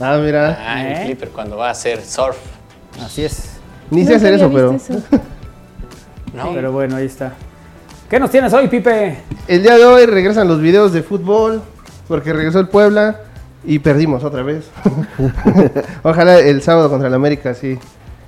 ah, 0.00 0.18
mira. 0.22 0.58
Ah, 0.60 0.82
¿Eh? 0.82 0.92
el 1.00 1.06
Flipper 1.06 1.28
cuando 1.30 1.56
va 1.56 1.68
a 1.68 1.70
hacer 1.72 2.00
surf. 2.02 2.36
Así 3.04 3.24
es. 3.24 3.56
Ni 3.90 4.04
sé 4.04 4.12
Nunca 4.12 4.16
hacer 4.16 4.34
eso, 4.34 4.50
pero. 4.52 4.72
eso. 4.72 5.02
No, 6.34 6.52
Pero 6.52 6.72
bueno, 6.72 6.96
ahí 6.96 7.06
está. 7.06 7.32
¿Qué 8.10 8.18
nos 8.18 8.28
tienes 8.28 8.52
hoy, 8.52 8.66
Pipe? 8.66 9.18
El 9.46 9.62
día 9.62 9.76
de 9.76 9.84
hoy 9.84 10.04
regresan 10.06 10.48
los 10.48 10.60
videos 10.60 10.92
de 10.92 11.02
fútbol. 11.04 11.62
Porque 12.08 12.32
regresó 12.32 12.58
el 12.58 12.68
Puebla. 12.68 13.20
Y 13.64 13.78
perdimos 13.78 14.24
otra 14.24 14.42
vez. 14.42 14.64
Ojalá 16.02 16.38
el 16.40 16.60
sábado 16.62 16.90
contra 16.90 17.08
el 17.08 17.14
América 17.14 17.54
sí 17.54 17.78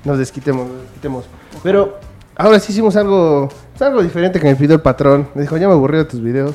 nos 0.04 0.18
desquitemos, 0.18 0.68
nos 0.68 0.82
desquitemos. 0.82 1.24
Pero 1.62 1.98
ahora 2.36 2.60
sí 2.60 2.72
hicimos 2.72 2.96
algo, 2.96 3.48
es 3.74 3.82
algo 3.82 4.02
diferente 4.02 4.38
que 4.40 4.46
me 4.46 4.54
pidió 4.56 4.76
el 4.76 4.82
patrón. 4.82 5.28
Me 5.34 5.42
dijo, 5.42 5.56
ya 5.56 5.66
me 5.66 5.74
aburrí 5.74 5.98
de 5.98 6.04
tus 6.04 6.22
videos. 6.22 6.54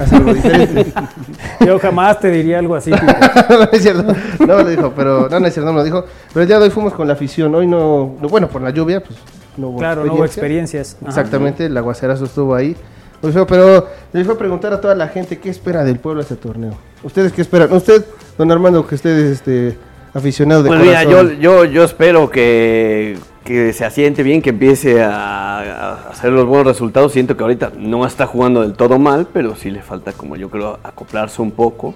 Haz 0.00 0.12
algo 0.12 0.32
diferente. 0.34 0.92
Yo 1.66 1.78
jamás 1.78 2.20
te 2.20 2.30
diría 2.30 2.58
algo 2.58 2.74
así, 2.74 2.90
no, 3.48 3.58
no 3.58 3.68
es 3.72 3.82
cierto. 3.82 4.14
No 4.40 4.46
lo 4.62 4.64
dijo, 4.68 4.92
pero 4.96 5.28
no, 5.30 5.40
no 5.40 5.46
es 5.46 5.52
cierto, 5.54 5.66
no 5.66 5.72
me 5.72 5.78
lo 5.80 5.84
dijo. 5.84 6.04
Pero 6.32 6.42
el 6.42 6.48
día 6.48 6.58
de 6.58 6.64
hoy 6.64 6.70
fuimos 6.70 6.92
con 6.94 7.06
la 7.06 7.12
afición. 7.14 7.54
Hoy 7.54 7.66
no, 7.66 8.16
no- 8.20 8.28
bueno, 8.28 8.48
por 8.48 8.62
la 8.62 8.70
lluvia, 8.70 9.02
pues 9.02 9.18
no 9.56 9.68
hubo 9.68 9.78
Claro, 9.78 10.04
no 10.04 10.14
hubo 10.14 10.24
experiencias. 10.24 10.96
Ajá. 11.00 11.08
Exactamente, 11.10 11.66
el 11.66 11.76
aguacerazo 11.76 12.24
estuvo 12.24 12.54
ahí. 12.54 12.76
Muy 13.22 13.32
feo, 13.32 13.46
pero 13.46 13.88
le 14.12 14.24
fue 14.24 14.34
a 14.34 14.38
preguntar 14.38 14.72
a 14.74 14.80
toda 14.80 14.94
la 14.94 15.08
gente 15.08 15.38
qué 15.38 15.48
espera 15.48 15.82
del 15.84 15.98
pueblo 15.98 16.20
este 16.20 16.36
torneo. 16.36 16.74
¿Ustedes 17.02 17.32
qué 17.32 17.40
esperan? 17.42 17.72
Usted, 17.72 18.04
don 18.36 18.50
Armando, 18.52 18.86
que 18.86 18.94
usted 18.96 19.16
es 19.18 19.32
este, 19.32 19.78
aficionado 20.12 20.62
de 20.62 20.68
Pues 20.68 20.80
mira, 20.80 21.04
yo, 21.04 21.10
corazón. 21.18 21.36
yo, 21.40 21.64
yo 21.64 21.84
espero 21.84 22.28
que, 22.30 23.16
que 23.44 23.72
se 23.74 23.84
asiente 23.84 24.22
bien, 24.22 24.40
que 24.42 24.50
empiece 24.50 25.02
a, 25.02 25.58
a 25.58 25.92
hacer 26.10 26.32
los 26.32 26.46
buenos 26.46 26.66
resultados. 26.66 27.12
Siento 27.12 27.36
que 27.36 27.42
ahorita 27.42 27.72
no 27.78 28.06
está 28.06 28.26
jugando 28.26 28.62
del 28.62 28.72
todo 28.72 28.98
mal, 28.98 29.26
pero 29.32 29.54
sí 29.54 29.70
le 29.70 29.82
falta, 29.82 30.12
como 30.12 30.36
yo 30.36 30.48
creo, 30.50 30.78
acoplarse 30.82 31.42
un 31.42 31.50
poco. 31.50 31.94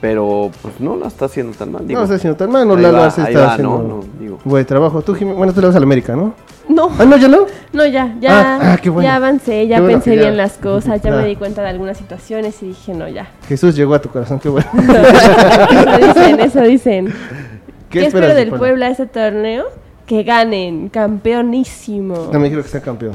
Pero 0.00 0.50
pues 0.62 0.80
no 0.80 0.96
la 0.96 1.08
está 1.08 1.26
haciendo 1.26 1.52
tan 1.52 1.70
mal. 1.72 1.82
no 1.82 1.88
digo. 1.88 2.02
está 2.02 2.14
haciendo 2.14 2.34
tan 2.36 2.50
mal, 2.50 2.66
no, 2.66 2.74
Lalo 2.74 2.98
va, 2.98 3.04
Arce 3.04 3.20
ahí 3.20 3.34
está 3.34 3.40
va, 3.46 3.52
haciendo 3.52 3.78
¿no? 3.82 3.88
No, 3.96 4.04
digo. 4.18 4.38
buen 4.44 4.64
trabajo. 4.64 5.02
Tú, 5.02 5.14
Jimé- 5.14 5.34
bueno, 5.34 5.52
tú 5.52 5.60
le 5.60 5.66
vas 5.66 5.76
a 5.76 5.78
la 5.78 5.84
América, 5.84 6.16
¿no? 6.16 6.32
No, 6.70 6.90
Ah, 6.98 7.04
no, 7.04 7.18
ya 7.18 7.28
no. 7.28 7.44
no, 7.74 7.84
ya, 7.86 8.16
ya, 8.18 8.30
Ah, 8.30 8.58
ah, 8.72 8.78
qué 8.80 8.88
bueno. 8.88 9.06
ya 9.10 9.16
avancé, 9.16 9.66
ya 9.68 9.76
Qué 9.76 9.82
bueno 9.82 9.98
pensé 9.98 10.16
ya- 10.16 10.22
bien 10.22 10.36
las 10.38 10.54
cosas, 10.56 11.02
ya 11.02 11.12
Ah. 11.12 11.16
me 11.20 11.28
di 11.28 11.36
cuenta 11.36 11.60
de 11.62 11.68
algunas 11.68 11.98
situaciones 11.98 12.62
y 12.62 12.68
dije, 12.68 12.94
no, 12.94 13.08
ya. 13.08 13.28
Jesús 13.46 13.76
llegó 13.76 13.92
a 13.94 14.00
tu 14.00 14.08
corazón, 14.08 14.38
qué 14.40 14.48
bueno. 14.48 14.66
Eso 14.72 15.98
dicen, 16.06 16.40
eso 16.40 16.60
dicen. 16.62 17.14
¿Qué, 17.90 18.06
esperas 18.06 18.30
espero 18.30 18.34
del 18.34 18.48
Puebla? 18.48 18.58
Puebla 18.58 18.88
este 18.88 19.06
torneo? 19.06 19.64
Que 20.10 20.24
ganen, 20.24 20.88
campeonísimo. 20.88 22.32
Me 22.32 22.48
quiero 22.48 22.64
que 22.64 22.68
sea 22.68 22.80
campeón. 22.80 23.14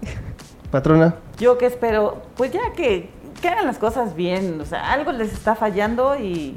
Patrona. 0.70 1.14
Yo 1.38 1.56
que 1.56 1.64
espero, 1.64 2.24
pues 2.36 2.52
ya 2.52 2.74
que, 2.76 3.08
que 3.40 3.48
hagan 3.48 3.64
las 3.64 3.78
cosas 3.78 4.14
bien, 4.14 4.60
o 4.60 4.66
sea, 4.66 4.92
algo 4.92 5.12
les 5.12 5.32
está 5.32 5.54
fallando 5.54 6.14
y, 6.14 6.54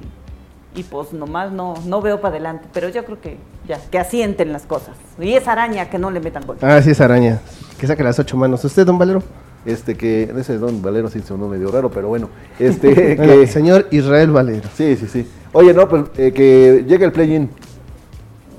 y 0.76 0.84
pues 0.84 1.14
nomás 1.14 1.54
no, 1.54 1.76
no 1.86 2.02
veo 2.02 2.20
para 2.20 2.36
adelante, 2.36 2.68
pero 2.74 2.90
yo 2.90 3.06
creo 3.06 3.22
que 3.22 3.38
ya, 3.70 3.80
que 3.90 3.98
asienten 3.98 4.52
las 4.52 4.66
cosas. 4.66 4.98
Y 5.18 5.32
esa 5.32 5.54
araña 5.54 5.90
que 5.90 5.98
no 5.98 6.12
le 6.12 6.20
metan 6.20 6.46
gol. 6.46 6.58
Ah, 6.62 6.82
sí, 6.82 6.92
es 6.92 7.00
araña. 7.00 7.40
Que 7.80 7.88
saque 7.88 8.04
las 8.04 8.20
ocho 8.20 8.36
manos. 8.36 8.66
¿Usted, 8.66 8.86
don 8.86 9.00
Valero? 9.00 9.24
Este 9.66 9.96
que, 9.96 10.24
ese 10.38 10.58
don 10.58 10.82
Valero 10.82 11.10
sí 11.10 11.22
sonó 11.22 11.48
medio 11.48 11.72
raro, 11.72 11.90
pero 11.90 12.10
bueno. 12.10 12.28
Este 12.60 12.94
que. 13.16 13.48
señor 13.48 13.88
Israel 13.92 14.32
Valero. 14.32 14.68
Sí, 14.76 14.98
sí, 14.98 15.08
sí. 15.08 15.26
Oye, 15.54 15.74
no, 15.74 15.88
pues 15.88 16.04
eh, 16.18 16.34
que 16.34 16.84
llegue 16.86 17.06
el 17.06 17.14
play-in. 17.14 17.50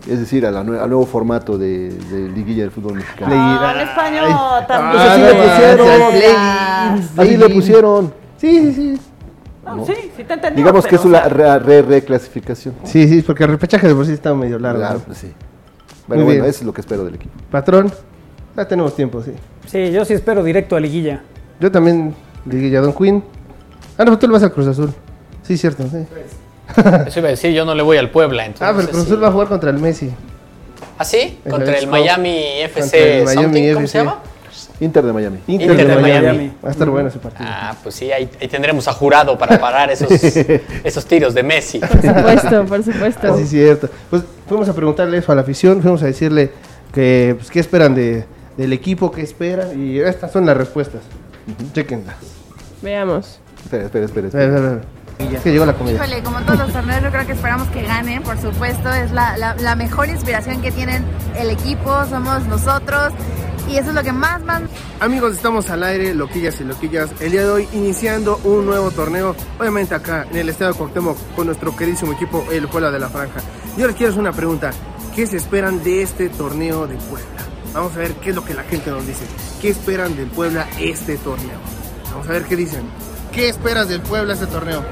Es 0.08 0.18
decir, 0.18 0.46
a 0.46 0.50
la 0.50 0.64
nue- 0.64 0.80
al 0.80 0.88
nuevo 0.88 1.04
formato 1.06 1.58
de, 1.58 1.90
de 1.90 2.28
liguilla 2.30 2.62
del 2.62 2.70
fútbol 2.70 2.94
mexicano. 2.94 3.32
Ah, 3.36 3.72
en 3.74 3.88
español 3.88 4.24
Ay. 4.28 4.64
también. 4.66 5.02
Ah, 5.02 5.12
Así 5.12 5.20
no 5.20 5.26
le 5.26 5.34
manches, 5.34 7.00
pusieron. 7.06 7.18
Así 7.18 7.36
le 7.36 7.48
pusieron. 7.50 8.14
Sí, 8.38 8.58
sí, 8.58 8.72
sí. 8.74 9.00
No, 9.64 9.84
sí, 9.86 9.92
sí 10.16 10.24
te 10.24 10.34
entendí. 10.34 10.56
Digamos 10.56 10.86
que 10.86 10.96
es 10.96 11.04
una 11.04 11.28
re- 11.28 11.58
re- 11.58 11.82
reclasificación. 11.82 12.74
Sí, 12.84 13.06
sí, 13.08 13.22
porque 13.22 13.44
el 13.44 13.50
repechaje 13.50 13.86
de 13.86 13.94
por 13.94 14.06
sí 14.06 14.12
está 14.12 14.34
medio 14.34 14.58
largo. 14.58 14.80
Claro, 14.80 15.02
¿no? 15.06 15.14
sí. 15.14 15.32
Bueno, 16.08 16.24
Muy 16.24 16.32
bueno, 16.32 16.42
bien. 16.42 16.50
eso 16.50 16.60
es 16.60 16.66
lo 16.66 16.72
que 16.72 16.80
espero 16.80 17.04
del 17.04 17.14
equipo. 17.16 17.32
Patrón, 17.50 17.92
ya 18.56 18.66
tenemos 18.66 18.96
tiempo, 18.96 19.22
sí. 19.22 19.32
Sí, 19.66 19.92
yo 19.92 20.04
sí 20.04 20.14
espero 20.14 20.42
directo 20.42 20.74
a 20.76 20.80
liguilla. 20.80 21.22
Yo 21.60 21.70
también 21.70 22.14
ya 22.46 22.80
Don 22.80 22.92
Quinn. 22.94 23.22
Ah, 23.98 24.04
no, 24.04 24.18
tú 24.18 24.26
le 24.26 24.32
vas 24.32 24.42
al 24.42 24.50
Cruz 24.52 24.66
Azul. 24.66 24.92
Sí, 25.42 25.56
cierto, 25.58 25.84
sí. 25.84 26.06
eso 27.06 27.18
iba 27.20 27.28
a 27.28 27.30
decir, 27.32 27.52
yo 27.52 27.64
no 27.64 27.74
le 27.74 27.82
voy 27.82 27.96
al 27.96 28.10
Puebla, 28.10 28.44
entonces. 28.46 28.66
Ah, 28.68 28.72
pero 28.74 28.80
el 28.80 28.86
no 28.86 28.92
Cruz 28.92 29.04
Azul 29.04 29.16
si- 29.16 29.22
va 29.22 29.28
a 29.28 29.32
jugar 29.32 29.48
contra 29.48 29.70
el 29.70 29.78
Messi. 29.78 30.10
¿Ah, 30.98 31.04
sí? 31.04 31.38
Contra 31.48 31.78
el. 31.78 31.86
Miami 31.86 32.42
Contra 32.62 32.64
FC 32.84 33.18
el 33.20 33.24
Miami 33.24 33.72
¿cómo 33.72 33.80
FC. 33.84 33.86
se 33.88 33.98
llama? 33.98 34.18
Inter 34.80 35.04
de 35.04 35.12
Miami. 35.12 35.38
Inter, 35.46 35.70
Inter 35.70 35.86
de, 35.88 35.94
de 35.96 36.00
Miami. 36.02 36.26
Miami. 36.26 36.52
Va 36.64 36.68
a 36.68 36.72
estar 36.72 36.88
bueno 36.88 37.08
ese 37.10 37.18
partido. 37.18 37.46
Ah, 37.50 37.74
pues 37.82 37.94
sí, 37.94 38.10
ahí, 38.12 38.30
ahí 38.40 38.48
tendremos 38.48 38.88
a 38.88 38.92
jurado 38.94 39.36
para 39.36 39.58
parar 39.60 39.90
esos, 39.90 40.08
esos 40.84 41.04
tiros 41.06 41.34
de 41.34 41.42
Messi. 41.42 41.80
Por 41.80 42.00
supuesto, 42.00 42.64
por 42.64 42.82
supuesto. 42.82 43.32
Así 43.34 43.42
es 43.42 43.50
cierto. 43.50 43.90
Pues 44.08 44.22
fuimos 44.48 44.68
a 44.68 44.74
preguntarle 44.74 45.18
eso 45.18 45.32
a 45.32 45.34
la 45.34 45.42
afición, 45.42 45.82
fuimos 45.82 46.02
a 46.02 46.06
decirle 46.06 46.50
que 46.94 47.34
pues, 47.38 47.50
qué 47.50 47.60
esperan 47.60 47.94
de, 47.94 48.24
del 48.56 48.72
equipo, 48.72 49.10
qué 49.10 49.20
esperan, 49.22 49.68
y 49.86 49.98
estas 50.00 50.32
son 50.32 50.46
las 50.46 50.56
respuestas. 50.56 51.02
Chequenlas. 51.74 52.16
Veamos. 52.82 53.38
Espera, 53.62 53.84
espera, 53.84 54.04
espera. 54.06 54.26
Espera. 54.28 54.44
a 54.44 54.48
ver, 54.48 54.58
a 54.58 54.70
ver. 54.76 54.80
Que 55.42 55.52
llegó 55.52 55.66
la 55.66 55.74
comida. 55.74 55.96
Híjole, 55.96 56.22
como 56.22 56.40
todos 56.42 56.58
los 56.58 56.72
torneos, 56.72 57.02
yo 57.02 57.10
creo 57.10 57.26
que 57.26 57.32
esperamos 57.32 57.68
que 57.68 57.82
ganen, 57.82 58.22
por 58.22 58.40
supuesto. 58.40 58.90
Es 58.90 59.10
la, 59.12 59.36
la, 59.36 59.54
la 59.54 59.76
mejor 59.76 60.08
inspiración 60.08 60.60
que 60.62 60.72
tienen 60.72 61.04
el 61.36 61.50
equipo, 61.50 62.04
somos 62.06 62.46
nosotros. 62.46 63.12
Y 63.68 63.76
eso 63.76 63.90
es 63.90 63.94
lo 63.94 64.02
que 64.02 64.12
más, 64.12 64.42
más 64.42 64.62
Amigos, 64.98 65.32
estamos 65.34 65.70
al 65.70 65.84
aire, 65.84 66.12
loquillas 66.12 66.60
y 66.60 66.64
loquillas. 66.64 67.10
El 67.20 67.30
día 67.30 67.42
de 67.42 67.50
hoy 67.50 67.68
iniciando 67.72 68.40
un 68.42 68.66
nuevo 68.66 68.90
torneo, 68.90 69.36
obviamente 69.58 69.94
acá 69.94 70.26
en 70.30 70.38
el 70.38 70.48
estado 70.48 70.72
de 70.72 70.78
Cuauhtémoc 70.78 71.16
con 71.36 71.46
nuestro 71.46 71.76
queridísimo 71.76 72.12
equipo 72.12 72.44
El 72.50 72.66
Puebla 72.66 72.90
de 72.90 72.98
la 72.98 73.08
Franja. 73.08 73.40
Yo 73.76 73.86
les 73.86 73.94
quiero 73.94 74.10
hacer 74.10 74.20
una 74.20 74.32
pregunta. 74.32 74.72
¿Qué 75.14 75.26
se 75.26 75.36
esperan 75.36 75.82
de 75.84 76.02
este 76.02 76.28
torneo 76.30 76.86
de 76.86 76.96
Puebla? 76.96 77.28
Vamos 77.72 77.94
a 77.94 77.98
ver 77.98 78.12
qué 78.14 78.30
es 78.30 78.36
lo 78.36 78.44
que 78.44 78.54
la 78.54 78.64
gente 78.64 78.90
nos 78.90 79.06
dice. 79.06 79.24
¿Qué 79.60 79.68
esperan 79.68 80.16
del 80.16 80.26
Puebla 80.26 80.66
este 80.78 81.16
torneo? 81.18 81.58
Vamos 82.10 82.28
a 82.28 82.32
ver 82.32 82.44
qué 82.44 82.56
dicen. 82.56 82.82
¿Qué 83.32 83.48
esperas 83.48 83.88
del 83.88 84.00
Puebla 84.00 84.34
este 84.34 84.46
torneo? 84.46 84.82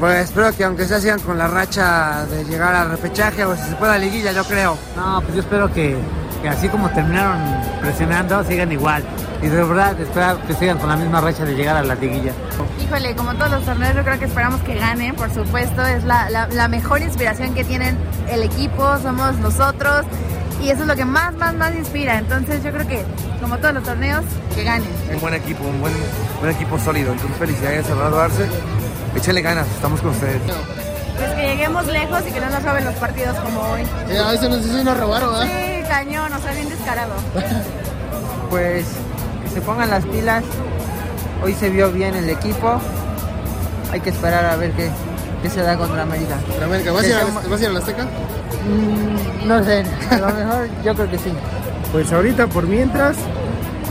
Pues 0.00 0.24
espero 0.24 0.54
que 0.54 0.64
aunque 0.64 0.84
sea 0.86 1.00
sigan 1.00 1.20
con 1.20 1.38
la 1.38 1.46
racha 1.48 2.26
de 2.26 2.44
llegar 2.44 2.74
al 2.74 2.90
repechaje 2.90 3.44
o 3.44 3.56
si 3.56 3.62
se 3.62 3.74
pueda 3.76 3.98
liguilla, 3.98 4.32
yo 4.32 4.44
creo. 4.44 4.76
No, 4.96 5.20
pues 5.22 5.34
yo 5.34 5.40
espero 5.40 5.72
que, 5.72 5.96
que 6.42 6.48
así 6.48 6.68
como 6.68 6.88
terminaron 6.90 7.38
presionando, 7.80 8.42
sigan 8.44 8.72
igual. 8.72 9.02
Y 9.42 9.48
de 9.48 9.62
verdad, 9.62 9.98
espero 10.00 10.38
que 10.46 10.54
sigan 10.54 10.78
con 10.78 10.88
la 10.88 10.96
misma 10.96 11.20
racha 11.20 11.44
de 11.44 11.54
llegar 11.54 11.76
a 11.76 11.82
la 11.82 11.94
liguilla. 11.94 12.32
Híjole, 12.82 13.14
como 13.14 13.34
todos 13.34 13.50
los 13.50 13.64
torneos, 13.64 13.94
yo 13.94 14.02
creo 14.02 14.18
que 14.18 14.24
esperamos 14.26 14.60
que 14.62 14.74
gane, 14.74 15.12
por 15.14 15.30
supuesto. 15.32 15.82
Es 15.84 16.04
la, 16.04 16.30
la, 16.30 16.48
la 16.48 16.68
mejor 16.68 17.02
inspiración 17.02 17.54
que 17.54 17.64
tienen 17.64 17.96
el 18.30 18.42
equipo, 18.42 18.98
somos 18.98 19.36
nosotros. 19.38 20.04
Y 20.66 20.70
eso 20.70 20.82
es 20.82 20.88
lo 20.88 20.96
que 20.96 21.04
más, 21.04 21.32
más, 21.34 21.54
más 21.54 21.72
inspira. 21.76 22.18
Entonces 22.18 22.60
yo 22.64 22.72
creo 22.72 22.88
que, 22.88 23.04
como 23.40 23.56
todos 23.58 23.74
los 23.74 23.84
torneos, 23.84 24.24
que 24.52 24.64
gane. 24.64 24.84
Un 25.14 25.20
buen 25.20 25.34
equipo, 25.34 25.62
un 25.62 25.80
buen, 25.80 25.92
buen 26.40 26.50
equipo 26.50 26.76
sólido. 26.76 27.12
Entonces 27.12 27.38
felicidades 27.38 27.86
a 27.88 28.24
Arce. 28.24 28.48
Échale 29.14 29.42
ganas, 29.42 29.64
estamos 29.68 30.00
con 30.00 30.10
ustedes. 30.10 30.42
Pues 31.16 31.30
que 31.34 31.42
lleguemos 31.42 31.86
lejos 31.86 32.20
y 32.28 32.32
que 32.32 32.40
no 32.40 32.50
nos 32.50 32.64
roben 32.64 32.84
los 32.84 32.94
partidos 32.96 33.36
como 33.38 33.60
hoy. 33.60 33.82
a 34.18 34.30
veces 34.32 34.50
nos 34.50 34.64
dicen 34.64 34.84
nos 34.84 34.98
robaron, 34.98 35.34
¿verdad? 35.34 35.46
Sí, 35.46 35.88
cañón, 35.88 36.32
o 36.32 36.38
sea, 36.40 36.52
bien 36.52 36.68
descarado. 36.68 37.12
Pues 38.50 38.86
que 39.44 39.50
se 39.50 39.60
pongan 39.60 39.90
las 39.90 40.04
pilas. 40.04 40.42
Hoy 41.44 41.54
se 41.54 41.70
vio 41.70 41.92
bien 41.92 42.14
el 42.16 42.28
equipo. 42.28 42.80
Hay 43.92 44.00
que 44.00 44.10
esperar 44.10 44.44
a 44.46 44.56
ver 44.56 44.72
qué, 44.72 44.90
qué 45.42 45.50
se 45.50 45.62
da 45.62 45.76
contra 45.76 46.02
América. 46.02 46.36
Contra 46.46 46.66
América. 46.66 46.92
¿Vas, 46.92 47.04
a 47.04 47.08
ir 47.08 47.14
a, 47.14 47.40
Que 47.42 47.48
¿Vas 47.48 47.60
a 47.60 47.62
ir 47.62 47.70
a 47.70 47.72
la 47.72 47.78
Azteca? 47.78 48.06
Mm, 48.66 49.48
no 49.48 49.64
sé, 49.64 49.84
a 50.10 50.18
lo 50.18 50.26
mejor 50.26 50.68
yo 50.84 50.94
creo 50.94 51.10
que 51.10 51.18
sí. 51.18 51.32
Pues 51.92 52.12
ahorita 52.12 52.46
por 52.48 52.66
mientras 52.66 53.16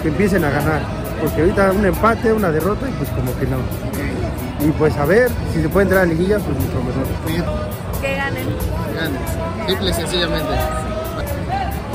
que 0.01 0.09
empiecen 0.09 0.43
a 0.43 0.49
ganar, 0.49 0.81
porque 1.21 1.41
ahorita 1.41 1.71
un 1.71 1.85
empate, 1.85 2.33
una 2.33 2.51
derrota 2.51 2.87
y 2.89 2.91
pues 2.93 3.09
como 3.09 3.37
que 3.39 3.47
no. 3.47 3.57
Y 4.59 4.71
pues 4.71 4.95
a 4.97 5.05
ver 5.05 5.29
si 5.53 5.61
se 5.61 5.69
puede 5.69 5.83
entrar 5.85 6.03
a 6.03 6.05
la 6.05 6.13
liguilla, 6.13 6.39
pues 6.39 6.57
mucho 6.57 6.83
mejor. 6.83 8.01
Que 8.01 8.15
ganen. 8.15 8.47
Ganen. 8.95 9.67
Simple 9.67 9.89
y 9.89 9.93
sencillamente. 9.93 10.53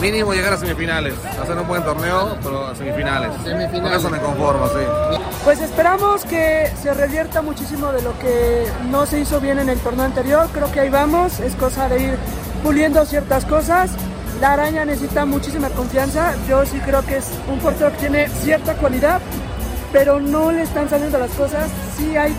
Mínimo 0.01 0.33
llegar 0.33 0.55
a 0.55 0.57
semifinales. 0.57 1.15
Hacer 1.41 1.59
un 1.59 1.69
buen 1.69 1.85
torneo, 1.85 2.37
pero 2.43 2.69
a 2.69 2.75
semifinales. 2.75 3.33
Semifinales. 3.45 3.83
Con 3.83 3.93
eso 3.93 4.11
me 4.11 4.19
conformo, 4.19 4.67
sí. 4.69 5.19
Pues 5.45 5.61
esperamos 5.61 6.25
que 6.25 6.73
se 6.83 6.95
revierta 6.95 7.43
muchísimo 7.43 7.93
de 7.93 8.01
lo 8.01 8.19
que 8.19 8.67
no 8.91 9.05
se 9.05 9.21
hizo 9.21 9.41
bien 9.41 9.59
en 9.59 9.69
el 9.69 9.79
torneo 9.79 10.07
anterior. 10.07 10.49
Creo 10.53 10.73
que 10.73 10.81
ahí 10.81 10.89
vamos, 10.89 11.41
es 11.41 11.55
cosa 11.55 11.89
de 11.89 12.03
ir 12.03 12.19
puliendo 12.63 13.05
ciertas 13.05 13.45
cosas. 13.45 13.91
La 14.41 14.55
araña 14.55 14.85
necesita 14.85 15.25
muchísima 15.25 15.69
confianza. 15.71 16.35
Yo 16.49 16.65
sí 16.65 16.79
creo 16.81 17.05
que 17.05 17.19
es 17.19 17.27
un 17.51 17.59
portero 17.59 17.93
que 17.93 17.99
tiene 17.99 18.29
cierta 18.29 18.75
cualidad, 18.75 19.21
pero 19.93 20.21
no 20.21 20.51
le 20.51 20.63
están 20.63 20.89
saliendo 20.89 21.19
las 21.19 21.31
cosas. 21.33 21.69
Sí 21.97 22.17
hay 22.17 22.35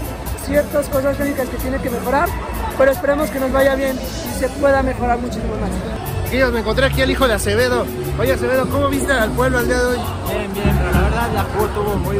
ciertas 0.45 0.87
cosas 0.89 1.17
técnicas 1.17 1.47
que 1.49 1.57
tiene 1.57 1.77
que 1.79 1.89
mejorar, 1.89 2.27
pero 2.77 2.91
esperemos 2.91 3.29
que 3.29 3.39
nos 3.39 3.51
vaya 3.51 3.75
bien 3.75 3.97
y 3.97 4.39
se 4.39 4.49
pueda 4.49 4.81
mejorar 4.81 5.19
muchísimo 5.19 5.55
más. 5.57 5.69
Chiquillos, 6.25 6.51
me 6.51 6.59
encontré 6.59 6.85
aquí 6.85 7.01
al 7.01 7.11
hijo 7.11 7.27
de 7.27 7.33
Acevedo. 7.33 7.85
Oye, 8.19 8.33
Acevedo, 8.33 8.67
¿cómo 8.69 8.89
viste 8.89 9.11
al 9.11 9.31
pueblo 9.31 9.59
al 9.59 9.67
día 9.67 9.77
de 9.77 9.85
hoy? 9.85 9.97
Bien, 10.29 10.53
bien, 10.53 10.77
pero 10.77 10.91
la 10.91 11.01
verdad 11.01 11.29
la 11.35 11.43
jugó 11.43 11.67
tuvo 11.67 11.95
muy... 11.97 12.17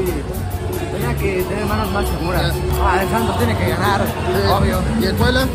Tenía 0.92 1.16
que 1.16 1.44
tener 1.44 1.66
manos 1.66 1.92
más 1.92 2.08
seguras. 2.08 2.54
Ah, 2.84 3.02
el 3.02 3.10
Santos 3.10 3.38
tiene 3.38 3.58
que 3.58 3.70
ganar, 3.70 4.02
obvio. 4.52 4.80
¿Y 5.02 5.06
el 5.06 5.16
Puebla? 5.16 5.48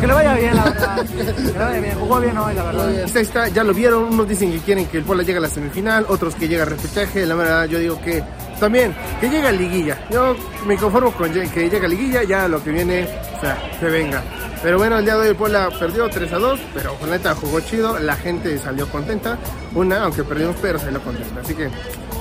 que 0.00 0.06
le 0.06 0.14
vaya 0.14 0.34
bien, 0.34 0.56
la 0.56 0.64
verdad. 0.64 1.06
Que 1.06 1.52
le 1.52 1.58
vaya 1.58 1.80
bien, 1.80 1.98
jugó 1.98 2.20
bien 2.20 2.38
hoy, 2.38 2.54
la 2.54 2.62
verdad. 2.62 2.88
Ahí 2.88 3.22
está, 3.22 3.48
ya 3.48 3.62
lo 3.62 3.74
vieron, 3.74 4.04
unos 4.04 4.26
dicen 4.26 4.50
que 4.50 4.58
quieren 4.60 4.86
que 4.86 4.96
el 4.98 5.04
Puebla 5.04 5.24
llegue 5.24 5.38
a 5.38 5.42
la 5.42 5.48
semifinal, 5.48 6.06
otros 6.08 6.34
que 6.34 6.48
llegue 6.48 6.62
a 6.62 6.64
repechaje, 6.64 7.26
la 7.26 7.34
verdad 7.34 7.66
yo 7.66 7.78
digo 7.78 8.00
que 8.00 8.24
también, 8.58 8.94
que 9.20 9.28
llegue 9.28 9.48
a 9.48 9.52
liguilla. 9.52 9.98
Yo 10.10 10.34
me 10.66 10.76
conformo 10.78 11.12
con 11.12 11.30
que 11.30 11.68
llegue 11.68 11.84
a 11.84 11.88
liguilla, 11.88 12.22
ya 12.22 12.48
lo 12.48 12.64
que 12.64 12.70
viene, 12.70 13.06
o 13.36 13.40
sea, 13.40 13.58
se 13.78 13.86
venga. 13.90 14.22
Pero 14.62 14.78
bueno, 14.78 14.98
el 14.98 15.04
día 15.04 15.14
de 15.14 15.20
hoy 15.20 15.28
el 15.28 15.36
Puebla 15.36 15.68
perdió 15.78 16.08
3 16.08 16.32
a 16.32 16.38
2, 16.38 16.60
pero 16.72 16.94
con 16.94 17.10
neta 17.10 17.34
jugó 17.34 17.60
chido, 17.60 17.98
la 17.98 18.16
gente 18.16 18.56
salió 18.58 18.88
contenta, 18.88 19.36
una, 19.74 20.04
aunque 20.04 20.24
perdimos, 20.24 20.56
pero 20.62 20.78
salió 20.78 21.02
contenta. 21.02 21.42
Así 21.42 21.54
que, 21.54 21.68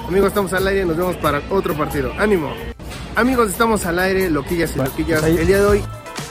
amigos, 0.06 0.28
estamos 0.28 0.52
al 0.52 0.68
aire, 0.68 0.84
nos 0.84 0.98
vemos 0.98 1.16
para 1.18 1.42
otro 1.50 1.74
partido. 1.76 2.12
¡Ánimo! 2.18 2.52
Amigos, 3.16 3.50
estamos 3.50 3.86
al 3.86 4.00
aire, 4.00 4.30
loquillas 4.30 4.76
y 4.76 4.80
loquillas. 4.80 5.24
El 5.24 5.48
día 5.48 5.58
de 5.60 5.66
hoy 5.66 5.84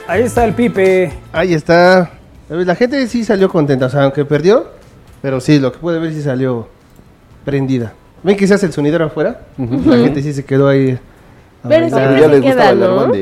Ahí 0.08 0.22
está 0.22 0.44
el 0.46 0.54
Pipe. 0.54 1.12
Ahí 1.32 1.52
está. 1.52 2.10
La 2.48 2.74
gente 2.74 3.06
sí 3.08 3.24
salió 3.24 3.48
contenta, 3.50 3.86
o 3.86 3.90
sea, 3.90 4.04
aunque 4.04 4.24
perdió, 4.24 4.66
pero 5.20 5.38
sí, 5.38 5.58
lo 5.58 5.70
que 5.70 5.78
puede 5.78 5.98
ver 5.98 6.14
sí 6.14 6.22
salió 6.22 6.66
prendida. 7.44 7.92
¿Ven 8.22 8.34
que 8.36 8.46
se 8.46 8.54
hace 8.54 8.64
el 8.66 8.72
sonidero 8.72 9.04
afuera? 9.04 9.42
La 9.58 9.96
gente 9.98 10.22
sí 10.22 10.32
se 10.32 10.44
quedó 10.44 10.66
ahí. 10.66 10.98
Pero 11.68 11.88
siempre 11.88 12.34
se 12.36 12.40
queda, 12.40 12.74
¿no? 12.74 13.12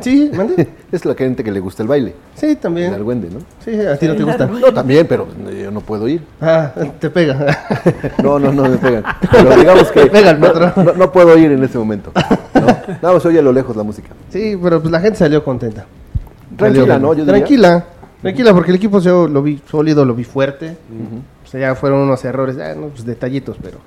Sí, 0.00 0.30
mande. 0.32 0.68
Es 0.92 1.04
la 1.04 1.14
gente 1.14 1.42
que 1.44 1.50
le 1.50 1.60
gusta 1.60 1.82
el 1.82 1.88
baile. 1.88 2.14
Sí, 2.34 2.54
también. 2.56 2.88
El 2.88 2.94
argüende, 3.00 3.28
¿no? 3.30 3.40
Sí, 3.62 3.78
a 3.78 3.96
ti 3.98 4.06
no 4.06 4.14
te 4.14 4.22
gusta. 4.22 4.46
No, 4.46 4.72
también, 4.72 5.06
pero 5.08 5.26
yo 5.60 5.70
no 5.72 5.80
puedo 5.80 6.06
ir. 6.08 6.22
Ah, 6.40 6.70
te 7.00 7.10
pega. 7.10 7.58
No, 8.22 8.38
no, 8.38 8.52
no 8.52 8.62
me 8.62 8.76
pegan. 8.78 9.02
Pero 9.30 9.56
digamos 9.56 9.90
que 9.90 10.06
Pega 10.06 10.30
el 10.30 10.40
no, 10.40 10.52
no- 10.54 10.92
no 10.94 11.12
puedo 11.12 11.36
ir 11.36 11.50
en 11.52 11.62
este 11.64 11.76
momento. 11.78 12.12
¿no? 12.54 13.12
Más 13.12 13.22
se 13.22 13.28
oye 13.28 13.40
a 13.40 13.42
lo 13.42 13.52
lejos 13.52 13.76
la 13.76 13.82
música. 13.82 14.10
Sí, 14.30 14.56
pero 14.62 14.80
pues 14.80 14.90
la 14.92 15.00
gente 15.00 15.18
salió 15.18 15.42
contenta. 15.44 15.84
Tranquila, 16.58 16.98
¿no? 16.98 17.08
Yo 17.14 17.24
diría. 17.24 17.32
tranquila, 17.38 17.84
tranquila, 18.20 18.52
porque 18.52 18.70
el 18.72 18.76
equipo 18.76 19.00
yo 19.00 19.26
lo 19.28 19.42
vi 19.42 19.60
sólido, 19.70 20.04
lo 20.04 20.14
vi 20.14 20.24
fuerte. 20.24 20.76
O 21.44 21.46
sea, 21.50 21.60
ya 21.60 21.74
fueron 21.74 22.00
unos 22.00 22.24
errores, 22.24 22.56
ah, 22.58 22.74
no, 22.76 22.88
pues 22.88 23.04
detallitos, 23.06 23.56
pero 23.62 23.78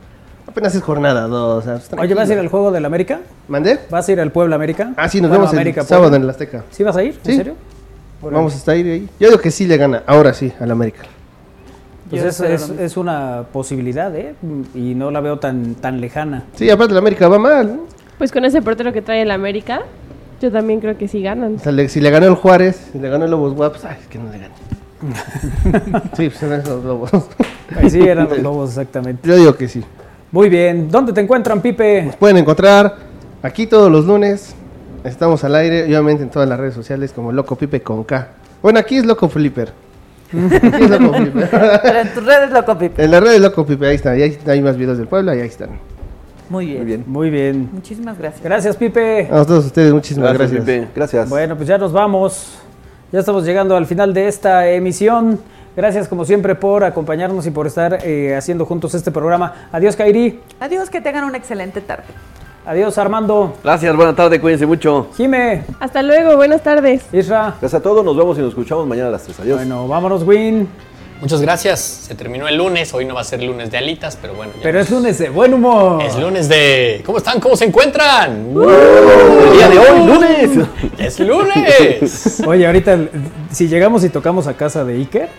apenas 0.47 0.73
es 0.73 0.81
jornada 0.81 1.27
dos. 1.27 1.63
O 1.63 1.67
sea, 1.67 1.73
pues, 1.89 2.01
Oye, 2.01 2.13
¿vas 2.15 2.29
a 2.29 2.33
ir 2.33 2.39
al 2.39 2.47
juego 2.47 2.71
del 2.71 2.85
América? 2.85 3.19
¿Mandé? 3.47 3.79
¿Vas 3.89 4.07
a 4.09 4.11
ir 4.13 4.19
al 4.19 4.31
Puebla 4.31 4.55
América? 4.55 4.93
Ah, 4.97 5.07
sí, 5.07 5.21
nos 5.21 5.29
Bueno, 5.29 5.47
vemos 5.51 5.65
el 5.77 5.83
sábado 5.85 6.15
en 6.15 6.23
el 6.23 6.29
Azteca. 6.29 6.63
¿Sí 6.71 6.83
vas 6.83 6.95
a 6.97 7.03
ir? 7.03 7.19
¿En 7.23 7.31
Sí. 7.31 7.37
serio? 7.37 7.55
Vamos 8.21 8.53
a 8.53 8.57
estar 8.57 8.75
ahí. 8.75 9.09
Yo 9.19 9.29
digo 9.29 9.39
que 9.41 9.51
sí 9.51 9.65
le 9.67 9.77
gana, 9.77 10.03
ahora 10.07 10.33
sí, 10.33 10.51
al 10.59 10.71
América. 10.71 11.01
Pues 12.09 12.23
es, 12.41 12.69
es- 12.69 12.97
una 12.97 13.43
posibilidad, 13.53 14.13
¿eh? 14.15 14.35
Y 14.75 14.95
no 14.95 15.11
la 15.11 15.21
veo 15.21 15.39
tan, 15.39 15.75
tan 15.75 16.01
lejana. 16.01 16.43
Sí, 16.55 16.69
aparte 16.69 16.91
el 16.91 16.97
América 16.97 17.27
va 17.29 17.39
mal. 17.39 17.67
¿no? 17.67 17.79
Pues 18.17 18.31
con 18.33 18.43
ese 18.43 18.61
portero 18.61 18.91
que 18.91 19.01
trae 19.01 19.21
el 19.21 19.31
América, 19.31 19.81
yo 20.41 20.51
también 20.51 20.79
creo 20.79 20.97
que 20.97 21.07
sí 21.07 21.21
ganan. 21.21 21.55
O 21.55 21.59
sea, 21.59 21.71
le- 21.71 21.87
si 21.89 22.01
le 22.01 22.09
ganó 22.09 22.25
el 22.27 22.35
Juárez, 22.35 22.89
si 22.91 22.99
le 22.99 23.09
ganó 23.09 23.25
el 23.25 23.31
Lobos 23.31 23.53
Guapos, 23.53 23.85
ay, 23.85 23.97
es 24.01 24.07
que 24.07 24.17
no 24.17 24.25
le 24.31 24.39
gane. 24.39 24.53
sí, 26.17 26.29
pues 26.29 26.43
eran 26.43 26.61
esos 26.61 26.83
Lobos. 26.83 27.11
Ahí 27.75 27.89
sí 27.89 28.01
eran 28.01 28.27
los 28.29 28.39
lobos, 28.39 28.69
exactamente. 28.69 29.27
Yo 29.27 29.35
digo 29.35 29.55
que 29.55 29.67
sí. 29.67 29.81
Muy 30.31 30.49
bien. 30.49 30.89
¿Dónde 30.91 31.13
te 31.13 31.21
encuentran, 31.21 31.61
Pipe? 31.61 32.11
Pueden 32.19 32.37
encontrar 32.37 32.97
aquí 33.41 33.65
todos 33.65 33.89
los 33.91 34.05
lunes. 34.05 34.53
Estamos 35.03 35.43
al 35.43 35.55
aire, 35.55 35.85
obviamente 35.85 36.23
en 36.23 36.29
todas 36.29 36.47
las 36.47 36.59
redes 36.59 36.73
sociales 36.73 37.11
como 37.13 37.31
Loco 37.31 37.55
Pipe 37.55 37.81
con 37.81 38.03
K. 38.03 38.27
Bueno, 38.61 38.77
aquí 38.79 38.97
es 38.97 39.05
Loco 39.05 39.29
Flipper. 39.29 39.71
Aquí 40.31 40.83
es 40.83 40.89
Loco 40.89 41.13
Flipper. 41.13 41.49
Pero 41.81 41.99
en 41.99 42.13
tus 42.13 42.25
redes, 42.25 42.51
loco, 42.51 42.77
Pipe. 42.77 43.03
en 43.03 43.11
las 43.11 43.21
redes 43.23 43.41
Loco 43.41 43.65
Pipe, 43.65 43.87
ahí 43.87 43.95
está. 43.95 44.15
Y 44.17 44.21
ahí 44.21 44.37
hay 44.45 44.61
más 44.61 44.77
videos 44.77 44.97
del 44.97 45.07
pueblo 45.07 45.33
y 45.33 45.39
ahí 45.39 45.47
están. 45.47 45.69
Muy 46.51 46.65
bien. 46.65 46.79
Muy 46.79 46.85
bien. 46.85 47.03
Muy 47.07 47.29
bien. 47.29 47.69
Muchísimas 47.71 48.17
gracias. 48.17 48.43
Gracias, 48.43 48.75
Pipe. 48.75 49.29
A 49.31 49.45
todos 49.45 49.67
ustedes, 49.67 49.93
muchísimas 49.93 50.33
gracias. 50.33 50.59
Pipe. 50.59 50.87
Gracias. 50.93 51.29
Bueno, 51.29 51.55
pues 51.55 51.65
ya 51.65 51.77
nos 51.77 51.93
vamos. 51.93 52.59
Ya 53.09 53.19
estamos 53.19 53.45
llegando 53.45 53.77
al 53.77 53.85
final 53.85 54.13
de 54.13 54.27
esta 54.27 54.69
emisión. 54.69 55.39
Gracias 55.77 56.09
como 56.09 56.25
siempre 56.25 56.55
por 56.55 56.83
acompañarnos 56.83 57.45
y 57.47 57.51
por 57.51 57.67
estar 57.67 57.99
eh, 58.03 58.35
haciendo 58.35 58.65
juntos 58.65 58.93
este 58.93 59.11
programa. 59.11 59.69
Adiós, 59.71 59.95
Kairi. 59.95 60.41
Adiós, 60.59 60.89
que 60.89 60.99
tengan 60.99 61.23
una 61.23 61.37
excelente 61.37 61.79
tarde. 61.79 62.03
Adiós, 62.65 62.97
Armando. 62.97 63.53
Gracias, 63.63 63.95
buena 63.95 64.13
tarde, 64.13 64.41
cuídense 64.41 64.65
mucho. 64.65 65.07
Jime. 65.15 65.63
Hasta 65.79 66.03
luego, 66.03 66.35
buenas 66.35 66.61
tardes. 66.61 67.01
Isra. 67.13 67.55
Gracias 67.61 67.75
a 67.75 67.81
todos, 67.81 68.03
nos 68.03 68.17
vemos 68.17 68.37
y 68.37 68.41
nos 68.41 68.49
escuchamos 68.49 68.85
mañana 68.85 69.07
a 69.07 69.11
las 69.11 69.23
3. 69.23 69.39
Adiós. 69.39 69.57
Bueno, 69.59 69.87
vámonos, 69.87 70.23
Win. 70.27 70.67
Muchas 71.21 71.39
gracias. 71.39 71.79
Se 72.07 72.15
terminó 72.15 72.47
el 72.47 72.57
lunes. 72.57 72.91
Hoy 72.93 73.05
no 73.05 73.13
va 73.13 73.21
a 73.21 73.23
ser 73.23 73.43
lunes 73.43 73.69
de 73.69 73.77
alitas, 73.77 74.17
pero 74.19 74.33
bueno. 74.33 74.53
Pero 74.61 74.79
es 74.79 74.89
lunes 74.89 75.19
de 75.19 75.29
buen 75.29 75.53
humor. 75.53 76.01
Es 76.01 76.17
lunes 76.17 76.49
de. 76.49 77.03
¿Cómo 77.05 77.19
están? 77.19 77.39
¿Cómo 77.39 77.55
se 77.55 77.65
encuentran? 77.65 78.47
El 78.49 79.53
día 79.53 79.69
de 79.69 79.77
hoy, 79.77 80.05
lunes. 80.05 80.67
¡Es 80.97 81.19
lunes! 81.19 82.41
Oye, 82.45 82.65
ahorita, 82.65 82.97
si 83.51 83.67
llegamos 83.67 84.03
y 84.03 84.09
tocamos 84.09 84.47
a 84.47 84.55
casa 84.55 84.83
de 84.83 84.95
Iker, 84.95 85.29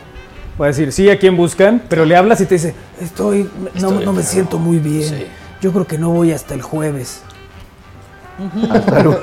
voy 0.57 0.67
a 0.67 0.69
decir, 0.69 0.93
sí, 0.93 1.11
¿a 1.11 1.19
quién 1.19 1.37
buscan? 1.37 1.83
Pero 1.89 2.05
le 2.05 2.15
hablas 2.15 2.41
y 2.41 2.47
te 2.47 2.55
dice, 2.55 2.75
estoy, 3.01 3.51
no, 3.81 3.89
Estoy 3.91 4.05
no 4.05 4.13
me 4.13 4.23
siento 4.23 4.59
muy 4.59 4.79
bien. 4.79 5.09
Sí. 5.09 5.27
Yo 5.61 5.73
creo 5.73 5.87
que 5.87 5.99
no 5.99 6.11
voy 6.11 6.33
hasta 6.33 6.55
el 6.55 6.63
jueves. 6.63 7.23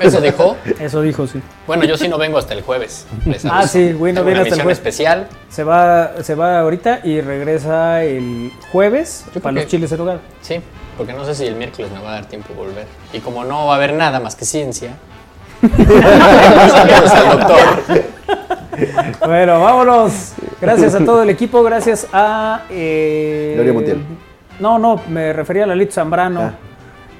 Eso 0.02 0.22
dijo. 0.22 0.58
Eso 0.80 1.02
dijo, 1.02 1.28
sí. 1.28 1.42
Bueno, 1.68 1.84
yo 1.86 1.98
sí 1.98 2.08
no 2.08 2.18
vengo 2.18 2.38
hasta 2.38 2.54
el 2.54 2.62
jueves. 2.62 3.06
les 3.26 3.46
Ah, 3.46 3.60
aviso. 3.60 3.74
sí, 3.74 3.94
güey, 3.94 4.14
no 4.14 4.24
viene 4.24 4.42
hasta 4.42 4.56
el 4.56 4.62
jueves. 4.62 4.78
especial. 4.78 5.28
Se 5.50 5.64
va, 5.64 6.12
se 6.24 6.36
va 6.36 6.60
ahorita 6.60 7.02
y 7.04 7.22
regresa 7.22 8.04
el 8.04 8.52
Yo 8.74 9.42
para 9.42 9.54
los 9.54 9.68
chiles 9.68 9.92
en 9.92 10.02
hogar. 10.02 10.20
Sí, 10.42 10.60
porque 10.98 11.14
no 11.14 11.26
sé 11.26 11.36
si 11.36 11.46
el 11.46 11.56
miércoles 11.56 11.92
me 11.92 12.00
va 12.02 12.10
a 12.10 12.14
dar 12.16 12.26
tiempo 12.26 12.50
de 12.54 12.56
volver. 12.60 12.86
Y 13.14 13.20
como 13.20 13.44
no 13.46 13.68
va 13.68 13.74
a 13.74 13.76
haber 13.78 13.94
nada 13.94 14.20
más 14.20 14.36
que 14.36 14.46
ciencia. 14.46 14.92
saludos 15.62 17.12
al 17.12 17.40
doctor. 17.40 18.04
Bueno, 19.26 19.60
vámonos. 19.62 20.34
Gracias 20.62 20.96
a 20.96 21.04
todo 21.04 21.24
el 21.24 21.30
equipo, 21.30 21.64
gracias 21.64 22.08
a... 22.14 22.64
Eh, 22.70 23.54
Gloria 23.56 23.74
Montiel. 23.74 24.02
No, 24.60 24.78
no, 24.78 25.02
me 25.10 25.32
refería 25.34 25.64
a 25.64 25.68
Lalito 25.68 25.94
Zambrano 25.94 26.42
Ah. 26.42 26.54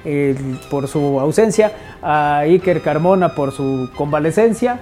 Eh, 0.04 0.34
por 0.70 0.88
su 0.88 1.20
ausencia, 1.20 1.72
a 2.02 2.38
Iker 2.38 2.82
Carmona 2.82 3.34
por 3.34 3.52
su 3.52 3.90
convalecencia 3.96 4.80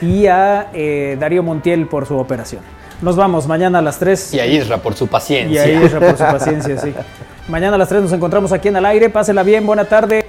y 0.00 0.26
a 0.26 0.70
eh, 0.74 1.16
Darío 1.18 1.42
Montiel 1.42 1.86
por 1.86 2.06
su 2.06 2.16
operación. 2.18 2.62
Nos 3.02 3.16
vamos 3.16 3.46
mañana 3.46 3.80
a 3.80 3.82
las 3.82 3.98
3. 3.98 4.34
Y 4.34 4.40
a 4.40 4.46
Isra 4.46 4.78
por 4.78 4.94
su 4.94 5.04
Y 5.04 5.08
paciencia. 5.08 5.62
a 5.62 5.68
Isra 5.68 6.00
por 6.00 6.16
su 6.16 6.24
paciencia, 6.24 6.78
sí. 6.78 6.94
Mañana 7.48 7.74
a 7.74 7.78
las 7.78 7.88
3 7.88 8.02
nos 8.02 8.12
encontramos 8.12 8.52
aquí 8.52 8.68
en 8.68 8.76
el 8.76 8.86
aire. 8.86 9.10
Pásela 9.10 9.42
bien, 9.42 9.66
buena 9.66 9.84
tarde. 9.84 10.24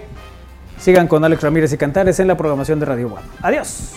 Sigan 0.78 1.08
con 1.08 1.24
Alex 1.24 1.42
Ramírez 1.42 1.72
y 1.74 1.78
Cantares 1.78 2.20
en 2.20 2.28
la 2.28 2.36
programación 2.36 2.80
de 2.80 2.86
Radio 2.86 3.08
One. 3.08 3.24
Adiós. 3.42 3.94